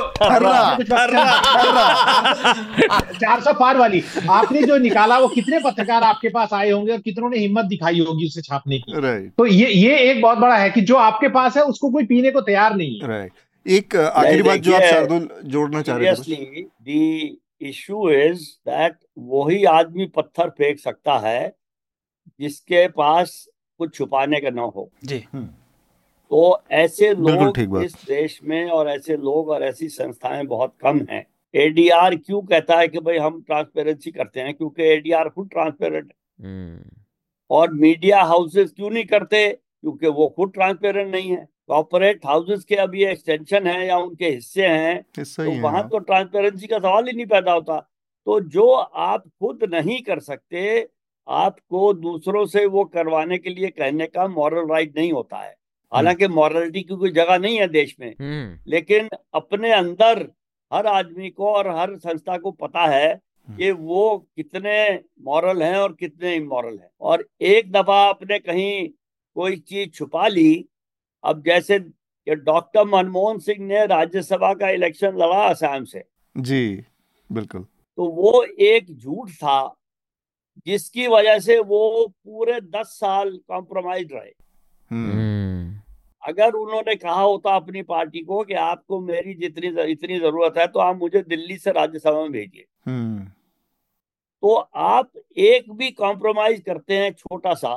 चार 3.15 3.41
सौ 3.41 3.53
पार 3.53 3.77
वाली 3.77 4.03
आपने 4.31 4.63
जो 4.63 4.77
निकाला 4.79 5.19
वो 5.19 5.29
कितने 5.29 5.59
पत्रकार 5.59 6.03
आपके 6.03 6.29
पास 6.29 6.53
आए 6.53 6.71
होंगे 6.71 6.93
और 6.93 6.99
कितनों 6.99 7.31
ने 7.31 7.39
हिम्मत 7.39 7.65
दिखाई 7.65 8.01
होगी 8.01 8.27
उसे 8.27 8.43
छापने 8.43 8.79
की? 8.79 8.93
तो 9.29 9.47
ये 9.47 9.69
ये 9.71 9.99
एक 10.11 10.23
बहुत 10.23 10.39
बड़ा 10.39 10.57
है 10.57 10.71
कि 10.71 10.81
जो 10.81 10.97
आपके 10.97 11.29
पास 11.29 11.57
है 11.57 11.63
उसको 11.65 11.91
कोई 11.91 12.07
पीने 12.07 12.31
को 12.31 12.41
तैयार 12.41 12.77
नहीं 12.77 13.01
है। 13.03 13.29
एक 13.67 13.97
आखिरी 13.97 14.43
बात 14.43 14.61
जो 14.61 14.75
आप 14.75 14.83
शार्दुल 14.83 15.29
जोड़ना 15.45 15.83
चाह 15.83 15.97
रहे 15.97 16.15
थे 16.15 17.29
इशू 17.61 18.11
इज़ 18.11 18.43
दैट 18.43 18.97
वही 19.19 19.65
आदमी 19.65 20.07
पत्थर 20.07 20.51
फेंक 20.51 20.79
सकता 20.79 21.19
है 21.19 21.57
जिसके 22.41 22.89
पास 22.89 23.49
कुछ 23.79 23.95
छुपाने 23.95 24.41
का 24.41 24.51
ना 24.51 24.63
हो। 24.63 24.91
जी। 25.05 25.27
हम्म। 25.33 25.47
तो 26.31 26.63
ऐसे 26.71 27.15
लोग 27.15 27.83
इस 27.85 27.93
देश 28.09 28.41
में 28.45 28.71
और 28.71 28.89
ऐसे 28.89 29.17
लोग 29.17 29.49
और 29.49 29.63
ऐसी 29.63 29.89
संस्थाएँ 29.89 30.45
बहुत 30.45 30.75
कम 30.81 31.07
हैं। 31.11 31.27
एडीआर 31.55 32.17
क्यों 32.17 32.43
कहता 32.43 32.79
है 32.79 32.89
कि 32.89 32.99
भाई 32.99 33.19
हम 33.19 33.43
ट्रांसपेरेंसी 33.43 34.11
करते 34.11 34.41
हैं? 34.41 34.55
क्योंकि 34.55 34.83
एडीआर 34.83 35.29
खुद 35.29 35.49
ट्रांसपेरेंट 35.49 36.13
है। 36.13 36.47
हम्म। 36.47 36.91
और 37.51 37.73
मीडिया 37.73 38.23
हाउसेस 38.23 38.73
क्यों 38.73 38.91
नहीं 38.91 39.05
करते? 39.05 39.49
क्योंकि 39.51 40.07
वो 40.07 40.29
खुद 40.29 40.53
ट्रांसपेरेंट 40.53 41.13
नहीं 41.13 41.31
है। 41.31 41.49
कॉपोरेट 41.69 42.27
हाउसेस 42.27 42.65
के 42.65 42.75
अब 42.77 42.95
ये 42.95 43.11
एक्सटेंशन 43.13 43.67
है 43.67 43.87
या 43.87 43.97
उनके 43.99 44.29
हिस्से 44.29 44.67
हैं 44.67 45.03
तो 45.15 45.51
वहाँ। 45.63 45.89
तो 45.89 45.99
ट्रांसपेरेंसी 45.99 46.67
का 46.67 46.79
सवाल 46.79 47.07
ही 47.07 47.13
नहीं 47.13 47.27
पैदा 47.27 47.53
होता 47.53 47.79
तो 48.27 48.41
जो 48.51 48.71
आप 48.73 49.25
खुद 49.41 49.65
नहीं 49.73 50.01
कर 50.03 50.21
सकते 50.21 50.89
आपको 51.29 51.93
दूसरों 51.93 52.45
से 52.47 52.65
वो 52.67 52.85
करवाने 52.85 53.39
के 53.39 53.51
लिए 53.51 53.69
कहने 53.69 54.07
का 54.07 54.27
मॉरल 54.29 54.69
राइट 54.71 54.97
नहीं 54.97 55.13
होता 55.13 55.37
है 55.37 55.49
हम्म। 55.49 55.97
हालाँकि 55.97 56.29
मॉरलिटी 56.29 56.83
की 56.83 56.95
कोई 56.95 57.11
जगह 57.11 57.39
नहीं 57.39 57.59
है 57.59 57.69
देश 57.69 57.95
में 58.01 58.09
हम्म। 58.11 58.59
लेकिन 58.67 59.09
अपने 59.35 59.73
अंदर 59.73 60.29
हर 60.73 60.87
आदमी 60.87 61.31
को 61.31 61.53
और 61.53 61.69
हर 61.69 61.97
संस्था 61.97 62.37
को 62.39 62.51
पता 62.51 62.87
है 62.87 63.13
हम्म। 63.13 63.57
कि 63.57 63.71
वो 63.71 64.17
कितने 64.37 65.03
मॉरल 65.23 65.63
हैं 65.63 65.77
और 65.77 65.93
कितने 65.93 66.35
इमोरल 66.35 66.79
हैं 66.79 66.91
और 67.01 67.27
एक 67.41 67.71
दफ़ा 67.73 68.01
आपने 68.01 68.39
कहीं 68.39 68.89
कोई 69.37 69.57
चीज़ 69.57 69.91
छुपा 69.91 70.27
ली 70.29 70.69
अब 71.25 71.43
जैसे 71.43 71.79
डॉक्टर 72.27 72.85
मनमोहन 72.85 73.39
सिंह 73.39 73.67
ने 73.67 73.87
राज्यसभा 73.87 74.53
का 74.55 74.71
इलेक्शन 74.71 75.17
लड़ा 75.17 75.43
असम 75.45 75.85
से। 75.85 76.05
जी 76.37 76.85
बिल्कुल। 77.31 77.63
तो 77.99 78.07
वो 78.07 78.43
एक 78.43 78.97
झूठ 78.97 79.31
था 79.31 79.77
जिसकी 80.67 81.07
वजह 81.07 81.39
से 81.39 81.59
वो 81.59 82.07
पूरे 82.09 82.61
दस 82.61 82.97
साल 83.01 83.37
कॉम्प्रोमाइज 83.49 84.13
रहे। 84.13 84.33
हम्म। 84.91 85.81
अगर 86.23 86.53
उन्होंने 86.53 86.95
कहा 86.95 87.21
होता 87.21 87.55
अपनी 87.57 87.83
पार्टी 87.83 88.21
को 88.21 88.43
कि 88.45 88.55
आपको 88.55 89.01
मेरी 89.01 89.35
जितनी 89.35 89.69
इतनी 89.93 90.19
ज़रूरत 90.19 90.55
है 90.59 90.67
तो 90.67 90.81
आप 90.81 90.97
मुझे 90.97 91.23
दिल्ली 91.23 91.57
से 91.59 91.73
राज्यसभा 91.73 92.21
में 92.21 92.33
भेजिए। 92.33 92.65
हम्म। 92.87 93.25
तो 94.43 94.55
आप 94.77 95.11
एक 95.37 95.73
भी 95.73 95.91
कॉम्प्रोमाइज 95.91 96.61
करते 96.61 96.95
हैं 96.95 97.13
छोटा 97.13 97.55
सा 97.55 97.75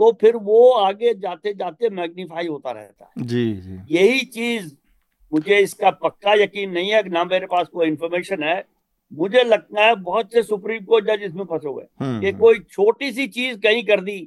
तो 0.00 0.10
फिर 0.20 0.36
वो 0.38 0.70
आगे 0.72 1.12
जाते 1.14 1.52
जाते 1.54 1.88
मैग्नीफाई 1.90 2.46
होता 2.46 2.70
रहता 2.70 3.04
है। 3.04 3.26
जी 3.26 3.52
जी। 3.54 3.78
यही 3.90 4.20
चीज़ 4.26 4.72
मुझे 5.32 5.58
इसका 5.58 5.90
पक्का 6.02 6.34
यकीन 6.34 6.70
नहीं 6.70 6.90
है 6.92 7.08
ना 7.08 7.24
मेरे 7.24 7.46
पास 7.46 7.66
कोई 7.68 7.86
इन्फॉर्मेशन 7.88 8.42
है। 8.42 8.64
मुझे 9.12 9.42
लगता 9.44 9.84
है 9.84 9.94
बहुत 9.96 10.32
से 10.32 10.42
सुप्रीम 10.42 10.84
कोर्ट 10.84 11.04
जज 11.06 11.22
इसमें 11.22 11.44
फंसे 11.44 11.68
हुए 11.68 11.84
हम्म, 12.00 12.20
कि 12.20 12.26
हम्म। 12.26 12.38
कोई 12.38 12.58
छोटी 12.70 13.12
सी 13.12 13.26
चीज़ 13.28 13.58
कहीं 13.60 13.82
कर 13.84 14.00
दी 14.00 14.18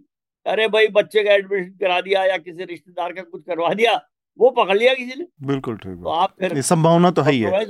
अरे 0.45 0.67
भाई 0.67 0.87
बच्चे 0.91 1.23
का 1.23 1.33
एडमिशन 1.33 1.71
करा 1.81 1.99
दिया 2.01 2.23
या 2.25 2.37
किसी 2.37 2.63
रिश्तेदार 2.63 3.13
का 3.13 3.21
कुछ 3.21 3.43
करवा 3.43 3.73
दिया 3.73 3.93
वो 4.39 4.49
पकड़ 4.49 4.77
लिया 4.77 4.93
किसी 4.93 5.19
ने। 5.19 5.25
बिल्कुल 5.47 5.77
ठीक 5.77 5.95
तो 6.03 6.09
आप 6.09 6.35
फिर 6.39 6.61
संभावना 6.61 7.11
तो 7.11 7.21
है 7.21 7.31
ही 7.31 7.39
है। 7.41 7.65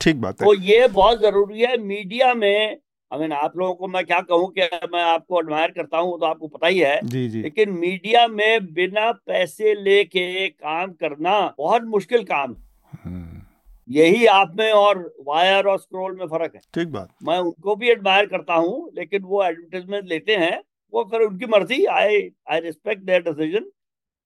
ठीक 0.00 0.20
बात 0.20 0.40
है। 0.40 0.46
तो 0.46 0.54
ये 0.54 0.88
बहुत 0.88 1.20
ज़रूरी 1.20 1.60
है। 1.60 1.76
मीडिया 1.78 2.32
में 2.34 2.76
मीन 3.12 3.32
आप 3.32 3.56
लोगों 3.56 3.74
को 3.74 3.88
मैं 3.88 4.04
क्या 4.06 4.20
कहूँ 4.22 4.50
कि 4.58 4.68
मैं 4.92 5.02
आपको 5.02 5.38
एडमायर 5.40 5.70
करता 5.70 5.98
हूँ 5.98 6.18
तो 6.20 6.26
आपको 6.26 6.48
पता 6.48 6.66
ही 6.66 6.78
है। 6.78 6.98
जी 7.04 7.28
जी। 7.28 7.42
लेकिन 7.42 7.70
मीडिया 7.70 8.26
में 8.28 8.72
बिना 8.74 9.10
पैसे 9.26 9.74
लेके 9.74 10.48
काम 10.48 10.92
करना 10.92 11.38
बहुत 11.58 11.84
मुश्किल 11.86 12.24
काम 12.24 12.52
है। 12.52 13.00
हम्म। 13.04 13.42
यही 13.88 14.26
आप 14.28 14.54
में 14.58 14.70
और 14.72 14.98
वायर 15.26 15.66
और 15.66 15.78
स्क्रोल 15.78 16.16
में 16.16 16.26
फ़र्क 16.26 16.54
है। 16.54 16.60
ठीक 16.74 16.88
बात। 16.88 17.08
मैं 17.22 17.38
उनको 17.40 17.76
भी 17.76 17.90
एडमायर 17.90 18.26
करता 18.26 18.54
हूँ 18.56 18.90
लेकिन 18.96 19.22
वो 19.22 19.42
एडवर्टाइजमेंट 19.44 20.08
लेते 20.08 20.36
हैं 20.36 20.60
वो 20.92 21.04
फिर 21.10 21.20
उनकी 21.20 21.46
मर्ज़ी 21.48 21.84
I 21.86 22.20
I 22.50 22.60
respect 22.60 23.02
their 23.02 23.22
decision 23.22 23.70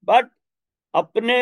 but 0.09 0.29
अपने 0.95 1.37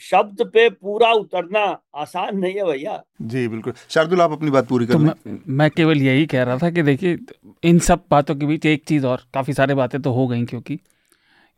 शब्द 0.00 0.42
पे 0.44 0.68
पूरा 0.70 1.10
उतरना 1.12 1.64
आसान 1.96 2.38
नहीं 2.38 2.54
है 2.54 2.64
भैया। 2.64 3.00
जी 3.22 3.46
बिल्कुल। 3.48 3.72
शार्दुल 3.88 4.20
आप 4.20 4.32
अपनी 4.32 4.50
बात 4.50 4.68
पूरी 4.68 4.86
कर 4.86 4.92
तो 4.92 4.98
मैं, 4.98 5.38
मैं 5.48 5.70
केवल 5.70 6.02
यही 6.02 6.26
कह 6.26 6.42
रहा 6.42 6.58
था 6.58 6.70
कि 6.70 6.82
देखिए 6.82 7.18
इन 7.64 7.78
सब 7.78 8.04
बातों 8.10 8.34
के 8.34 8.46
बीच 8.46 8.66
एक 8.66 8.84
चीज़ 8.84 9.06
और 9.06 9.22
काफ़ी 9.34 9.52
सारे 9.52 9.74
बातें 9.74 10.00
तो 10.02 10.12
हो 10.12 10.26
गई 10.28 10.44
क्योंकि 10.44 10.76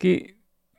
कि 0.01 0.20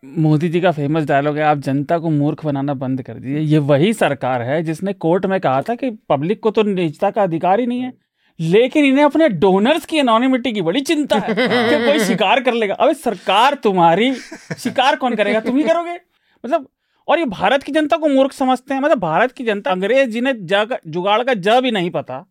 मोदी 0.04 0.50
जी 0.50 0.62
का 0.62 0.72
फ़ेमस 0.72 1.04
डायलॉग 1.04 1.38
है 1.38 1.44
आप 1.44 1.58
जनता 1.58 1.98
को 2.00 2.10
मूर्ख 2.10 2.46
बनाना 2.46 2.74
बंद 2.76 3.02
कर 3.02 3.14
दीजिए। 3.14 3.40
ये 3.40 3.58
वही 3.58 3.94
सरकार 3.94 4.42
है 4.42 4.62
जिसने 4.64 4.94
कोर्ट 4.96 5.26
में 5.26 5.40
कहा 5.40 5.62
था 5.62 5.76
कि 5.76 5.90
पब्लिक 6.10 6.40
को 6.40 6.52
तो 6.52 6.64
निजता 6.64 7.10
का 7.12 7.24
अधिकार 7.24 7.60
ही 7.60 7.66
नहीं 7.66 7.82
है। 7.82 7.94
लेकिन 8.40 8.86
इन्हें 8.86 9.04
अपने 9.06 9.30
डोनर्स 9.30 9.86
की 9.86 9.98
एनोनिमिटी 9.98 10.52
की 10.54 10.62
बड़ी 10.62 10.82
चिंता 10.82 11.18
है 11.18 11.34
कि 11.34 11.86
कोई 11.86 12.00
शिकार 12.00 12.40
कर 12.44 12.54
लेगा। 12.54 12.74
अबे 12.74 12.94
सरकार 12.94 13.54
तुम्हारी 13.54 14.14
शिकार 14.14 14.96
कौन 14.96 15.16
करेगा? 15.16 15.40
तुम 15.40 15.58
ही 15.58 15.64
करोगे। 15.64 15.98
मतलब 16.46 16.68
और 17.08 17.20
ये 17.20 17.26
भारत 17.28 17.64
की 17.64 17.72
जनता 17.72 17.98
को 17.98 18.08
मूर्ख 18.10 18.32
समझते 18.34 18.74
हैं। 18.74 18.82
मतलब 18.82 19.00
भारत 19.00 19.32
की 19.32 19.44
जनता 19.44 19.72
अंग्रेज़ 19.72 20.10
जिन्हें 20.10 20.46
जग 20.48 20.78
जुगाड़ 20.88 21.22
का 21.24 21.34
ज 21.34 21.60
भी 21.64 21.72
नहीं 21.72 21.90
पता। 21.92 22.26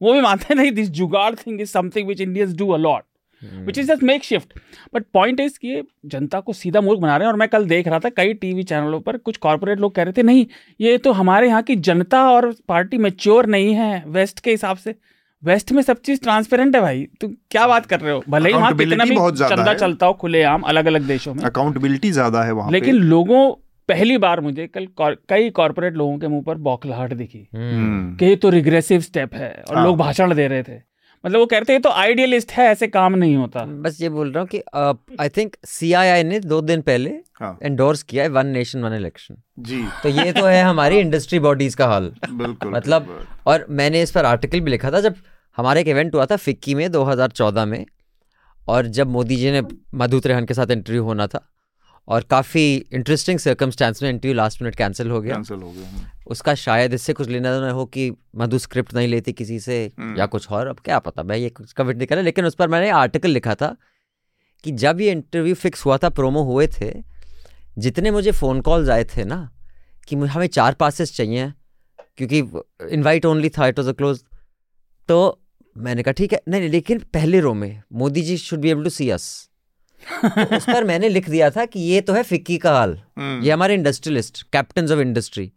वो 0.00 0.12
भी 0.12 0.20
मानते 0.20 0.54
नहीं 0.54 0.72
this 0.72 0.90
jugaad 0.92 1.34
thing 1.36 1.60
is 1.60 1.70
something 1.70 2.08
which 2.08 2.20
Indians 2.20 2.54
do 2.56 2.68
a lot 2.70 3.02
which 3.66 3.78
is 3.78 3.86
just 3.86 4.02
makeshift 4.24 4.58
but 4.94 5.04
point 5.14 5.40
is 5.40 5.58
कि 5.58 5.82
जनता 6.06 6.40
को 6.40 6.52
सीधा 6.52 6.80
मूर्ख 6.80 7.00
बना 7.00 7.16
रहे 7.16 7.26
हैं। 7.26 7.32
और 7.32 7.38
मैं 7.38 7.48
कल 7.48 7.64
देख 7.66 7.88
रहा 7.88 7.98
था 7.98 8.08
कई 8.10 8.34
टीवी 8.34 8.62
चैनलों 8.64 9.00
पर 9.00 9.16
कुछ 9.18 9.36
कॉरपोरेट 9.38 9.80
लोग 9.80 9.94
कह 9.94 10.02
रहे 10.02 10.12
थे 10.12 10.22
नहीं 10.22 10.46
ये 10.80 10.96
तो 10.98 11.12
हमारे 11.12 11.48
यहाँ 11.48 11.62
की 11.62 11.76
जनता 11.78 12.22
और 12.30 12.52
पार्टी 12.68 12.98
मेच्योर 12.98 13.46
नहीं 13.46 13.74
है 13.74 14.02
वेस्ट 14.08 14.40
के 14.40 14.50
हिसाब 14.50 14.76
से। 14.76 14.94
वेस्ट 15.42 15.72
में 15.72 15.80
सब 15.82 16.00
चीज़ 16.00 16.20
ट्रांसपेरेंट 16.20 16.74
है 16.76 16.80
भाई। 16.82 17.06
तुम 17.20 17.32
क्या 17.50 17.66
बात 17.66 17.86
कर 17.86 18.00
रहे 18.00 18.12
हो? 18.12 18.22
भले 18.28 18.48
ही 18.48 18.54
वहाँ 18.54 18.76
कितना 18.76 19.04
भी 19.04 19.16
चंदा 19.38 19.74
चलता 19.74 20.06
हो 20.06 20.12
खुलेआम 20.14 20.62
अलग 20.62 20.86
अलग 20.86 21.06
देशों 21.06 21.34
में। 21.34 21.42
अकाउंटेबिलिटी 21.44 22.10
ज़्यादा 22.12 22.42
है 22.42 22.52
वहाँ 22.52 22.70
लेकिन 22.72 22.94
लोगों 22.94 23.50
पहली 23.88 24.18
बार 24.18 24.40
मुझे 24.40 24.66
कल 24.68 24.86
कई 25.00 25.50
कॉरपोरेट 25.52 25.94
लोगों 25.94 26.18
के 26.18 26.28
मुँह 26.28 26.42
पर 26.46 26.54
बौखलाहट 26.58 27.12
दिखी। 27.14 27.48
हम्म। 27.54 28.14
कि 28.16 28.26
ये 28.26 28.36
तो 28.36 28.50
रिग्रेसिव 28.50 29.00
स्टेप 29.00 29.34
है 29.34 29.50
और 29.68 29.76
हाँ। 29.76 29.84
लोग 29.84 29.96
भाषण 29.98 30.34
दे 30.34 30.46
रहे 30.48 30.62
थे। 30.62 30.76
मतलब 31.24 31.38
वो 31.38 31.46
कहते 31.46 31.72
हैं 31.72 31.80
तो 31.82 31.90
आइडियलिस्ट 31.90 32.52
है 32.52 32.66
ऐसे 32.66 32.86
काम 32.88 33.14
नहीं 33.14 33.34
होता। 33.36 33.64
बस 33.82 34.00
ये 34.02 34.08
बोल 34.08 34.30
रहा 34.32 34.40
हूँ 34.40 34.48
कि 34.48 34.62
आई 35.20 35.28
थिंक 35.28 35.56
सीआईआई 35.66 36.22
ने 36.22 36.38
दो 36.42 36.60
दिन 36.62 36.80
पहले 36.82 37.10
एंडोर्स 37.40 37.98
हाँ. 37.98 38.06
किया 38.08 38.22
है 38.24 38.28
वन 38.30 38.46
नेशन 38.48 38.82
वन 38.82 38.92
इलेक्शन 38.92 39.36
जी। 39.60 39.82
तो 40.02 40.08
ये 40.10 40.32
तो 40.32 40.44
है 40.44 40.62
हमारी 40.62 40.98
इंडस्ट्री 40.98 41.38
बॉडीज 41.40 41.74
का 41.74 41.86
हाल। 41.86 42.12
बिल्कुल 42.30 42.72
मतलब 42.72 43.08
और 43.46 43.66
मैंने 43.70 44.02
इस 44.02 44.10
पर 44.10 44.24
आर्टिकल 44.26 44.60
भी 44.60 44.70
लिखा 44.70 44.90
था 44.90 45.00
जब 45.00 45.14
हमारे 45.58 45.80
एक 45.80 45.88
इवेंट 45.88 46.14
हुआ 46.14 46.26
था 46.26 46.36
फिक्की 46.38 46.74
में 46.74 46.86
2014 46.88 47.64
में 47.66 47.84
और 48.68 48.86
जब 48.88 49.06
मोदी 49.08 49.36
जी 49.36 49.50
ने 49.50 49.62
मधु 49.94 50.20
त्रेहन 50.20 50.44
के 50.44 50.54
साथ 50.54 50.70
इंटरव्यू 50.70 51.02
होना 51.04 51.26
था 51.26 51.46
और 52.08 52.22
काफ़ी 52.22 52.62
इंटरेस्टिंग 52.92 53.38
सर्कमस्टांस 53.38 54.02
में 54.02 54.08
इंटरव्यू 54.10 54.34
लास्ट 54.34 54.62
मिनट 54.62 54.74
कैंसिल 54.74 55.10
हो 55.10 55.20
गया 55.20 55.34
कैंसिल 55.34 55.62
हो 55.62 55.70
गया 55.70 55.88
हम्म। 55.88 56.06
उसका 56.26 56.54
शायद 56.56 56.94
इससे 56.94 57.12
कुछ 57.12 57.28
लेना 57.28 57.52
देना 57.54 57.70
हो 57.70 57.84
कि 57.86 58.10
मधु 58.36 58.58
स्क्रिप्ट 58.58 58.94
नहीं 58.94 59.08
लेती 59.08 59.32
किसी 59.32 59.58
से 59.60 59.78
हम्म। 59.98 60.18
या 60.18 60.26
कुछ 60.26 60.50
और 60.50 60.66
अब 60.66 60.80
क्या 60.84 60.98
पता 60.98 61.22
मैं 61.22 61.36
ये 61.36 61.50
कुछ 61.50 61.72
कमिट 61.72 61.96
नहीं 61.96 62.06
करा 62.06 62.20
लेकिन 62.22 62.44
उस 62.44 62.54
पर 62.54 62.68
मैंने 62.68 62.88
आर्टिकल 62.96 63.30
लिखा 63.30 63.54
था 63.54 63.74
कि 64.64 64.72
जब 64.78 65.00
ये 65.00 65.12
इंटरव्यू 65.12 65.54
फिक्स 65.56 65.84
हुआ 65.86 65.98
था 65.98 66.08
प्रोमो 66.10 66.42
हुए 66.42 66.66
थे 66.70 66.92
जितने 67.78 68.10
मुझे 68.10 68.32
फ़ोन 68.32 68.60
कॉल्स 68.60 68.88
आए 68.88 69.04
थे 69.06 69.24
ना 69.24 69.48
कि 70.08 70.16
हमें 70.16 70.46
चार 70.48 70.74
पासेस 70.74 71.16
चाहिए 71.16 71.52
क्योंकि 72.18 72.38
इनवाइट 72.90 73.26
ओनली 73.26 73.48
था 73.50 73.66
इट 73.66 73.78
वॉज़ 73.78 73.88
अ 73.88 73.92
क्लोज 73.92 74.22
तो 75.10 75.18
मैंने 75.76 76.02
कहा 76.02 76.12
ठीक 76.12 76.32
है। 76.32 76.40
नहीं 76.48 76.60
नहीं 76.60 76.70
लेकिन 76.70 76.98
पहले 77.14 77.40
रो 77.40 77.52
में 77.54 77.82
Modi 77.92 78.22
ji 78.22 78.36
should 78.38 78.60
be 78.60 78.70
able 78.70 78.84
to 78.84 78.90
see 78.90 79.08
us 79.10 79.28
तो 80.02 80.56
उस 80.56 80.64
पर 80.64 80.84
मैंने 80.84 81.08
लिख 81.08 81.28
दिया 81.30 81.48
था 81.50 81.64
कि 81.64 81.80
ये 81.80 82.00
तो 82.00 82.12
है 82.12 82.22
फिक्की 82.22 82.58
का 82.58 82.72
हाल। 82.72 82.98
हम्म। 83.18 83.42
ये 83.42 83.50
हमारे 83.50 83.74
इंडस्ट्रियलिस्ट 83.74 84.42
कैप्टन 84.52 84.92
ऑफ़ 84.92 85.00
इंडस्ट्री 85.00 85.50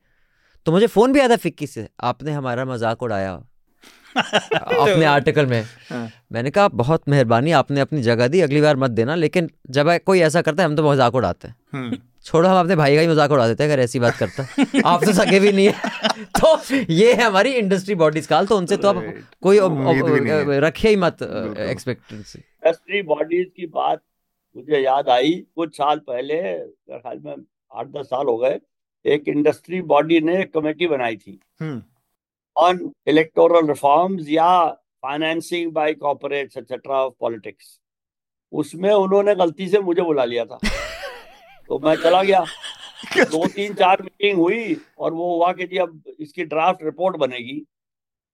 तो 0.66 0.72
मुझे 0.72 0.88
फ़ोन 0.88 1.14
भी 1.14 1.20
आया 1.20 1.30
था 1.30 1.36
फिक्की 1.36 1.68
से 1.68 1.88
आपने 2.02 2.32
हमारा 2.32 2.66
मज़ाक 2.66 3.04
उड़ाया। 3.04 3.34
अपने 4.16 5.06
आर्टिकल 5.06 5.46
में। 5.46 5.62
हाँ। 5.90 6.10
मैंने 6.32 6.52
कहा 6.52 6.68
बहुत 6.68 7.10
मेहरबानी 7.10 7.52
आपने 7.52 7.80
अपनी 7.80 8.02
जगह 8.02 8.28
दी 8.28 8.42
अगली 8.42 8.62
बार 8.62 8.76
मत 8.76 8.92
देना। 8.92 9.16
लेकिन 9.16 9.50
जब 9.70 9.90
कोई 10.06 10.20
ऐसा 10.22 10.42
करता 10.42 10.64
है 10.64 10.70
हम 10.70 10.76
तो 10.76 10.90
मज़ाक 10.92 11.16
उड़ाते 11.16 11.48
हैं। 11.48 11.56
हम्म। 11.74 11.98
छोड़ो 12.26 12.48
हम 12.50 12.60
अपने 12.60 12.76
भाई 12.76 12.96
का 12.96 13.02
ही 13.02 13.08
मज़ाक 13.08 13.32
उड़ा 13.32 13.48
देते 13.48 13.64
हैं 13.64 13.72
अगर 13.72 13.82
ऐसी 13.84 14.00
बात 14.00 14.16
करता। 14.18 14.44
आप 14.90 15.04
तो 15.06 15.14
सगे 15.14 15.40
भी 15.40 15.52
नहीं 15.52 15.68
है। 15.68 15.74
तो 16.40 16.84
ये 16.92 17.14
है 17.14 17.24
हमारी 17.24 17.52
इंडस्ट्री 17.54 17.96
बॉडीज 17.96 18.28
काल 18.28 18.46
तो 18.48 18.58
उनसे 18.58 18.78
तो 18.78 18.88
आप 18.88 19.04
कोई 19.42 19.60
रखिए 20.60 20.92
ही 20.92 20.98
मत 20.98 21.22
एक्सपेक्टेंसी 21.22 22.40
इंडस्ट्री 22.40 23.02
बॉडीज 23.04 23.48
की 23.58 23.66
बात 23.68 24.02
मुझे 24.56 24.80
याद 24.80 25.10
आई 25.10 25.32
कुछ 25.56 25.78
साल 25.78 26.00
पहले 26.08 26.42
ख्याल 26.92 27.20
में 27.26 27.36
आठ 27.72 27.88
दस 27.88 28.06
साल 28.06 28.26
हो 28.28 28.38
गए 28.38 28.60
एक 29.06 29.28
इंडस्ट्री 29.28 29.82
बॉडी 29.84 30.20
ने 30.22 30.40
एक 30.42 30.54
कमेटी 30.54 30.88
बनाई 30.88 31.16
थी। 31.18 31.40
ऑन 32.56 32.92
इलेक्टोरल 33.08 33.68
रिफॉर्म्स 33.68 34.30
या 34.30 34.50
financing 35.04 35.72
by 35.74 35.94
corporates 35.96 36.58
etcetera 36.58 36.98
of 36.98 37.14
politics 37.20 37.80
उसमें 38.54 38.90
उन्होंने 38.92 39.36
गलती 39.36 39.68
से 39.70 39.80
मुझे 39.82 40.02
बुला 40.02 40.26
लिया 40.26 40.46
था। 40.46 40.60
तो 41.68 41.80
मैं 41.80 41.96
चला 41.96 42.24
गया। 42.24 42.46
दो 43.18 43.48
तीन 43.48 43.74
चार 43.74 44.02
मीटिंग 44.02 44.38
हुई 44.38 44.78
और 44.98 45.14
वो 45.14 45.36
हुआ 45.36 45.52
कि 45.54 45.64
जी 45.64 45.78
अब 45.78 46.04
इसकी 46.20 46.44
ड्राफ्ट 46.44 46.84
रिपोर्ट 46.84 47.18
बनेगी। 47.18 47.66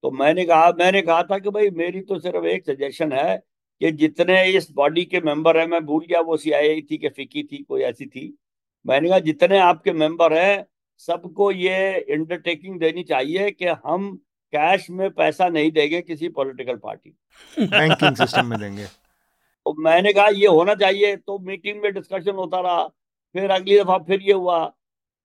तो 0.02 0.10
मैंने 0.10 0.44
कहा 0.44 0.70
मैंने 0.70 1.02
कहा 1.02 1.22
था 1.22 1.38
कि 1.38 1.50
भाई 1.50 1.70
मेरी 1.70 2.00
तो 2.00 2.18
सिर्फ़ 2.18 2.44
एक 2.44 2.64
सजेशन 2.64 3.12
है 3.12 3.42
कि 3.80 3.92
जितने 3.92 4.44
इस 4.44 4.70
बॉडी 4.70 5.04
के 5.04 5.20
मेंबर 5.20 5.58
हैं 5.58 5.66
मैं 5.66 5.86
भूल 5.86 6.04
गया 6.08 6.20
वो 6.20 6.36
सी 6.36 6.82
थी 6.82 6.98
कि 6.98 7.08
फिकी 7.08 7.42
थी 7.42 7.62
कोई 7.62 7.82
ऐसी 7.82 8.06
थी। 8.06 8.38
मैंने 8.86 9.08
कहा 9.08 9.18
जितने 9.18 9.58
आपके 9.58 9.92
मेंबर 9.92 10.32
हैं 10.32 10.66
सबको 10.96 11.52
ये 11.52 11.92
अंडरटेकिंग 11.92 12.80
देनी 12.80 13.02
चाहिए 13.02 13.50
कि 13.50 13.66
हम 13.66 14.16
कैश 14.52 14.90
में 14.90 15.10
पैसा 15.10 15.48
नहीं 15.48 15.70
देंगे 15.72 16.00
किसी 16.00 16.28
पॉलिटिकल 16.28 16.76
पार्टी 16.76 17.10
बैंकिंग 17.58 18.16
सिस्टम 18.16 18.46
में 18.46 18.60
देंगे। 18.60 18.84
तो 18.84 19.74
मैंने 19.82 20.12
कहा 20.12 20.28
ये 20.28 20.46
होना 20.46 20.74
चाहिए। 20.74 21.16
तो 21.16 21.38
मीटिंग 21.38 21.82
में 21.82 21.94
डिस्कशन 21.94 22.32
होता 22.32 22.60
रहा। 22.60 22.90
फिर 23.34 23.50
अगली 23.50 23.78
दफ़ा 23.80 23.98
फिर 23.98 24.20
ये 24.22 24.32
हुआ 24.32 24.64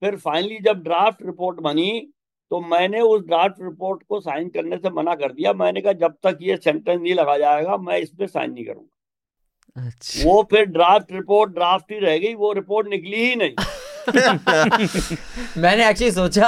फिर 0.02 0.16
फाइनली 0.16 0.58
जब 0.66 0.84
ड्राफ्ट 0.84 1.26
रिपोर्ट 1.26 1.60
बनी 1.60 2.08
तो 2.52 2.60
मैंने 2.62 3.00
उस 3.02 3.22
ड्राफ्ट 3.22 3.62
रिपोर्ट 3.62 4.04
को 4.10 4.20
साइन 4.20 4.50
करने 4.50 4.78
से 4.78 4.90
मना 4.90 5.14
कर 5.16 5.32
दिया। 5.32 5.54
मैंने 5.54 5.82
कहा 5.82 5.94
जब 5.94 6.16
तक 6.24 6.38
ये 6.42 6.58
सेंटेंस 6.58 7.00
नहीं 7.02 7.14
लगा 7.14 7.38
जाएगा 7.38 7.78
मैं 7.78 7.98
इस 7.98 8.10
पर 8.10 8.28
साइन 8.28 8.52
नहीं 8.52 8.66
करूँगा। 8.66 9.88
अच्छा। 9.88 10.24
वो 10.26 10.44
फिर 10.52 10.66
ड्राफ्ट 10.66 11.12
रिपोर्ट 11.12 11.54
ड्राफ्ट 11.54 11.92
ही 11.92 12.00
रह 12.00 12.18
गई 12.18 12.34
वो 12.36 12.52
रिपोर्ट 12.54 12.88
निकली 12.88 13.26
ही 13.26 13.36
नहीं। 13.36 13.54
मैंने 15.62 15.90
एक्चुअली 15.90 16.12
सोचा 16.12 16.48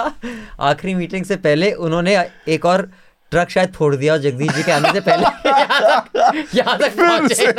आखिरी 0.59 0.93
मीटिंग 0.95 1.25
से 1.25 1.35
पहले 1.37 1.71
उन्होंने 1.85 2.15
एक 2.47 2.65
और 2.65 2.89
ट्रक 3.31 3.49
शायद 3.49 3.73
फोड़ 3.73 3.95
दिया 3.95 4.17
जगदीश 4.17 4.51
जी 4.51 4.63
के 4.63 4.71
आने 4.71 4.91
से 4.93 4.99
पहले 4.99 5.23
यहाँ 6.57 6.77
तक 6.77 6.93
पहुँचे 6.99 7.51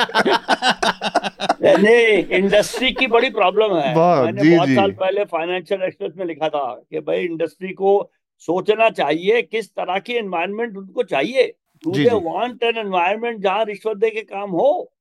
नहीं 1.82 2.24
इंडस्ट्री 2.36 2.90
की 2.92 3.06
बड़ी 3.06 3.30
प्रॉब्लम 3.30 3.76
है। 3.76 3.94
मैंने 3.96 4.42
जी, 4.42 4.56
बहुत 4.56 4.68
जी. 4.68 4.74
साल 4.74 4.90
पहले 4.90 5.24
फाइनेंशियल 5.24 5.82
एक्सप्रेस 5.82 6.12
में 6.16 6.26
लिखा 6.26 6.48
था 6.48 6.84
कि 6.90 7.00
भाई 7.00 7.24
इंडस्ट्री 7.24 7.72
को 7.72 8.10
सोचना 8.38 8.88
चाहिए 8.90 9.42
किस 9.42 9.70
तरह 9.70 9.98
की 9.98 10.12
एनवायरनमेंट 10.12 10.76
उनको 10.76 11.02
चाहिए। 11.02 11.46
Do 11.84 11.90
they 11.92 12.10
want 12.10 12.62
an 12.62 12.78
environment 12.78 13.40
जहाँ 13.40 13.64
रिश्वत 13.64 13.96
दे 13.96 14.10
के 14.10 14.22
काम 14.22 14.50
हो? 14.50 14.92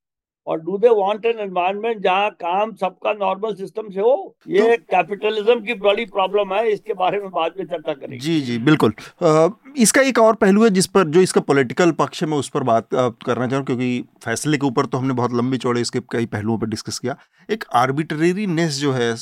और 0.47 0.59
do 0.61 0.77
they 0.77 0.89
want 0.95 1.25
an 1.25 1.39
environment 1.39 2.01
जहाँ 2.03 2.29
काम 2.41 2.73
सबका 2.75 3.13
नॉर्मल 3.13 3.53
सिस्टम 3.55 3.89
से 3.89 3.99
हो? 3.99 4.35
ये 4.47 4.61
तो, 4.67 4.83
कैपिटलिज्म 4.91 5.59
की 5.61 5.73
बड़ी 5.79 6.05
प्रॉब्लम 6.07 6.53
है 6.53 6.71
इसके 6.71 6.93
बारे 6.95 7.19
में 7.19 7.29
बाद 7.31 7.53
में 7.59 7.65
चर्चा 7.65 7.93
करेंगे। 7.93 8.17
जी 8.17 8.39
जी 8.41 8.57
बिल्कुल। 8.59 8.93
आ, 9.23 9.47
इसका 9.77 10.01
एक 10.01 10.19
और 10.19 10.35
पहलू 10.35 10.63
है 10.63 10.69
जिस 10.69 10.87
पर 10.87 11.07
जो 11.07 11.21
इसका 11.21 11.41
पॉलिटिकल 11.41 11.91
पक्ष 11.99 12.23
है 12.23 12.29
मैं 12.29 12.37
उस 12.37 12.49
पर 12.49 12.63
बात 12.63 12.95
आ, 12.95 13.09
करना 13.25 13.47
चाहूँ 13.47 13.65
क्योंकि 13.65 14.03
फैसले 14.23 14.57
के 14.57 14.65
ऊपर 14.67 14.85
तो 14.85 14.97
हमने 14.97 15.13
बहुत 15.13 15.33
लंबी 15.33 15.57
चौड़े 15.57 15.81
इसके 15.81 15.99
कई 16.11 16.25
पहलुओं 16.27 16.57
पर 16.57 16.67
डिस्कस 16.67 16.99
किया। 16.99 17.15
एक 17.49 17.63
आर्बिट्रेरीनेस 17.75 18.79
जो 18.79 18.91
है 18.91 19.13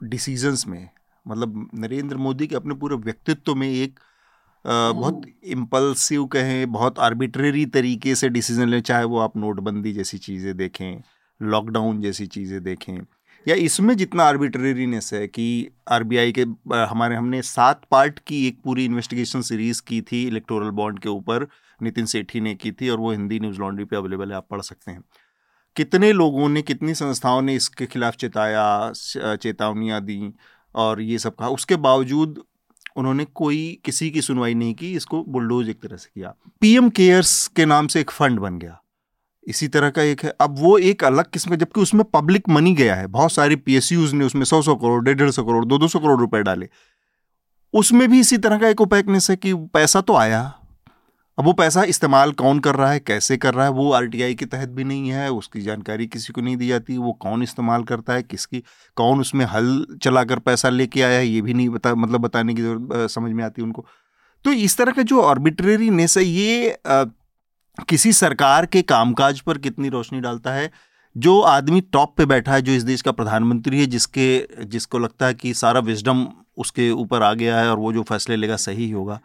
डिसीजंस 0.00 0.66
में 0.68 0.88
मतलब 1.26 1.68
नरेंद्र 1.74 2.16
मोदी 2.16 2.46
के 2.46 2.56
अपने 2.56 2.74
पूरे 2.74 2.96
व्यक्तित्व 2.96 3.54
में 3.54 3.68
एक 3.68 3.98
बहुत 4.66 5.22
इम्पल्सिव 5.44 6.24
कहें 6.26 6.72
बहुत 6.72 6.98
आर्बिट्रेरी 6.98 7.66
तरीके 7.66 8.14
से 8.14 8.28
डिसीज़न 8.28 8.68
लें 8.68 8.80
चाहे 8.80 9.04
वो 9.04 9.18
आप 9.18 9.36
नोटबंदी 9.36 9.92
जैसी 9.92 10.18
चीज़ें 10.18 10.56
देखें 10.56 11.02
लॉकडाउन 11.40 12.00
जैसी 12.00 12.26
चीज़ें 12.26 12.62
देखें 12.62 12.98
या 13.46 13.54
इसमें 13.54 13.96
जितना 13.96 14.24
आर्बिट्रेरीनेस 14.24 15.12
है 15.14 15.26
कि 15.28 15.46
आरबीआई 15.88 16.32
के 16.32 16.42
हमारे 16.74 17.16
हमने 17.16 17.42
सात 17.42 17.82
पार्ट 17.90 18.18
की 18.18 18.46
एक 18.48 18.58
पूरी 18.64 18.84
इन्वेस्टिगेशन 18.84 19.40
सीरीज़ 19.40 19.82
की 19.82 20.00
थी 20.02 20.26
इलेक्टोरल 20.26 20.70
बॉन्ड 20.70 20.98
के 20.98 21.08
ऊपर 21.08 21.46
नितिन 21.82 22.06
सेठी 22.06 22.40
ने 22.40 22.54
की 22.54 22.72
थी 22.72 22.88
और 22.88 22.98
वो 22.98 23.10
हिंदी 23.12 23.40
न्यूज़ 23.40 23.60
लॉन्ड्री 23.60 23.84
पे 23.84 23.96
अवेलेबल 23.96 24.30
है 24.30 24.36
आप 24.36 24.46
पढ़ 24.50 24.60
सकते 24.60 24.90
हैं। 24.90 25.02
कितने 25.76 26.12
लोगों 26.12 26.48
ने 26.48 26.62
कितनी 26.62 26.94
संस्थाओं 26.94 27.42
ने 27.42 27.54
इसके 27.54 27.86
खिलाफ 27.86 28.16
चेताया 28.16 28.92
चेतावनियाँ 29.36 30.00
दी 30.04 30.32
और 30.74 31.00
ये 31.00 31.18
सब 31.18 31.34
कहा 31.34 31.48
उसके 31.48 31.76
बावजूद 31.76 32.42
उन्होंने 32.96 33.24
कोई 33.24 33.78
किसी 33.84 34.10
की 34.10 34.22
सुनवाई 34.22 34.54
नहीं 34.54 34.74
की, 34.74 34.92
इसको 34.92 35.24
बुलडोज 35.28 35.68
एक 35.68 35.80
तरह 35.82 35.96
से 35.96 36.10
किया। 36.14 36.34
पीएम 36.60 36.90
केयर्स 36.90 37.48
के 37.48 37.64
नाम 37.64 37.86
से 37.86 38.00
एक 38.00 38.10
फंड 38.10 38.38
बन 38.38 38.58
गया। 38.58 38.82
इसी 39.48 39.68
तरह 39.68 39.90
का 39.90 40.02
एक 40.02 40.24
है। 40.24 40.34
अब 40.40 40.56
वो 40.58 40.78
एक 40.78 41.04
अलग 41.04 41.30
किस्म 41.30 41.56
जबकि 41.56 41.80
उसमें 41.80 42.04
पब्लिक 42.04 42.48
मनी 42.48 42.74
गया 42.74 42.94
है। 42.94 43.06
बहुत 43.06 43.32
सारे 43.32 43.56
पी 43.56 43.80
ने 43.92 44.24
उसमें 44.24 44.44
सौ 44.44 44.62
सौ 44.62 44.74
करोड़, 44.74 45.04
डेढ़ 45.04 45.16
डेढ़ 45.16 45.30
सौ 45.30 45.44
करोड़, 45.44 45.64
दो 45.64 45.78
दो 45.78 45.88
सौ 45.88 45.98
करोड़ 45.98 46.20
रुपए 46.20 46.42
डाले। 46.42 46.68
उसमें 47.74 48.10
भी 48.10 48.20
इसी 48.20 48.38
तरह 48.38 48.58
का 48.58 48.68
एक 48.68 48.80
ओपैकनेस 48.80 49.30
है 49.30 49.36
कि 49.36 49.54
पैसा 49.54 50.00
तो 50.00 50.14
आया। 50.14 50.58
अब 51.38 51.44
वो 51.44 51.52
पैसा 51.52 51.82
इस्तेमाल 51.82 52.30
कौन 52.32 52.58
कर 52.58 52.74
रहा 52.74 52.90
है 52.90 53.00
कैसे 53.00 53.36
कर 53.36 53.54
रहा 53.54 53.64
है 53.64 53.70
वो 53.70 53.90
आरटीआई 53.92 54.34
के 54.34 54.44
तहत 54.44 54.68
भी 54.68 54.84
नहीं 54.84 55.08
है 55.08 55.30
उसकी 55.30 55.60
जानकारी 55.62 56.06
किसी 56.06 56.32
को 56.32 56.40
नहीं 56.40 56.56
दी 56.56 56.68
जाती 56.68 56.96
वो 56.98 57.12
कौन 57.12 57.42
इस्तेमाल 57.42 57.82
करता 57.84 58.12
है 58.12 58.22
किसकी 58.22 58.62
कौन 58.96 59.20
उसमें 59.20 59.44
हल 59.44 59.86
चलाकर 60.02 60.38
पैसा 60.38 60.68
लेके 60.68 61.02
आया 61.02 61.18
है 61.18 61.26
ये 61.26 61.40
भी 61.40 61.54
नहीं 61.54 61.68
बता 61.68 61.94
मतलब 61.94 62.20
बताने 62.20 62.54
की 62.54 62.62
ज़रूरत 62.62 63.10
समझ 63.10 63.32
में 63.32 63.44
आती 63.44 63.62
उनको। 63.62 63.86
तो 64.44 64.52
इस 64.52 64.76
तरह 64.78 64.92
का 64.92 65.02
जो 65.02 65.20
आर्बिट्रेरीनेस 65.22 66.16
है 66.18 66.24
ये 66.24 66.70
आ, 66.86 67.04
किसी 67.88 68.12
सरकार 68.12 68.66
के 68.66 68.82
कामकाज 68.82 69.40
पर 69.40 69.58
कितनी 69.58 69.88
रोशनी 69.88 70.20
डालता 70.20 70.52
है? 70.52 70.70
जो 71.16 71.40
आदमी 71.40 71.80
टॉप 71.80 72.16
पे 72.16 72.24
बैठा 72.26 72.52
है 72.52 72.62
जो 72.62 72.72
इस 72.72 72.82
देश 72.82 73.02
का 73.02 73.12
प्रधानमंत्री 73.12 73.80
है 73.80 73.86
जिसके 73.86 74.64
जिसको 74.64 74.98
लगता 74.98 75.26
है 75.26 75.34
कि 75.34 75.54
सारा 75.54 75.80
विजडम 75.80 76.26
उसके 76.58 76.90
ऊपर 76.90 77.22
आ 77.22 77.32
गया 77.34 77.60
है 77.60 77.70
और 77.70 77.78
वो 77.78 77.92
जो 77.92 78.02
फैसले 78.02 78.36
लेगा 78.36 78.56
सही 78.56 78.90
होगा। 78.90 79.20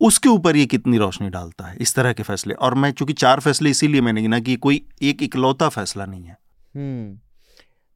उसके 0.00 0.28
ऊपर 0.28 0.56
ये 0.56 0.66
कितनी 0.66 0.98
रोशनी 0.98 1.28
डालता 1.28 1.66
है? 1.66 1.76
इस 1.80 1.94
तरह 1.94 2.12
के 2.12 2.22
फैसले। 2.22 2.54
और 2.54 2.74
मैं 2.74 2.90
चूँकि 2.92 3.12
चार 3.12 3.40
फैसले 3.40 3.70
इसीलिए 3.70 4.00
मैंने 4.00 4.22
गिना 4.22 4.40
कि 4.40 4.56
कोई 4.56 4.86
एक 5.02 5.22
इकलौता 5.22 5.68
फैसला 5.68 6.06
नहीं 6.06 6.24
है। 6.24 6.38
हम्म। 6.76 7.18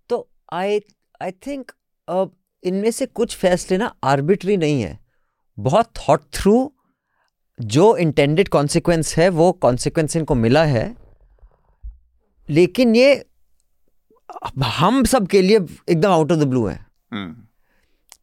तो 0.08 0.30
आई 0.52 0.80
आई 1.22 1.30
थिंक 1.30 1.72
अब 2.08 2.32
इनमें 2.64 2.90
से 2.90 3.06
कुछ 3.06 3.36
फैसले 3.36 3.78
ना 3.78 3.94
आर्बिट्री 4.04 4.56
नहीं 4.56 4.82
है। 4.82 4.98
बहुत 5.58 5.92
थॉट 5.98 6.20
थ्रू 6.32 6.72
जो 7.60 7.96
इंटेंडेड 7.96 8.48
कॉन्सिक्वेंस 8.48 9.16
है 9.16 9.28
वो 9.28 9.52
कॉन्सिक्वेंस 9.52 10.16
इनको 10.16 10.34
मिला 10.34 10.64
है। 10.64 10.96
लेकिन 12.48 12.96
ये 12.96 13.24
हम 14.64 15.04
सब 15.04 15.26
के 15.26 15.42
लिए 15.42 15.58
एकदम 15.88 16.10
आउट 16.10 16.32
ऑफ़ 16.32 16.38
द 16.38 16.42
ब्लू 16.42 16.66
है। 16.66 16.86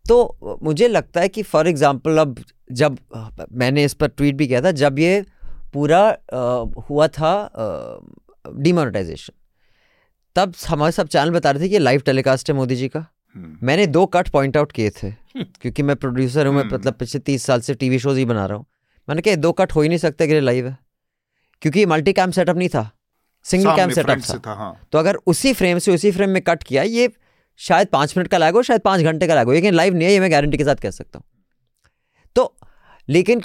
तो 0.10 0.57
मुझे 0.64 0.88
लगता 0.88 1.22
है 1.22 1.30
कि 1.30 1.43
फॉर 1.45 1.68
एग्ज़ाम्पल 1.68 2.18
अब 2.18 2.36
जब 2.74 2.97
मैंने 3.53 3.84
इस 3.84 3.93
पर 3.93 4.07
ट्वीट 4.10 4.36
भी 4.36 4.47
किया 4.47 4.62
था 4.62 4.72
जब 4.74 4.99
ये 4.99 5.26
पूरा 5.74 5.99
आ, 5.99 6.66
हुआ 6.89 7.07
था 7.10 7.34
डिमोनेटाइजेशन 8.60 9.34
तब 10.36 10.53
हमारे 10.68 10.91
सब 10.91 11.07
चैनल 11.07 11.32
बता 11.32 11.51
रहे 11.51 11.64
थे 11.64 11.70
कि 11.70 11.80
लाइव 11.80 12.01
टेलीकास्ट 12.01 12.49
है 12.49 12.55
मोदी 12.55 12.76
जी 12.76 12.88
का 12.88 13.05
हम्म। 13.36 13.57
मैंने 13.64 13.86
दो 13.89 14.05
कट 14.07 14.28
पॉइंट 14.30 14.57
आउट 14.57 14.72
किए 14.72 14.89
थे 14.93 15.12
क्योंकि 15.36 15.84
मैं 15.84 15.95
प्रोड्यूसर 15.95 16.47
हूँ 16.47 16.55
मैं 16.55 16.64
हम्म। 16.64 16.76
मतलब 16.76 16.93
पिछले 16.95 17.20
तीस 17.22 17.43
साल 17.43 17.62
से 17.62 17.74
टीवी 17.76 17.99
शोज़ 17.99 18.18
ही 18.18 18.26
बना 18.26 18.45
रहा 18.45 18.57
हूँ 18.57 18.66
मैंने 19.07 19.22
कहा 19.22 19.36
दो 19.38 19.51
कट 19.53 19.72
हो 19.72 19.82
ही 19.82 19.89
नहीं 19.89 19.99
सकते 19.99 20.28
कि 20.28 20.39
लाइव 20.41 20.68
है 20.68 20.78
क्योंकि 21.62 21.86
मल्टी 21.86 22.14
कैम 22.14 22.32
सेटअप 22.32 22.57
नहीं 22.57 22.70
था 22.70 22.89
सिंगल 23.45 23.76
कैम 23.76 23.89
सेटअप 23.91 24.20
था, 24.20 24.38
था 24.38 24.53
हाँ। 24.53 24.76
तो 24.91 24.97
अगर 24.97 25.16
उसी 25.28 25.53
फ्रेम 25.53 25.78
से 25.78 25.91
उसी 25.91 26.12
फ्रेम 26.12 26.30
में 26.30 26.41
कट 26.41 26.64
किया 26.64 26.84
ये 26.86 27.07
शायद 27.60 27.88
पाँच 27.88 28.18
मिनट 28.18 28.28
का 28.28 28.38
लागो 28.38 28.62
शायद 28.64 28.82
पाँच 28.82 29.01
घंटे 29.01 29.28
का 29.28 29.36
लागो 29.36 29.53
लेकिन 29.53 29.74
लाइव 29.74 29.95
नहीं 29.95 30.07
है 30.07 30.14
ये 30.14 30.20
मैं 30.20 30.32
गारंटी 30.32 30.57
के 30.57 30.64
साथ 30.64 30.76
कह 30.76 30.91
सकता 30.91 31.20
हूँ। 31.20 31.26
तो 32.36 32.53
लेकिन 33.07 33.41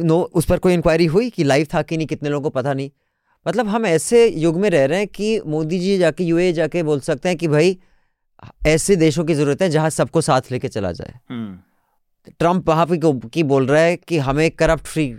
नो 0.00 0.18
उस 0.34 0.44
पर 0.44 0.58
कोई 0.58 0.74
इंक्वायरी 0.74 1.06
हुई 1.06 1.30
कि 1.30 1.44
लाइव 1.44 1.66
था 1.74 1.82
कि 1.82 1.96
नहीं 1.96 2.06
कितने 2.06 2.28
लोगों 2.30 2.50
को 2.50 2.58
पता 2.58 2.72
नहीं? 2.72 2.90
मतलब 3.46 3.68
हम 3.68 3.86
ऐसे 3.86 4.26
युग 4.28 4.56
में 4.60 4.68
रह 4.70 4.84
रहे 4.84 4.98
हैं 4.98 5.08
कि 5.08 5.40
मोदी 5.46 5.78
जी 5.78 5.96
जाके 5.98 6.24
यूए 6.24 6.52
जाके 6.52 6.82
बोल 6.82 7.00
सकते 7.00 7.28
हैं 7.28 7.38
कि 7.38 7.48
भाई 7.48 7.76
ऐसे 8.66 8.96
देशों 8.96 9.24
की 9.24 9.34
ज़रूरत 9.34 9.62
है 9.62 9.68
जहाँ 9.70 9.90
सबको 9.90 10.20
साथ 10.20 10.50
लेके 10.52 10.68
चला 10.68 10.90
जाए। 10.92 11.12
ट्रंप 12.30 12.68
वहाँ 12.68 12.86
पे 12.86 13.00
की 13.30 13.42
बोल 13.44 13.66
रहा 13.66 13.82
है 13.82 13.96
कि 13.98 14.18
हमें 14.18 14.50
करप्ट 14.52 14.86
फ्री 14.86 15.14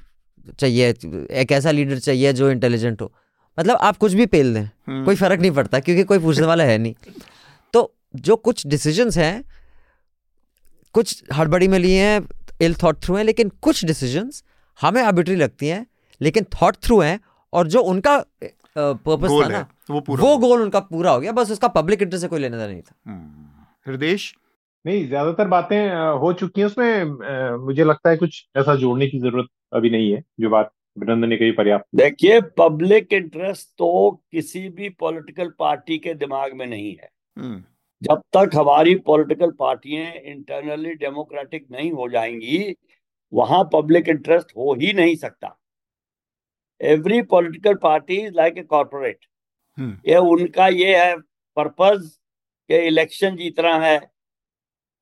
चाहिए 0.60 0.90
एक 0.90 1.52
ऐसा 1.52 1.72
लीडर 1.72 2.00
चाहिए 2.00 2.34
जो 2.34 2.50
इंटेलिजेंट 2.52 3.02
हो। 3.02 3.12
मतलब 3.58 3.78
आप 3.78 3.98
कुछ 3.98 4.14
भी 4.14 4.26
पेल 4.26 4.54
दें 4.54 4.62
हम्म। 4.62 5.04
कोई 5.06 5.16
फ़र्क 5.16 5.40
नहीं 5.40 5.52
पड़ता 5.52 5.80
क्योंकि 5.80 6.04
कोई 6.04 6.20
पूछने 6.20 6.46
वाला 6.48 6.64
है 6.64 6.78
नहीं। 6.78 6.94
जो 8.20 8.36
कुछ 8.36 8.66
डिसीजंस 8.68 9.18
हैं 9.18 9.44
कुछ 10.96 11.24
हड़बड़ी 11.34 11.68
में 11.68 11.78
लिए 11.80 12.02
हैं 12.02 12.22
इल 12.62 12.76
थॉट 12.76 13.02
थ्रू 13.04 13.16
हैं 13.16 13.24
लेकिन 13.24 13.52
कुछ 13.62 13.84
डिसीजंस 13.86 14.44
हमें 14.80 15.02
आर्बिट्री 15.02 15.36
लगती 15.36 15.68
हैं 15.68 15.86
लेकिन 16.22 16.46
थॉट 16.54 16.76
थ्रू 16.84 17.00
हैं 17.02 17.20
और 17.54 17.68
जो 17.68 17.82
उनका 17.82 18.18
पर्पस 18.78 19.30
था 19.44 19.48
ना 19.48 19.66
वो 19.90 20.00
पूरा 20.02 20.24
वो 20.24 20.38
गोल 20.38 20.62
उनका 20.62 20.80
पूरा 20.80 21.12
हो 21.12 21.20
गया 21.20 21.32
बस 21.32 21.52
उसका 21.52 21.68
पब्लिक 21.76 22.02
इंटरेस्ट 22.02 22.22
से 22.22 22.28
कोई 22.28 22.40
लेना 22.40 22.58
देना 22.58 22.72
नहीं 22.72 22.82
था। 22.82 22.96
हम्म। 23.06 23.92
हृदय 23.92 24.18
नहीं 24.86 25.08
ज़्यादातर 25.08 25.48
बातें 25.48 25.78
हो 26.20 26.32
चुकी 26.34 26.62
हैं 26.62 26.68
उसमें 26.68 27.60
मुझे 27.66 27.84
लगता 27.84 28.10
है 28.10 28.18
कुछ 28.18 28.44
ऐसा 28.58 28.76
जोड़ने 28.76 29.08
की 29.08 29.20
ज़रूरत 29.20 29.48
अभी 29.74 29.90
नहीं 29.90 30.12
है 30.12 30.24
जो 30.40 30.50
बात 30.50 30.72
अभिनंदन 30.98 31.30
ने 31.30 31.38
कही 31.38 31.52
पर्याप्त। 31.52 31.86
देखिए 31.96 32.40
पब्लिक 32.58 33.14
इंटरेस्ट 33.14 33.68
तो 33.78 34.12
किसी 34.32 34.68
भी 34.70 34.90
पॉलिटिकल 35.00 35.52
पार्टी 35.60 35.98
के 35.98 36.14
दिमाग 36.16 36.54
में 36.54 36.66
नहीं 36.66 36.96
है। 36.96 37.10
हम्म, 37.38 37.64
जब 38.02 38.22
तक 38.36 38.56
हमारी 38.56 38.94
पॉलिटिकल 39.06 39.52
पार्टियाँ 39.52 40.12
इंटरनली 40.14 40.94
डेमोक्रेटिक 40.96 41.66
नहीं 41.72 41.92
हो 41.92 42.08
जाएँगी 42.10 42.76
वहाँ 43.34 43.64
पब्लिक 43.74 44.10
इंटरेस्ट 44.10 44.52
हो 44.58 44.74
ही 44.74 44.92
नहीं 44.94 45.16
सकता। 45.16 45.58
Every 46.82 47.22
political 47.22 47.76
party 47.76 48.16
is 48.18 48.34
like 48.34 48.58
a 48.58 48.64
corporate 48.64 49.26
ये 50.08 50.18
उनका 50.18 50.68
ये 50.68 50.96
है 50.98 51.16
पर्पज 51.58 52.08
के 52.70 52.86
इलेक्शन 52.88 53.36
जीतना 53.36 53.76
है 53.80 54.00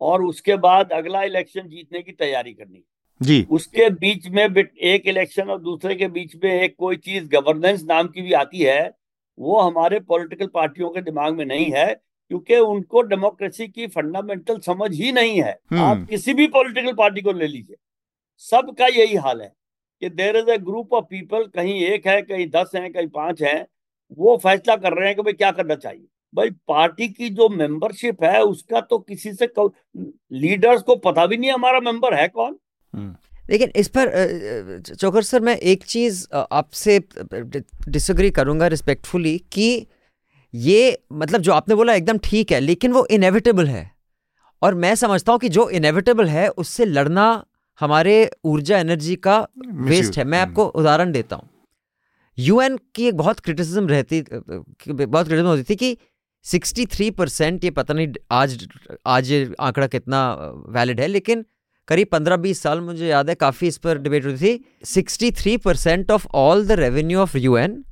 और 0.02 0.24
उसके 0.24 0.56
बाद 0.58 0.92
अगला 0.92 1.22
इलेक्शन 1.24 1.68
जीतने 1.68 2.02
की 2.02 2.12
तैयारी 2.12 2.54
करनी। 2.54 2.84
जी। 3.22 3.46
उसके 3.50 3.90
बीच 3.90 4.28
में 4.28 4.44
एक 4.46 5.08
इलेक्शन 5.08 5.50
और 5.50 5.62
दूसरे 5.62 5.96
के 5.96 6.08
बीच 6.08 6.36
में 6.44 6.52
एक 6.52 6.76
कोई 6.80 6.98
चीज़ 6.98 7.28
गवर्नेंस 7.30 7.84
नाम 7.84 8.08
की 8.08 8.22
भी 8.22 8.34
आती 8.34 8.60
है 8.60 8.92
वो 9.38 9.60
हमारे 9.60 10.00
पॉलिटिकल 10.00 10.48
पार्टियों 10.48 10.90
के 10.90 11.02
दिमाग 11.02 11.36
में 11.36 11.46
नहीं 11.46 11.72
है। 11.72 11.94
क्योंकि 12.32 12.58
उनको 12.58 13.02
डेमोक्रेसी 13.04 13.68
की 13.68 13.88
फंडामेंटल 13.88 14.60
समझ 14.62 14.92
ही 14.94 15.12
नहीं 15.12 15.42
है। 15.42 15.58
हम्म। 15.72 15.82
आप 15.82 16.08
किसी 16.10 16.34
भी 16.34 16.48
पॉलिटिकल 16.50 16.94
पार्टी 16.94 17.22
को 17.22 17.32
ले 17.34 17.48
लीजिए 17.48 17.76
सबका 18.44 18.88
यही 18.88 19.16
हाल 19.18 19.42
है 19.42 19.52
कि 20.02 20.10
there 20.12 20.38
is 20.38 20.50
a 20.50 20.58
group 20.60 20.94
of 20.94 21.06
people 21.06 21.44
कहीं 21.56 21.80
एक 21.84 22.08
है 22.08 22.22
कहीं 22.22 22.48
दस 22.50 22.72
हैं 22.76 22.92
कहीं 22.94 23.08
पाँच 23.10 23.42
हैं 23.44 23.66
वो 24.18 24.36
फैसला 24.38 24.76
कर 24.76 24.94
रहे 24.94 25.08
हैं 25.08 25.16
कि 25.16 25.22
भाई 25.22 25.34
क्या 25.34 25.52
करना 25.52 25.76
चाहिए। 25.76 26.06
भाई 26.34 26.50
पार्टी 26.68 27.08
की 27.10 27.30
जो 27.30 27.48
मेंबरशिप 27.50 28.24
है 28.24 28.42
उसका 28.44 28.82
तो 28.82 28.98
किसी 29.00 29.34
से 29.34 29.48
कौ... 29.48 29.68
लीडर्स 30.34 30.82
को 30.82 30.96
पता 31.02 31.26
भी 31.26 31.38
नहीं 31.38 31.52
हमारा 31.52 31.80
मेंबर 31.82 32.14
है 32.14 32.28
कौन। 32.28 32.58
हम्म, 32.94 33.16
लेकिन 33.50 33.72
इस 33.76 33.88
पर 33.88 34.82
चोकर 34.82 35.22
सर 35.24 35.40
मैं 35.40 35.56
एक 35.56 35.84
चीज़ 35.86 36.26
आपसे 36.34 37.00
डिसग्री 37.90 38.32
करूँगा 38.32 38.68
रिस्पेक्टफुली 38.68 39.38
कि 39.52 39.86
ये 40.56 40.98
मतलब 41.14 41.42
जो 41.42 41.52
आपने 41.54 41.76
बोला 41.76 41.94
एकदम 41.94 42.18
ठीक 42.24 42.52
है 42.52 42.60
लेकिन 42.60 42.92
वो 42.92 43.06
इनएविटेबल 43.12 43.68
है। 43.68 43.92
और 44.62 44.76
मैं 44.76 44.94
समझता 44.96 45.32
हूँ 45.32 45.40
कि 45.40 45.50
जो 45.50 45.70
इनएविटेबल 45.70 46.28
है 46.28 46.48
उससे 46.50 46.86
लड़ना 46.86 47.46
हमारे 47.80 48.30
ऊर्जा 48.46 48.78
एनर्जी 48.80 49.16
का 49.16 49.38
वेस्ट 49.58 50.18
है। 50.18 50.24
मैं 50.24 50.40
हम्म, 50.40 50.50
आपको 50.50 50.66
उदाहरण 50.66 51.12
देता 51.12 51.36
हूँ। 51.36 51.50
यूएन 52.38 52.78
की 52.96 53.08
एक 53.08 53.18
बहुत 53.18 53.40
क्रिटिसिज्म 53.40 53.88
रहती 53.88 54.22
बहुत 54.22 55.28
क्रिटिसिज्म 55.28 55.48
होती 55.48 55.64
थी 55.64 55.76
कि 55.76 55.98
63 56.46 57.10
परसेंट 57.12 57.64
ये 57.64 57.72
पता 57.72 57.94
नहीं 57.94 58.08
आज 58.32 58.68
आज 59.06 59.32
ये 59.32 59.54
आंकड़ा 59.60 59.88
कितना 59.88 60.22
वैलिड 60.70 61.00
है 61.02 61.08
लेकिन 61.08 61.46
करीब 61.88 62.08
15-20 62.08 62.62
साल 62.62 62.82
मुझे 62.82 63.08
याद 63.08 63.30
है 63.30 63.36
काफ़ी 63.36 63.68
इस 63.68 63.78
पर 63.78 63.98
डिबेट 63.98 64.26
होती 64.26 64.38
थी। 64.38 64.66
63 64.86 65.58
percent 65.58 66.12
of 66.12 66.28
all 66.36 66.66
the 66.68 66.72
revenue 66.72 67.20
of 67.20 67.38
UN 67.38 67.84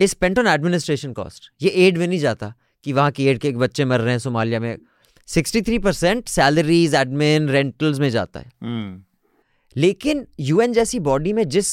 is 0.00 0.10
spent 0.10 0.38
on 0.38 0.46
administration 0.46 1.12
cost 1.12 1.50
ये 1.62 1.70
एड 1.86 1.98
में 1.98 2.06
नहीं 2.06 2.18
जाता 2.18 2.52
कि 2.84 2.92
वहाँ 2.92 3.10
की 3.10 3.26
एड 3.26 3.38
के 3.38 3.48
एक 3.48 3.58
बच्चे 3.58 3.84
मर 3.84 4.00
रहे 4.00 4.12
हैं 4.12 4.18
सोमालिया 4.18 4.60
में। 4.60 4.76
63 5.28 5.78
परसेंट 5.78 6.28
सैलरीज 6.28 6.94
एडमिन 6.94 7.48
रेंटल्स 7.48 7.98
में 7.98 8.08
जाता 8.10 8.40
है। 8.40 8.50
हम्म, 8.62 9.02
लेकिन 9.76 10.26
यूएन 10.40 10.72
जैसी 10.72 10.98
बॉडी 11.00 11.32
में 11.32 11.48
जिस 11.48 11.70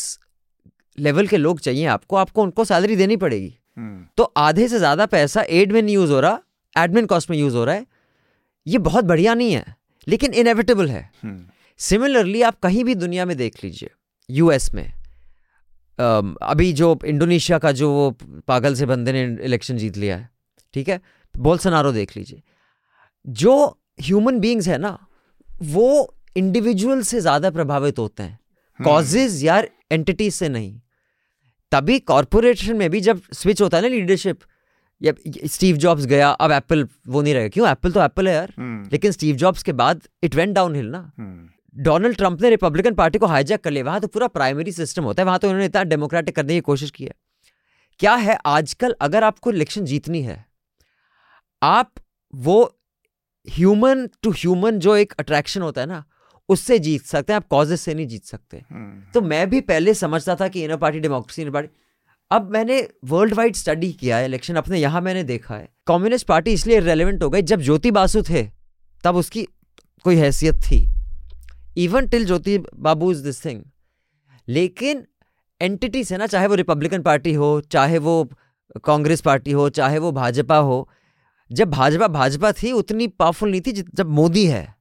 लेवल 0.97 1.28
के 1.28 1.38
लोग 1.38 1.59
चाहिए 1.59 1.86
आपको 1.88 2.15
आपको 2.15 2.43
उनको 2.43 2.65
सैलरी 2.65 2.95
देनी 2.95 3.17
पड़ेगी। 3.17 3.53
हम्म, 3.78 4.05
तो 4.17 4.24
आधे 4.38 4.67
से 4.67 4.78
ज़्यादा 4.78 5.05
पैसा 5.07 5.43
एड 5.49 5.72
में 5.72 5.82
नहीं 5.82 5.95
यूज़ 5.95 6.11
हो 6.11 6.19
रहा 6.19 6.39
एडमिन 6.76 7.05
कॉस्ट 7.05 7.30
में 7.30 7.38
यूज़ 7.38 7.55
हो 7.55 7.65
रहा 7.65 7.76
है। 7.76 7.86
ये 8.65 8.78
बहुत 8.80 9.05
बढ़िया 9.05 9.34
नहीं 9.34 9.53
है 9.53 9.76
लेकिन 10.07 10.34
इनएविटेबल 10.34 10.89
है। 10.89 11.09
सिमिलरली 11.80 12.41
आप 12.41 12.59
कहीं 12.59 12.84
भी 12.84 12.95
दुनिया 12.95 13.26
में 13.26 13.36
देख 13.38 13.63
लीजिए 13.63 13.89
यूएस 14.30 14.74
में। 14.74 14.91
अभी 16.01 16.71
जो 16.73 16.97
इंडोनेशिया 17.05 17.57
का 17.59 17.71
जो 17.73 17.91
वो 17.91 18.09
पागल 18.47 18.75
से 18.75 18.85
बंदे 18.85 19.11
ने 19.13 19.23
इलेक्शन 19.45 19.77
जीत 19.77 19.97
लिया 19.97 20.17
है 20.17 20.29
ठीक 20.73 20.89
है? 20.89 20.99
बोल्सनारो 21.35 21.91
देख 21.91 22.15
लीजिए। 22.17 22.41
जो 23.25 23.55
ह्यूमन 24.01 24.39
बींग्स 24.39 24.67
है 24.67 24.77
ना 24.77 24.97
वो 25.49 26.13
इंडिविजुअल 26.35 27.01
से 27.03 27.19
ज़्यादा 27.21 27.49
प्रभावित 27.51 27.99
होते 27.99 28.23
हैं। 28.23 28.39
कॉजेज 28.79 29.43
या 29.43 29.61
एंटिटीज 29.91 30.33
से 30.33 30.49
नहीं। 30.49 30.79
तभी 31.71 31.99
कॉरपोरेशन 32.01 32.75
में 32.75 32.89
भी 32.89 33.01
जब 33.01 33.21
स्विच 33.33 33.61
होता 33.61 33.77
है 33.77 33.83
ना 33.83 33.89
लीडरशिप 33.89 34.39
या 35.01 35.13
स्टीव 35.47 35.77
जॉब्स 35.77 36.05
गया 36.05 36.29
अब 36.29 36.51
एप्पल 36.51 36.87
वो 37.07 37.21
नहीं 37.21 37.33
रहेगा 37.33 37.49
क्यों? 37.49 37.67
एप्पल 37.69 37.91
तो 37.91 38.01
एप्पल 38.01 38.27
है 38.27 38.33
यार। 38.33 38.53
हम्म, 38.57 38.89
लेकिन 38.91 39.11
स्टीव 39.11 39.35
जॉब्स 39.35 39.63
के 39.63 39.73
बाद 39.73 40.01
इट 40.23 40.35
वेंट 40.35 40.55
डाउन 40.55 40.75
हिल 40.75 40.85
ना। 40.87 40.99
हम्म, 41.17 41.47
डोनाल्ड 41.76 42.17
ट्रंप 42.17 42.41
ने 42.41 42.49
रिपब्लिकन 42.49 42.93
पार्टी 42.93 43.17
को 43.17 43.26
हाईजैक 43.26 43.61
कर 43.61 43.72
लिया। 43.72 43.84
वहाँ 43.84 43.99
तो 44.01 44.07
पूरा 44.07 44.28
प्राइमरी 44.28 44.72
सिस्टम 44.72 45.03
होता 45.03 45.22
है। 45.22 45.26
वहाँ 45.26 45.39
तो 45.39 45.47
उन्होंने 45.47 45.65
इतना 45.65 45.84
डेमोक्रेटिक 45.84 46.36
करने 46.36 46.53
की 46.53 46.61
कोशिश 46.61 46.91
की 46.91 47.05
है। 47.05 47.13
क्या 47.99 48.13
है 48.15 48.38
आजकल? 48.45 48.95
अगर 49.01 49.24
आपको 49.24 49.51
इलेक्शन 49.51 49.86
जीतनी 49.86 50.22
है 50.22 50.45
आप 51.61 51.93
वो 52.36 52.63
ह्यूमन 53.47 54.07
टू 54.22 54.32
ह्यूमन 54.32 54.80
जो 54.80 54.95
एक 54.95 55.13
अट्रैक्शन 55.19 55.61
होता 55.61 55.82
है 55.82 55.88
ना 55.88 56.03
उससे 56.49 56.80
जीत 56.80 57.01
सकते 57.01 57.34
हैं। 57.34 57.36
आप 57.36 57.47
कॉजेज 57.47 57.80
से 57.80 57.93
नहीं 57.93 58.07
जीत 58.07 58.26
सकते। 58.26 58.57
हम्म, 58.72 59.01
तो 59.13 59.22
मैं 59.22 59.49
भी 59.49 59.61
पहले 59.61 59.93
समझता 59.93 60.36
था 60.36 60.47
कि 60.47 60.63
inner 60.63 60.78
party 60.78 60.99
democracy 60.99 61.41
inner 61.41 61.51
party. 61.51 61.69
अब 62.32 62.49
मैंने 62.51 62.88
वर्ल्ड 63.05 63.34
वाइड 63.34 63.55
स्टडी 63.55 63.91
किया 63.93 64.17
है 64.17 64.26
इलेक्शन। 64.26 64.55
अपने 64.55 64.80
यहाँ 64.80 65.01
मैंने 65.01 65.24
देखा 65.24 65.55
है। 65.55 65.67
कम्युनिस्ट 65.88 66.28
पार्टी 66.28 66.51
इसलिए 66.51 66.80
रेलिवेंट 66.80 67.24
हो 67.24 67.30
गई। 67.30 67.41
जब 67.41 67.61
ज्योति 67.61 67.91
बासु 67.91 68.24
थे 68.24 68.43
तब 69.03 69.15
उसकी 69.15 69.43
कोई 70.05 70.15
हैसियत 70.15 70.55
थी। 70.61 70.86
Even 71.78 72.07
till 72.07 72.26
Jyoti 72.26 72.57
Babu 72.57 73.11
is 73.11 73.24
this 73.24 73.45
thing 73.45 73.63
लेकिन 74.47 75.05
एंटिटीज 75.61 76.11
है 76.11 76.17
ना 76.17 76.28
चाहे 76.28 76.47
वो 76.47 76.55
रिपब्लिकन 76.55 77.01
पार्टी 77.01 77.34
हो 77.34 77.49
चाहे 77.61 77.97
वो 77.97 78.24
कांग्रेस 78.84 79.22
पार्टी 79.22 79.51
हो 79.51 79.69
चाहे 79.69 79.97
वो 79.97 80.11
भाजपा 80.11 80.57
हो 80.57 80.88
जब 81.51 81.69
भाजपा 81.69 82.07
भाजपा 82.07 82.51
थी 82.51 82.72
उतनी 82.72 83.07
पावरफुल 83.07 83.51
नहीं 83.51 83.61
थी 83.61 83.72
जब 83.72 84.09
मोदी 84.09 84.45
है। 84.45 84.76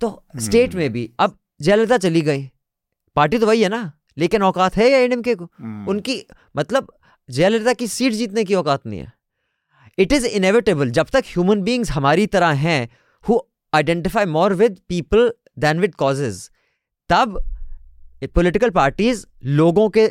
तो 0.00 0.24
स्टेट 0.38 0.74
में 0.74 0.92
भी 0.92 1.10
अब 1.20 1.38
जयललिता 1.60 1.98
चली 1.98 2.20
गई। 2.20 2.50
पार्टी 3.16 3.38
तो 3.38 3.46
वही 3.46 3.62
है 3.62 3.68
ना 3.68 3.92
लेकिन 4.18 4.42
औकात 4.42 4.76
है 4.76 4.90
या 4.90 4.98
एडीएमके 4.98 5.34
को? 5.34 5.44
हम्म, 5.44 5.88
उनकी 5.88 6.22
मतलब 6.56 6.92
जयललिता 7.28 7.72
की 7.72 7.86
सीट 7.86 8.12
जीतने 8.12 8.44
की 8.44 8.54
औकात 8.54 8.86
नहीं 8.86 9.00
है। 9.00 9.12
इट 9.98 10.12
इज़ 10.12 10.26
इनएविटेबल 10.26 10.90
जब 10.90 11.06
तक 11.12 11.24
ह्यूमन 11.26 11.62
बींग्स 11.62 11.90
हमारी 11.90 12.26
तरह 12.26 12.50
हैं 12.64 12.88
who 13.24 13.38
identify 13.72 14.24
more 14.26 14.54
with 14.54 14.78
people 14.88 15.32
than 15.58 15.80
with 15.80 15.94
causes 15.94 16.48
तब 17.10 17.38
पॉलिटिकल 18.34 18.70
पार्टीज़ 18.70 19.24
लोगों 19.44 19.88
के 19.88 20.04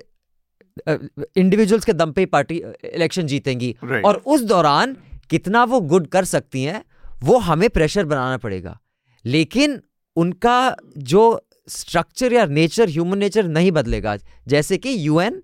इंडिविजुअल्स 1.38 1.86
के 1.86 1.93
दम 1.93 2.12
पे 2.12 2.22
ही 2.22 2.26
पार्टी 2.26 2.56
इलेक्शन 2.86 3.28
जीतेंगी। 3.28 3.76
Right. 3.84 4.06
और 4.06 4.16
उस 4.26 4.41
दौरान 4.43 4.95
कितना 5.30 5.64
वो 5.64 5.80
गुड 5.82 6.08
कर 6.08 6.26
सकती 6.26 6.64
हैं 6.64 6.84
वो 7.24 7.38
हमें 7.38 7.70
प्रेशर 7.70 8.06
बनाना 8.06 8.38
पड़ेगा। 8.38 8.80
लेकिन 9.26 9.82
उनका 10.18 10.76
जो 10.98 11.24
स्ट्रक्चर 11.68 12.34
या 12.34 12.45
नेचर 12.45 12.89
ह्यूमन 12.89 13.18
नेचर 13.18 13.48
नहीं 13.48 13.72
बदलेगा 13.72 14.18
जैसे 14.48 14.78
कि 14.78 14.95
यूएन 15.08 15.41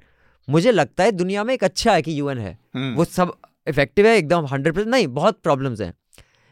मुझे 0.47 0.71
लगता 0.71 1.03
है 1.03 1.11
दुनिया 1.11 1.43
में 1.43 1.53
एक 1.53 1.63
अच्छा 1.63 1.93
है 1.93 2.01
कि 2.01 2.19
यूएन 2.19 2.37
है। 2.37 2.57
हम्म, 2.75 2.95
वो 2.95 3.05
सब 3.05 3.33
इफ़ेक्टिव 3.67 4.07
है 4.07 4.15
एकदम 4.17 4.45
हंड्रेड 4.45 4.75
परसेंट 4.75 4.91
नहीं 4.91 5.07
बहुत 5.07 5.39
प्रॉब्लम्स 5.43 5.81
हैं। 5.81 5.93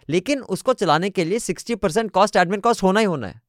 लेकिन 0.10 0.41
उसको 0.49 0.73
चलाने 0.73 1.10
के 1.10 1.26
लिए 1.26 1.40
sixty 1.40 1.76
percent 1.76 2.11
cost 2.11 2.36
admin 2.36 2.60
cost 2.60 2.84
होना 2.84 2.99
ही 2.99 3.06
होना 3.06 3.28
है। 3.28 3.41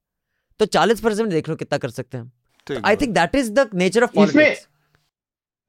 तो 0.59 0.65
चालीस 0.67 1.01
परसेंट 1.01 1.29
देख 1.29 1.49
लो 1.49 1.55
कितना 1.55 1.77
कर 1.77 1.89
सकते 1.91 2.17
हैं। 2.17 2.81
I 2.85 2.95
think 2.95 3.13
that 3.13 3.35
is 3.35 3.51
the 3.51 3.69
nature 3.75 4.03
of 4.03 4.11
इसमें 4.11 4.25
पॉलिटिक्स 4.35 4.67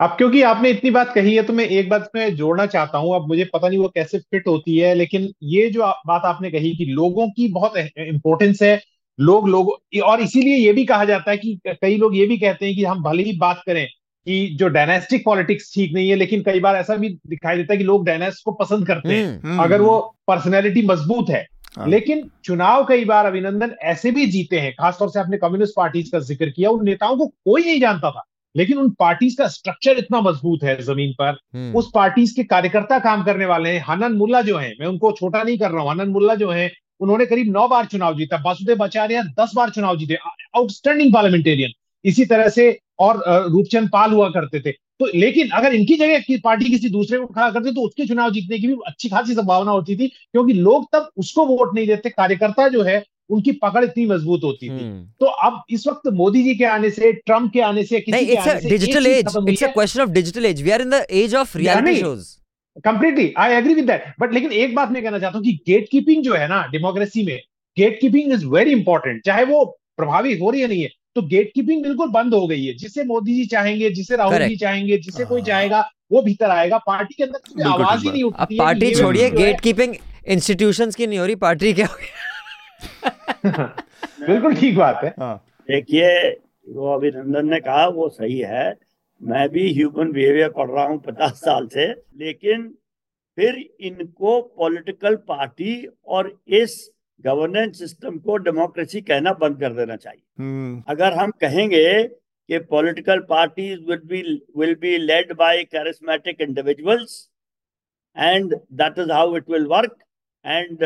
अब 0.01 0.11
क्योंकि 0.11 0.41
आपने 0.43 0.71
इतनी 0.71 0.91
बात 0.91 1.13
कही 1.15 1.35
है 1.35 1.43
तो 1.43 1.53
मैं 1.53 1.65
एक 1.67 1.89
बात 1.89 2.11
में 2.15 2.35
जोड़ना 2.37 2.67
चाहता 2.67 2.99
हूँ। 2.99 3.15
अब 3.17 3.27
मुझे 3.29 3.45
पता 3.45 3.69
नहीं 3.69 3.79
वो 3.79 3.89
कैसे 3.89 4.19
फिट 4.21 4.47
होती 4.49 4.77
है 4.79 4.95
लेकिन 4.95 5.29
ये 5.43 5.69
जो 5.71 5.83
आप, 5.83 6.03
बात 6.07 6.23
आपने 6.25 6.51
कही 6.51 6.75
कि 6.77 6.85
लोगों 6.85 7.29
की 7.31 7.49
बहुत 7.49 7.77
इंपॉर्टेंस 7.77 8.63
है 8.63 8.81
लोग 9.19 9.49
लोग 9.49 9.69
और 10.05 10.21
इसीलिए 10.21 10.57
ये 10.57 10.73
भी 10.73 10.85
कहा 10.85 11.05
जाता 11.05 11.31
है 11.31 11.37
कि 11.37 11.59
कई 11.67 11.97
लोग 11.97 12.17
ये 12.17 12.27
भी 12.27 12.39
कहते 12.39 12.67
हैं 12.67 12.75
कि 12.75 12.85
हम 12.85 13.03
भले 13.03 13.23
ही 13.23 13.37
बात 13.39 13.63
करें 13.67 13.87
कि 14.27 14.57
जो 14.59 14.69
डायनेस्टिक 14.69 15.25
पॉलिटिक्स 15.25 15.73
ठीक 15.75 15.93
नहीं 15.95 16.09
है 16.11 16.17
लेकिन 16.17 16.43
कई 16.43 16.61
बार 16.61 16.77
ऐसा 16.77 16.95
भी 16.97 17.09
दिखाई 17.09 17.57
देता 17.57 17.73
है 17.73 17.79
कि 17.79 17.85
लोग 17.85 18.05
डायनेस्ट 18.07 18.45
को 18.45 18.53
पसंद 18.53 18.87
करते 18.87 19.15
हैं। 19.15 19.41
हम्म, 19.43 19.63
अगर 19.63 19.81
वो 19.81 19.99
पर्सनैलिटी 20.29 20.83
मज़बूत 20.83 21.31
है। 21.31 21.47
हाँ। 21.79 21.89
लेकिन 21.89 22.29
चुनाव 22.45 22.85
कई 22.85 23.05
बार 23.05 23.27
अभिनंदन 23.27 23.75
ऐसे 23.83 24.11
भी 24.11 24.27
जीते 24.27 24.61
हैं 24.61 24.73
खासतौर 24.73 25.09
से 25.11 25.21
आपने 25.21 25.37
कम्युनिस्ट 25.37 25.75
पार्टीज़ 25.77 26.11
का 26.13 26.19
ज़िक्र 26.19 26.49
किया 26.51 26.71
उन 26.71 26.85
नेताओं 26.85 27.17
को 27.17 27.27
कोई 27.27 27.65
नहीं 27.65 27.81
जानता 27.81 28.11
था। 28.11 28.23
लेकिन 28.55 28.79
उन 28.79 28.91
पार्टीज़ 28.91 29.37
का 29.37 29.47
स्ट्रक्चर 29.49 29.99
इतना 29.99 30.21
मज़बूत 30.21 30.63
है 30.65 30.81
ज़मीन 30.83 31.13
पर। 31.13 31.39
हम्म, 31.55 31.75
उस 31.75 31.91
पार्टीज़ 31.95 32.35
के 32.37 32.45
कार्यकर्ता 32.45 32.99
काम 32.99 33.25
करने 33.25 33.47
वाले 33.47 33.71
हैं। 33.71 33.85
हनन 33.89 34.13
मुल्ला 34.13 34.43
जो 34.43 34.57
है 34.59 34.73
मैं 34.81 34.87
उनको 34.87 35.13
छोटा 35.13 35.43
नहीं 35.43 35.59
कर 35.59 35.71
रहा 35.71 35.83
हूँ 35.83 35.91
हनन 35.91 36.09
मुल्ला 36.09 36.35
जो 36.35 36.51
है 36.51 36.71
उन्होंने 37.01 37.27
करीब 37.27 37.53
नौ 37.53 37.67
बार 37.69 37.85
चुनाव 37.85 38.17
जीता। 38.19 38.37
वासुदेव 38.37 38.83
आचार्य 38.85 39.23
दस 39.41 39.53
बार 39.57 39.71
चुनाव 39.71 39.97
जीते। 39.99 40.15
आउटस्टैंडिंग 40.57 41.13
पार्लियामेंटेरियन 41.15 41.71
इसी 42.05 42.25
तरह 42.25 42.49
से 42.49 42.71
और 42.99 43.23
रूपचंद 43.49 43.89
पाल 43.93 44.13
हुआ 44.13 44.29
करते 44.31 44.61
थे। 44.61 44.73
तो 45.01 45.07
लेकिन 45.15 45.49
अगर 45.51 45.75
इनकी 45.75 45.95
जगह 45.97 46.19
की 46.21 46.37
पार्टी 46.41 46.71
किसी 46.71 46.89
दूसरे 46.91 47.19
को 47.19 47.27
खड़ा 47.29 47.49
करते 47.51 47.73
तो 47.73 47.81
उसके 47.81 48.07
चुनाव 48.07 48.31
जीतने 48.33 48.59
की 48.59 48.67
भी 48.67 48.75
अच्छी 48.87 49.09
खासी 49.09 49.35
संभावना 49.35 49.71
होती 49.71 49.97
थी 49.97 50.07
क्योंकि 50.09 50.53
लोग 50.53 50.87
तब 50.93 51.09
उसको 51.17 51.47
वोट 51.47 51.75
नहीं 51.75 51.87
देते। 51.87 52.11
कार्यकर्ता 52.11 52.69
जो 52.69 52.83
है 52.83 53.03
उनकी 53.31 53.53
पकड़ 53.63 53.85
इतनी 53.85 54.05
मज़बूत 54.07 54.45
होती 54.45 54.69
थी। 54.69 54.73
हम्म। 54.75 55.05
तो 55.21 55.27
अब 55.27 55.63
इस 55.71 55.87
वक्त 55.87 56.09
मोदी 56.15 56.43
जी 56.43 56.55
के 56.55 56.65
आने 56.67 56.91
से 56.91 57.13
ट्रंप 57.15 57.53
के 57.53 57.61
आने 57.63 57.85
से 57.85 58.01
किसी 58.01 58.27
के 58.27 58.37
आने 58.37 58.61
से 58.61 58.69
digital 58.69 59.07
age 59.07 59.19
it's 59.19 59.63
a 59.65 59.73
question 59.73 60.01
of 60.01 60.11
digital 60.11 60.45
age 60.47 60.63
we 60.63 60.71
are 60.71 60.83
in 60.83 60.91
the 60.91 61.05
age 61.13 61.35
of 61.35 61.57
reality 61.59 62.01
shows 62.01 62.27
completely 62.85 63.33
I 63.39 63.53
agree 63.55 63.75
with 63.75 63.87
that 63.87 64.05
but 64.21 64.33
लेकिन 64.35 64.53
एक 64.53 64.75
बात 64.75 64.91
मैं 64.91 65.03
कहना 65.03 65.19
चाहता 65.19 65.39
हूँ 65.39 65.45
कि 65.45 65.53
गेट 65.67 65.89
कीपिंग 65.91 66.23
जो 66.23 66.35
है 66.35 66.49
ना 66.49 66.63
डेमोक्रेसी 66.73 67.25
में 67.25 67.39
gate 67.77 67.99
keeping 68.01 68.33
is 68.33 68.47
very 68.49 68.73
important 68.73 69.25
चाहे 69.27 69.45
वो 69.45 69.65
प्रभावी 69.97 70.39
हो 70.39 70.51
रही 70.51 70.61
है 70.61 70.69
नहीं 70.69 70.83
है। 70.83 70.91
तो 71.17 71.23
गेट 71.25 71.51
कीपिंग 71.55 71.83
बिल्कुल 71.83 72.09
बंद 72.11 72.35
हो 72.35 72.47
गई 72.47 72.65
है। 72.65 72.73
जिसे 72.77 73.05
मोदी 73.05 73.35
जी 73.35 73.45
चाहेंगे 73.47 73.91
जिसे 73.91 74.17
राहुल 74.17 74.47
जी 74.49 74.57
चाहेंगे 74.57 74.99
जिसे 74.99 75.25
कोई 75.25 75.43
चाहेगा 75.43 75.77
हाँ। 75.77 75.91
वो 76.13 76.23
भीतर 76.23 76.51
आएगा। 76.51 76.79
पार्टी 76.87 77.15
के 77.15 77.25
अंदर 77.25 77.39
तो 77.39 77.69
आवाज़ 77.71 78.05
ही 78.05 78.11
नहीं 78.11 78.23
उठती 78.23 78.59
पार्टी 78.59 78.95
छोड़िए 78.95 79.31
गेट 79.31 79.61
कीपिंग 79.61 79.95
इंस्टीट्यूशन 80.29 80.91
की 80.91 81.07
नहीं 81.07 81.19
हो 81.19 81.27
रही 81.27 81.35
पार्टी 81.37 81.73
क्या 81.73 81.89
बिल्कुल 84.27 84.55
ठीक 84.55 84.77
बात 84.77 85.01
है। 85.05 85.15
हाँ। 85.19 85.37
देखिए 85.69 86.31
वो 86.67 86.95
अभिनंदन 86.95 87.51
ने 87.51 87.61
कहा 87.61 87.87
वो 87.89 88.09
सही 88.11 88.39
है। 88.39 88.75
मैं 89.21 89.49
भी 89.49 89.73
ह्यूमन 89.75 90.11
बिहेवियर 90.13 90.49
पढ़ 90.49 90.71
रहा 90.71 90.85
हूँ 90.85 90.99
पचास 91.03 91.41
साल 91.41 91.67
से 91.75 91.87
लेकिन 92.19 92.69
फिर 93.39 93.57
इनको 93.81 94.41
पॉलिटिकल 94.59 95.17
पार्टी 95.29 95.75
और 96.07 96.33
इस 96.61 96.77
गवर्नेंस 97.25 97.79
सिस्टम 97.79 98.19
को 98.19 98.37
डेमोक्रेसी 98.47 99.01
कहना 99.01 99.33
बंद 99.41 99.61
कर 99.61 99.73
देना 99.73 99.97
चाहिए 99.97 100.23
hmm. 100.41 100.91
अगर 100.91 101.13
हम 101.19 101.31
कहेंगे 101.41 102.05
कि 102.49 102.59
political 102.71 103.21
parties 103.29 103.81
will 103.91 104.01
be 104.07 104.23
will 104.59 104.75
be 104.81 104.97
led 104.99 105.33
by 105.37 105.63
charismatic 105.65 106.41
individuals 106.41 107.19
and 108.17 108.55
that 108.55 108.99
is 108.99 109.13
how 109.13 109.37
it 109.37 109.51
will 109.51 109.67
work 109.67 109.97
and 110.45 110.79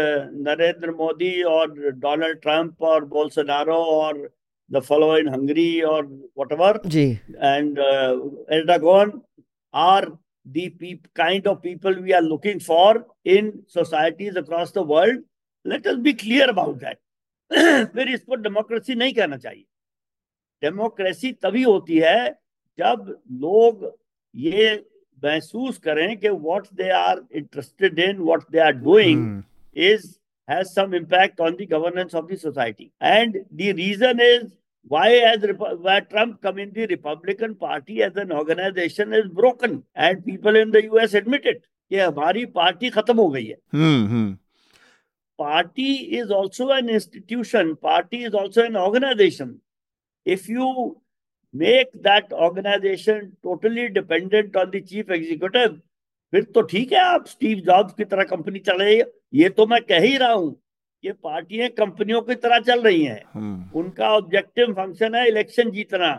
Narendra 0.49 0.91
Modi 1.01 1.43
और 1.53 1.75
डोनाल्ड 2.05 2.39
ट्रंप 2.43 2.83
और 2.91 3.05
बोल्सोनारो 3.15 3.83
और 3.95 4.29
द 4.71 4.81
फॉलो 4.89 5.17
इन 5.19 5.29
हंगरी 5.29 5.81
और 5.91 6.07
whatever 6.07 6.81
Xi 6.87 7.11
and 7.11 7.79
Erdogan 7.79 9.21
are 9.75 10.11
the 10.47 10.99
kind 11.15 11.47
of 11.47 11.63
people 11.63 11.95
we 11.95 12.13
are 12.15 12.23
looking 12.23 12.59
for 12.59 13.07
in 13.25 13.63
societies 13.67 14.37
across 14.37 14.71
the 14.71 14.83
world 14.83 15.19
let 15.69 15.86
us 15.86 15.97
be 16.07 16.12
clear 16.23 16.49
about 16.49 16.77
that 16.77 16.99
फिर 17.95 18.09
इसको 18.09 18.35
democracy 18.36 18.95
नहीं 18.95 19.12
कहना 19.15 19.36
चाहिए। 19.36 19.65
Democracy 20.62 21.32
तभी 21.43 21.62
होती 21.62 21.99
है 21.99 22.28
जब 22.78 23.15
लोग 23.40 23.93
ये 24.35 24.74
महसूस 25.23 25.78
करें 25.78 26.16
कि 26.19 26.28
what 26.28 26.66
they 26.77 26.90
are 26.90 27.23
interested 27.36 27.99
in 27.99 28.19
what 28.19 28.43
they 28.53 28.59
are 28.61 28.73
doing 28.73 29.43
is 29.77 30.07
has 30.49 30.69
some 30.69 30.95
impact 30.95 31.40
on 31.40 31.57
the 31.57 31.66
governance 31.70 32.15
of 32.15 32.32
the 32.32 32.36
society 32.39 32.90
and 33.03 33.36
the 33.36 33.73
reason 33.77 34.20
is 34.23 34.45
why 34.90 35.15
as 35.31 35.45
why 35.51 36.01
Trump 36.01 36.39
come 36.43 36.59
in 36.61 36.70
the 36.70 36.86
Republican 36.90 37.55
party 37.62 38.01
as 38.03 38.19
an 38.19 38.32
organisation 38.32 39.15
is 39.15 39.27
broken 39.40 39.82
and 39.97 40.23
people 40.24 40.57
in 40.57 40.70
the 40.70 40.85
US 40.85 41.15
admitted 41.15 41.61
कि 41.61 41.99
हमारी 41.99 42.45
party 42.55 42.90
खत्म 42.90 43.16
हो 43.16 43.28
गई 43.28 43.45
है। 43.47 43.57
हम्म 43.73 44.36
party 45.39 45.93
is 46.20 46.31
also 46.31 46.70
an 46.70 46.89
institution, 46.89 47.77
party 47.77 48.24
is 48.24 48.35
also 48.35 48.65
an 48.65 48.77
organization. 48.77 49.60
If 50.27 50.48
you 50.48 50.97
make 51.55 51.93
that 52.02 52.32
organization 52.32 53.36
totally 53.43 53.89
dependent 53.89 54.56
on 54.56 54.70
the 54.70 54.81
chief 54.82 55.10
executive, 55.10 55.77
फिर 56.32 56.44
तो 56.55 56.62
ठीक 56.70 56.93
है 56.93 56.98
आप 57.01 57.27
स्टीव 57.27 57.60
जॉब्स 57.66 57.93
की 57.98 58.05
तरह 58.05 58.24
कंपनी 58.31 58.59
चले 58.60 58.97
ये 59.35 59.48
तो 59.48 59.66
मैं 59.66 59.81
कह 59.82 60.01
ही 60.01 60.16
रहा 60.16 60.32
हूँ 60.32 60.56
ये 61.05 61.12
पार्टियाँ 61.12 61.69
कंपनियों 61.78 62.20
की 62.23 62.35
तरह 62.35 62.59
चल 62.66 62.82
रही 62.82 63.05
हैं। 63.05 63.23
हम्म। 63.35 63.78
उनका 63.78 64.10
ऑब्जेक्टिव 64.16 64.73
फ़ंक्शन 64.74 65.15
है 65.15 65.27
इलेक्शन 65.28 65.70
जीतना। 65.70 66.12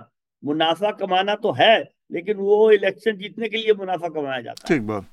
मुनाफा 0.44 0.92
कमाना 1.00 1.36
तो 1.36 1.52
है 1.52 1.78
लेकिन 2.12 2.38
वो 2.38 2.72
इलेक्शन 2.72 3.18
जीतने 3.18 3.50
के 3.50 3.58
लिए 3.58 3.74
मुनाफा 3.74 4.10
कमाया 4.10 4.42
जाता 4.42 4.68
है। 4.70 4.76
ठीक 4.76 4.88
बात। 4.88 5.06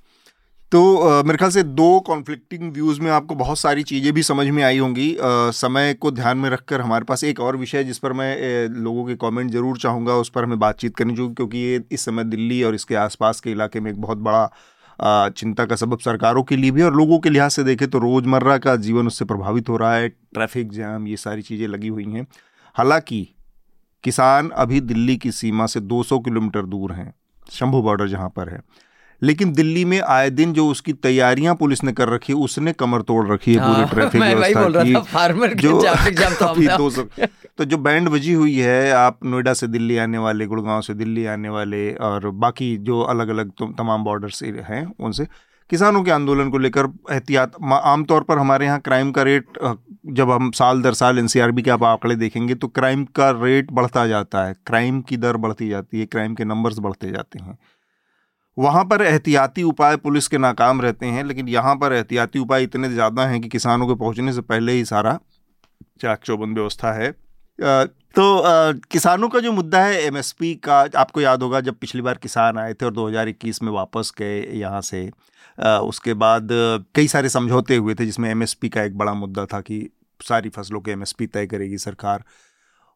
तो 0.73 1.23
मेरे 1.25 1.39
ख्याल 1.39 1.51
से 1.51 1.63
दो 1.63 1.89
कॉन्फ्लिक्टिंग 2.01 2.73
व्यूज़ 2.73 3.01
में 3.01 3.11
आपको 3.11 3.35
बहुत 3.35 3.59
सारी 3.59 3.83
चीज़ें 3.83 4.13
भी 4.13 4.23
समझ 4.23 4.47
में 4.49 4.63
आई 4.65 4.79
होंगी। 4.79 5.17
समय 5.21 5.93
को 5.95 6.11
ध्यान 6.11 6.39
में 6.39 6.49
रखकर 6.51 6.81
हमारे 6.81 7.05
पास 7.05 7.23
एक 7.25 7.41
और 7.41 7.57
विषय 7.57 7.85
जिस 7.85 7.99
पर 7.99 8.13
मैं 8.13 8.69
लोगों 8.71 9.05
के 9.07 9.15
कमेंट 9.17 9.51
ज़रूर 9.51 9.79
चाहूँगा, 9.79 10.15
उस 10.15 10.29
पर 10.29 10.45
हमें 10.45 10.59
बातचीत 10.59 10.97
करनी 10.97 11.17
चाहिए, 11.17 11.33
क्योंकि 11.33 11.59
ये 11.59 11.83
इस 11.93 12.05
समय 12.05 12.25
दिल्ली 12.25 12.63
और 12.63 12.75
इसके 12.75 12.95
आसपास 12.97 13.41
के 13.41 13.51
इलाके 13.51 13.81
में 13.81 13.91
एक 13.91 14.01
बहुत 14.01 14.19
बड़ा 14.21 15.29
चिंता 15.31 15.65
का 15.67 15.77
सबब 15.77 15.99
सरकारों 15.99 16.43
के 16.43 16.57
लिए 16.57 16.71
भी 16.71 16.83
और 16.83 16.95
लोगों 16.95 17.19
के 17.19 17.31
लिहाज 17.31 17.51
से 17.51 17.65
देखें 17.65 17.89
तो 17.91 17.99
रोज़मर्रा 17.99 18.57
का 18.59 18.75
जीवन 18.79 19.07
उससे 19.07 19.25
प्रभावित 19.25 19.69
हो 19.69 19.77
रहा 19.77 19.95
है। 19.95 20.09
ट्रैफ़िक 20.09 20.73
जैम, 20.73 21.07
ये 21.07 21.17
सारी 21.19 21.43
चीज़ें 21.43 21.67
लगी 21.69 21.89
हुई 21.89 22.05
हैं। 22.07 22.27
हालाँकि, 22.77 23.29
किसान 24.05 24.49
अभी 24.51 24.81
दिल्ली 24.83 25.17
की 25.17 25.33
सीमा 25.33 25.67
से 25.67 25.81
200 25.83 26.19
किलोमीटर 26.21 26.67
दूर 26.67 26.93
हैं, 26.93 27.13
शंभू 27.51 27.83
बॉर्डर 27.83 28.09
जहाँ 28.09 28.29
पर 28.29 28.49
है। 28.49 28.61
लेकिन 29.27 29.53
दिल्ली 29.53 29.85
में 29.85 30.01
आए 30.01 30.31
दिन 30.31 30.53
जो 30.53 30.69
उसकी 30.69 30.93
तैयारियाँ 30.93 31.55
पुलिस 31.55 31.85
ने 31.85 31.93
कर 31.93 32.09
रखी 32.09 32.33
है 32.33 32.39
उसने 32.39 32.73
कमर 32.73 33.03
तोड़ 33.03 33.29
रखी 33.29 33.55
है 33.55 33.61
पूरी 33.61 33.85
ट्रैफ़िक 33.91 34.23
हाँ, 34.23 34.35
व्यवस्था 34.35 34.85
की। 34.85 34.95
फार्मर 35.13 35.55
जो 35.55 35.81
तो, 35.83 36.77
दो 36.79 36.91
सौ 36.91 37.03
तो 37.59 37.65
जो 37.65 37.79
बैंड 37.79 38.09
बजी 38.09 38.33
हुई 38.33 38.59
है 38.59 38.93
आप 38.93 39.19
नोएडा 39.25 39.55
से 39.55 39.67
दिल्ली 39.67 39.97
आने 39.97 40.19
वाले 40.19 40.47
गुड़गांव 40.47 40.81
से 40.81 40.95
दिल्ली 40.95 41.27
आने 41.27 41.49
वाले 41.49 41.93
और 41.93 42.31
बाकी 42.31 42.77
जो 42.77 43.01
अलग 43.01 43.29
अलग 43.29 43.51
तमाम 43.79 44.05
बॉर्डर 44.05 44.29
से 44.29 44.47
हैं 44.47 44.95
उनसे 45.01 45.27
किसानों 45.71 46.03
के 46.03 46.11
आंदोलन 46.11 46.51
को 46.51 46.59
लेकर 46.59 46.89
एहतियात 47.13 47.53
आमतौर 47.73 48.23
पर 48.23 48.39
हमारे 48.39 48.67
यहाँ 48.67 48.81
क्राइम 48.81 49.11
का 49.13 49.23
रेट 49.23 49.47
जब 50.07 50.31
हम 50.31 50.51
साल 50.51 50.83
दर 50.83 50.95
साल 50.95 51.19
एनसीआरबी 51.19 51.63
के 51.63 51.71
आप 51.71 51.85
आंकड़े 51.85 52.17
देखेंगे 52.17 52.55
तो 52.55 52.69
क्राइम 52.69 53.05
का 53.05 53.31
रेट 53.31 53.73
बढ़ता 53.73 54.07
जाता 54.07 54.45
है। 54.45 54.55
क्राइम 54.67 55.01
की 55.01 55.17
दर 55.17 55.37
बढ़ती 55.37 55.69
जाती 55.69 56.01
है 56.01 56.07
क्राइम 56.07 56.35
के 56.35 56.45
नंबर्स 56.45 56.79
बढ़ते 56.79 57.11
जाते 57.11 57.39
हैं। 57.39 57.59
वहाँ 58.57 58.85
पर 58.85 59.03
एहतियाती 59.03 59.63
उपाय 59.65 59.97
पुलिस 59.99 60.29
के 60.29 60.39
नाकाम 60.39 60.81
रहते 60.83 61.07
हैं, 61.07 61.25
लेकिन 61.25 61.49
यहाँ 61.49 61.75
पर 61.77 61.93
एहतियाती 61.93 62.39
उपाय 62.39 62.63
इतने 62.65 62.89
ज़्यादा 62.89 63.27
हैं 63.27 63.41
कि 63.41 63.49
किसानों 63.49 63.87
के 63.89 63.95
पहुँचने 63.95 64.33
से 64.33 64.41
पहले 64.43 64.73
ही 64.73 64.85
सारा 64.85 65.19
चाक 66.01 66.23
चौबंद 66.23 66.59
व्यवस्था 66.59 66.93
है। 66.93 67.11
तो 67.59 68.43
किसानों 68.91 69.29
का 69.29 69.41
जो 69.41 69.53
मुद्दा 69.53 69.83
है 69.85 70.01
एमएसपी 70.03 70.55
का, 70.57 70.79
आपको 70.97 71.21
याद 71.21 71.43
होगा 71.43 71.61
जब 71.61 71.79
पिछली 71.79 72.03
बार 72.03 72.19
किसान 72.19 72.59
आए 72.59 72.75
थे 72.75 72.87
और 72.87 72.93
2021 72.95 73.63
में 73.63 73.71
वापस 73.73 74.13
गए 74.19 74.41
यहाँ 74.55 74.81
से 74.83 75.09
उसके 75.59 76.15
बाद 76.15 76.49
कई 76.95 77.09
सारे 77.09 77.29
समझौते 77.29 77.77
हुए 77.77 77.95
थे 77.95 78.07
जिसमें 78.07 78.29
एमएसपी 78.31 78.69
का 78.69 78.83
एक 78.83 78.97
बड़ा 78.99 79.15
मुद्दा 79.15 79.45
था 79.47 79.61
कि 79.61 79.89
सारी 80.21 80.49
फ़सलों 80.49 80.81
के 80.81 80.91
एमएसपी 80.91 81.27
तय 81.27 81.47
करेगी 81.47 81.79
सरकार। 81.79 82.25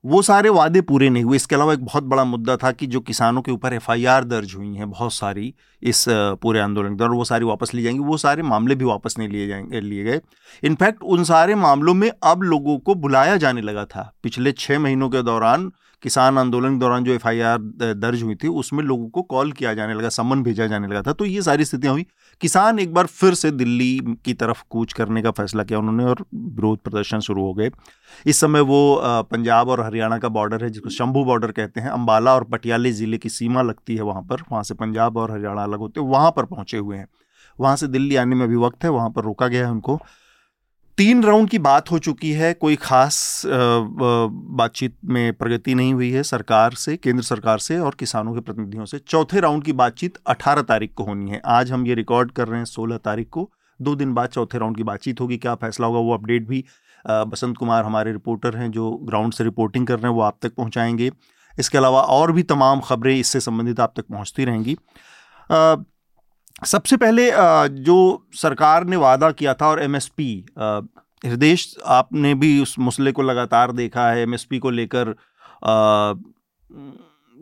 वो 0.04 0.20
सारे 0.22 0.48
वादे 0.48 0.80
पूरे 0.80 1.08
नहीं 1.10 1.24
हुए। 1.24 1.36
इसके 1.36 1.54
अलावा 1.54 1.72
एक 1.72 1.84
बहुत 1.84 2.04
बड़ा 2.04 2.24
मुद्दा 2.24 2.56
था 2.56 2.70
कि 2.72 2.86
जो 2.86 3.00
किसानों 3.00 3.42
के 3.42 3.52
ऊपर 3.52 3.72
एफआईआर 3.72 4.24
दर्ज 4.24 4.54
हुई 4.54 4.74
हैं, 4.74 4.90
बहुत 4.90 5.12
सारी 5.12 5.54
इस 5.82 6.04
पूरे 6.08 6.60
आंदोलन 6.60 6.90
के 6.90 6.96
दौरान, 6.96 7.16
वो 7.16 7.24
सारी 7.24 7.44
वापस 7.44 7.74
ली 7.74 7.82
जाएँगी, 7.82 8.00
वो 8.00 8.16
सारे 8.16 8.42
मामले 8.42 8.74
भी 8.74 8.84
वापस 8.84 9.18
नहीं 9.18 9.28
लिए 9.28 9.46
जाएँगे, 9.48 9.80
लिए 9.80 10.04
गए। 10.04 10.20
इनफैक्ट 10.62 11.02
उन 11.02 11.24
सारे 11.24 11.54
मामलों 11.54 11.94
में 11.94 12.10
अब 12.22 12.42
लोगों 12.42 12.78
को 12.78 12.94
बुलाया 12.94 13.36
जाने 13.36 13.60
लगा 13.60 13.84
था। 13.84 14.12
पिछले 14.22 14.52
छः 14.52 14.78
महीनों 14.78 15.08
के 15.08 15.22
दौरान 15.22 15.70
किसान 16.02 16.38
आंदोलन 16.38 16.74
के 16.74 16.80
दौरान 16.80 17.04
जो 17.04 17.12
एफआईआर 17.12 17.58
दर्ज 17.94 18.22
हुई 18.22 18.34
थी, 18.34 18.48
उसमें 18.48 18.82
लोगों 18.84 19.08
को 19.08 19.22
कॉल 19.24 19.52
किया 19.52 19.74
जाने 19.74 19.94
लगा, 19.94 20.08
समन 20.08 20.42
भेजा 20.42 20.66
जाने 20.66 20.88
लगा 20.88 21.02
था। 21.02 21.12
तो 21.12 21.24
ये 21.24 21.42
सारी 21.42 21.64
स्थितियाँ 21.64 21.92
हुई। 21.92 22.06
किसान 22.42 22.78
एक 22.78 22.92
बार 22.94 23.06
फिर 23.06 23.34
से 23.34 23.50
दिल्ली 23.50 24.16
की 24.24 24.34
तरफ़ 24.34 24.62
कूच 24.70 24.92
करने 24.92 25.22
का 25.22 25.30
फैसला 25.30 25.64
किया 25.64 25.78
उन्होंने 25.78 26.04
और 26.04 26.24
विरोध 26.34 26.78
प्रदर्शन 26.78 27.20
शुरू 27.20 27.42
हो 27.44 27.52
गए। 27.54 27.70
इस 28.26 28.40
समय 28.40 28.60
वो 28.62 28.80
पंजाब 29.30 29.68
और 29.68 29.80
हरियाणा 29.80 30.18
का 30.18 30.28
बॉर्डर 30.30 30.64
है, 30.64 30.70
जिसको 30.70 30.90
शंभू 30.90 31.24
बॉर्डर 31.24 31.52
कहते 31.52 31.80
हैं। 31.80 31.90
अम्बाला 31.90 32.34
और 32.34 32.44
पटियाले 32.44 32.92
ज़िले 32.92 33.18
की 33.18 33.28
सीमा 33.30 33.62
लगती 33.62 33.96
है 33.96 34.02
वहाँ 34.02 34.22
पर। 34.22 34.42
वहाँ 34.52 34.62
से 34.62 34.74
पंजाब 34.76 35.16
और 35.16 35.30
हरियाणा 35.30 35.62
अलग 35.62 35.78
होते 35.78 36.00
हैं 36.00 36.08
वहाँ 36.08 36.30
पर 36.30 36.44
पहुँचे 36.46 36.78
हुए 36.78 36.96
हैं। 36.96 37.06
वहाँ 37.58 37.76
से 37.76 37.86
दिल्ली 37.88 38.16
आने 38.16 38.36
में 38.36 38.44
अभी 38.44 38.56
वक्त 38.56 38.84
है, 38.84 38.90
वहाँ 38.90 39.10
पर 39.10 39.24
रोका 39.24 39.46
गया 39.48 39.64
है 39.66 39.70
उनको। 39.72 40.00
तीन 41.00 41.22
राउंड 41.24 41.48
की 41.50 41.58
बात 41.58 41.90
हो 41.90 41.98
चुकी 41.98 42.30
है। 42.32 42.52
कोई 42.54 42.76
खास 42.76 43.42
बातचीत 43.46 44.94
में 45.04 45.32
प्रगति 45.32 45.74
नहीं 45.74 45.92
हुई 45.94 46.10
है 46.10 46.22
सरकार 46.22 46.72
से, 46.72 46.96
केंद्र 46.96 47.22
सरकार 47.24 47.58
से 47.58 47.78
और 47.78 47.94
किसानों 47.98 48.34
के 48.34 48.40
प्रतिनिधियों 48.40 48.84
से। 48.84 48.98
चौथे 48.98 49.40
राउंड 49.40 49.64
की 49.64 49.72
बातचीत 49.72 50.18
18 50.26 50.62
तारीख 50.62 50.92
को 50.94 51.04
होनी 51.04 51.30
है। 51.30 51.40
आज 51.46 51.72
हम 51.72 51.86
ये 51.86 51.94
रिकॉर्ड 51.94 52.30
कर 52.30 52.48
रहे 52.48 52.58
हैं 52.58 52.64
16 52.64 52.96
तारीख 52.96 53.28
को। 53.28 53.48
दो 53.80 53.94
दिन 53.94 54.12
बाद 54.14 54.28
चौथे 54.28 54.58
राउंड 54.58 54.76
की 54.76 54.82
बातचीत 54.82 55.20
होगी। 55.20 55.36
क्या 55.36 55.54
फैसला 55.54 55.86
होगा 55.86 56.00
वो 56.00 56.14
अपडेट 56.14 56.46
भी 56.48 56.64
बसंत 57.04 57.56
कुमार 57.56 57.84
हमारे 57.84 58.12
रिपोर्टर 58.12 58.56
हैं 58.56 58.70
जो 58.70 58.90
ग्राउंड 59.02 59.32
से 59.32 59.44
रिपोर्टिंग 59.44 59.86
कर 59.86 59.98
रहे 59.98 60.06
हैं, 60.06 60.14
वो 60.14 60.22
आप 60.22 60.38
तक 60.42 60.54
पहुँचाएँगे। 60.54 61.10
इसके 61.58 61.78
अलावा 61.78 62.00
और 62.00 62.32
भी 62.32 62.42
तमाम 62.44 62.80
खबरें 62.80 63.16
इससे 63.16 63.40
संबंधित 63.40 63.80
आप 63.80 63.92
तक 63.96 64.04
पहुँचती 64.04 64.44
रहेंगी। 64.44 64.76
सबसे 66.64 66.96
पहले 66.96 67.30
जो 67.68 68.26
सरकार 68.32 68.84
ने 68.84 68.96
वादा 68.96 69.30
किया 69.30 69.54
था 69.54 69.66
और 69.66 69.82
एमएसपी 69.82 70.46
हृदय 71.26 71.56
आपने 71.86 72.34
भी 72.34 72.62
उस 72.62 72.76
मसले 72.78 73.12
को 73.12 73.22
लगातार 73.22 73.72
देखा 73.72 74.10
है 74.10 74.22
एमएसपी 74.22 74.58
को 74.58 74.70
लेकर 74.70 75.14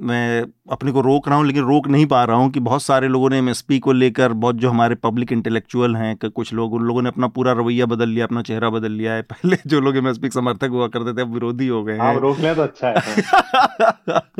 मैं 0.00 0.46
अपने 0.72 0.92
को 0.92 1.00
रोक 1.00 1.28
रहा 1.28 1.38
हूँ 1.38 1.46
लेकिन 1.46 1.62
रोक 1.62 1.88
नहीं 1.88 2.06
पा 2.06 2.24
रहा 2.24 2.36
हूँ 2.36 2.50
कि 2.50 2.60
बहुत 2.60 2.82
सारे 2.82 3.08
लोगों 3.08 3.30
ने 3.30 3.38
एमएसपी 3.38 3.78
को 3.78 3.92
लेकर 3.92 4.32
बहुत 4.32 4.56
जो 4.56 4.70
हमारे 4.70 4.94
पब्लिक 4.94 5.32
इंटेलेक्चुअल 5.32 5.96
हैं 5.96 6.16
कुछ 6.16 6.52
लोग 6.52 6.72
उन 6.72 6.82
लोगों 6.82 7.02
ने 7.02 7.08
अपना 7.08 7.26
पूरा 7.26 7.52
रवैया 7.52 7.86
बदल 7.86 8.08
लिया 8.08 8.26
अपना 8.26 8.42
चेहरा 8.42 8.70
बदल 8.70 8.92
लिया 8.92 9.12
है। 9.12 9.22
पहले 9.22 9.56
जो 9.66 9.80
लोग 9.80 9.96
एमएसपी 9.96 10.30
समर्थक 10.30 10.68
हुआ 10.68 10.88
करते 10.88 11.18
थे 11.18 11.20
अब 11.20 11.32
विरोधी 11.32 11.68
हो 11.68 11.84
गए 11.84 11.98
हैं 11.98 12.20
रोक 12.20 12.38
लिया 12.38 12.54
तो 12.54 12.62
अच्छा 12.62 12.88
है। 12.88 13.16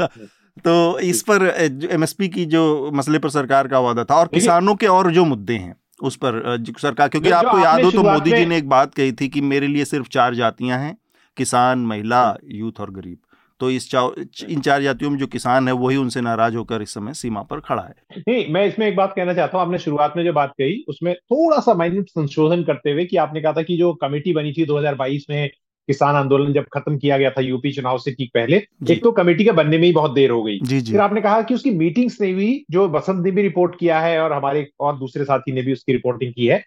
तो 0.59 0.99
इस 0.99 1.23
पर 1.23 1.47
एमएसपी 1.91 2.29
की 2.29 2.45
जो 2.47 2.91
मसले 2.95 3.19
पर 3.19 3.31
सरकार 3.31 3.69
का 3.69 3.79
वादा 3.79 4.05
था 4.05 4.15
और 4.15 4.27
किसानों 4.27 4.75
के 4.75 4.87
और 4.87 5.11
जो 5.13 5.25
मुद्दे 5.25 5.55
हैं 5.55 5.75
उस 6.03 6.17
पर 6.17 6.41
सरकार 6.79 7.09
क्योंकि 7.09 7.31
आपको 7.31 7.59
याद 7.59 7.85
हो 7.85 7.91
तो 7.91 8.03
मोदी 8.03 8.31
जी 8.31 8.45
ने 8.47 8.57
एक 8.57 8.69
बात 8.69 8.95
कही 8.95 9.13
थी 9.13 9.29
कि 9.29 9.41
मेरे 9.45 9.67
लिए 9.67 9.85
सिर्फ़ 9.85 10.09
चार 10.09 10.35
जातियाँ 10.35 10.79
हैं 10.79 10.97
किसान 11.37 11.79
महिला 11.87 12.23
यूथ 12.45 12.81
और 12.81 12.91
गरीब। 12.91 13.19
तो 13.61 13.71
इस 13.71 13.95
इन 13.95 14.61
चार 14.61 14.83
जातियों 14.83 15.11
में 15.11 15.19
जो 15.19 15.27
किसान 15.27 15.69
है 15.69 15.75
वही 15.75 15.97
उनसे 15.97 16.21
नाराज़ 16.21 16.57
होकर 16.57 16.83
इस 16.83 16.95
समय 16.95 17.15
सीमा 17.15 17.43
पर 17.43 17.61
खड़ा 17.61 17.83
है। 17.83 17.95
नहीं 18.19 18.53
मैं 18.53 18.65
इसमें 18.67 18.87
एक 18.87 18.97
बात 18.97 19.13
कहना 19.17 19.35
चाहता 19.35 19.59
हूँ 19.59 19.67
आपने 19.67 19.79
शुरुआत 19.79 20.13
में 20.17 20.25
जो 20.25 20.33
बात 20.33 20.53
कही 20.59 20.85
उसमें 20.89 21.15
थोड़ा 21.15 21.59
सा 21.61 21.75
माइन्यूट 21.75 22.09
संशोधन 22.09 22.63
करते 22.63 22.91
हुए 22.91 23.05
कि 23.05 23.17
आपने 23.17 23.41
कहा 23.41 23.53
था 23.53 23.63
कि 23.63 23.77
जो 23.77 23.93
कमेटी 23.95 24.33
बनी 24.33 24.53
थी 24.53 24.67
2022 24.67 25.29
में 25.31 25.51
किसान 25.89 26.17
आंदोलन 26.17 26.53
जब 26.53 26.65
खत्म 26.73 26.97
किया 26.99 27.19
गया 27.19 27.31
था 27.31 27.41
यूपी 27.41 27.73
चुनाव 27.73 27.99
से 27.99 28.13
ठीक 28.13 28.31
पहले 28.35 28.57
एक 28.91 29.03
तो 29.03 29.13
कमेटी 29.13 29.45
के 29.45 29.53
बनने 29.53 29.79
में 29.79 29.85
ही 29.85 29.93
बहुत 29.93 30.13
देर 30.13 30.31
हो 30.31 30.43
गई। 30.43 30.59
जी 30.61 30.81
जी। 30.81 30.93
फिर 30.93 31.01
आपने 31.01 31.21
कहा 31.21 31.41
कि 31.43 31.55
उसकी 31.55 31.71
मीटिंग्स 31.77 32.21
नहीं 32.21 32.35
हुई 32.35 32.65
जो 32.71 32.89
बसंत 32.91 33.25
ने 33.25 33.31
भी 33.31 33.43
रिपोर्ट 33.43 33.79
किया 33.81 34.01
है 34.01 34.21
और 34.21 34.33
हमारे 34.33 34.67
और 34.81 34.99
दूसरे 34.99 35.25
साथी 35.25 35.53
ने 35.53 35.63
भी 35.63 35.73
उसकी 35.73 35.93
रिपोर्टिंग 35.93 36.33
की 36.35 36.47
है 36.47 36.63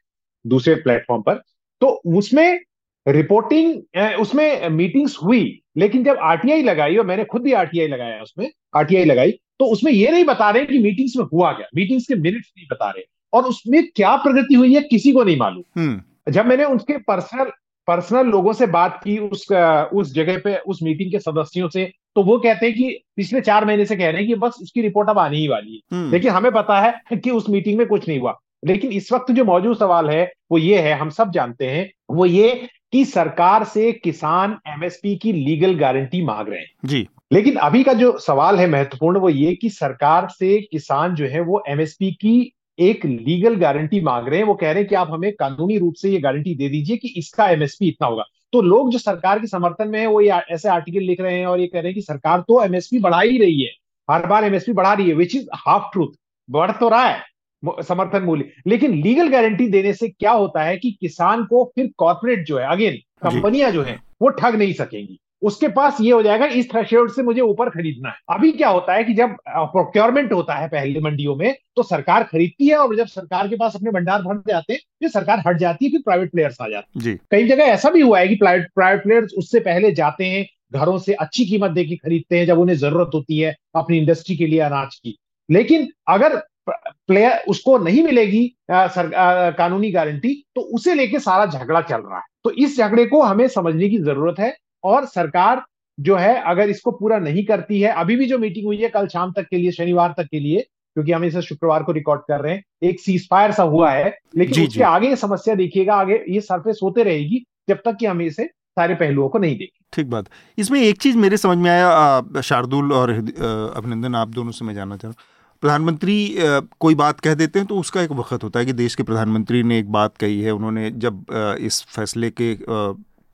दूसरे 0.45 0.75
प्लेटफॉर्म 0.77 1.21
पर। 1.21 1.41
तो 1.81 1.87
उसमें 2.15 2.59
रिपोर्टिंग 3.05 4.19
उसमें 4.19 4.69
मीटिंग्स 4.71 5.17
हुई 5.23 5.43
लेकिन 5.77 6.03
जब 6.03 6.17
आरटीआई 6.23 6.63
लगाई 6.63 6.97
और 6.97 7.05
मैंने 7.05 7.23
खुद 7.25 7.41
भी 7.41 7.53
आरटीआई 7.53 7.87
लगाया 7.87 8.21
उसमें 8.21 8.49
आरटीआई 8.75 9.05
लगाई 9.05 9.31
तो 9.59 9.65
उसमें 9.65 9.91
ये 9.91 10.11
नहीं 10.11 10.23
बता 10.25 10.49
रहे 10.49 10.65
कि 10.65 10.79
मीटिंग्स 10.79 11.13
में 11.17 11.25
हुआ 11.33 11.51
क्या 11.51 11.67
मीटिंग्स 11.75 12.07
के 12.07 12.15
मिनट्स 12.17 12.51
नहीं 12.57 12.67
बता 12.71 12.89
रहे। 12.89 13.03
और 13.33 13.43
उसमें 13.43 13.83
क्या 13.95 14.15
प्रगति 14.17 14.53
हुई 14.53 14.73
है 14.73 14.81
किसी 14.81 15.11
को 15.11 15.23
नहीं 15.23 15.37
मालूम। 15.37 15.63
हम्म। 15.77 16.31
जब 16.31 16.45
मैंने 16.45 16.63
उसके 16.65 16.97
पर्सनल 17.03 17.51
पर्सनल 17.87 18.25
लोगों 18.25 18.53
से 18.53 18.67
बात 18.67 19.01
की 19.03 19.17
उस 19.17 19.51
उस 19.93 20.13
जगह 20.13 20.37
पे 20.37 20.57
उस 20.57 20.79
मीटिंग 20.83 21.11
के 21.11 21.19
सदस्यों 21.19 21.69
से 21.69 21.91
तो 22.15 22.23
वो 22.23 22.37
कहते 22.37 22.65
हैं 22.65 22.75
कि 22.75 23.03
पिछले 23.15 23.41
चार 23.41 23.65
महीने 23.65 23.85
से 23.85 23.95
कह 23.95 24.09
रहे 24.09 24.17
हैं 24.17 24.27
कि 24.27 24.35
बस 24.35 24.57
उसकी 24.61 24.81
रिपोर्ट 24.81 25.09
अब 25.09 25.19
आने 25.19 25.37
ही 25.37 25.47
वाली 25.47 25.73
है। 25.73 25.97
हम्म। 25.97 26.11
लेकिन 26.11 26.31
हमें 26.31 26.51
पता 26.51 26.81
है 26.81 27.17
कि 27.17 27.31
उस 27.31 27.49
मीटिंग 27.49 27.77
में 27.77 27.87
कुछ 27.87 28.07
नहीं 28.07 28.19
हुआ। 28.19 28.39
लेकिन 28.65 28.91
इस 28.91 29.11
वक्त 29.11 29.31
जो 29.31 29.45
मौजूद 29.45 29.77
सवाल 29.77 30.09
है 30.09 30.33
वो 30.51 30.57
ये 30.57 30.79
है 30.79 30.93
हम 30.93 31.09
सब 31.09 31.31
जानते 31.31 31.67
हैं 31.67 31.91
वो 32.09 32.25
ये 32.25 32.67
कि 32.91 33.05
सरकार 33.05 33.63
से 33.63 33.91
किसान 33.91 34.57
एमएसपी 34.67 35.15
की 35.15 35.33
लीगल 35.33 35.75
गारंटी 35.75 36.21
मांग 36.21 36.47
रहे 36.47 36.59
हैं। 36.59 36.71
जी। 36.85 37.07
लेकिन 37.33 37.55
अभी 37.55 37.83
का 37.83 37.93
जो 37.93 38.17
सवाल 38.17 38.59
है 38.59 38.67
महत्वपूर्ण 38.67 39.17
वो 39.17 39.29
ये 39.29 39.55
कि 39.55 39.69
सरकार 39.69 40.27
से 40.29 40.61
किसान 40.71 41.15
जो 41.15 41.25
है 41.25 41.39
वो 41.39 41.63
एमएसपी 41.67 42.11
की 42.11 42.53
एक 42.79 43.05
लीगल 43.05 43.55
गारंटी 43.55 43.99
मांग 44.01 44.27
रहे 44.27 44.39
हैं 44.39 44.45
वो 44.45 44.53
कह 44.53 44.71
रहे 44.71 44.81
हैं 44.81 44.89
कि 44.89 44.95
आप 44.95 45.09
हमें 45.11 45.31
कानूनी 45.33 45.77
रूप 45.77 45.93
से 45.93 46.09
ये 46.09 46.19
गारंटी 46.19 46.55
दे 46.55 46.69
दीजिए 46.69 46.97
कि 46.97 47.07
इसका 47.17 47.49
एमएसपी 47.49 47.87
इतना 47.87 48.07
होगा। 48.07 48.23
तो 48.53 48.61
लोग 48.61 48.91
जो 48.91 48.97
सरकार 48.97 49.39
के 49.39 49.47
समर्थन 49.47 49.89
में 49.89 49.99
है 49.99 50.05
वो 50.07 50.21
ये 50.21 50.39
ऐसे 50.51 50.69
आर्टिकल 50.69 50.99
लिख 50.99 51.21
रहे 51.21 51.37
हैं 51.39 51.45
और 51.45 51.59
ये 51.59 51.67
कह 51.67 51.79
रहे 51.79 51.87
हैं 51.87 51.95
कि 51.95 52.01
सरकार 52.01 52.41
तो 52.41 52.63
एमएसपी 52.63 52.99
बढ़ा 52.99 53.19
ही 53.21 53.37
रही 53.37 53.61
है। 53.61 53.71
हर 54.09 54.25
बार 54.27 54.43
एमएसपी 54.43 54.73
बढ़ा 54.73 54.93
रही 54.93 55.09
है 55.09 55.13
विच 55.15 55.35
इज़ 55.35 55.47
हाफ़ 55.57 55.91
ट्रूथ 55.93 56.15
बढ़ 56.49 56.71
तो 56.71 56.89
रहा 56.89 57.07
है 57.07 57.83
समर्थन 57.83 58.23
मूल्य। 58.23 58.51
लेकिन 58.67 58.93
लीगल 58.93 59.29
गारंटी 59.29 59.67
देने 59.67 59.93
से 59.93 60.07
क्या 60.09 60.31
होता 60.31 60.63
है 60.63 60.77
कि 60.77 60.91
किसान 60.91 61.43
को 61.45 61.63
फिर 61.75 61.89
कॉर्पोरेट 61.97 62.45
जो 62.47 62.57
है 62.57 62.65
अगेन 62.67 62.97
कंपनियाँ 63.23 63.71
जो 63.71 63.83
है 63.83 63.97
वो 64.21 64.29
ठग 64.31 64.55
नहीं 64.55 64.73
सकेंगी। 64.73 65.19
उसके 65.41 65.67
पास 65.67 65.97
ये 66.01 66.11
हो 66.11 66.21
जाएगा 66.23 66.45
इस 66.45 66.69
थ्रेशोल्ड 66.71 67.11
से 67.11 67.23
मुझे 67.23 67.41
ऊपर 67.41 67.69
खरीदना 67.69 68.09
है। 68.09 68.15
अभी 68.29 68.51
क्या 68.51 68.69
होता 68.69 68.93
है 68.93 69.03
कि 69.03 69.13
जब 69.13 69.35
प्रोक्योरमेंट 69.47 70.33
होता 70.33 70.55
है 70.55 70.67
पहले 70.67 70.99
मंडियों 70.99 71.35
में 71.35 71.53
तो 71.75 71.83
सरकार 71.83 72.23
खरीदती 72.23 72.67
है 72.67 72.77
और 72.77 72.95
जब 72.95 73.07
सरकार 73.07 73.47
के 73.47 73.55
पास 73.55 73.75
अपने 73.75 73.91
भंडार 73.91 74.21
भर 74.21 74.37
जाते 74.47 74.73
हैं 74.73 74.79
फिर 74.99 75.09
सरकार 75.09 75.43
हट 75.47 75.57
जाती 75.57 75.85
है 75.85 75.91
फिर 75.91 76.01
प्राइवेट 76.05 76.31
प्लेयर्स 76.31 76.57
आ 76.61 76.67
जाते 76.67 77.09
हैं। 77.09 77.17
कई 77.31 77.47
जगह 77.47 77.63
ऐसा 77.65 77.89
भी 77.89 78.01
हुआ 78.01 78.19
है 78.19 78.27
कि 78.27 78.35
प्राइवेट 78.35 79.03
प्लेयर्स 79.03 79.33
उससे 79.37 79.59
पहले 79.61 79.91
जाते 79.93 80.25
हैं 80.25 80.45
घरों 80.73 80.97
से 80.99 81.13
अच्छी 81.15 81.45
कीमत 81.45 81.71
देके 81.71 81.95
खरीदते 81.95 82.37
हैं 82.39 82.45
जब 82.45 82.59
उन्हें 82.59 82.75
ज़रूरत 82.77 83.11
होती 83.13 83.39
है 83.39 83.55
अपनी 83.75 83.97
इंडस्ट्री 83.97 84.35
के 84.37 84.47
लिए 84.47 84.59
अनाज 84.61 84.95
की। 84.95 85.17
लेकिन 85.49 85.87
अगर 86.09 86.35
प्लेयर 86.69 87.43
उसको 87.49 87.77
नहीं 87.77 88.03
मिलेगी 88.03 88.43
आ, 88.71 88.87
सर, 88.87 89.13
आ, 89.13 89.49
कानूनी 89.51 89.91
गारंटी 89.91 90.33
तो 90.55 90.61
उसे 90.61 90.93
लेके 90.93 91.19
सारा 91.19 91.45
झगड़ा 91.45 91.81
चल 91.81 92.01
रहा 92.01 92.17
है। 92.17 92.23
तो 92.43 92.51
इस 92.51 92.77
झगड़े 92.77 93.05
को 93.05 93.21
हमें 93.21 93.47
समझने 93.49 93.89
की 93.89 93.97
ज़रूरत 93.99 94.39
है 94.39 94.55
और 94.83 95.05
सरकार 95.05 95.63
जो 95.97 96.15
है 96.15 96.35
अगर 96.41 96.69
इसको 96.69 96.91
पूरा 96.91 97.17
नहीं 97.19 97.43
करती 97.45 97.81
है 97.81 97.91
अभी 98.01 98.15
भी 98.15 98.25
जो 98.25 98.37
मीटिंग 98.39 98.65
हुई 98.65 98.77
है 98.77 98.89
कल 98.89 99.07
शाम 99.07 99.31
तक 99.31 99.47
के 99.49 99.57
लिए 99.57 99.71
शनिवार 99.71 100.13
तक 100.17 100.27
के 100.31 100.39
लिए 100.39 100.61
क्योंकि 100.95 101.11
हम 101.11 101.23
इसे 101.23 101.41
शुक्रवार 101.41 101.83
को 101.83 101.91
रिकॉर्ड 101.91 102.21
कर 102.21 102.41
रहे 102.41 102.53
हैं 102.53 102.63
एक 102.83 102.99
सीज 102.99 103.27
फायर 103.29 103.51
सा 103.51 103.63
हुआ 103.65 103.91
है 103.91 104.05
लेकिन 104.37 104.53
जी, 104.53 104.61
उसके 104.61 104.73
जी. 104.73 104.83
आगे 104.83 105.15
समस्या 105.17 105.55
देखिएगा 105.55 105.95
आगे 105.95 106.23
ये 106.29 106.41
सरफेस 106.41 106.79
होते 106.83 107.03
रहेगी 107.03 107.43
जब 107.69 107.81
तक 107.85 107.97
कि 107.99 108.05
हम 108.05 108.21
इसे 108.21 108.45
सारे 108.45 108.95
पहलुओं 108.95 109.27
को 109.29 109.39
नहीं 109.39 109.57
देखें। 109.57 109.79
ठीक 109.93 110.09
बात। 110.09 110.25
इसमें 110.57 110.79
एक 110.81 110.97
चीज़ 111.01 111.17
मेरे 111.17 111.37
समझ 111.37 111.57
में 111.57 111.69
आया 111.69 112.41
शार्दुल 112.41 112.91
और 112.93 113.11
अभिनंदन 113.11 114.15
आप 114.15 114.27
दोनों 114.29 114.51
से 114.51 114.65
मैं 114.65 114.73
जानना 114.75 114.97
चाह 114.97 115.11
रहा 115.11 115.19
हूँ। 115.19 115.59
प्रधानमंत्री 115.63 116.35
कोई 116.79 116.95
बात 116.95 117.19
कह 117.19 117.33
देते 117.35 117.59
हैं 117.59 117.67
तो 117.67 117.77
उसका 117.79 118.01
एक 118.01 118.11
वक्त 118.13 118.43
होता 118.43 118.59
है 118.59 118.65
कि 118.65 118.73
देश 118.73 118.95
के 118.95 119.03
प्रधानमंत्री 119.03 119.63
ने 119.63 119.79
एक 119.79 119.91
बात 119.91 120.17
कही 120.17 120.41
है 120.41 120.51
उन्होंने 120.51 120.89
जब 120.97 121.25
इस 121.61 121.81
फैसले 121.89 122.29
के 122.31 122.53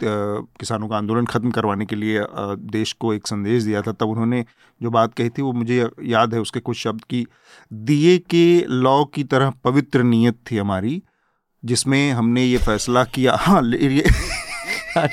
किसानों 0.03 0.87
का 0.87 0.97
आंदोलन 0.97 1.25
ख़त्म 1.25 1.51
करवाने 1.51 1.85
के 1.85 1.95
लिए 1.95 2.23
देश 2.71 2.93
को 2.93 3.13
एक 3.13 3.27
संदेश 3.27 3.63
दिया 3.63 3.81
था 3.81 3.91
तब 3.91 4.09
उन्होंने 4.09 4.43
जो 4.81 4.89
बात 4.89 5.13
कही 5.13 5.29
थी 5.29 5.41
वो 5.41 5.51
मुझे 5.53 5.89
याद 6.05 6.33
है 6.33 6.39
उसके 6.41 6.59
कुछ 6.59 6.77
शब्द 6.77 7.03
की 7.03 7.25
दिए 7.71 8.17
के 8.29 8.65
लॉ 8.67 9.03
की 9.05 9.23
तरह 9.23 9.53
पवित्र 9.63 10.03
नीयत 10.03 10.39
थी 10.51 10.57
हमारी 10.57 11.01
जिसमें 11.63 12.11
हमने 12.11 12.43
ये 12.43 12.57
फैसला 12.57 13.03
किया। 13.03 13.35
हाँ 13.35 13.61
ये 13.63 14.03
हाँ, 14.95 15.07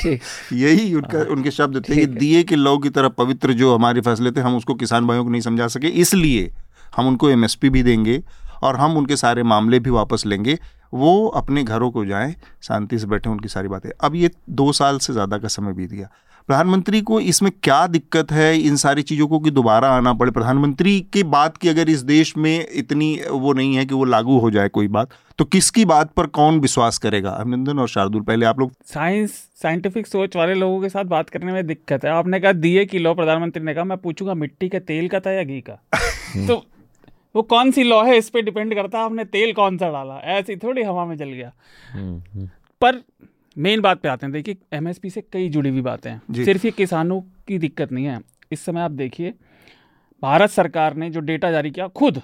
यही 0.52 0.94
उनका 0.94 1.18
हाँ, 1.18 1.26
उनके 1.26 1.50
शब्द 1.50 1.82
थे 1.88 1.94
कि 1.94 2.06
दिए 2.06 2.42
के 2.42 2.56
लॉ 2.56 2.76
की 2.78 2.90
तरह 2.90 3.08
पवित्र 3.08 3.52
जो 3.52 3.74
हमारे 3.74 4.00
फैसले 4.00 4.30
थे 4.32 4.40
हम 4.40 4.56
उसको 4.56 4.74
किसान 4.74 5.06
भाइयों 5.06 5.24
को 5.24 5.30
नहीं 5.30 5.40
समझा 5.40 5.66
सके 5.68 5.88
इसलिए 6.02 6.50
हम 6.96 7.08
उनको 7.08 7.30
एमएसपी 7.30 7.70
भी 7.70 7.82
देंगे 7.82 8.22
और 8.62 8.76
हम 8.76 8.96
उनके 8.96 9.16
सारे 9.16 9.42
मामले 9.42 9.78
भी 9.80 9.90
वापस 9.90 10.22
लेंगे। 10.26 10.58
वो 10.94 11.26
अपने 11.28 11.62
घरों 11.62 11.90
को 11.90 12.04
जाएँ 12.04 12.34
शांति 12.62 12.98
से 12.98 13.06
बैठे 13.06 13.30
उनकी 13.30 13.48
सारी 13.48 13.68
बातें। 13.68 13.90
अब 14.00 14.14
ये 14.14 14.30
दो 14.50 14.72
साल 14.72 14.98
से 14.98 15.12
ज़्यादा 15.12 15.38
का 15.38 15.48
समय 15.48 15.72
बीत 15.72 15.90
गया। 15.90 16.10
प्रधानमंत्री 16.48 17.00
को 17.00 17.18
इसमें 17.20 17.50
क्या 17.62 17.86
दिक्कत 17.86 18.32
है 18.32 18.56
इन 18.58 18.76
सारी 18.76 19.02
चीज़ों 19.02 19.26
को 19.28 19.38
कि 19.40 19.50
दोबारा 19.50 19.88
आना 19.88 20.12
पड़े? 20.12 20.30
प्रधानमंत्री 20.30 21.00
के 21.12 21.22
बात 21.22 21.56
की 21.56 21.68
अगर 21.68 21.88
इस 21.88 22.02
देश 22.02 22.36
में 22.36 22.66
इतनी 22.72 23.14
वो 23.30 23.52
नहीं 23.52 23.76
है 23.76 23.84
कि 23.84 23.94
वो 23.94 24.04
लागू 24.04 24.38
हो 24.38 24.50
जाए 24.50 24.68
कोई 24.68 24.88
बात 24.88 25.08
तो 25.38 25.44
किसकी 25.44 25.84
बात 25.84 26.10
पर 26.12 26.26
कौन 26.26 26.58
विश्वास 26.60 26.98
करेगा? 26.98 27.30
अभिनंदन 27.30 27.78
और 27.78 27.88
शार्दुल 27.88 28.22
पहले 28.22 28.46
आप 28.46 28.60
लोग 28.60 28.72
साइंस 28.84 29.30
साइंटिफिक 29.62 30.06
सोच 30.06 30.36
वाले 30.36 30.54
लोगों 30.54 30.80
के 30.80 30.88
साथ 30.88 31.04
बात 31.04 31.30
करने 31.30 31.52
में 31.52 31.66
दिक्कत 31.66 32.04
है। 32.04 32.10
आपने 32.10 32.40
कहा 32.40 32.52
दिए 32.52 32.84
किलो 32.84 33.14
प्रधानमंत्री 33.14 33.62
ने 33.62 33.74
कहा 33.74 33.84
मैं 33.84 33.98
पूछूँगा 33.98 34.34
मिट्टी 34.34 34.68
के 34.68 34.80
तेल 34.80 35.08
का 35.08 35.20
था 35.20 35.32
या 35.32 35.42
घी 35.42 35.60
का? 35.60 35.80
तो 36.46 36.64
वो 37.34 37.42
कौन 37.42 37.70
सी 37.70 37.82
लॉ 37.82 38.02
है 38.04 38.16
इस 38.16 38.28
पर 38.30 38.40
डिपेंड 38.40 38.74
करता 38.74 38.98
है 38.98 39.04
आपने 39.04 39.24
तेल 39.24 39.52
कौन 39.52 39.78
सा 39.78 39.90
डाला? 39.90 40.18
ऐसी 40.18 40.56
थोड़ी 40.56 40.82
हवा 40.82 41.04
में 41.04 41.16
जल 41.16 41.28
गया। 41.28 41.52
हम्म, 41.92 42.22
हम्म। 42.32 42.48
पर 42.80 43.00
मेन 43.56 43.80
बात 43.80 44.00
पे 44.00 44.08
आते 44.08 44.26
हैं 44.26 44.32
देखिए 44.32 44.56
एमएसपी 44.72 45.10
से 45.10 45.22
कई 45.32 45.48
जुड़ी 45.48 45.70
हुई 45.70 45.80
बातें 45.80 46.10
हैं। 46.10 46.44
सिर्फ़ 46.44 46.66
ये 46.66 46.70
किसानों 46.70 47.20
की 47.48 47.58
दिक्कत 47.58 47.92
नहीं 47.92 48.04
है। 48.04 48.20
इस 48.52 48.64
समय 48.64 48.80
आप 48.80 48.90
देखिए 48.90 49.34
भारत 50.22 50.50
सरकार 50.50 50.94
ने 50.94 51.10
जो 51.10 51.20
डेटा 51.20 51.50
जारी 51.50 51.70
किया 51.70 51.88
खुद 51.88 52.20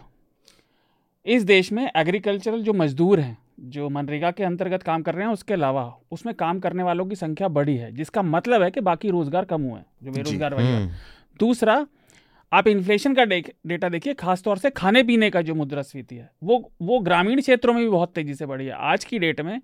इस 1.27 1.43
देश 1.43 1.73
में 1.73 1.91
एग्रीकल्चरल 1.97 2.63
जो 2.63 2.73
मजदूर 2.73 3.21
हैं 3.21 3.37
जो 3.69 3.89
मनरेगा 3.89 4.31
के 4.31 4.45
अंतर्गत 4.45 4.83
काम 4.83 5.03
कर 5.03 5.15
रहे 5.15 5.27
हैं 5.27 5.33
उसके 5.33 5.55
अलावा 5.55 5.83
उसमें 6.13 6.35
काम 6.35 6.61
करने 6.61 6.83
वालों 6.83 7.07
की 7.07 7.17
संख्या 7.17 7.49
बढ़ी 7.49 7.77
है 7.77 7.91
जिसका 7.93 8.23
मतलब 8.23 8.63
है 8.63 8.71
कि 8.71 8.81
बाकी 8.81 9.11
रोज़गार 9.11 9.45
कम 9.45 9.63
हुए 9.63 9.79
हैं 9.79 9.85
जो 10.03 10.13
बेरोजगार 10.13 10.55
वही 10.55 10.67
हम्म। 10.67 10.91
दूसरा 11.41 11.87
आप 12.53 12.69
इन्फ्लेशन 12.69 13.15
का 13.15 13.25
डेटा 13.25 13.89
देखिए 13.89 14.15
खासतौर 14.15 14.59
से 14.59 14.71
खाने 14.73 15.03
पीने 15.03 15.29
का 15.31 15.43
जो 15.43 15.55
मुद्रास्फीति 15.55 16.17
है 16.17 16.31
वो 16.43 16.59
वो 16.83 16.99
ग्रामीण 17.01 17.41
क्षेत्रों 17.41 17.75
में 17.75 17.83
भी 17.83 17.89
बहुत 17.91 18.13
तेज़ी 18.15 18.35
से 18.35 18.47
बढ़ी 18.47 18.67
है। 18.67 18.73
आज 18.73 19.05
की 19.05 19.19
डेट 19.19 19.41
में 19.41 19.61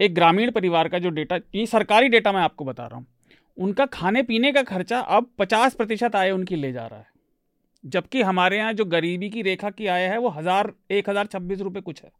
एक 0.00 0.14
ग्रामीण 0.14 0.50
परिवार 0.50 0.88
का 0.88 0.98
जो 0.98 1.10
डेटा 1.10 1.36
ये 1.54 1.66
सरकारी 1.68 2.08
डेटा 2.08 2.32
मैं 2.32 2.40
आपको 2.40 2.64
बता 2.64 2.86
रहा 2.86 2.98
हूँ 2.98 3.06
उनका 3.58 3.86
खाने 3.88 4.22
पीने 4.22 4.52
का 4.52 4.62
खर्चा 4.64 5.00
अब 5.00 5.30
पचास 5.38 5.74
प्रतिशत 5.74 6.16
आय 6.16 6.30
उनकी 6.30 6.56
ले 6.56 6.72
जा 6.72 6.86
रहा 6.86 6.98
है। 6.98 7.06
जबकि 7.84 8.22
हमारे 8.22 8.56
यहाँ 8.56 8.72
जो 8.72 8.84
गरीबी 8.86 9.28
की 9.30 9.42
रेखा 9.42 9.70
की 9.70 9.86
आय 9.88 10.02
है 10.04 10.18
वो 10.18 10.28
हज़ार 10.30 10.72
एक 10.90 11.08
हज़ार 11.10 11.26
छब्बीस 11.26 11.60
रुपये 11.60 11.82
कुछ 11.82 12.02
है। 12.02 12.10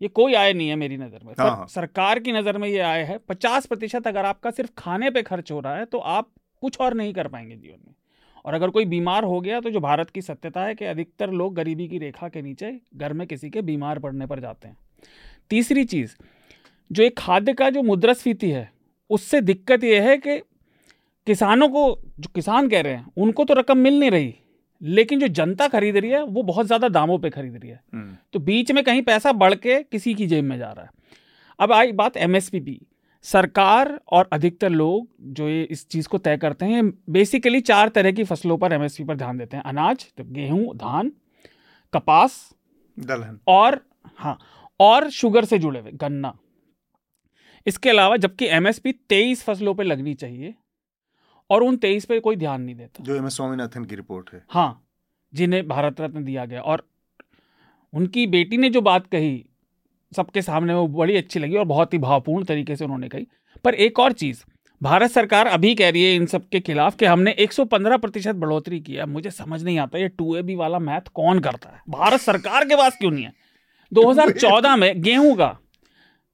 ये 0.00 0.08
कोई 0.10 0.34
आय 0.34 0.52
नहीं 0.52 0.68
है 0.68 0.76
मेरी 0.76 0.96
नज़र 0.96 1.24
में। 1.24 1.32
सर, 1.34 1.42
हाँ, 1.42 1.56
हाँ। 1.56 1.66
सरकार 1.68 2.18
की 2.18 2.32
नज़र 2.32 2.58
में 2.58 2.68
ये 2.68 2.80
आय 2.80 3.02
है 3.02 3.18
पचास 3.28 3.66
प्रतिशत 3.66 4.06
अगर 4.06 4.24
आपका 4.26 4.50
सिर्फ़ 4.52 4.70
खाने 4.78 5.10
पे 5.10 5.22
खर्च 5.24 5.52
हो 5.52 5.60
रहा 5.60 5.76
है 5.76 5.84
तो 5.86 5.98
आप 5.98 6.30
कुछ 6.62 6.80
और 6.80 6.94
नहीं 6.94 7.14
कर 7.14 7.28
पाएँगे 7.28 7.56
जीवन 7.56 7.78
में। 7.78 7.94
और 8.46 8.54
अगर 8.54 8.70
कोई 8.70 8.84
बीमार 8.84 9.24
हो 9.24 9.40
गया 9.40 9.60
तो 9.60 9.70
जो 9.70 9.80
भारत 9.80 10.10
की 10.10 10.22
सत्यता 10.22 10.64
है 10.64 10.74
कि 10.74 10.84
अधिकतर 10.84 11.30
लोग 11.32 11.54
गरीबी 11.54 11.88
की 11.88 11.98
रेखा 11.98 12.28
के 12.28 12.42
नीचे 12.42 12.72
घर 12.96 13.12
में 13.12 13.26
किसी 13.26 13.50
के 13.50 13.62
बीमार 13.62 13.98
पड़ने 13.98 14.26
पर 14.26 14.40
जाते 14.40 14.68
हैं। 14.68 14.76
तीसरी 15.50 15.84
चीज़ 15.84 16.14
जो 16.90 17.02
एक 17.02 17.18
खाद्य 17.18 17.52
का 17.52 17.70
जो 17.70 17.82
मुद्रास्फीति 17.82 18.50
है 18.50 18.70
उससे 19.10 19.40
दिक्कत 19.40 19.84
यह 19.84 20.08
है 20.08 20.16
कि 20.18 20.38
किसानों 21.26 21.68
को 21.68 21.84
जो 22.20 22.30
किसान 22.34 22.68
कह 22.68 22.80
रहे 22.80 22.92
हैं 22.92 23.06
उनको 23.16 23.44
तो 23.44 23.54
रकम 23.54 23.78
मिल 23.78 23.98
नहीं 24.00 24.10
रही 24.10 24.34
लेकिन 24.80 25.20
जो 25.20 25.28
जनता 25.28 25.68
खरीद 25.68 25.96
रही 25.96 26.10
है 26.10 26.22
वो 26.22 26.42
बहुत 26.42 26.66
ज़्यादा 26.66 26.88
दामों 26.90 27.18
पे 27.18 27.30
खरीद 27.30 27.56
रही 27.56 27.70
है। 27.70 27.80
हम्म। 27.94 28.16
तो 28.32 28.38
बीच 28.40 28.72
में 28.72 28.82
कहीं 28.84 29.02
पैसा 29.02 29.32
बढ़ 29.34 29.54
के 29.56 29.82
किसी 29.82 30.14
की 30.14 30.26
जेब 30.26 30.44
में 30.44 30.56
जा 30.58 30.70
रहा 30.72 30.84
है। 30.84 30.90
अब 31.58 31.72
आई 31.72 31.92
बात 31.94 32.16
एमएसपी 32.16 32.60
की 32.60 32.80
सरकार 33.26 34.00
और 34.12 34.28
अधिकतर 34.32 34.70
लोग 34.70 35.08
जो 35.34 35.48
ये 35.48 35.62
इस 35.62 35.86
चीज़ 35.88 36.08
को 36.08 36.18
तय 36.18 36.36
करते 36.36 36.64
हैं 36.64 36.82
बेसिकली 37.10 37.60
चार 37.60 37.88
तरह 37.88 38.12
की 38.12 38.24
फ़सलों 38.24 38.58
पर 38.58 38.72
एमएसपी 38.72 39.04
पर 39.04 39.16
ध्यान 39.16 39.38
देते 39.38 39.56
हैं। 39.56 39.64
अनाज 39.64 40.06
तो 40.18 40.24
गेहूँ 40.24 40.76
धान 40.76 41.12
कपास 41.92 42.38
दलहन। 42.98 43.38
और 43.48 43.80
हाँ 44.18 44.38
और 44.80 45.08
शुगर 45.10 45.44
से 45.44 45.58
जुड़े 45.58 45.80
हुए 45.80 45.92
गन्ना। 45.94 46.36
इसके 47.66 47.90
अलावा 47.90 48.16
जबकि 48.16 48.46
एमएसपी 48.46 48.92
तेईस 49.08 49.42
फ़सलों 49.44 49.74
पर 49.74 49.84
लगनी 49.84 50.14
चाहिए 50.14 50.54
और 51.50 51.62
उन 51.62 51.76
तेईस 51.76 52.04
पे 52.04 52.20
कोई 52.20 52.36
ध्यान 52.36 52.62
नहीं 52.62 52.74
देता। 52.74 53.04
जो 53.04 53.14
एम 53.14 53.26
एस 53.26 53.36
स्वामीनाथन 53.36 53.84
की 53.84 53.96
रिपोर्ट 53.96 54.30
है। 54.32 54.44
हाँ 54.48 54.82
जिन्हें 55.32 55.66
भारत 55.68 56.00
रत्न 56.00 56.24
दिया 56.24 56.44
गया 56.44 56.60
और 56.62 56.88
उनकी 57.92 58.26
बेटी 58.26 58.56
ने 58.56 58.70
जो 58.70 58.80
बात 58.80 59.06
कही 59.06 59.44
सबके 60.12 60.42
सामने 60.42 60.74
वो 60.74 60.86
बड़ी 60.88 61.16
अच्छी 61.16 61.40
लगी 61.40 61.56
और 61.56 61.64
बहुत 61.64 61.94
ही 61.94 61.98
भावपूर्ण 61.98 62.44
तरीके 62.44 62.76
से 62.76 62.84
उन्होंने 62.84 63.08
कही। 63.08 63.26
पर 63.64 63.74
एक 63.74 63.98
और 63.98 64.12
चीज़, 64.12 64.44
भारत 64.80 65.10
सरकार 65.10 65.46
अभी 65.46 65.74
कह 65.74 65.90
रही 65.90 66.04
है 66.04 66.14
इन 66.14 66.26
सब 66.26 66.48
के 66.48 66.60
खिलाफ 66.60 66.96
कि 66.96 67.04
हमने 67.04 67.34
115 67.38 67.96
प्रतिशत 67.96 68.34
बढ़ोतरी 68.34 68.80
की 68.80 68.94
है। 68.94 69.06
मुझे 69.06 69.30
समझ 69.30 69.62
नहीं 69.64 69.78
आता 69.78 69.98
ये 69.98 70.08
टू 70.08 70.36
ए 70.36 70.42
बी 70.42 70.54
वाला 70.54 70.78
मैथ 70.78 71.08
कौन 71.14 71.38
करता 71.38 71.68
है? 71.68 71.80
भारत 71.88 72.20
सरकार 72.20 72.64
के 72.64 72.76
पास 72.76 72.96
क्यों 72.98 73.10
नहीं 73.10 73.24
है? 73.24 73.32
2014 73.92 74.76
में 74.76 75.02
गेहूँ 75.02 75.34
का 75.36 75.56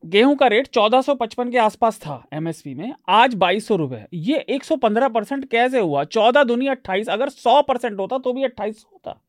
गेहूँ 0.05 0.35
का 0.37 0.47
रेट 0.47 0.67
1455 0.67 1.51
के 1.51 1.59
आसपास 1.59 1.99
था 1.99 2.23
एमएसपी 2.33 2.75
में, 2.75 2.93
आज 3.09 3.35
बाईस 3.35 3.67
सौ 3.67 3.77
रुपए 3.77 4.05
ये 4.13 4.45
115 4.49 5.09
परसेंट 5.09 5.45
कैसे 5.51 5.81
हुआ? 5.81 6.03
चौदह 6.05 6.45
दुनिया 6.45 6.73
अट्ठाईस, 6.73 7.09
अगर 7.09 7.29
100 7.29 7.61
परसेंट 7.63 7.99
होता 8.01 8.19
तो 8.19 8.33
भी 8.33 8.45
अट्ठाईस 8.45 8.85
होता। 8.93 9.21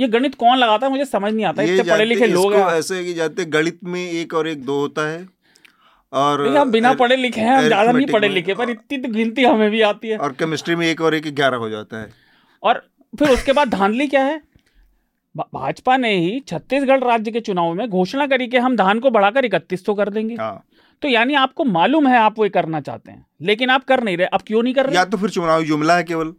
ये 0.00 0.08
गणित 0.08 0.34
कौन 0.36 0.58
लगाता 0.58 0.86
है? 0.86 0.92
मुझे 0.92 1.04
समझ 1.06 1.32
नहीं 1.32 1.44
आता। 1.46 1.62
इतने 1.62 1.90
पढ़े 1.90 2.04
लिखे 2.04 2.26
लोग 2.26 2.54
हैं। 2.54 2.66
ऐसे 2.68 3.04
कि 3.04 3.14
जाते 3.14 3.44
गणित 3.50 3.78
में 3.84 4.00
एक 4.02 4.34
और 4.34 4.48
एक 4.48 4.64
दो 4.64 4.78
होता 4.80 5.08
है। 5.08 5.26
और 6.12 6.46
हम 6.48 6.70
बिना 6.70 6.92
पढ़े 6.94 7.16
लिखे 7.16 7.40
हैं 7.40 7.56
हम 7.56 7.66
ज़्यादा 7.66 7.90
नहीं 7.92 8.06
पढ़े 8.08 8.28
लिखे 8.28 8.54
पर 8.54 8.70
इतनी 8.70 8.98
तो 8.98 9.08
गिनती 9.08 9.44
हमें 9.44 9.70
भी 9.70 9.80
आती 9.82 10.08
है। 10.08 10.16
और 10.18 10.32
केमिस्ट्री 10.34 10.74
में 10.74 10.86
एक 10.86 11.00
और 11.00 11.14
एक 11.14 11.34
ग्यारह 11.34 11.56
हो 11.56 11.68
जाता 11.70 12.00
है। 12.00 12.08
और 12.62 12.82
फिर 13.14 13.28
उसके 13.28 13.52
बाद 13.52 13.68
धांधली 13.70 14.06
क्या 14.06 14.22
है? 14.24 14.40
भाजपा 15.34 15.96
ने 15.96 16.12
ही 16.14 16.38
छत्तीसगढ़ 16.48 17.04
राज्य 17.04 17.30
के 17.30 17.40
चुनाव 17.40 17.72
में 17.74 17.88
घोषणा 17.88 18.26
करी 18.26 18.46
कि 18.46 18.56
हम 18.58 18.76
धान 18.76 19.00
को 19.00 19.10
बढ़ाकर 19.10 19.44
इकतीस 19.44 19.84
तो 19.84 19.94
कर 19.94 20.08
देंगे। 20.10 20.34
हाँ। 20.34 20.64
तो 21.02 21.08
यानी 21.08 21.34
आपको 21.36 21.64
मालूम 21.66 22.06
है 22.08 22.16
आप 22.18 22.38
वो 22.38 22.48
करना 22.48 22.80
चाहते 22.80 23.10
हैं 23.10 23.24
लेकिन 23.42 23.70
आप 23.70 23.84
कर 23.84 24.02
नहीं 24.02 24.16
रहे। 24.16 24.26
अब 24.28 24.42
क्यों 24.46 24.62
नहीं 24.62 24.74
कर 24.74 24.86
रहे? 24.86 24.96
या 24.96 25.04
तो 25.04 25.16
फिर 25.16 25.30
चुनावी 25.30 25.64
जुमला 25.64 25.96
है 25.96 26.04
केवल। 26.04 26.32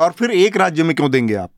और 0.00 0.12
फिर 0.12 0.30
एक 0.32 0.56
राज्य 0.56 0.82
में 0.82 0.94
क्यों 0.96 1.10
देंगे 1.10 1.34
आप? 1.36 1.50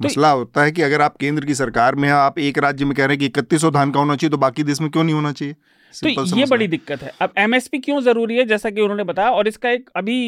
मसला 0.00 0.30
होता 0.30 0.62
है 0.62 0.72
कि 0.72 0.82
अगर 0.82 1.02
आप 1.02 1.16
केंद्र 1.16 1.44
की 1.44 1.54
सरकार 1.54 1.94
में 1.94 2.08
हैं 2.08 2.14
आप 2.14 2.38
एक 2.38 2.58
राज्य 2.58 2.84
में 2.84 2.94
कह 2.94 3.04
रहे 3.04 3.14
हैं 3.14 3.18
कि 3.18 3.26
इकतीस 3.26 3.64
धान 3.66 3.90
का 3.90 4.00
होना 4.00 4.16
चाहिए 4.16 4.30
तो 4.30 4.38
बाकी 4.38 4.62
देश 4.62 4.80
में 4.80 4.90
क्यों 4.90 5.04
नहीं 5.04 5.14
होना 5.14 5.32
चाहिए? 5.32 5.54
तो 5.94 6.36
ये 6.36 6.44
बड़ी 6.46 6.66
दिक्कत 6.68 7.02
है। 7.02 7.12
अब 7.20 7.32
एमएसपी 7.38 7.78
क्यों 7.78 8.00
ज़रूरी 8.00 8.36
है 8.36 8.44
जैसा 8.44 8.70
कि 8.70 8.80
उन्होंने 8.80 9.04
बताया 9.04 9.30
और 9.30 9.48
इसका 9.48 9.70
एक 9.70 9.90
अभी 9.96 10.18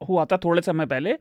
हुआ 0.00 0.24
था 0.24 0.36
थोड़े 0.36 0.62
समय 0.62 0.86
पहले 0.86 1.12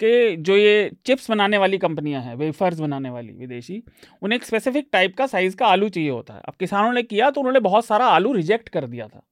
कि 0.00 0.36
जो 0.38 0.56
ये 0.56 0.90
चिप्स 1.06 1.30
बनाने 1.30 1.58
वाली 1.58 1.78
कंपनियाँ 1.78 2.22
हैं 2.22 2.34
वेफर्स 2.36 2.78
बनाने 2.78 3.10
वाली 3.10 3.32
विदेशी 3.32 3.82
उन्हें 4.22 4.36
एक 4.36 4.44
स्पेसिफिक 4.44 4.88
टाइप 4.92 5.16
का 5.16 5.26
साइज़ 5.26 5.56
का 5.56 5.66
आलू 5.66 5.88
चाहिए 5.88 6.10
होता 6.10 6.34
है। 6.34 6.40
अब 6.40 6.54
किसानों 6.60 6.92
ने 6.92 7.02
किया 7.02 7.30
तो 7.30 7.40
उन्होंने 7.40 7.60
बहुत 7.60 7.86
सारा 7.86 8.06
आलू 8.08 8.32
रिजेक्ट 8.32 8.68
कर 8.68 8.86
दिया 8.86 9.08
था। 9.08 9.22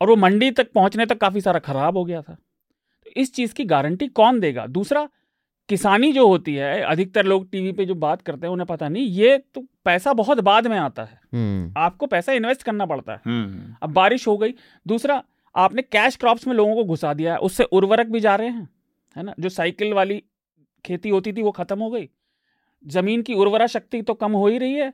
और 0.00 0.08
वो 0.08 0.16
मंडी 0.16 0.50
तक 0.50 0.72
पहुँचने 0.72 1.06
तक 1.06 1.18
काफ़ी 1.18 1.40
सारा 1.40 1.58
खराब 1.58 1.96
हो 1.96 2.04
गया 2.04 2.22
था। 2.22 2.34
तो 2.34 3.10
इस 3.16 3.34
चीज़ 3.34 3.54
की 3.54 3.64
गारंटी 3.64 4.06
कौन 4.08 4.40
देगा? 4.40 4.66
दूसरा 4.66 5.08
किसानी 5.68 6.12
जो 6.12 6.26
होती 6.28 6.54
है 6.54 6.80
अधिकतर 6.82 7.24
लोग 7.26 7.50
टीवी 7.50 7.72
पे 7.72 7.84
जो 7.86 7.94
बात 7.94 8.22
करते 8.22 8.46
हैं 8.46 8.52
उन्हें 8.52 8.66
पता 8.66 8.88
नहीं 8.88 9.04
ये 9.04 9.38
तो 9.54 9.60
पैसा 9.84 10.12
बहुत 10.12 10.40
बाद 10.40 10.66
में 10.66 10.78
आता 10.78 11.04
है। 11.04 11.20
हम्म। 11.34 11.72
आपको 11.76 12.06
पैसा 12.06 12.32
इन्वेस्ट 12.32 12.62
करना 12.62 12.86
पड़ता 12.86 13.12
है। 13.12 13.20
हम्म। 13.26 13.74
अब 13.82 13.92
बारिश 13.92 14.26
हो 14.28 14.36
गई 14.38 14.54
दूसरा 14.86 15.22
आपने 15.54 15.82
कैश 15.82 16.16
क्रॉप्स 16.16 16.46
में 16.46 16.54
लोगों 16.54 16.74
को 16.74 16.84
घुसा 16.84 17.14
दिया 17.14 17.32
है 17.32 17.38
उससे 17.38 17.64
उर्वरक 17.64 18.06
भी 18.06 18.20
जा 18.20 18.34
रहे 18.36 18.48
हैं 18.48 18.68
है 19.16 19.22
ना? 19.22 19.34
जो 19.40 19.48
साइकिल 19.48 19.92
वाली 19.92 20.22
खेती 20.84 21.08
होती 21.08 21.32
थी 21.32 21.42
वो 21.42 21.50
खत्म 21.50 21.78
हो 21.78 21.90
गई। 21.90 22.08
ज़मीन 22.86 23.22
की 23.22 23.34
उर्वरा 23.34 23.66
शक्ति 23.66 24.02
तो 24.02 24.14
कम 24.14 24.32
हो 24.32 24.46
ही 24.48 24.58
रही 24.58 24.74
है। 24.74 24.92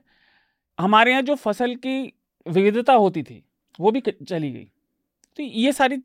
हमारे 0.79 1.11
यहाँ 1.11 1.21
जो 1.21 1.35
फ़सल 1.35 1.75
की 1.75 2.13
विविधता 2.47 2.93
होती 2.93 3.23
थी 3.23 3.43
वो 3.79 3.91
भी 3.91 3.99
चली 3.99 4.51
गई। 4.51 4.71
तो 5.37 5.43
ये 5.43 5.71
सारी 5.71 5.97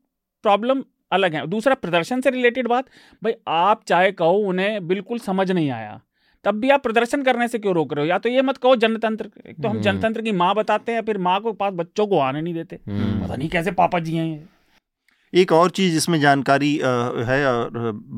प्रॉब्लम 0.45 0.85
अलग 1.13 1.35
है। 1.35 1.47
दूसरा 1.49 1.75
प्रदर्शन 1.77 2.21
से 2.21 2.31
रिलेटेड 2.31 2.69
बात 2.69 2.87
भाई 3.23 3.33
आप 3.49 3.83
चाहे 3.89 4.11
कहो 4.15 4.39
उन्हें 4.49 4.87
बिल्कुल 4.89 5.19
समझ 5.21 5.51
नहीं 5.51 5.71
आया। 5.71 6.01
तब 6.45 6.55
भी 6.55 6.71
आप 6.71 6.83
प्रदर्शन 6.83 7.23
करने 7.23 7.49
से 7.49 7.59
क्यों 7.59 7.75
रोक 7.75 7.93
रहे 7.93 8.05
हो? 8.05 8.09
या 8.09 8.19
तो 8.19 8.29
ये 8.29 8.43
मत 8.43 8.57
कहो 8.57 8.77
जनतंत्र 8.77 9.31
एक 9.47 9.57
तो 9.57 9.69
हम 9.69 9.71
हम्म। 9.71 9.83
जनतंत्र 9.83 10.23
की 10.23 10.33
माँ 10.35 10.55
बताते 10.55 10.93
हैं 10.93 11.03
फिर 11.05 11.19
माँ 11.21 11.41
को 11.41 11.53
पास 11.55 11.73
बच्चों 11.75 12.07
को 12.07 12.19
आने 12.21 12.43
नहीं 12.43 12.55
देते। 12.55 12.79
हम्म। 12.89 13.25
पता 13.25 13.37
नहीं 13.37 13.49
कैसे 13.49 13.71
पापा 13.73 13.99
जी 14.01 14.17
हैं 14.17 14.49
एक 15.33 15.53
और 15.53 15.71
चीज़ 15.71 15.97
इसमें 15.97 16.21
जानकारी 16.21 16.75
है 16.77 17.41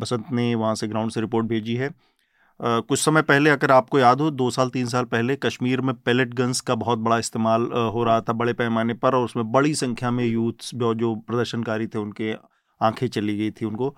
बसंत 0.01 0.27
ने 0.32 0.55
वहाँ 0.55 0.74
से 0.74 0.89
ग्राउंड 0.89 1.10
से 1.10 1.20
रिपोर्ट 1.20 1.47
भेजी 1.47 1.74
है। 1.77 1.90
कुछ 2.60 2.98
समय 2.98 3.23
पहले 3.23 3.51
अगर 3.51 3.70
आपको 3.70 3.98
याद 3.98 4.20
हो 4.20 4.31
दो 4.32 4.51
साल 4.51 4.69
तीन 4.69 4.86
साल 4.86 5.05
पहले 5.06 5.36
कश्मीर 5.36 5.81
में 5.81 5.94
पैलेट 5.97 6.35
गन्स 6.35 6.60
का 6.60 6.74
बहुत 6.77 6.98
बड़ा 6.98 7.19
इस्तेमाल 7.19 7.62
हो 7.94 8.05
रहा 8.05 8.20
था 8.20 8.32
बड़े 8.35 8.52
पैमाने 8.52 8.94
पर 8.94 9.15
और 9.15 9.24
उसमें 9.24 9.51
बड़ी 9.52 9.74
संख्या 9.77 10.10
में 10.10 10.24
यूथ्स 10.24 10.74
जो 10.74 11.15
प्रदर्शनकारी 11.16 11.86
थे 11.86 11.98
उनके 11.98 12.32
आँखें 12.80 13.06
चली 13.09 13.36
गई 13.38 13.50
थी 13.50 13.66
उनको। 13.66 13.94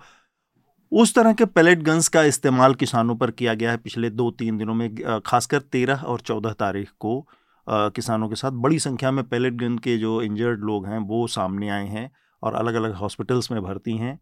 उस 0.91 1.13
तरह 1.15 1.33
के 1.33 1.45
पैलेट 1.47 1.81
गन्स 1.81 2.07
का 2.07 2.23
इस्तेमाल 2.23 2.73
किसानों 2.75 3.15
पर 3.15 3.31
किया 3.31 3.53
गया 3.53 3.71
है 3.71 3.77
पिछले 3.79 4.09
दो 4.11 4.29
तीन 4.31 4.57
दिनों 4.57 4.73
में 4.73 5.21
खासकर 5.25 5.59
तेरह 5.61 6.01
और 6.03 6.19
चौदह 6.21 6.53
तारीख 6.59 6.89
को 6.99 7.19
किसानों 7.67 8.27
के 8.29 8.35
साथ। 8.35 8.51
बड़ी 8.53 8.79
संख्या 8.79 9.11
में 9.11 9.23
पैलेट 9.25 9.53
गन 9.55 9.77
के 9.77 9.97
जो 9.97 10.21
इंजर्ड 10.21 10.63
लोग 10.63 10.87
हैं, 10.87 10.97
वो 10.99 11.25
सामने 11.29 11.69
आए 11.69 11.87
हैं 11.87 12.09
और 12.43 12.53
अलग 12.55 12.73
अलग 12.73 12.93
हॉस्पिटल्स 12.95 13.51
में 13.51 13.61
भर्ती 13.63 13.97
हैं। 13.97 14.19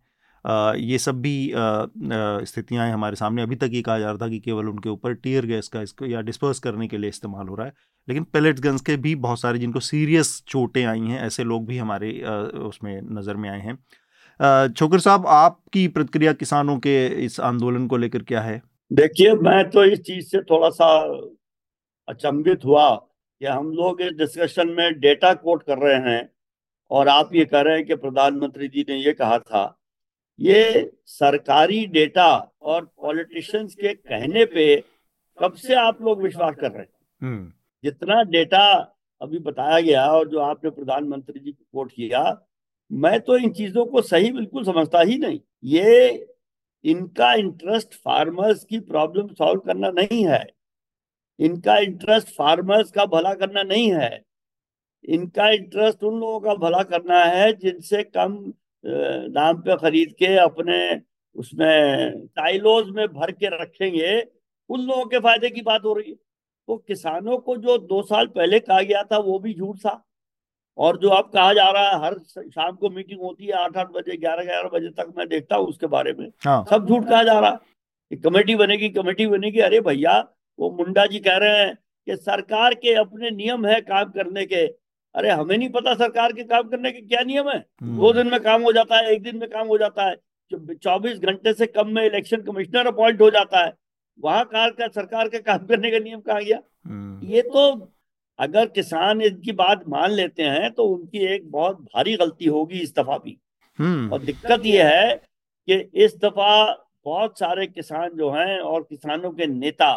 ये 0.78 0.98
सब 0.98 1.22
भी 1.22 1.52
स्थितियाँ 2.46 2.86
हैं 2.86 2.94
हमारे 2.94 3.16
सामने। 3.16 3.42
अभी 3.42 3.56
तक 3.56 3.70
ये 3.74 3.82
कहा 3.82 3.98
जा 4.00 4.06
रहा 4.06 4.18
था 4.18 4.28
कि 4.30 4.40
केवल 4.40 4.70
उनके 4.70 4.90
ऊपर 4.90 5.14
टीयर 5.14 5.46
गैस 5.46 5.68
का 5.68 5.82
इसको, 5.82 6.06
या 6.06 6.22
डिस्पर्स 6.22 6.60
करने 6.60 6.88
के 6.88 6.98
लिए 6.98 7.10
इस्तेमाल 7.10 7.48
हो 7.48 7.56
रहा 7.56 7.68
है। 7.68 7.74
लेकिन 8.08 8.24
पैलेट 8.24 8.60
गन्स 8.60 8.82
के 8.82 8.96
भी 8.98 9.16
बहुत 9.18 9.40
सारे 9.40 9.60
जिनको 9.60 9.80
सीरियस 9.82 10.42
चोटें 10.48 10.84
आई 10.86 11.00
हैं, 11.00 11.20
ऐसे 11.20 11.44
लोग 11.44 11.66
भी 11.68 11.78
हमारे 11.78 12.12
उसमें 12.64 13.02
नज़र 13.12 13.36
में 13.36 13.50
आए 13.50 13.60
हैं। 13.60 13.78
छोकर 14.40 15.00
साहब 15.00 15.28
आपकी 15.28 15.88
प्रतिक्रिया 15.88 16.34
किसानों 16.34 16.78
के 16.80 17.08
इस 17.08 17.40
आंदोलन 17.40 17.88
को 17.88 17.98
लेकर 17.98 18.24
क्या 18.24 18.42
है? 18.42 18.62
देखिए 18.94 19.34
मैं 19.34 19.70
तो 19.70 19.84
इस 19.86 20.00
चीज़ 20.00 20.28
से 20.28 20.42
थोड़ा 20.42 20.70
सा 20.70 20.88
अचंभित 22.08 22.66
हुआ 22.66 22.96
कि 22.96 23.46
हम 23.46 23.72
लोग 23.72 24.02
इस 24.02 24.12
डिस्कशन 24.12 24.70
में 24.70 25.00
डेटा 25.00 25.34
कोट 25.34 25.64
कर 25.64 25.78
रहे 25.78 26.12
हैं 26.12 26.30
और 26.92 27.08
आप 27.08 27.36
ये 27.36 27.46
कह 27.46 27.62
रहे 27.62 27.76
हैं 27.76 27.86
कि 27.86 27.96
प्रधानमंत्री 27.96 28.68
जी 28.68 28.86
ने 28.90 28.96
ये 28.96 29.14
कहा 29.14 29.40
था। 29.40 29.80
ये 30.40 30.92
सरकारी 31.06 31.86
डेटा 31.88 32.52
और 32.62 32.86
पॉलिटिशियंस 33.02 33.76
के 33.76 33.94
कहने 33.94 34.46
पे 34.46 34.84
कब 35.40 35.54
से 35.54 35.76
आप 35.76 36.02
लोग 36.02 36.24
विश्वास 36.24 36.56
कर 36.56 36.72
रहे 36.72 36.82
हैं? 36.82 36.90
हम्म। 37.22 37.52
जितना 37.84 38.24
डेटा 38.24 38.96
अभी 39.22 39.40
बताया 39.40 39.80
गया 39.80 40.06
और 40.08 40.28
जो 40.28 40.40
आपने 40.40 40.70
प्रधानमंत्री 40.70 41.40
जी 41.40 41.52
को 41.52 41.66
कोट 41.74 41.92
किया 41.92 42.49
मैं 42.92 43.20
तो 43.22 43.38
इन 43.38 43.52
चीज़ों 43.54 43.86
को 43.86 44.02
सही 44.02 44.32
बिल्कुल 44.32 44.64
समझता 44.66 45.02
ही 45.02 45.18
नहीं। 45.18 45.40
ये 45.66 46.28
इनका 46.86 47.34
इंटरेस्ट 47.34 47.94
फार्मर्स 47.96 48.64
की 48.64 48.80
प्रॉब्लम 48.82 49.28
सॉल्व 49.30 49.60
करना 49.60 49.90
नहीं 49.92 50.26
है। 50.28 50.46
इनका 51.40 51.78
इंटरेस्ट 51.78 52.28
फार्मर्स 52.36 52.92
का 52.92 53.06
भला 53.06 53.34
करना 53.34 53.64
नहीं 53.64 53.92
है। 53.94 54.22
इनका 55.06 55.50
इंटरेस्ट 55.50 56.04
उन 56.04 56.20
लोगों 56.20 56.40
का 56.40 56.56
भला 56.58 56.82
करना 56.84 57.24
है 57.26 57.52
जिनसे 57.54 58.04
कम 58.06 58.38
दाम 58.84 59.62
पे 59.62 59.76
खरीद 59.78 60.14
के 60.20 60.36
अपने 60.38 60.80
उसमें 61.36 62.28
टाइलोज 62.28 62.90
में 62.90 63.08
भर 63.08 63.32
के 63.32 63.48
रखेंगे, 63.54 64.20
उन 64.70 64.82
लोगों 64.82 65.06
के 65.06 65.20
फ़ायदे 65.20 65.50
की 65.50 65.62
बात 65.62 65.86
हो 65.86 65.94
रही 65.94 66.10
है। 66.12 66.16
तो 66.16 66.78
किसानों 66.78 67.38
को 67.38 67.56
जो 67.58 67.78
दो 67.80 68.02
साल 68.04 68.28
पहले 68.28 68.60
कहा 68.60 68.82
गया 68.82 69.04
था 69.04 69.18
वो 69.20 69.38
भी 69.40 69.54
झूठ 69.54 69.78
था। 69.78 70.04
और 70.80 70.98
जो 70.98 71.10
अब 71.10 71.30
कहा 71.34 71.54
जा 71.54 71.70
रहा 71.72 71.90
है 71.90 72.00
हर 72.04 72.18
शाम 72.40 72.76
को 72.76 72.90
मीटिंग 72.90 73.20
होती 73.22 73.46
है 73.46 73.54
आठ 73.54 73.78
आठ 73.78 73.92
बजे 73.92 74.18
ग्यारह 74.18 74.44
ग्यारह 74.44 74.70
बजे 74.70 74.90
तक 74.90 75.14
मैं 75.18 75.28
देखता 75.28 75.56
हूँ 75.56 75.68
उसके 75.68 75.88
बारे 75.88 76.14
में। 76.14 76.28
हाँ। 76.46 76.64
सब 76.70 76.88
झूठ 76.88 77.08
कहा 77.10 77.24
जा 77.24 77.40
रहा 77.40 77.50
है। 77.52 78.18
कमेटी 78.18 78.56
बनेगी 78.56 78.90
कमेटी 78.90 79.28
बनेगी। 79.28 79.60
अरे 79.60 79.80
भैया 79.82 80.18
वो 80.60 80.70
मुंडा 80.72 81.06
जी 81.06 81.20
कह 81.20 81.38
रहे 81.38 81.58
हैं 81.58 81.76
कि 82.08 82.16
सरकार 82.16 82.74
के 82.74 82.94
अपने 82.94 83.32
नियम 83.32 83.66
है 83.66 83.80
काम 83.82 84.12
करने 84.12 84.46
के। 84.46 84.66
अरे 85.16 85.30
हमें 85.30 85.58
नहीं 85.58 85.70
पता 85.70 85.94
सरकार 85.94 86.34
के 86.34 86.44
काम 86.44 86.70
करने 86.70 86.92
के 86.92 87.02
क्या 87.02 87.22
नियम 87.24 87.50
है। 87.50 87.58
हम्म। 87.82 87.98
दो 88.00 88.14
दिन 88.14 88.28
में 88.28 88.40
काम 88.40 88.62
हो 88.62 88.72
जाता 88.72 88.98
है 88.98 89.12
एक 89.12 89.24
दिन 89.24 89.38
में 89.38 89.50
काम 89.50 89.68
हो 89.68 89.78
जाता 89.78 90.10
है। 90.10 90.16
चौबीस 90.74 91.20
घंटे 91.20 91.54
से 91.54 91.66
कम 91.66 91.88
में 91.88 92.04
इलेक्शन 92.06 92.42
कमिश्नर 92.42 92.88
अपॉइंट 92.88 93.22
हो 93.22 93.30
जाता 93.30 93.66
है। 93.66 93.74
वहाँ 94.20 94.44
कार 94.46 94.70
का 94.70 94.88
सरकार 94.88 95.28
के 95.28 95.40
काम 95.40 95.66
करने 95.66 95.92
का 95.92 96.00
नियम 96.00 96.20
कहा 96.20 96.40
गया। 96.40 96.60
हम्म। 96.88 97.28
ये 97.28 97.42
तो 97.42 97.76
अगर 98.40 98.66
किसान 98.68 99.22
इनकी 99.22 99.52
बात 99.54 99.84
मान 99.88 100.12
लेते 100.12 100.44
हैं 100.44 100.72
तो 100.72 100.84
उनकी 100.86 101.26
एक 101.26 101.50
बहुत 101.52 101.82
भारी 101.84 102.16
गलती 102.16 102.46
होगी 102.48 102.80
इस 102.80 102.94
दफ़ा 102.96 103.18
भी। 103.18 103.38
हम्म। 103.80 104.12
और 104.14 104.22
दिक्कत 104.22 104.66
यह 104.66 104.90
है 104.90 105.16
कि 105.68 105.76
इस 106.04 106.16
दफ़ा 106.18 106.86
बहुत 107.06 107.40
सारे 107.40 107.66
किसान 107.68 108.10
जो 108.10 108.30
हैं 108.32 108.60
और 108.60 108.84
किसानों 108.84 109.32
के 109.32 109.48
नेता 109.48 109.96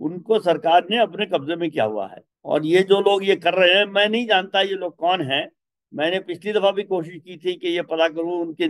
उनको 0.00 0.38
सरकार 0.40 0.86
ने 0.90 0.98
अपने 0.98 1.26
कब्जे 1.26 1.56
में 1.56 1.70
किया 1.70 1.84
हुआ 1.84 2.06
है। 2.06 2.22
और 2.44 2.66
ये 2.66 2.82
जो 2.82 3.00
लोग 3.00 3.24
ये 3.24 3.36
कर 3.36 3.54
रहे 3.54 3.74
हैं 3.74 3.84
मैं 3.86 4.08
नहीं 4.08 4.26
जानता 4.26 4.60
ये 4.60 4.74
लोग 4.74 4.96
कौन 4.96 5.20
है। 5.22 5.48
मैंने 5.92 6.20
पिछली 6.20 6.52
दफ़ा 6.52 6.70
भी 6.70 6.82
कोशिश 6.84 7.16
की 7.16 7.36
थी 7.36 7.54
कि 7.54 7.68
ये 7.68 7.82
पता 7.82 8.08
करूँ 8.08 8.40
उनके 8.40 8.68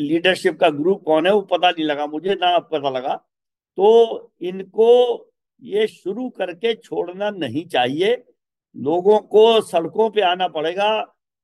लीडरशिप 0.00 0.58
का 0.60 0.68
ग्रुप 0.72 1.02
कौन 1.04 1.26
है 1.26 1.32
वो 1.32 1.40
पता 1.42 1.70
नहीं 1.70 1.84
लगा 1.84 2.06
मुझे 2.06 2.34
ना 2.34 2.54
अब 2.56 2.68
पता 2.72 2.90
लगा। 2.90 3.14
तो 3.78 4.32
इनको 4.42 4.88
ये 5.62 5.86
शुरू 5.86 6.28
करके 6.28 6.74
छोड़ना 6.74 7.30
नहीं 7.30 7.64
चाहिए। 7.66 8.14
लोगों 8.76 9.18
को 9.18 9.60
सड़कों 9.60 10.08
पे 10.10 10.20
आना 10.20 10.48
पड़ेगा। 10.48 10.88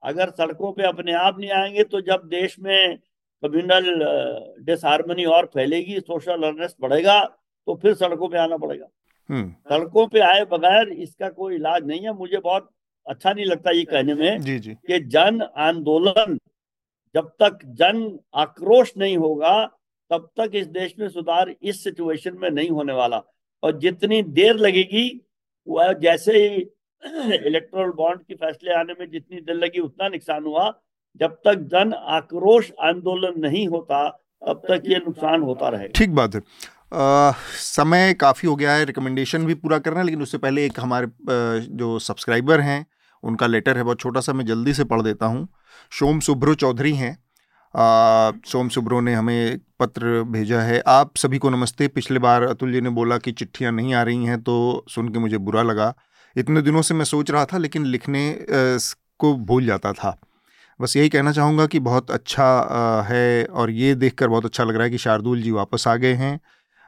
अगर 0.02 0.30
सड़कों 0.30 0.72
पे 0.72 0.82
अपने 0.82 1.12
आप 1.12 1.39
नहीं 1.39 1.51
आएँगे 1.51 1.84
तो 1.84 2.01
जब 2.01 2.22
देश 2.24 2.59
में 2.60 2.98
कम्युनल 3.43 4.64
डिसहारमनी 4.64 5.24
और 5.24 5.47
फैलेगी 5.47 6.01
सोशल 6.01 6.43
अनरेस्ट 6.43 6.76
बढ़ेगा 6.80 7.20
तो 7.66 7.74
फिर 7.74 7.94
सड़कों 7.94 8.28
पे 8.28 8.39
आना 8.39 8.56
पड़ेगा। 8.56 8.86
हम्म। 9.28 9.51
सड़कों 9.68 10.06
पे 10.06 10.20
आए 10.20 10.44
बगैर 10.44 10.89
इसका 10.89 11.28
कोई 11.28 11.55
इलाज 11.55 11.86
नहीं 11.86 12.01
है। 12.01 12.12
मुझे 12.12 12.39
बहुत 12.39 12.70
अच्छा 13.06 13.32
नहीं 13.32 13.44
लगता 13.44 13.70
ये 13.70 13.84
कहने 13.84 14.14
में 14.14 14.40
जी 14.40 14.59
जी। 14.59 14.74
कि 14.86 14.98
जन 15.01 15.43
आंदोलन 15.43 16.39
जब 17.14 17.28
तक 17.40 17.59
जन 17.64 18.18
आक्रोश 18.34 18.93
नहीं 18.97 19.16
होगा 19.16 19.55
तब 20.10 20.28
तक 20.36 20.51
इस 20.55 20.66
देश 20.66 20.94
में 20.98 21.09
सुधार 21.09 21.55
इस 21.62 21.82
सिचुएशन 21.84 22.36
में 22.39 22.51
नहीं 22.51 22.70
होने 22.70 22.93
वाला। 22.93 23.22
और 23.62 23.78
जितनी 23.78 24.22
देर 24.22 24.56
लगेगी 24.56 25.05
वह 25.66 25.93
जैसे 26.02 26.32
ही 26.39 26.62
इलेक्ट्रोल 27.47 27.90
बॉन्ड 27.90 28.20
की 28.20 28.34
फैसले 28.34 28.72
आने 28.74 28.93
में 29.01 29.10
जितनी 29.10 29.40
देर 29.40 29.56
लगी 29.56 29.80
उतना 29.80 30.09
नुकसान 30.09 30.44
हुआ। 30.44 30.72
जब 31.20 31.32
तक 31.47 31.68
जन 31.72 31.93
आक्रोश 31.94 32.70
आंदोलन 32.80 33.40
नहीं 33.40 33.66
होता 33.68 34.09
तब 34.47 34.62
तक 34.68 34.82
ये 34.86 34.97
नुकसान 34.97 35.43
होता 35.43 35.68
रहे। 35.68 35.89
ठीक 35.89 36.14
बात 36.14 36.34
है। 36.34 36.40
आ, 36.93 37.32
समय 37.56 38.14
काफ़ी 38.14 38.48
हो 38.48 38.55
गया 38.56 38.74
है 38.74 38.84
रिकमेंडेशन 38.84 39.47
भी 39.47 39.55
पूरा 39.55 39.78
करना 39.78 40.01
है 40.01 40.05
लेकिन 40.06 40.22
उससे 40.22 40.39
पहले 40.39 40.64
एक 40.66 40.80
हमारे 40.80 41.06
जो 41.76 41.98
सब्सक्राइबर 41.98 42.60
हैं 42.60 42.84
उनका 43.22 43.47
लेटर 43.47 43.76
है 43.76 43.82
बहुत 43.84 44.01
छोटा 44.01 44.20
सा 44.20 44.32
मैं 44.32 44.44
जल्दी 44.47 44.74
से 44.74 44.84
पढ़ 44.84 45.02
देता 45.02 45.26
हूँ। 45.26 45.48
सोम 45.93 46.20
सुब्रो 46.20 46.55
चौधरी 46.55 46.93
हैं 46.94 47.16
सोम 47.74 48.69
सुब्रो 48.69 49.01
ने 49.01 49.15
हमें 49.15 49.59
पत्र 49.81 50.23
भेजा 50.23 50.61
है। 50.61 50.81
आप 50.81 51.16
सभी 51.16 51.39
को 51.39 51.51
नमस्ते। 51.51 51.89
पिछले 51.89 52.19
बार 52.19 52.43
अतुल 52.43 52.73
जी 52.73 52.81
ने 52.81 52.90
बोला 52.90 53.19
कि 53.19 53.32
चिट्ठियाँ 53.32 53.73
नहीं 53.73 53.94
आ 53.94 54.03
रही 54.03 54.24
हैं 54.24 54.40
तो 54.43 54.85
सुन 54.89 55.09
के 55.09 55.19
मुझे 55.19 55.39
बुरा 55.39 55.62
लगा। 55.62 55.93
इतने 56.36 56.62
दिनों 56.62 56.82
से 56.82 56.94
मैं 56.94 57.05
सोच 57.05 57.31
रहा 57.31 57.44
था, 57.44 57.59
लेकिन 57.59 57.85
लिखने 57.85 58.47
को 58.49 59.35
भूल 59.36 59.66
जाता 59.66 59.93
था। 59.93 60.16
बस 60.81 60.97
यही 60.97 61.09
कहना 61.09 61.32
चाहूँगा 61.32 61.66
कि 61.66 61.78
बहुत 61.81 62.11
अच्छा 62.11 63.05
है 63.09 63.44
और 63.44 63.70
ये 63.70 63.94
देखकर 63.94 64.28
बहुत 64.28 64.44
अच्छा 64.44 64.65
लग 64.65 64.74
रहा 64.74 64.85
है 64.85 64.90
कि 64.90 64.99
शार्दुल 64.99 65.43
जी 65.43 65.51
वापस 65.51 65.89
आ 65.89 65.97
गए 65.97 66.15
हैं। 66.15 66.39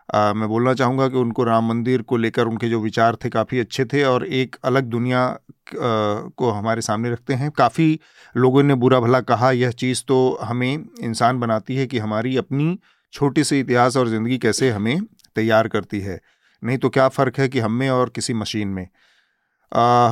आ, 0.09 0.33
मैं 0.33 0.49
बोलना 0.49 0.75
चाहूँगा 0.75 1.09
कि 1.09 1.17
उनको 1.17 1.45
राम 1.45 1.69
मंदिर 1.69 2.03
को 2.03 2.17
लेकर 2.17 2.47
उनके 2.47 2.69
जो 2.69 2.81
विचार 2.81 3.17
थे 3.17 3.29
काफ़ी 3.31 3.59
अच्छे 3.59 3.85
थे 3.85 4.03
और 4.05 4.27
एक 4.27 4.57
अलग 4.65 4.85
दुनिया 4.87 5.23
आ, 5.23 5.39
को 5.73 6.51
हमारे 6.51 6.83
सामने 6.83 7.11
रखते 7.11 7.35
हैं। 7.35 7.51
काफ़ी 7.51 7.99
लोगों 8.35 8.63
ने 8.63 8.75
बुरा 8.77 9.01
भला 9.01 9.21
कहा 9.23 9.51
यह 9.53 9.71
चीज़ 9.73 10.03
तो 10.09 10.19
हमें 10.43 10.85
इंसान 11.01 11.41
बनाती 11.41 11.77
है 11.77 11.87
कि 11.87 11.99
हमारी 11.99 12.37
अपनी 12.37 12.79
छोटी 13.13 13.45
सी 13.45 13.61
इतिहास 13.61 13.97
और 13.97 14.09
ज़िंदगी 14.09 14.39
कैसे 14.39 14.71
हमें 14.71 15.01
तैयार 15.37 15.69
करती 15.69 16.01
है। 16.01 16.21
नहीं 16.63 16.79
तो 16.79 16.89
क्या 16.89 17.09
फ़र्क 17.09 17.39
है 17.39 17.49
कि 17.49 17.61
हम 17.61 17.73
में 17.73 17.89
और 17.91 18.09
किसी 18.09 18.35
मशीन 18.35 18.69
में? 18.69 18.87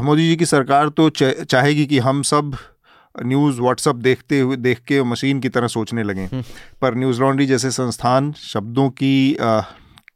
मोदी 0.04 0.28
जी 0.28 0.36
की 0.36 0.46
सरकार 0.46 0.88
तो 0.88 1.08
चाहेगी 1.10 1.86
कि 1.86 1.98
हम 1.98 2.22
सब 2.22 2.56
न्यूज़ 3.14 3.60
व्हाट्सअप 3.60 3.96
देखते 3.98 4.40
हुए 4.40 4.56
देख 4.56 4.78
के 4.78 5.02
मशीन 5.02 5.40
की 5.40 5.48
तरह 5.48 5.66
सोचने 5.68 6.02
लगें। 6.02 6.26
हम्म। 6.26 6.42
पर 6.82 6.94
न्यूज़ 6.94 7.20
लॉन्ड्री 7.20 7.46
जैसे 7.46 7.70
संस्थान 7.70 8.32
शब्दों 8.32 8.88
की 8.92 9.36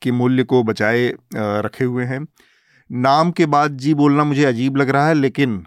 के 0.02 0.10
मूल्य 0.12 0.42
को 0.44 0.62
बचाए 0.62 1.12
रखे 1.34 1.84
हुए 1.84 2.04
हैं। 2.04 2.26
नाम 2.90 3.30
के 3.30 3.46
बाद 3.48 3.76
जी 3.78 3.94
बोलना 3.94 4.24
मुझे 4.24 4.44
अजीब 4.44 4.76
लग 4.76 4.90
रहा 4.90 5.08
है 5.08 5.14
लेकिन 5.14 5.64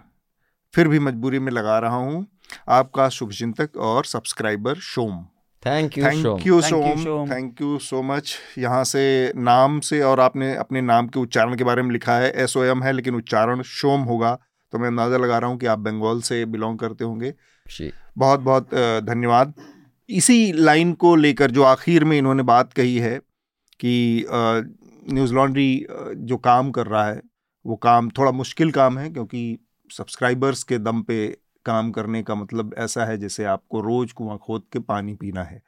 फिर 0.74 0.88
भी 0.88 0.98
मजबूरी 1.00 1.38
में 1.38 1.52
लगा 1.52 1.78
रहा 1.78 1.96
हूँ। 1.96 2.26
आपका 2.70 3.08
शुभचिंतक 3.10 3.76
और 3.78 4.04
subscriber 4.04 4.74
Shom 4.84 5.22
thank 5.62 5.98
you 5.98 6.04
thank 6.04 6.46
you 6.46 6.60
Som. 6.62 7.30
Thank 7.30 7.60
you 7.60 7.78
so 7.80 8.02
much 8.04 8.36
यहाँ 8.58 8.84
से 8.84 9.32
नाम 9.38 9.78
से 9.80 10.00
और 10.02 10.20
आपने 10.20 10.54
अपने 10.56 10.80
नाम 10.82 11.08
के 11.08 11.20
उच्चारण 11.20 11.56
के 11.56 11.64
बारे 11.64 11.82
में 11.82 11.90
लिखा 11.90 12.16
है। 12.16 12.30
एस 12.34 12.56
ओ 12.56 12.62
एम 12.64 12.82
है 12.82 12.92
लेकिन 12.92 13.14
उच्चारण 13.14 13.62
शोम 13.64 14.00
होगा। 14.02 14.38
तो 14.72 14.78
मैं 14.78 14.88
अंदाज़ा 14.88 15.16
लगा 15.16 15.38
रहा 15.38 15.50
हूँ 15.50 15.58
कि 15.58 15.66
आप 15.66 15.78
बंगाल 15.78 16.20
से 16.22 16.44
बिलोंग 16.46 16.78
करते 16.78 17.04
होंगे। 17.04 17.32
बहुत 18.18 18.40
बहुत 18.40 18.74
धन्यवाद। 19.04 19.54
इसी 20.08 20.52
लाइन 20.54 20.92
को 20.94 21.14
लेकर 21.16 21.50
जो 21.50 21.62
आखिर 21.64 22.04
में 22.04 22.16
इन्होंने 22.18 22.42
बात 22.44 22.72
कही 22.72 22.96
है 22.98 23.18
कि 23.80 24.26
न्यूज़ 25.06 25.34
लॉन्ड्री 25.34 25.86
जो 25.90 26.36
काम 26.38 26.70
कर 26.70 26.86
रहा 26.86 27.04
है, 27.06 27.20
वो 27.64 27.76
काम 27.78 28.10
थोड़ा 28.18 28.30
मुश्किल 28.32 28.70
काम 28.72 28.98
है 28.98 29.08
क्योंकि 29.10 29.58
सब्सक्राइबर्स 29.90 30.62
के 30.64 30.78
दम 30.78 31.02
पे 31.02 31.26
काम 31.66 31.90
करने 31.92 32.22
का 32.22 32.34
मतलब 32.34 32.74
ऐसा 32.78 33.04
है 33.04 33.16
जैसे 33.18 33.44
आपको 33.46 33.80
रोज़ 33.80 34.12
कुआँ 34.14 34.38
खोद 34.38 34.62
के 34.72 34.78
पानी 34.80 35.14
पीना 35.14 35.42
है। 35.44 35.62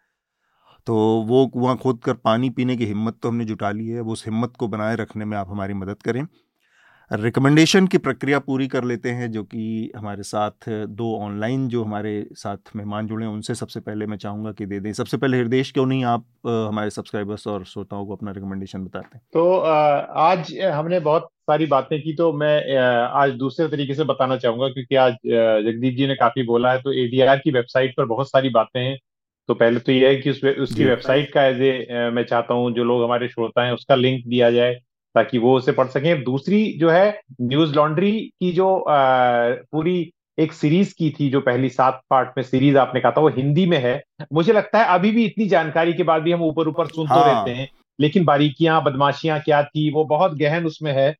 तो 0.86 0.96
वो 1.28 1.46
कुआँ 1.48 1.76
खोद 1.78 2.00
कर 2.04 2.14
पानी 2.16 2.50
पीने 2.50 2.76
की 2.76 2.86
हिम्मत 2.86 3.18
तो 3.22 3.28
हमने 3.28 3.44
जुटा 3.44 3.70
ली 3.70 3.88
है 3.88 4.00
अब 4.00 4.08
उस 4.08 4.24
हिम्मत 4.26 4.54
को 4.58 4.68
बनाए 4.68 4.96
रखने 4.96 5.24
में 5.24 5.36
आप 5.38 5.48
हमारी 5.50 5.74
मदद 5.74 6.02
करें। 6.02 6.26
रिकमेंडेशन 7.12 7.86
की 7.86 7.98
प्रक्रिया 7.98 8.38
पूरी 8.38 8.66
कर 8.68 8.84
लेते 8.84 9.10
हैं 9.10 9.30
जो 9.32 9.42
कि 9.44 9.92
हमारे 9.96 10.22
साथ 10.22 10.68
दो 10.68 11.10
ऑनलाइन 11.18 11.66
जो 11.68 11.82
हमारे 11.84 12.12
साथ 12.32 12.70
मेहमान 12.76 13.06
जुड़े 13.06 13.24
हैं 13.26 13.32
उनसे 13.32 13.54
सबसे 13.54 13.80
पहले 13.80 14.06
मैं 14.06 14.16
चाहूँगा 14.16 14.52
कि 14.52 14.66
दे 14.66 14.78
दें। 14.80 14.92
सबसे 14.92 15.16
पहले 15.16 15.38
हृदय 15.38 15.62
क्यों 15.62 15.84
नहीं 15.86 16.04
आप 16.04 16.24
हमारे 16.46 16.90
सब्सक्राइबर्स 16.90 17.46
और 17.46 17.64
श्रोताओं 17.64 18.06
को 18.06 18.16
अपना 18.16 18.30
रिकमेंडेशन 18.30 18.84
बताते 18.84 19.16
हैं? 19.16 19.22
तो 19.32 19.56
आज 19.56 20.52
हमने 20.64 21.00
बहुत 21.00 21.28
सारी 21.50 21.66
बातें 21.66 22.00
की 22.02 22.14
तो 22.14 22.32
मैं 22.32 22.76
आज 22.76 23.32
दूसरे 23.32 23.66
तरीके 23.68 23.94
से 23.94 24.04
बताना 24.04 24.36
चाहूँगा 24.36 24.68
क्योंकि 24.68 24.96
आज 24.96 25.16
जगदीप 25.24 25.96
जी 25.96 26.06
ने 26.06 26.14
काफ़ी 26.14 26.42
बोला 26.42 26.72
है 26.72 26.80
तो 26.82 26.92
एडीआर 26.94 27.38
की 27.38 27.50
वेबसाइट 27.50 27.94
पर 27.96 28.04
बहुत 28.04 28.30
सारी 28.30 28.50
बातें 28.50 28.80
हैं। 28.80 28.98
तो 29.48 29.54
पहले 29.54 29.80
तो 29.80 29.92
यह 29.92 30.08
है 30.08 30.16
कि 30.16 30.30
उस 30.30 30.44
उसकी 30.44 30.84
वेबसाइट 30.84 31.32
का 31.32 31.44
एज 31.46 31.60
ए 31.60 32.10
मैं 32.14 32.24
चाहता 32.24 32.54
हूँ 32.54 32.72
जो 32.72 32.84
लोग 32.84 33.04
हमारे 33.04 33.28
श्रोता 33.28 33.64
हैं 33.64 33.72
उसका 33.72 33.94
लिंक 33.94 34.26
दिया 34.26 34.50
जाए। 34.50 34.80
ताकि 35.14 35.38
वो 35.38 35.56
उसे 35.56 35.72
पढ़ 35.72 35.86
सकें। 35.88 36.22
दूसरी 36.24 36.64
जो 36.78 36.90
है 36.90 37.20
न्यूज़ 37.40 37.74
लॉन्ड्री 37.74 38.12
की 38.40 38.52
जो 38.52 38.76
आ, 38.78 38.96
पूरी 39.72 40.12
एक 40.38 40.52
सीरीज़ 40.52 40.94
की 40.98 41.10
थी 41.10 41.28
जो 41.30 41.40
पहली 41.40 41.68
सात 41.68 42.00
पार्ट 42.10 42.28
में 42.36 42.42
सीरीज़ 42.44 42.78
आपने 42.78 43.00
कहा 43.00 43.10
था 43.12 43.20
वो 43.20 43.28
हिंदी 43.28 43.66
में 43.66 43.78
है। 43.78 44.02
मुझे 44.32 44.52
लगता 44.52 44.78
है 44.78 44.84
अभी 44.94 45.10
भी 45.10 45.24
इतनी 45.24 45.46
जानकारी 45.46 45.92
के 45.92 46.02
बाद 46.02 46.22
भी 46.22 46.32
हम 46.32 46.42
ऊपर 46.42 46.68
ऊपर 46.68 46.86
सुन 46.86 47.06
तो 47.06 47.14
हाँ। 47.14 47.24
रहते 47.24 47.50
हैं 47.50 47.68
लेकिन 47.98 48.24
बारीकियाँ 48.24 48.82
बदमाशियाँ 48.84 49.40
क्या 49.40 49.62
थी 49.62 49.90
वो 49.92 50.04
बहुत 50.04 50.36
गहन 50.38 50.66
उसमें 50.66 50.92
है 50.92 51.10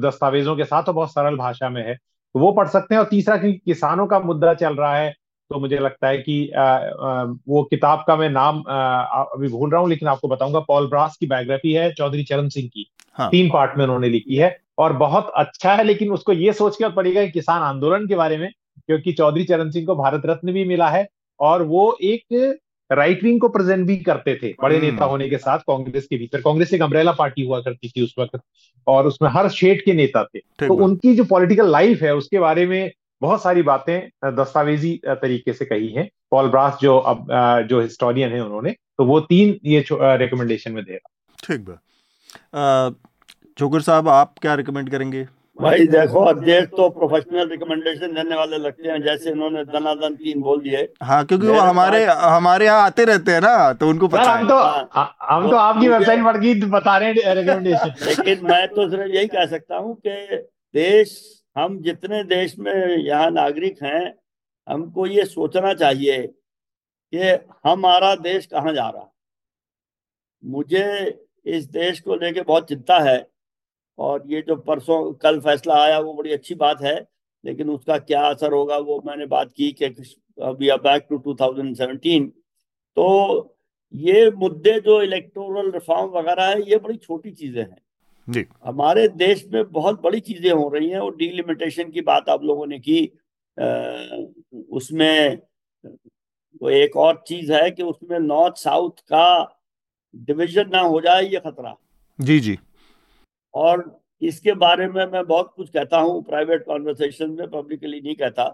दस्तावेजों 0.00 0.56
के 0.56 0.64
साथ 0.64 0.82
और 0.82 0.94
बहुत 0.94 1.10
सरल 1.10 1.36
भाषा 1.36 1.68
में 1.68 1.82
है। 1.82 1.94
तो 1.94 2.40
वो 2.40 2.52
पढ़ 2.52 2.68
सकते 2.68 2.94
हैं 2.94 3.02
और 3.02 3.08
तीसरा 3.08 3.36
क्योंकि 3.36 3.58
किसानों 3.58 4.06
का 4.06 4.18
मुद्दा 4.20 4.54
चल 4.54 4.74
रहा 4.74 4.96
है 4.96 5.14
तो 5.50 5.58
मुझे 5.58 5.78
लगता 5.78 6.08
है 6.08 6.18
कि 6.18 6.48
आ, 6.48 6.62
आ, 6.62 7.22
वो 7.48 7.62
किताब 7.64 8.04
का 8.06 8.16
मैं 8.16 8.28
नाम 8.30 8.62
आ, 8.68 9.22
अभी 9.24 9.48
भूल 9.48 9.70
रहा 9.70 9.80
हूँ 9.80 9.88
लेकिन 9.88 10.08
आपको 10.08 10.28
बताऊँगा 10.28 10.60
पॉल 10.68 10.86
ब्रास 10.88 11.16
की 11.16 11.26
बायोग्राफी 11.26 11.72
है 11.72 11.92
चौधरी 11.92 12.24
चरण 12.24 12.48
सिंह 12.48 12.68
की 12.68 12.86
हाँ। 13.16 13.28
तीन 13.30 13.50
पार्ट 13.50 13.76
में 13.78 13.84
उन्होंने 13.84 14.08
लिखी 14.08 14.36
है 14.36 14.56
और 14.78 14.92
बहुत 14.96 15.32
अच्छा 15.36 15.74
है 15.74 15.84
लेकिन 15.84 16.12
उसको 16.12 16.32
ये 16.34 16.52
सोच 16.52 16.76
के 16.76 16.88
पड़ेगा 16.92 17.26
किसान 17.28 17.62
आंदोलन 17.62 18.06
के 18.06 18.14
बारे 18.14 18.36
में 18.38 18.50
क्योंकि 18.86 19.12
चौधरी 19.12 19.44
चरण 19.44 19.70
सिंह 19.70 19.86
को 19.86 19.94
भारत 19.96 20.22
रत्न 20.26 20.52
भी 20.52 20.64
मिला 20.64 20.88
है 20.88 21.06
और 21.40 21.62
वो 21.64 21.96
एक 22.04 22.58
राइट 22.90 23.22
विंग 23.24 23.40
को 23.40 23.48
प्रेजेंट 23.48 23.86
भी 23.86 23.96
करते 23.98 24.34
थे 24.34 24.54
बड़े 24.62 24.76
हम्म। 24.76 24.86
नेता 24.86 25.04
होने 25.04 25.28
के 25.28 25.38
साथ 25.38 25.58
कांग्रेस 25.66 26.06
के 26.06 26.16
भीतर 26.16 26.40
कांग्रेस 26.40 26.72
एक 26.74 26.82
अम्ब्रेला 26.82 27.12
पार्टी 27.12 27.44
हुआ 27.46 27.60
करती 27.60 27.88
थी 27.88 28.04
उस 28.04 28.14
वक्त 28.18 28.40
और 28.86 29.06
उसमें 29.06 29.28
हर 29.30 29.48
शेड 29.50 29.84
के 29.84 29.92
नेता 29.92 30.24
थे 30.24 30.38
तो 30.60 30.74
उनकी 30.84 31.14
जो 31.14 31.24
पॉलिटिकल 31.24 31.70
लाइफ 31.70 32.02
है 32.02 32.14
उसके 32.14 32.38
बारे 32.38 32.66
में 32.66 32.90
बहुत 33.22 33.42
सारी 33.42 33.62
बातें 33.62 34.34
दस्तावेजी 34.36 35.00
तरीके 35.06 35.52
से 35.52 35.64
कही 35.64 35.88
हैं। 35.92 36.08
पॉल 36.30 36.48
ब्रास 36.48 36.78
जो 36.82 36.96
अब 36.98 37.26
जो 37.68 37.80
हिस्टोरियन 37.80 38.32
है 38.32 38.40
उन्होंने 38.44 38.70
तो 38.98 39.04
वो 39.04 39.20
तीन 39.20 39.58
ये 39.64 39.84
रिकमेंडेशन 39.92 40.72
में 40.72 40.84
दे 40.84 40.92
रहा 40.92 41.34
ठीक 41.46 41.68
है 41.68 41.78
चोकर 43.58 43.80
साहब 43.80 44.08
आप 44.08 44.34
क्या 44.42 44.54
रिकमेंड 44.54 44.90
करेंगे? 44.90 45.26
भाई 45.58 45.86
देखो 45.86 46.20
अध्यक्ष 46.24 46.70
तो 46.76 46.88
प्रोफेशनल 46.90 47.48
रिकमेंडेशन 47.48 48.14
देने 48.14 48.36
वाले 48.36 48.58
लगते 48.58 48.88
हैं 48.88 49.00
जैसे 49.02 49.30
इन्होंने 49.30 49.64
दनादन 49.64 50.14
तीन 50.14 50.40
बोल 50.40 50.60
दिए। 50.60 50.86
हाँ 51.02 51.24
क्योंकि 51.24 51.46
वो 51.46 51.58
हमारे 51.60 52.04
हमारे 52.04 52.66
यहाँ 52.66 52.82
आते 52.82 53.04
रहते 53.04 53.32
हैं 53.32 53.40
ना 53.40 53.72
तो 53.72 53.88
उनको 53.88 54.08
पता 54.08 54.22
हम 54.22 54.48
तो 54.48 54.58
हाँ। 54.58 55.16
हम 55.22 55.50
तो 55.50 55.56
आपकी 55.56 55.88
वेबसाइट 55.88 56.24
पर 56.24 56.38
की 56.40 56.54
बता 56.66 56.96
रहे 56.96 57.08
हैं 57.08 57.34
रिकमेंडेशन 57.40 57.94
लेकिन 58.06 58.46
मैं 58.46 58.66
तो 58.68 58.88
सिर्फ़ 58.90 59.12
यही 59.16 59.26
कह 59.26 59.46
सकता 59.46 59.76
हूँ 59.76 59.94
कि 60.06 60.36
देश 60.74 61.18
हम 61.60 61.78
जितने 61.82 62.22
देश 62.24 62.58
में 62.58 62.96
यहाँ 62.98 63.30
नागरिक 63.30 63.82
हैं, 63.82 64.14
हमको 64.68 65.06
ये 65.06 65.24
सोचना 65.26 65.72
चाहिए 65.74 66.26
कि 66.26 67.18
हमारा 67.64 68.14
देश 68.16 68.46
कहाँ 68.46 68.72
जा 68.74 68.88
रहा। 68.88 69.10
मुझे 70.42 71.20
इस 71.46 71.64
देश 71.70 72.00
को 72.00 72.14
लेके 72.16 72.40
बहुत 72.42 72.68
चिंता 72.68 72.98
है 73.00 73.26
और 73.98 74.22
ये 74.26 74.40
जो 74.42 74.56
परसों 74.58 75.12
कल 75.14 75.40
फैसला 75.40 75.74
आया 75.76 75.98
वो 76.00 76.14
बड़ी 76.14 76.32
अच्छी 76.32 76.54
बात 76.56 76.82
है, 76.82 76.94
लेकिन 77.44 77.70
उसका 77.70 77.98
क्या 77.98 78.22
असर 78.28 78.52
होगा 78.52 78.76
वो 78.78 79.00
मैंने 79.06 79.26
बात 79.28 79.52
की 79.52 79.70
कि 79.72 79.84
आर 79.84 80.78
बैक 80.78 81.06
टू 81.10 81.18
2017 81.20 82.28
तो 82.96 83.56
ये 83.94 84.30
मुद्दे 84.32 84.78
जो 84.80 85.00
इलेक्टोरल 85.02 85.70
रिफॉर्म 85.72 86.10
वगैरह 86.10 86.44
है, 86.44 86.62
ये 86.62 86.76
बड़ी 86.78 86.96
छोटी 86.96 87.30
चीज़ें 87.32 87.62
हैं। 87.62 87.76
हमारे 88.64 89.08
देश 89.08 89.48
में 89.52 89.72
बहुत 89.72 90.02
बड़ी 90.02 90.20
चीज़ें 90.20 90.52
हो 90.52 90.68
रही 90.68 90.90
हैं 90.90 90.98
और 90.98 91.16
डीलिमिटेशन 91.16 91.90
की 91.90 92.00
बात 92.00 92.28
आप 92.28 92.42
लोगों 92.42 92.66
ने 92.66 92.78
की 92.78 93.12
आ, 93.60 94.06
उसमें 94.70 95.38
वो 96.62 96.70
एक 96.70 96.96
और 96.96 97.24
चीज़ 97.26 97.52
है 97.52 97.70
कि 97.70 97.82
उसमें 97.82 98.18
नॉर्थ 98.18 98.56
साउथ 98.56 98.90
का 98.90 99.56
डिवीज़न 100.14 100.70
ना 100.72 100.80
हो 100.80 101.00
जाए 101.00 101.24
ये 101.24 101.40
खतरा। 101.40 101.76
जी 102.20 102.40
जी। 102.40 102.58
और 103.54 104.00
इसके 104.22 104.52
बारे 104.52 104.88
में 104.88 105.06
मैं 105.06 105.26
बहुत 105.26 105.52
कुछ 105.56 105.70
कहता 105.70 105.98
हूँ 105.98 106.22
प्राइवेट 106.24 106.64
कॉन्वर्सेशन 106.64 107.30
में 107.30 107.50
पब्लिकली 107.50 108.00
नहीं 108.00 108.14
कहता 108.14 108.44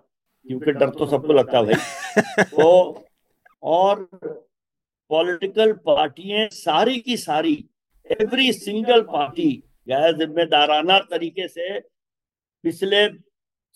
क्योंकि 0.47 0.73
डर 0.73 0.91
तो 0.91 1.07
सबको 1.07 1.33
लगता 1.33 1.59
है 1.59 1.65
भाई। 1.65 2.45
तो 2.45 3.05
और 3.63 4.09
पॉलिटिकल 5.09 5.73
पार्टियाँ 5.73 6.49
सारी 6.49 6.99
की 6.99 7.17
सारी 7.17 7.69
एवरी 8.11 8.53
सिंगल 8.53 9.01
पार्टी 9.03 9.51
गैर 9.89 10.17
जिम्मेदाराना 10.17 10.99
तरीके 11.01 11.47
से 11.49 11.79
पिछले 12.65 13.09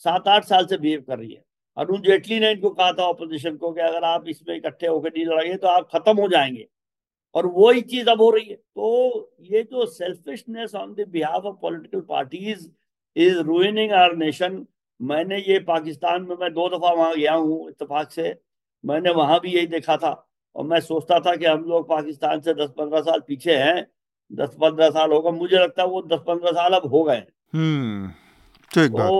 सात, 0.00 0.28
आठ 0.28 0.44
साल 0.44 0.66
से 0.66 0.76
बिहेव 0.78 1.00
कर 1.00 1.18
रही 1.18 1.32
है। 1.32 1.42
अरुण 1.76 2.00
जेटली 2.02 2.38
ने 2.40 2.50
इनको 2.50 2.70
कहा 2.70 2.92
था 2.92 3.02
ऑपोजिशन 3.02 3.56
को 3.56 3.72
कि 3.72 3.80
अगर 3.80 4.04
आप 4.04 4.28
इसमें 4.28 4.56
इकट्ठे 4.56 4.86
होकर 4.86 5.08
नहीं 5.08 5.24
लड़ाएँगे 5.26 5.56
तो 5.56 5.68
आप 5.68 5.88
खत्म 5.94 6.16
हो 6.20 6.28
जाएँगे। 6.28 6.66
और 7.34 7.46
वो 7.46 7.70
ही 7.70 7.80
चीज़ 7.80 8.08
अब 8.10 8.20
हो 8.22 8.30
रही 8.30 8.48
है। 8.48 8.56
तो 8.56 9.34
ये 9.40 9.62
जो 9.62 9.86
selfishness 9.86 10.74
on 10.74 10.94
the 10.94 11.06
behalf 11.08 11.44
of 11.44 11.56
political 11.62 12.00
parties 12.00 12.68
is 13.16 13.38
ruining 13.38 13.92
our 13.92 14.16
nation 14.16 14.66
मैंने 15.00 15.38
ये 15.38 15.58
पाकिस्तान 15.58 16.22
में, 16.22 16.36
मैं 16.36 16.52
दो 16.52 16.68
दफ़ा 16.68 16.92
वहाँ 16.92 17.14
गया 17.16 17.34
हूँ 17.34 17.68
इतफाक 17.70 18.10
से। 18.12 18.34
मैंने 18.84 19.10
वहाँ 19.10 19.40
भी 19.40 19.52
यही 19.52 19.66
देखा 19.66 19.96
था। 19.96 20.10
और 20.56 20.64
मैं 20.64 20.80
सोचता 20.80 21.20
था 21.20 21.36
कि 21.36 21.44
हम 21.44 21.64
लोग 21.64 21.88
पाकिस्तान 21.88 22.40
से 22.40 22.54
दस, 22.54 22.70
पंद्रह 22.78 23.00
साल 23.00 23.20
पीछे 23.20 23.56
हैं। 23.56 23.86
दस 24.30 24.56
पंद्रह 24.60 24.90
साल 24.90 25.12
होगा 25.12 25.30
मुझे 25.32 25.56
लगता 25.56 25.82
है 25.82 25.88
वो 25.88 26.02
दस 26.12 26.20
पंद्रह 26.26 26.50
साल 26.52 26.72
अब 26.74 26.88
हो 26.92 27.02
गए। 27.04 27.22
हम्म 27.54 28.10
ठीक 28.70 28.90
तो 28.92 29.14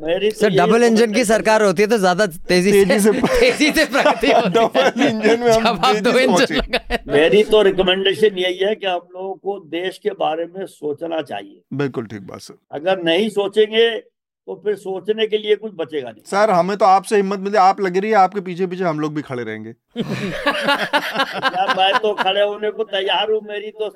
मेरी 0.00 0.30
तो 0.30 0.36
सर 0.36 0.50
डबल 0.50 0.82
इंजन 0.84 1.12
की 1.12 1.24
सरकार 1.24 1.62
होती 1.62 1.82
है 1.82 1.88
तो 1.88 1.98
ज़्यादा 1.98 2.26
तेज़ी 2.48 2.72
तेज़ी 2.72 2.98
से 3.00 3.12
तेज़ी 3.22 3.70
से 3.72 3.84
प्रगति 3.92 4.28
डबल 4.56 5.02
इंजन 5.02 5.40
में 5.40 5.50
हम 5.52 5.78
आप 5.84 5.96
दो 6.04 6.18
इंजन 6.18 6.60
मेरी 7.08 7.42
तो 7.44 7.62
रिकमेंडेशन 7.62 8.38
यही 8.38 8.58
है 8.58 8.74
कि 8.74 8.86
हम 8.86 9.08
लोगों 9.14 9.34
को 9.34 9.58
देश 9.70 9.98
के 9.98 10.10
बारे 10.18 10.44
में 10.46 10.66
सोचना 10.66 11.20
चाहिए। 11.22 11.60
बिल्कुल 11.74 12.06
ठीक 12.06 12.26
बात 12.26 12.40
सर। 12.40 12.54
अगर 12.72 13.02
नहीं 13.02 13.28
सोचेंगे 13.30 13.88
तो 13.98 14.54
फिर 14.64 14.76
सोचने 14.76 15.26
के 15.26 15.38
लिए 15.38 15.56
कुछ 15.56 15.72
बचेगा 15.76 16.10
नहीं। 16.10 16.22
सर 16.26 16.50
हमें 16.50 16.76
तो 16.76 16.84
आपसे 16.84 17.16
हिम्मत 17.16 17.38
मिली 17.38 17.56
आप 17.58 17.80
लग 17.80 17.96
रही 17.96 18.10
है 18.10 18.16
आपके 18.16 18.40
पीछे 18.40 18.66
पीछे 18.66 18.84
हम 18.84 19.00
लोग 19.00 19.14
भी 19.14 19.22
खड़े 19.22 19.42
रहेंगे। 19.42 19.70
यार 20.00 21.74
मैं 21.78 21.92
तो 21.98 22.12
खड़े 22.14 22.42
होने 22.42 22.70
को 22.70 22.84
तैयार 22.86 23.30
हूँ 23.32 23.40
मेरी 23.48 23.70
तो 23.72 23.88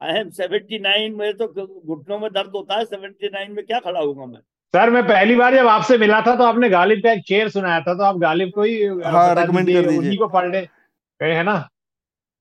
आई 0.00 0.14
एम 0.14 0.28
सेवेंटी 0.30 0.78
नाइन 0.78 1.14
मेरे 1.14 1.32
तो 1.34 1.46
घुटनों 1.46 2.18
में 2.18 2.30
दर्द 2.32 2.52
होता 2.54 2.78
है 2.78 2.84
सेवेंटी 2.84 3.28
नाइन 3.28 3.52
में 3.52 3.64
क्या 3.64 3.78
खड़ा 3.80 4.00
होऊँगा 4.00 4.26
मैं? 4.26 4.40
सर 4.74 4.90
मैं 4.90 5.02
पहली 5.06 5.36
बार 5.36 5.54
जब 5.54 5.66
आपसे 5.68 5.96
मिला 5.98 6.20
था 6.20 6.34
तो 6.36 6.44
आपने 6.44 6.68
गालिब 6.68 7.02
का 7.02 7.12
एक 7.12 7.24
शेर 7.28 7.48
सुनाया 7.48 7.80
था 7.80 7.94
तो 7.94 8.02
आप 8.04 8.16
गालिब 8.18 8.50
को 8.54 8.62
ही 8.62 8.84
हाँ, 8.84 8.98
बता 8.98 9.44
कर 9.44 9.64
दीजिए। 9.64 9.96
उन्हीं 9.96 10.18
को 10.18 10.28
पढ़ 10.28 10.50
ले। 10.50 10.60
कहे 10.60 11.34
है 11.34 11.42
ना? 11.42 11.58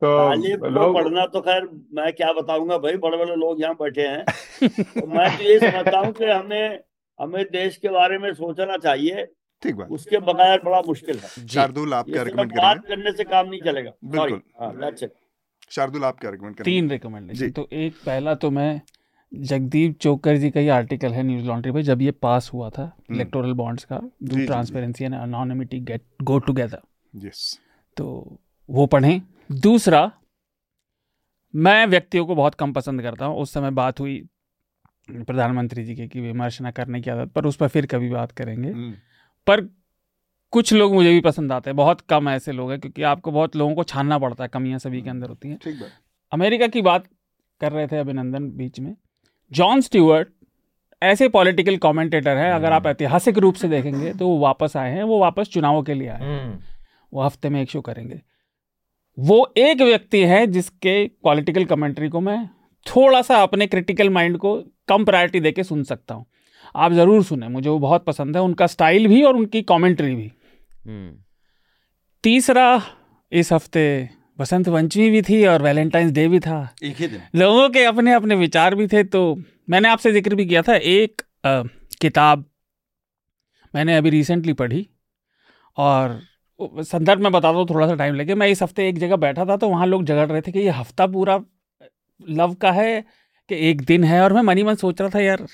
तो 0.02 0.70
लोग 0.70 0.94
पढ़ना 0.96 1.26
तो 1.26 1.42
खैर 1.42 1.68
मैं 1.94 2.12
क्या 2.14 2.32
बताऊँगा 2.34 2.78
भाई 2.78 2.98
बड़े 2.98 3.18
बड़े 3.18 3.36
लोग 3.36 3.62
यहाँ 3.62 3.76
बैठे 3.76 4.02
हैं। 4.02 4.24
तो 4.64 5.06
मैं 5.08 5.30
तो 5.38 5.44
ये 5.44 5.60
समझता 5.60 5.98
हूँ 6.00 6.12
कि 6.14 6.26
हमें 6.26 6.80
हमें 7.20 7.44
देश 7.52 7.78
के 7.78 7.90
बारे 7.90 8.18
में 8.18 8.34
सोचना 8.34 8.78
चाहिए। 8.78 9.26
ठीक 9.64 9.76
बात। 9.76 9.90
उसके 9.92 10.18
बगैर 10.22 10.62
बड़ा 10.66 10.82
मुश्किल 10.88 11.18
है। 11.18 11.48
शार्दुल 11.48 11.94
आप 11.94 12.06
क्या 12.06 12.24
रिकमेंड 12.24 12.52
बात 12.58 12.86
करने 12.88 13.12
से 13.12 13.24
काम 13.24 13.50
नहीं 13.50 13.62
चलेगा। 13.62 13.92
बिल्कुल। 14.06 14.42
शार्दुल 15.72 16.04
आप 16.04 16.20
क्या 16.20 16.32
रिकमेंड 16.32 16.56
करेंगे? 16.56 16.72
तीन। 16.72 16.90
रिकमेंडेशन 16.90 17.52
तो 17.52 17.68
एक 17.74 17.96
पहला 18.06 18.36
तो 18.36 18.50
मैं 18.52 18.82
जगदीप 19.32 19.98
चोकर 20.00 20.38
जी 20.38 20.50
का 20.50 20.60
ही 20.60 20.68
आर्टिकल 20.70 21.14
है 21.14 21.24
न्यूज़ 21.24 21.46
लॉन्ड्री 21.46 21.72
पे 21.72 21.82
जब 21.84 22.02
ये 22.02 22.12
पास 22.12 22.50
हुआ 22.54 22.70
था 22.70 22.92
इलेक्टोरल 23.12 23.54
बॉन्ड्स 23.54 23.84
का 23.84 24.00
जी, 24.24 24.36
जी। 24.36 24.46
Transparency 24.46 25.06
and 25.06 25.16
anonymity 25.16 25.80
get 25.80 26.02
go 26.24 26.38
together 26.40 26.82
yes 27.16 27.60
तो 27.98 28.38
वो 28.70 28.86
पढ़ें। 28.86 29.22
दूसरा 29.52 30.12
मैं 31.54 31.86
व्यक्तियों 31.88 32.26
को 32.26 32.36
बहुत 32.36 32.56
कम 32.56 32.74
पसंद 32.74 33.02
करता 33.02 33.26
हूँ। 33.26 33.38
उस 33.38 33.54
समय 33.54 33.72
बात 33.72 34.00
हुई 34.00 34.22
प्रधानमंत्री 35.10 35.84
जी 35.84 35.96
की 35.96 36.08
कि 36.08 36.22
विमर्श 36.22 36.62
न 36.62 36.72
करने 36.72 37.02
की 37.02 37.10
आदत 37.10 37.32
पर 37.32 37.46
उस 37.46 37.56
पर 37.56 37.68
फिर 37.68 37.86
कभी 37.86 38.10
बात 38.10 38.32
करेंगे। 38.32 38.70
हम्म, 38.70 38.94
पर 39.48 39.62
कुछ 40.58 40.74
लोग 40.74 40.94
मुझे 40.94 41.10
भी 41.10 41.20
पसंद 41.22 41.52
आते 41.52 41.70
हैं 41.70 41.76
बहुत 41.78 42.02
कम 42.10 42.30
ऐसे 42.30 42.52
लोग 42.52 42.72
हैं 42.72 42.80
क्योंकि 42.80 43.04
आपको 43.06 43.32
बहुत 43.32 43.56
लोगों 43.56 43.76
को 43.76 43.84
छानना 43.86 44.18
पड़ता 44.20 44.44
है 44.44 44.50
कमियाँ 44.50 44.80
सभी 44.80 45.02
के 45.02 45.10
अंदर 45.10 45.30
होती 45.30 45.50
हैं। 45.50 45.58
ठीक 45.64 45.76
बात। 45.76 45.90
अमेरिका 46.32 46.68
की 46.68 46.82
बात 46.82 47.04
कर 47.62 47.72
रहे 47.72 47.88
थे 47.88 47.98
अभिनंदन 47.98 48.50
बीच 48.52 48.80
में। 48.80 48.96
जॉन 49.52 49.82
स्टीवर्ट 49.82 50.28
ऐसे 51.02 51.28
पॉलिटिकल 51.30 51.78
कमेंटेटर 51.78 52.38
है 52.38 52.52
अगर 52.52 52.72
आप 52.72 52.88
ऐतिहासिक 52.88 53.38
रूप 53.38 53.56
से 53.56 53.68
देखेंगे 53.68 54.14
तो 54.14 54.28
वो 54.28 54.38
वापस 54.40 54.78
आए 54.78 54.92
हैं 54.92 55.04
वो 55.04 55.20
वापस 55.20 55.50
चुनावों 55.50 55.84
के 55.84 55.94
लिए 55.94 56.08
आए 56.08 56.22
हैं। 56.22 56.40
हम्म, 56.42 56.58
वो 57.14 57.22
हफ़्ते 57.22 57.50
में 57.50 57.62
एक 57.62 57.70
शो 57.70 57.82
करेंगे। 57.82 58.20
वो 59.18 59.38
एक 59.58 59.82
व्यक्ति 59.82 60.24
है 60.24 60.46
जिसके 60.48 60.96
पॉलिटिकल 61.24 61.66
कमेंट्री 61.66 62.10
को 62.10 62.20
मैं 62.22 62.40
थोड़ा 62.86 63.22
सा 63.22 63.42
अपने 63.44 63.68
क्रिटिकल 63.68 64.10
माइंड 64.10 64.38
को 64.38 64.56
कम 64.88 65.06
प्रायोरिटी 65.06 65.40
देके 65.40 65.64
सुन 65.64 65.84
सकता 65.84 66.16
हूँ। 66.16 66.26
आप 66.76 66.92
ज़रूर 66.92 67.24
सुने 67.24 67.48
मुझे 67.48 67.70
वो 67.70 67.80
बहुत 67.80 68.06
पसंद 68.06 68.36
है 68.36 68.42
उनका 68.42 68.68
स्टाइल 68.68 69.08
भी 69.08 69.24
और 69.24 69.36
उनकी 69.36 69.62
कमेंट्री 69.64 70.14
भी। 70.16 70.24
हम्म, 70.24 70.37
तीसरा 72.24 72.82
इस 73.32 73.52
हफ़्ते 73.54 73.88
बसंत 74.40 74.70
पंचमी 74.70 75.10
भी 75.10 75.22
थी 75.22 75.46
और 75.46 75.62
वैलेंटाइंस 75.62 76.12
डे 76.12 76.28
भी 76.28 76.40
था। 76.40 76.58
एक 76.84 76.98
ही 76.98 77.08
दिन। 77.08 77.22
लोगों 77.36 77.70
के 77.70 77.84
अपने 77.84 78.14
अपने 78.14 78.36
विचार 78.36 78.76
भी 78.76 78.88
थे 78.88 79.04
तो 79.04 79.24
मैंने 79.70 79.90
आपसे 79.90 80.12
ज़िक्र 80.12 80.36
भी 80.36 80.46
किया 80.46 80.62
था। 80.62 80.76
एक 80.76 81.22
अ, 81.22 81.64
किताब 82.02 82.46
मैंने 83.74 83.98
अभी 83.98 84.10
रिसेंटली 84.10 84.54
पढ़ी 84.54 84.88
और 85.78 86.20
संदर्भ 86.60 87.22
में 87.22 87.32
बता 87.32 87.52
दो 87.54 87.66
थोड़ा 87.66 87.88
सा 87.88 87.96
टाइम 87.96 88.16
लगे 88.16 88.36
मैं 88.36 88.48
इस 88.48 88.64
हफ़्ते 88.64 88.88
एक 88.90 89.00
जगह 89.00 89.16
बैठा 89.16 89.46
था 89.46 89.58
तो 89.58 89.70
वहाँ 89.70 89.88
लोग 89.88 90.04
झगड़ 90.06 90.28
रहे 90.28 90.42
थे 90.42 90.52
कि 90.52 90.60
ये 90.60 90.70
हफ़्ता 90.70 91.08
पूरा 91.08 91.40
लव 92.22 92.54
का 92.54 92.72
है 92.72 93.02
कि 93.50 93.56
एक 93.70 93.82
दिन 93.82 94.04
है 94.04 94.22
और 94.22 94.34
मैं 94.34 94.42
मनी 94.42 94.64
मन 94.64 94.76
सोच 94.76 95.02
रहा 95.02 95.10
था 95.10 95.20
यार 95.20 95.46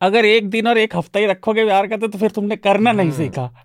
अगर 0.00 0.24
एक 0.24 0.50
दिन 0.50 0.68
और 0.68 0.78
एक 0.78 0.96
हफ़्ता 0.96 1.20
ही 1.20 1.26
रखोगे 1.26 1.64
प्यार 1.64 1.86
करते 1.86 2.08
तो 2.08 2.18
फिर 2.18 2.30
तुमने 2.30 2.56
करना 2.56 2.92
नहीं 2.92 3.10
हम्म। 3.10 3.18
सीखा। 3.18 3.64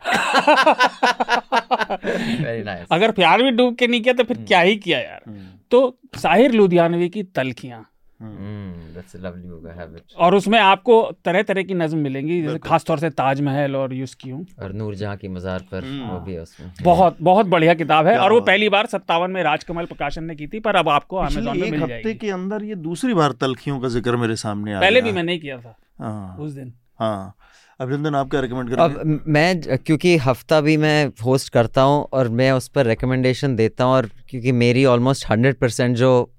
Very 2.35 2.63
nice. 2.65 2.87
अगर 2.91 3.11
प्यार 3.11 3.43
भी 3.43 3.51
डूब 3.51 3.75
के 3.75 3.87
नहीं 3.87 4.01
किया 4.01 4.13
तो 4.13 4.23
फिर 4.23 4.37
क्या 4.37 4.59
ही 4.59 4.75
किया 4.75 4.99
यार। 4.99 5.21
हम्म, 5.27 5.39
तो 5.71 5.97
साहिर 6.17 6.51
लुधियानवी 6.51 7.09
की 7.09 7.23
तलखियाँ। 7.23 7.88
हम्म, 8.21 8.99
that's 8.99 9.15
a 9.15 9.23
lovely 9.25 9.49
book, 9.51 9.75
I 9.75 9.79
have 9.81 9.97
it. 9.97 10.15
और 10.17 10.35
उसमें 10.35 10.59
आपको 10.59 11.11
तरह 11.25 11.41
तरह 11.41 11.63
की 11.63 11.73
नज्म 11.73 11.97
मिलेंगी 11.97 12.41
जैसे 12.41 12.47
बिल्कुल। 12.47 12.69
खासतौर 12.69 12.99
से 12.99 13.09
ताजमहल 13.09 13.75
और 13.75 13.93
यूसकी 13.93 14.29
हूँ। 14.29 14.45
और 14.63 14.73
नूरजहां 14.73 15.17
की 15.17 15.27
मजार 15.27 15.59
पर 15.71 15.83
हम्म। 15.83 16.07
वो 16.07 16.19
भी 16.19 16.33
है 16.33 16.41
उसमें। 16.41 16.71
बहुत 16.81 17.17
बहुत 17.21 17.45
बढ़िया 17.45 17.73
किताब 17.73 18.07
है। 18.07 18.17
और 18.17 18.33
वो 18.33 18.41
पहली 18.41 18.69
बार 18.69 18.85
सत्तावन 18.85 19.31
में 19.31 19.43
राजकमल 19.43 19.85
प्रकाशन 19.85 20.23
ने 20.23 20.35
की 20.35 20.47
थी 20.47 20.59
पर 20.59 20.75
अब 20.75 20.89
आपको 20.89 21.17
अमेजोन 21.17 21.57
में 21.59 21.67
एक 21.67 21.71
मिल 21.71 21.83
हफ़्ते 21.83 22.13
के 22.13 22.29
अंदर 22.29 22.63
ये 22.63 22.75
दूसरी 22.75 23.13
बार 23.13 23.31
तलखियों 23.31 23.79
का 23.79 23.87
ज़िक्र 23.87 24.15
मेरे 24.15 24.35
सामने 24.35 24.73
आ 24.73 24.79
पहले 24.79 25.01
भी 25.01 25.11
मैंने 25.11 25.37
किया 25.37 25.57
था 25.57 25.77
हाँ। 25.99 26.37
उस 26.39 26.51
दिन। 26.51 26.73
हाँ। 26.99 27.35
अभिनंदन 27.81 28.15
आप 28.15 28.29
क्या 28.29 28.39
रिकमेंड 28.41 28.79
अब 28.79 28.93
करेंगे? 28.93 29.13
म- 29.13 29.19
मैं 29.27 29.77
क्योंकि 29.77 30.17
हफ़्ता 30.17 30.61
भी 30.61 30.77
मैं 30.77 31.11
होस्ट 31.25 31.53
करता 31.53 31.81
हूँ 31.81 32.07
और 32.13 32.27
मैं 32.29 32.51
उस 32.51 32.67
पर 32.67 32.85
रिकमेंडेशन 32.85 33.55
देता 33.55 33.83
हूँ 33.83 33.93
और 33.93 34.09
क्योंकि 34.29 34.51
मेरी 34.51 34.85
ऑलमोस्ट 34.85 35.25
हंड्रेड 35.29 35.55
परसेंट 35.55 35.97
जो 35.97 36.31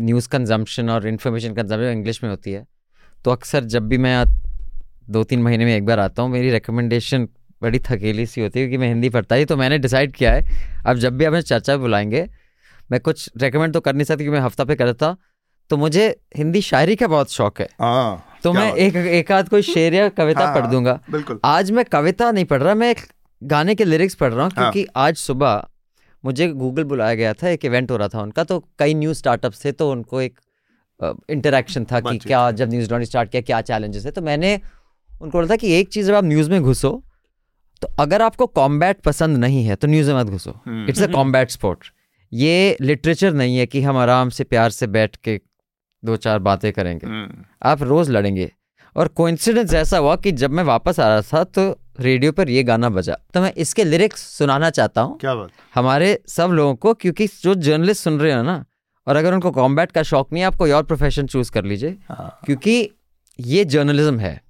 न्यूज़ 0.00 0.28
कंजम्पशन 0.28 0.90
और 0.90 1.06
इन्फॉर्मेशन 1.08 1.54
कंजम्पशन 1.54 1.92
इंग्लिश 1.92 2.22
में 2.24 2.30
होती 2.30 2.52
है 2.52 2.66
तो 3.24 3.30
अक्सर 3.30 3.64
जब 3.64 3.88
भी 3.88 3.98
मैं 3.98 4.24
दो 5.10 5.24
तीन 5.24 5.42
महीने 5.42 5.64
में 5.64 5.76
एक 5.76 5.86
बार 5.86 6.00
आता 6.00 6.22
हूँ 6.22 6.30
मेरी 6.30 6.50
रिकमेंडेशन 6.50 7.28
बड़ी 7.62 7.78
थकेली 7.78 8.26
सी 8.26 8.40
होती 8.40 8.60
है 8.60 8.66
क्योंकि 8.66 8.80
मैं 8.80 8.88
हिंदी 8.88 9.08
पढ़ता 9.08 9.34
ही 9.34 9.44
तो 9.44 9.56
मैंने 9.56 9.78
डिसाइड 9.78 10.12
किया 10.12 10.32
है 10.32 10.44
अब 10.86 10.96
जब 10.96 11.16
भी 11.18 11.24
हमें 11.24 11.40
चर्चा 11.40 11.76
बुलाएँगे 11.76 12.28
मैं 12.92 13.00
कुछ 13.00 13.28
रिकमेंड 13.36 13.72
तो 13.74 13.80
कर 13.80 13.94
नहीं 13.94 14.04
सकती 14.04 14.24
क्योंकि 14.24 14.38
मैं 14.38 14.44
हफ़्ता 14.44 14.64
पे 14.64 14.74
करता 14.74 15.16
तो 15.70 15.76
मुझे 15.76 16.06
हिंदी 16.36 16.60
शायरी 16.60 16.96
का 16.96 17.06
बहुत 17.06 17.32
शौक 17.32 17.60
है। 17.60 17.68
हाँ 17.80 18.24
तो 18.42 18.52
मैं 18.52 18.72
एक 18.74 18.96
एक 18.96 19.32
आध 19.32 19.48
कोई 19.48 19.62
शेर 19.62 19.94
या 19.94 20.08
कविता 20.08 20.44
हाँ, 20.46 20.54
पढ़ 20.54 20.66
दूँगा। 20.66 20.98
बिल्कुल। 21.10 21.40
आज 21.44 21.70
मैं 21.70 21.84
कविता 21.84 22.30
नहीं 22.30 22.44
पढ़ 22.44 22.62
रहा 22.62 22.74
मैं 22.74 22.90
एक 22.90 23.00
गाने 23.42 23.74
के 23.74 23.84
लिरिक्स 23.84 24.14
पढ़ 24.14 24.32
रहा 24.32 24.44
हूँ 24.44 24.52
हाँ। 24.56 24.72
क्योंकि 24.72 24.88
आज 24.96 25.16
सुबह 25.16 25.62
मुझे 26.24 26.48
गूगल 26.48 26.84
बुलाया 26.84 27.14
गया 27.14 27.32
था 27.34 27.48
एक 27.48 27.64
इवेंट 27.64 27.90
हो 27.90 27.96
रहा 27.96 28.08
था 28.08 28.22
उनका 28.22 28.44
तो 28.44 28.58
कई 28.78 28.94
न्यू 28.94 29.14
स्टार्टअप्स 29.14 29.64
थे 29.64 29.72
तो 29.72 29.90
उनको 29.90 30.20
एक 30.20 30.40
इंटरेक्शन 31.30 31.84
था 31.84 32.00
कि 32.00 32.18
क्या 32.18 32.50
जब 32.50 32.70
न्यूज़ 32.70 32.90
लॉन्च 32.90 33.06
स्टार्ट 33.06 33.30
किया 33.30 33.42
क्या 33.42 33.60
चैलेंजेस 33.62 34.04
है? 34.06 34.10
तो 34.10 34.22
मैंने 34.22 34.54
उनको 35.10 35.38
बोला 35.38 35.48
था 35.48 35.56
कि 35.56 35.72
एक 35.72 35.88
चीज़ 35.88 36.06
जब 36.06 36.14
आप 36.14 36.24
न्यूज़ 36.24 36.50
में 36.50 36.60
घुसो 36.62 36.90
तो 37.82 37.88
अगर 37.98 38.22
आपको 38.22 38.46
कॉम्बैट 38.46 39.00
पसंद 39.00 39.36
नहीं 39.36 39.64
है 39.64 39.76
तो 39.76 39.88
न्यूज़ 39.88 40.10
में 40.10 40.20
मत 40.20 40.26
घुसो। 40.26 40.50
इट्स 40.88 41.02
अ 41.02 41.06
कॉम्बैट 41.12 41.50
स्पोर्ट 41.50 41.92
ये 42.32 42.76
लिटरेचर 42.80 43.32
नहीं 43.34 43.56
है 43.58 43.66
कि 43.66 43.82
हम 43.82 43.96
आराम 43.96 44.28
से 44.28 44.44
प्यार 44.44 44.70
से 44.70 44.86
बैठ 44.88 45.16
के 45.16 45.40
दो 46.02 46.16
चार 46.16 46.38
बातें 46.38 46.72
करेंगे। 46.72 47.06
हम्म, 47.06 47.44
आप 47.62 47.82
रोज 47.82 48.10
लड़ेंगे। 48.10 48.50
और 48.96 49.08
कोइंसिडेंस 49.10 49.74
ऐसा 49.74 49.98
हुआ 49.98 50.16
कि 50.16 50.32
जब 50.32 50.50
मैं 50.50 50.64
वापस 50.64 51.00
आ 51.00 51.08
रहा 51.08 51.22
था 51.22 51.44
तो 51.46 51.70
रेडियो 52.00 52.32
पर 52.32 52.48
ये 52.48 52.62
गाना 52.62 52.88
बजा। 52.88 53.16
तो 53.34 53.40
मैं 53.40 53.52
इसके 53.54 53.84
लिरिक्स 53.84 54.20
सुनाना 54.28 54.70
चाहता 54.70 55.00
हूँ। 55.00 55.18
क्या 55.18 55.34
बात 55.34 55.50
हमारे 55.74 56.18
सब 56.28 56.50
लोगों 56.50 56.74
को 56.74 56.94
क्योंकि 56.94 57.26
जो 57.42 57.54
जर्नलिस्ट 57.56 58.02
सुन 58.04 58.18
रहे 58.20 58.32
हो 58.32 58.42
ना 58.42 58.64
और 59.06 59.16
अगर 59.16 59.34
उनको 59.34 59.50
कॉम्बैट 59.50 59.92
का 59.92 60.02
शौक 60.02 60.32
नहीं 60.32 60.42
है 60.42 60.46
आप 60.46 60.56
कोई 60.56 60.70
और 60.70 60.82
प्रोफेशन 60.82 61.26
चूज़ 61.26 61.50
कर 61.52 61.64
लीजिए। 61.64 61.96
हाँ। 62.08 62.38
क्योंकि 62.46 62.90
ये 63.38 63.64
जर्नलिज्म 63.64 64.18
है 64.18 64.40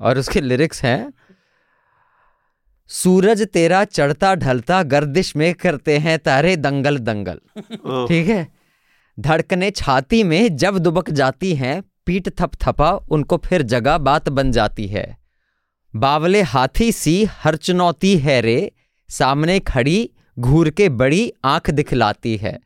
और 0.00 0.18
उसके 0.18 0.40
लिरिक्स 0.40 0.82
हैं 0.84 1.12
सूरज 2.90 3.42
तेरा 3.46 3.82
चढ़ता 3.84 4.34
ढलता 4.34 4.82
गर्दिश 4.82 5.34
में 5.36 5.52
करते 5.54 5.98
हैं 5.98 6.18
तारे 6.18 6.56
दंगल 6.56 6.98
दंगल। 6.98 7.40
ठीक 8.08 8.28
है? 8.28 8.46
धड़कने 9.18 9.70
छाती 9.70 10.22
में 10.24 10.56
जब 10.56 10.78
दुबक 10.78 11.10
जाती 11.10 11.54
हैं 11.54 11.82
पीठ 12.08 12.28
थप 12.40 12.50
थपा 12.62 12.90
उनको 13.10 13.36
फिर 13.44 13.62
जगह 13.62 13.98
बात 13.98 14.28
बन 14.28 14.52
जाती 14.52 14.86
है। 14.86 15.06
बावले 15.96 16.42
हाथी 16.42 16.92
सी 16.92 17.16
हर 17.44 17.56
चुनौती 17.56 18.16
है 18.18 18.40
रे 18.40 18.58
सामने 19.08 19.58
खड़ी 19.60 20.10
घूर 20.38 20.70
के 20.70 20.88
बड़ी 20.88 21.32
आँख 21.44 21.70
दिखलाती 21.70 22.36
है। 22.36 22.58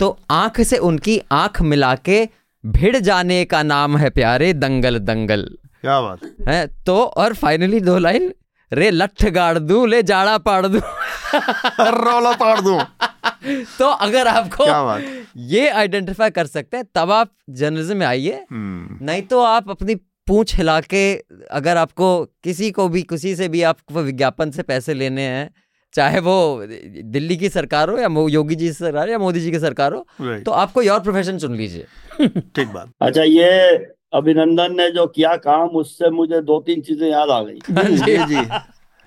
तो 0.00 0.08
आँख 0.30 0.60
से 0.60 0.78
उनकी 0.78 1.20
आँख 1.32 1.62
मिला 1.62 1.94
के 1.94 2.28
भिड़ 2.66 2.96
जाने 2.96 3.44
का 3.44 3.62
नाम 3.62 3.96
है 3.96 4.10
प्यारे 4.10 4.52
दंगल 4.52 4.98
दंगल। 4.98 5.42
क्या 5.80 6.00
बात। 6.00 6.48
है 6.48 6.66
तो 6.86 6.98
और 7.16 7.34
फाइनली 7.34 7.80
दो 7.80 7.98
लाइन 7.98 8.32
रे 8.72 8.90
लठ 8.90 9.24
गाड़ 9.24 9.58
दू 9.58 9.86
ले 9.86 10.02
जाड़ा 10.02 10.38
पाड़ 10.38 10.66
दू। 10.66 10.78
रौला 11.80 12.32
पाड़ 12.32 12.60
दो। 12.60 12.80
तो 13.78 13.86
अगर 13.86 14.26
आपको 14.26 14.64
ये 15.40 15.68
आइडेंटिफाई 15.68 16.30
कर 16.30 16.46
सकते 16.46 16.76
हैं 16.76 16.86
तब 16.94 17.10
आप 17.10 17.30
जर्नलिज्म 17.50 17.96
में 17.96 18.06
आइए। 18.06 18.46
हम्म, 18.50 19.06
नहीं 19.06 19.22
तो 19.22 19.40
आप 19.40 19.70
अपनी 19.70 19.94
पूंछ 20.26 20.56
हिला 20.56 20.80
के 20.80 21.14
अगर 21.50 21.76
आपको 21.76 22.24
किसी 22.24 22.70
को 22.70 22.88
भी 22.88 23.02
किसी 23.02 23.36
से 23.36 23.48
भी 23.48 23.62
आपको 23.62 24.02
विज्ञापन 24.02 24.50
से 24.50 24.62
पैसे 24.62 24.94
लेने 24.94 25.22
हैं 25.22 25.54
चाहे 25.94 26.20
वो 26.20 26.66
दिल्ली 27.02 27.36
की 27.36 27.48
सरकार 27.48 27.90
हो 27.90 27.98
या 27.98 28.28
योगी 28.28 28.54
जी 28.54 28.66
की 28.66 28.72
सरकार 28.72 29.08
या 29.08 29.18
मोदी 29.18 29.40
जी 29.40 29.50
की 29.50 29.58
सरकार 29.58 29.92
हो 29.92 30.06
right, 30.22 30.44
तो 30.44 30.50
आप 30.50 30.72
कोई 30.72 30.88
और 30.88 31.00
प्रोफेशन 31.00 31.38
चुन 31.38 31.54
लीजिए। 31.54 31.86
ठीक 32.28 32.68
बात। 32.68 32.92
अच्छा 33.02 33.22
ये 33.22 33.76
अभिनंदन 34.12 34.76
ने 34.76 34.90
जो 34.90 35.06
किया 35.06 35.36
काम 35.36 35.68
उससे 35.68 36.10
मुझे 36.10 36.40
दो 36.40 36.60
तीन 36.60 36.80
चीज़ें 36.80 37.10
याद 37.10 37.30
आ 37.30 37.42
गई। 37.42 37.54
जी 37.96 38.16
जी। 38.16 38.34
जी 38.34 38.46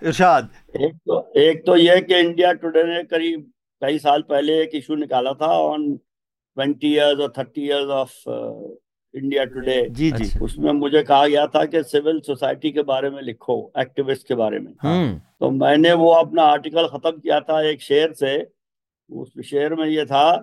इरशाद। 0.08 0.50
एक 0.82 0.96
तो 0.96 1.34
एक 1.38 1.64
तो 1.66 1.76
ये 1.76 2.02
कि 2.02 2.16
इंडिया 2.16 2.54
टुडे 2.54 2.84
ने 2.84 3.04
करीब 3.04 3.52
कई 3.82 4.00
साल 4.00 4.22
पहले 4.22 4.62
एक 4.62 4.70
इशू 4.74 4.96
निकाला 4.96 5.34
था 5.34 5.48
ऑन 5.48 5.98
ट्वेंटी 5.98 6.94
इयर्स 6.94 7.20
और 7.20 7.34
thirty 7.38 7.66
years 7.66 7.90
of 7.90 8.30
India 9.16 9.46
Today 9.46 9.90
जी 9.90 10.12
जी। 10.12 10.26
अच्छा। 10.26 10.40
उसमें 10.40 10.72
मुझे 10.72 11.04
कहा 11.04 11.28
गया 11.28 11.48
था 11.48 11.66
कि 11.66 11.84
सिविल 11.84 12.20
सोसाइटी 12.20 12.72
के 12.72 12.82
बारे 12.84 13.10
में 13.10 13.22
लिखो 13.22 13.72
एक्टिविस्ट 13.78 14.28
के 14.28 14.36
बारे 14.36 14.60
में। 14.60 14.74
हम्म। 14.82 15.22
तो 15.40 15.50
मैंने 15.52 15.94
वो 15.94 16.12
अपना 16.12 16.44
आर्टिकल 16.44 16.88
खत्म 16.88 17.12
किया 17.12 17.40
था 17.40 17.62
एक 17.62 17.82
शेर 17.82 18.14
से। 18.14 18.52
उस 19.10 19.34
शेर 19.46 19.76
में 19.76 19.86
ये 19.86 20.06
था 20.06 20.38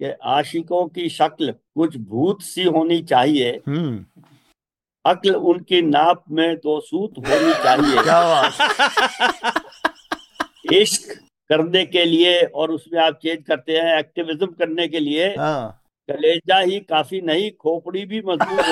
कि 0.00 0.10
आशिकों 0.22 0.86
की 0.88 1.08
शक्ल 1.08 1.50
कुछ 1.50 1.96
भूत 1.96 2.42
सी 2.42 2.64
होनी 2.64 3.02
चाहिए। 3.02 3.50
हम्म। 3.66 4.04
अक्ल 5.04 5.34
उनकी 5.34 5.82
नाप 5.82 6.24
में 6.30 6.56
दो 6.56 6.80
सूत 6.80 7.14
होनी 7.18 7.54
चाहिए। 7.64 7.98
इश्क 10.82 11.23
करने 11.50 11.84
के 11.84 12.04
लिए 12.04 12.42
और 12.42 12.70
उसमें 12.70 13.00
आप 13.02 13.18
चेंज 13.22 13.42
करते 13.46 13.72
हैं 13.72 13.98
एक्टिविज्म 13.98 14.46
करने 14.46 14.88
के 14.88 15.00
लिए 15.00 15.34
हाँ। 15.38 15.80
कलेजा 16.08 16.58
ही 16.58 16.78
काफ़ी 16.80 17.20
नहीं 17.26 17.50
खोपड़ी 17.60 18.04
भी 18.06 18.20
मज़बूत 18.26 18.58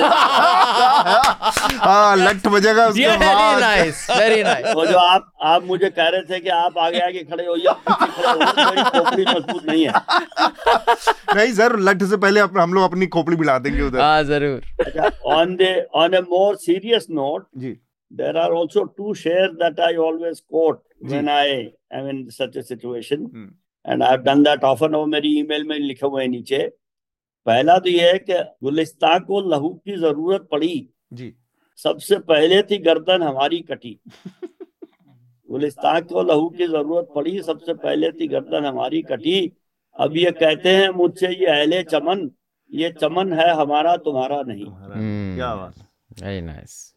हाँ 1.83 2.15
लट 2.17 2.47
बजेगा 2.47 2.87
उसके 2.87 3.07
वेरी 3.07 3.59
नाइस 3.61 4.07
वेरी 4.09 4.43
नाइस 4.43 4.65
तो 4.65 4.85
जो 4.85 4.97
आप 4.97 5.31
आप 5.41 5.63
मुझे 5.63 5.89
कह 5.89 6.07
रहे 6.07 6.21
थे 6.23 6.39
कि 6.39 6.49
आप 6.49 6.77
आगे 6.77 6.99
आगे 6.99 7.23
खड़े 7.23 7.45
हो 7.45 7.55
मेरी 7.55 8.83
खोपड़ी 8.83 9.25
मज़बूत 9.25 9.65
नहीं 9.65 9.85
है। 9.85 9.93
नहीं 11.35 11.53
सर 11.53 11.79
लट 11.79 12.03
से 12.03 12.17
पहले 12.17 12.39
हम 12.39 12.73
लोग 12.73 12.83
अपनी 12.83 13.07
खोपड़ी 13.07 13.37
मिला 13.37 13.57
देंगे 13.59 13.81
उधर। 13.81 13.99
हाँ 14.01 14.23
ज़रूर। 14.23 14.61
on 15.37 15.57
the 15.57 15.71
on 15.95 16.13
a 16.13 16.21
more 16.21 16.53
serious 16.67 17.09
note 17.09 17.45
ji. 17.57 17.73
there 18.11 18.37
are 18.37 18.51
also 18.53 18.85
two 18.85 19.13
shares 19.15 19.53
that 19.59 19.79
I 19.79 19.95
always 19.95 20.41
quote. 20.41 20.79
Ji. 20.79 20.92
When 21.11 21.29
I 21.29 21.45
am 21.97 22.07
in 22.07 22.19
such 22.31 22.55
a 22.55 22.63
situation 22.63 23.19
hmm. 23.33 23.51
and 23.85 24.03
I've 24.03 24.23
done 24.25 24.43
that 24.43 24.63
often 24.63 24.95
और 24.95 25.07
मेरी 25.07 25.39
email 25.39 25.63
में 25.63 25.79
लिखे 25.79 26.07
हुए 26.07 26.21
हैं 26.21 26.29
नीचे। 26.29 26.67
पहला 27.45 27.77
तो 27.77 27.89
ये 27.89 28.11
है 28.11 28.17
कि 28.17 28.33
गुलिस्तान 28.63 29.19
को 29.19 29.41
लहू 29.41 29.69
की 29.85 29.97
ज़रूरत 29.97 30.47
पड़ी। 30.51 30.89
जी। 31.13 31.33
सबसे 31.77 32.17
पहले 32.19 32.61
थी 32.61 32.77
गर्दन 32.77 33.21
हमारी 33.21 33.59
कटी। 33.59 33.99
गुलिस्तान 35.49 36.01
को 36.01 36.23
लहू 36.23 36.49
की 36.49 36.67
ज़रूरत 36.67 37.09
पड़ी 37.15 37.41
सबसे 37.41 37.73
पहले 37.73 38.11
थी 38.11 38.27
गर्दन 38.27 38.65
हमारी 38.65 39.01
कटी। 39.01 39.53
अब 39.99 40.17
ये 40.17 40.31
कहते 40.31 40.69
हैं 40.69 40.89
मुझसे 40.89 41.27
ये 41.27 41.45
अहले 41.45 41.83
चमन 41.83 42.31
ये 42.71 42.89
चमन 42.91 43.33
है 43.33 43.53
हमारा 43.55 43.97
तुम्हारा 43.97 44.41
नहीं। 44.41 44.65
हम्म। 44.65 45.35
क्या 45.35 45.55
बात। 45.55 45.75
वेरी 46.23 46.41
नाइस 46.41 46.95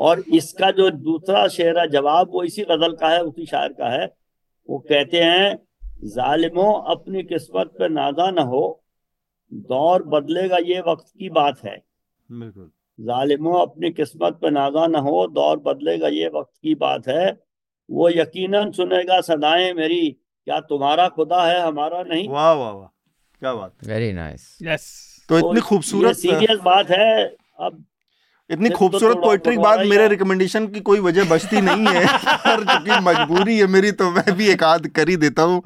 और 0.00 0.20
इसका 0.34 0.70
जो 0.70 0.90
दूसरा 0.90 1.46
शेर 1.48 1.86
जवाब 1.90 2.30
वो 2.30 2.42
इसी 2.44 2.62
गज़ल 2.64 2.92
का 2.94 3.08
है 3.08 3.22
उसी 3.22 3.46
शायर 3.46 3.72
का 3.72 3.88
है। 3.90 4.04
वो 4.68 4.78
कहते 4.88 5.20
हैं 5.20 5.56
जालिमों 6.08 6.72
अपनी 6.90 7.22
किस्मत 7.24 7.70
पे 7.78 7.88
नादा 7.88 8.30
न 8.30 8.38
हो 8.48 8.62
दौर 9.52 10.02
बदलेगा 10.08 10.56
ये 10.64 10.80
वक्त 10.88 11.06
की 11.10 11.28
बात 11.30 11.64
है। 11.64 11.76
बिल्कुल। 12.30 12.70
जालिमों 12.98 13.60
अपनी 13.60 13.90
किस्मत 13.92 14.38
पे 14.42 14.50
नादा 14.50 14.86
न 14.86 14.96
हो 15.02 15.26
दौर 15.32 15.58
बदलेगा 15.58 16.08
ये 16.10 16.28
वक्त 16.34 16.52
की 16.62 16.74
बात 16.76 17.08
है। 17.08 17.26
वो 17.88 18.08
यकीनन 18.10 18.70
सुनेगा 18.72 19.20
सदाएँ 19.22 19.72
मेरी 19.74 20.10
क्या 20.10 20.60
तुम्हारा 20.62 21.08
खुदा 21.08 21.44
है 21.44 21.60
हमारा 21.60 22.02
नहीं? 22.02 22.28
वाह 22.28 22.52
वाह 22.52 22.72
वाह 22.72 22.88
क्या 23.42 23.54
बात। 23.54 23.86
वेरी 23.86 24.12
नाइस 24.12 24.58
यस 24.62 24.86
तो 25.28 25.40
तो 25.40 25.48
इतनी 25.48 25.60
खूबसूरत 25.60 26.16
सीरियस 26.16 26.58
बात 26.60 26.90
है। 26.90 27.24
अब 27.60 27.84
इतनी 28.50 28.68
तो 28.68 28.76
खूबसूरत 28.76 29.16
पोइट्री 29.16 29.56
के 29.56 29.62
बाद 29.62 29.80
मेरे 29.86 30.06
रिकमेंडेशन 30.08 30.66
की 30.66 30.80
कोई 30.80 31.00
वजह 31.00 31.28
बचती 31.30 31.60
नहीं 31.60 31.86
है। 31.86 32.06
और 32.46 32.64
चूँकि 32.64 33.00
मजबूरी 33.02 33.58
है 33.58 33.66
मेरी 33.66 33.92
तो 33.92 34.10
मैं 34.10 34.34
भी 34.36 34.48
एक 34.48 34.62
आध 34.64 34.86
कर 34.88 35.08
ही 35.08 35.16
देता 35.16 35.42
हूँ। 35.42 35.62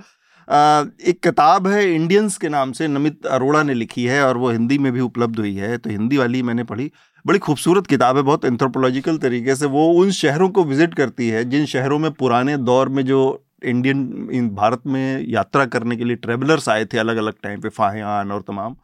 एक 0.48 1.18
किताब 1.22 1.66
है 1.66 1.84
इंडियंस 1.94 2.36
के 2.36 2.48
नाम 2.48 2.72
से 2.72 2.88
नमित 2.88 3.26
अरोड़ा 3.26 3.62
ने 3.62 3.74
लिखी 3.74 4.04
है 4.04 4.22
और 4.24 4.36
वो 4.36 4.50
हिंदी 4.50 4.78
में 4.78 4.92
भी 4.92 5.00
उपलब्ध 5.00 5.38
हुई 5.38 5.54
है। 5.56 5.76
तो 5.78 5.90
हिंदी 5.90 6.16
वाली 6.16 6.42
मैंने 6.42 6.64
पढ़ी। 6.64 6.90
बड़ी 7.24 7.38
खूबसूरत 7.38 7.86
किताब 7.86 8.16
है 8.16 8.22
बहुत 8.22 8.44
एंथ्रोपोलॉजिकल 8.44 9.18
तरीके 9.18 9.54
से। 9.56 9.66
वो 9.68 9.86
उन 9.94 10.10
शहरों 10.12 10.48
को 10.48 10.64
विज़िट 10.64 10.94
करती 10.94 11.28
है 11.28 11.44
जिन 11.50 11.66
शहरों 11.66 11.98
में 11.98 12.10
पुराने 12.12 12.56
दौर 12.58 12.88
में 12.88 13.04
जो 13.06 13.22
इंडियन 13.64 14.28
इन 14.32 14.48
भारत 14.54 14.82
में 14.86 15.24
यात्रा 15.28 15.64
करने 15.66 15.96
के 15.96 16.04
लिए 16.04 16.16
ट्रेवलर्स 16.16 16.68
आए 16.68 16.84
थे 16.84 16.98
अलग 16.98 17.16
अलग 17.16 17.34
टाइम 17.42 17.60
पे 17.60 17.68
फाहियान 17.68 18.32
और 18.32 18.42
तमाम। 18.42 18.76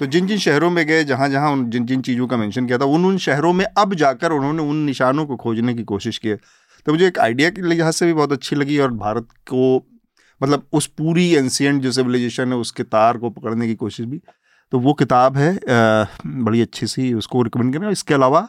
तो 0.00 0.06
जिन 0.06 0.26
जिन 0.26 0.38
शहरों 0.38 0.70
में 0.70 0.84
गए, 0.86 1.04
जहाँ 1.04 1.28
जहाँ 1.28 1.50
उन 1.52 1.68
जिन 1.70 1.86
जिन 1.86 2.00
चीज़ों 2.02 2.26
का 2.26 2.36
मेंशन 2.36 2.66
किया 2.66 2.78
था, 2.78 2.84
उन 2.86 3.04
उन 3.04 3.18
शहरों 3.18 3.52
में 3.52 3.64
अब 3.66 3.94
जाकर 3.94 4.32
उन्होंने 4.32 4.62
उन 4.62 4.76
निशानों 4.84 5.26
को 5.26 5.36
खोजने 5.36 5.74
की 5.74 5.84
कोशिश 5.84 6.18
की 6.18 6.34
तो 6.86 6.92
मुझे 6.92 7.06
एक 7.06 7.18
आइडिया 7.18 7.50
के 7.50 7.62
लिहाज 7.62 7.92
से 7.94 8.06
भी 8.06 8.12
बहुत 8.12 8.32
अच्छी 8.32 8.56
लगी 8.56 8.78
और 8.78 8.92
भारत 8.94 9.28
को 9.50 9.76
मतलब 10.40 10.66
उस 10.72 10.86
पूरी 10.88 11.28
एंशियंट 11.34 11.82
जो 11.82 11.92
सिविलाइजेशन 11.92 12.52
है 12.52 12.58
उसके 12.58 12.82
तार 12.84 13.18
को 13.18 13.30
पकड़ने 13.30 13.66
की 13.66 13.74
कोशिश 13.74 14.06
भी। 14.06 14.20
तो 14.72 14.78
वो 14.78 14.92
किताब 14.92 15.36
है 15.36 15.58
बड़ी 16.26 16.60
अच्छी 16.60 16.86
सी, 16.86 17.12
उसको 17.14 17.42
रिकमेंड 17.42 17.72
करें। 17.74 17.90
इसके 17.90 18.14
अलावा 18.14 18.48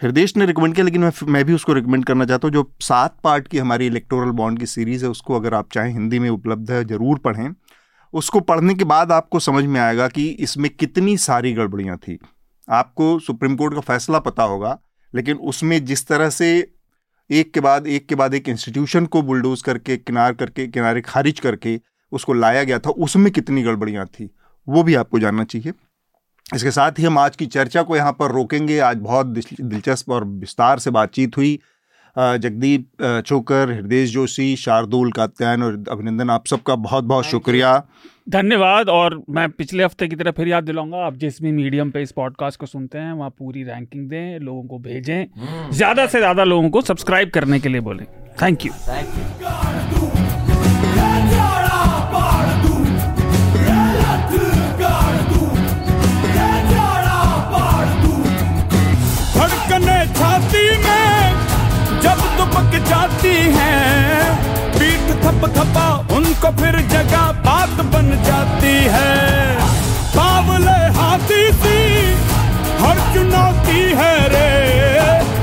हृदय 0.00 0.26
ने 0.36 0.46
रिकमेंड 0.46 0.74
किया, 0.74 0.84
लेकिन 0.84 1.00
मैं 1.00 1.12
मैं 1.26 1.44
भी 1.44 1.52
उसको 1.54 1.72
रिकमेंड 1.72 2.04
करना 2.04 2.24
चाहता 2.24 2.46
हूँ। 2.46 2.52
जो 2.54 2.70
सात 2.80 3.16
पार्ट 3.24 3.48
की 3.48 3.58
हमारी 3.58 3.86
इलेक्टोरल 3.86 4.30
बॉन्ड 4.32 4.58
की 4.58 4.66
सीरीज़ 4.66 5.04
है, 5.04 5.10
उसको 5.10 5.36
अगर 5.36 5.54
आप 5.54 5.68
चाहें, 5.72 5.92
हिंदी 5.92 6.18
में 6.18 6.28
उपलब्ध 6.30 6.70
है, 6.70 6.84
ज़रूर 6.84 7.18
पढ़ें। 7.18 7.48
उसको 8.14 8.40
पढ़ने 8.40 8.74
के 8.74 8.84
बाद 8.84 9.12
आपको 9.12 9.40
समझ 9.40 9.64
में 9.64 9.80
आएगा 9.80 10.08
कि 10.08 10.28
इसमें 10.28 10.70
कितनी 10.70 11.16
सारी 11.18 11.52
गड़बड़ियाँ 11.52 11.96
थी। 11.98 12.18
आपको 12.68 13.18
सुप्रीम 13.18 13.56
कोर्ट 13.56 13.74
का 13.74 13.80
फैसला 13.82 14.18
पता 14.18 14.42
होगा, 14.42 14.78
लेकिन 15.12 15.36
उसमें 15.36 15.84
जिस 15.84 16.06
तरह 16.06 16.30
से 16.30 16.50
एक 17.30 17.52
के 17.54 17.60
बाद, 17.60 17.86
एक 17.86 18.06
के 18.06 18.14
बाद 18.14 18.34
एक 18.34 18.48
इंस्टीट्यूशन 18.48 19.06
को 19.06 19.22
बुलडोज 19.22 19.62
करके, 19.62 19.96
किनार 19.96 20.32
करके, 20.32 20.66
किनारे 20.66 21.00
खारिज 21.00 21.40
करके 21.40 21.80
उसको 22.12 22.32
लाया 22.32 22.62
गया 22.64 22.78
था, 22.78 22.90
उसमें 22.90 23.32
कितनी 23.32 23.62
गड़बड़ियाँ 23.62 24.06
थी, 24.06 24.30
वो 24.66 24.82
भी 24.82 24.94
आपको 24.94 25.18
जानना 25.18 25.44
चाहिए। 25.44 25.72
इसके 26.54 26.70
साथ 26.70 26.98
ही 26.98 27.04
हम 27.04 27.18
आज 27.18 27.36
की 27.36 27.46
चर्चा 27.46 27.82
को 27.82 27.96
यहाँ 27.96 28.12
पर 28.12 28.30
रोकेंगे। 28.30 28.78
आज 28.78 28.96
बहुत 28.96 29.26
दिलचस्प 29.26 30.10
और 30.10 30.24
विस्तार 30.24 30.78
से 30.78 30.90
बातचीत 30.90 31.36
हुई। 31.36 31.58
जगदीप 32.16 32.86
चोकर 33.26 33.70
हृदय 33.70 34.04
जोशी 34.06 34.54
शार्दुल 34.56 35.10
कात्यायन 35.12 35.62
और 35.62 35.84
अभिनंदन 35.90 36.30
आप 36.30 36.46
सबका 36.46 36.74
बहुत 36.76 37.04
बहुत 37.04 37.24
शुक्रिया। 37.26 37.82
धन्यवाद 38.28 38.88
और 38.88 39.22
मैं 39.30 39.48
पिछले 39.50 39.84
हफ़्ते 39.84 40.08
की 40.08 40.16
तरह 40.16 40.30
फिर 40.30 40.48
याद 40.48 40.64
दिलाऊँगा 40.64 40.98
आप 41.06 41.16
जिस 41.18 41.40
भी 41.42 41.52
मीडियम 41.52 41.90
पे 41.90 42.02
इस 42.02 42.12
पॉडकास्ट 42.12 42.60
को 42.60 42.66
सुनते 42.66 42.98
हैं 42.98 43.12
वहाँ 43.12 43.30
पूरी 43.30 43.62
रैंकिंग 43.64 44.08
दें 44.10 44.38
लोगों 44.40 44.62
को 44.62 44.78
भेजें। 44.80 45.70
ज़्यादा 45.72 46.06
से 46.06 46.18
ज़्यादा 46.18 46.44
लोगों 46.44 46.70
को 46.70 46.80
सब्सक्राइब 46.82 47.30
करने 47.30 47.60
के 47.60 47.68
लिए 47.68 47.80
बोलें। 47.82 48.06
थैंक 48.42 48.66
यू 48.66 48.72
धड़कने 59.34 60.00
छा 62.32 62.38
दुबक 62.38 62.74
जाती 62.88 63.34
हैं। 63.54 64.34
पीठ 64.72 65.08
थप 65.24 65.42
थपा, 65.56 65.86
उनको 66.16 66.50
फिर 66.60 66.80
जगह 66.88 67.30
बात 67.46 67.84
बन 67.92 68.10
जाती 68.24 68.74
है। 68.94 69.12
बावले 70.16 70.78
हाथी 70.98 71.42
सी 71.52 71.78
हर 72.82 72.98
चुनौती 73.14 73.80
है 74.00 74.14
रे। 74.28 74.50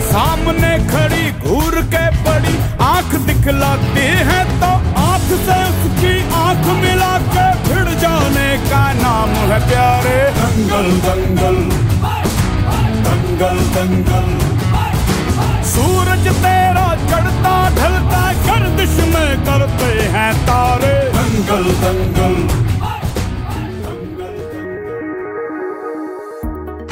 सामने 0.10 0.74
खड़ी 0.90 1.32
घूर 1.32 1.82
के 1.94 2.06
पड़ी 2.26 2.56
आँख 2.82 3.16
दिखलाती 3.28 4.08
है 4.30 4.42
तो 4.60 4.72
आँख 5.02 5.30
से 5.46 5.60
उसकी 5.70 6.14
आँख 6.34 6.66
मिला 6.82 7.14
के 7.30 7.48
भिड़ 7.70 7.90
जाने 8.00 8.50
का 8.70 8.84
नाम 8.94 9.30
है 9.52 9.60
प्यारे 9.70 10.20
दंगल 10.40 10.92
दंगल 11.08 11.64
दंगल। 11.66 12.38
दंगल 13.04 13.60
दंगल। 13.76 14.49
सूरज 15.73 16.29
तेरा 16.45 16.87
चढ़ता 17.11 17.55
ढलता 17.79 18.23
गर्दिश 18.47 18.97
में 19.15 19.45
करते 19.49 19.91
हैं 20.17 20.33
तारे 20.51 20.95
दंगल 21.19 21.73
दंगल 21.85 22.37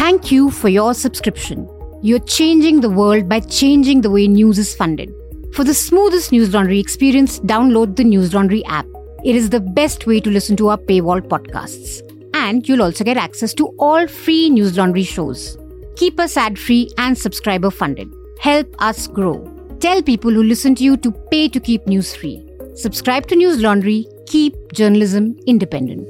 Thank 0.02 0.30
you 0.32 0.50
for 0.50 0.68
your 0.68 0.92
subscription. 0.94 1.68
You're 2.02 2.18
changing 2.18 2.80
the 2.80 2.90
world 2.90 3.28
by 3.28 3.40
changing 3.40 4.00
the 4.00 4.10
way 4.10 4.26
news 4.28 4.58
is 4.58 4.74
funded. 4.74 5.12
For 5.54 5.64
the 5.64 5.74
smoothest 5.74 6.32
News 6.32 6.52
Laundry 6.52 6.78
experience, 6.80 7.38
download 7.40 7.96
the 7.96 8.04
News 8.04 8.34
Laundry 8.34 8.64
app. 8.64 8.86
It 9.24 9.36
is 9.36 9.50
the 9.50 9.60
best 9.60 10.06
way 10.06 10.18
to 10.20 10.30
listen 10.30 10.56
to 10.56 10.68
our 10.70 10.78
paywall 10.78 11.20
podcasts. 11.20 12.00
And 12.34 12.68
you'll 12.68 12.82
also 12.82 13.04
get 13.04 13.16
access 13.16 13.54
to 13.54 13.68
all 13.78 14.06
free 14.08 14.50
News 14.50 14.76
Laundry 14.76 15.04
shows. 15.04 15.56
Keep 15.96 16.18
us 16.18 16.36
ad 16.36 16.58
free 16.58 16.90
and 16.98 17.16
subscriber 17.16 17.70
funded. 17.70 18.12
Help 18.39 18.75
us 18.79 19.07
grow. 19.07 19.35
Tell 19.79 20.01
people 20.01 20.31
who 20.31 20.43
listen 20.43 20.75
to 20.75 20.83
you 20.83 20.97
to 20.97 21.11
pay 21.11 21.47
to 21.49 21.59
keep 21.59 21.87
news 21.87 22.15
free. 22.15 22.43
Subscribe 22.75 23.27
to 23.27 23.35
News 23.35 23.61
Laundry. 23.61 24.07
Keep 24.27 24.73
journalism 24.73 25.37
independent. 25.47 26.07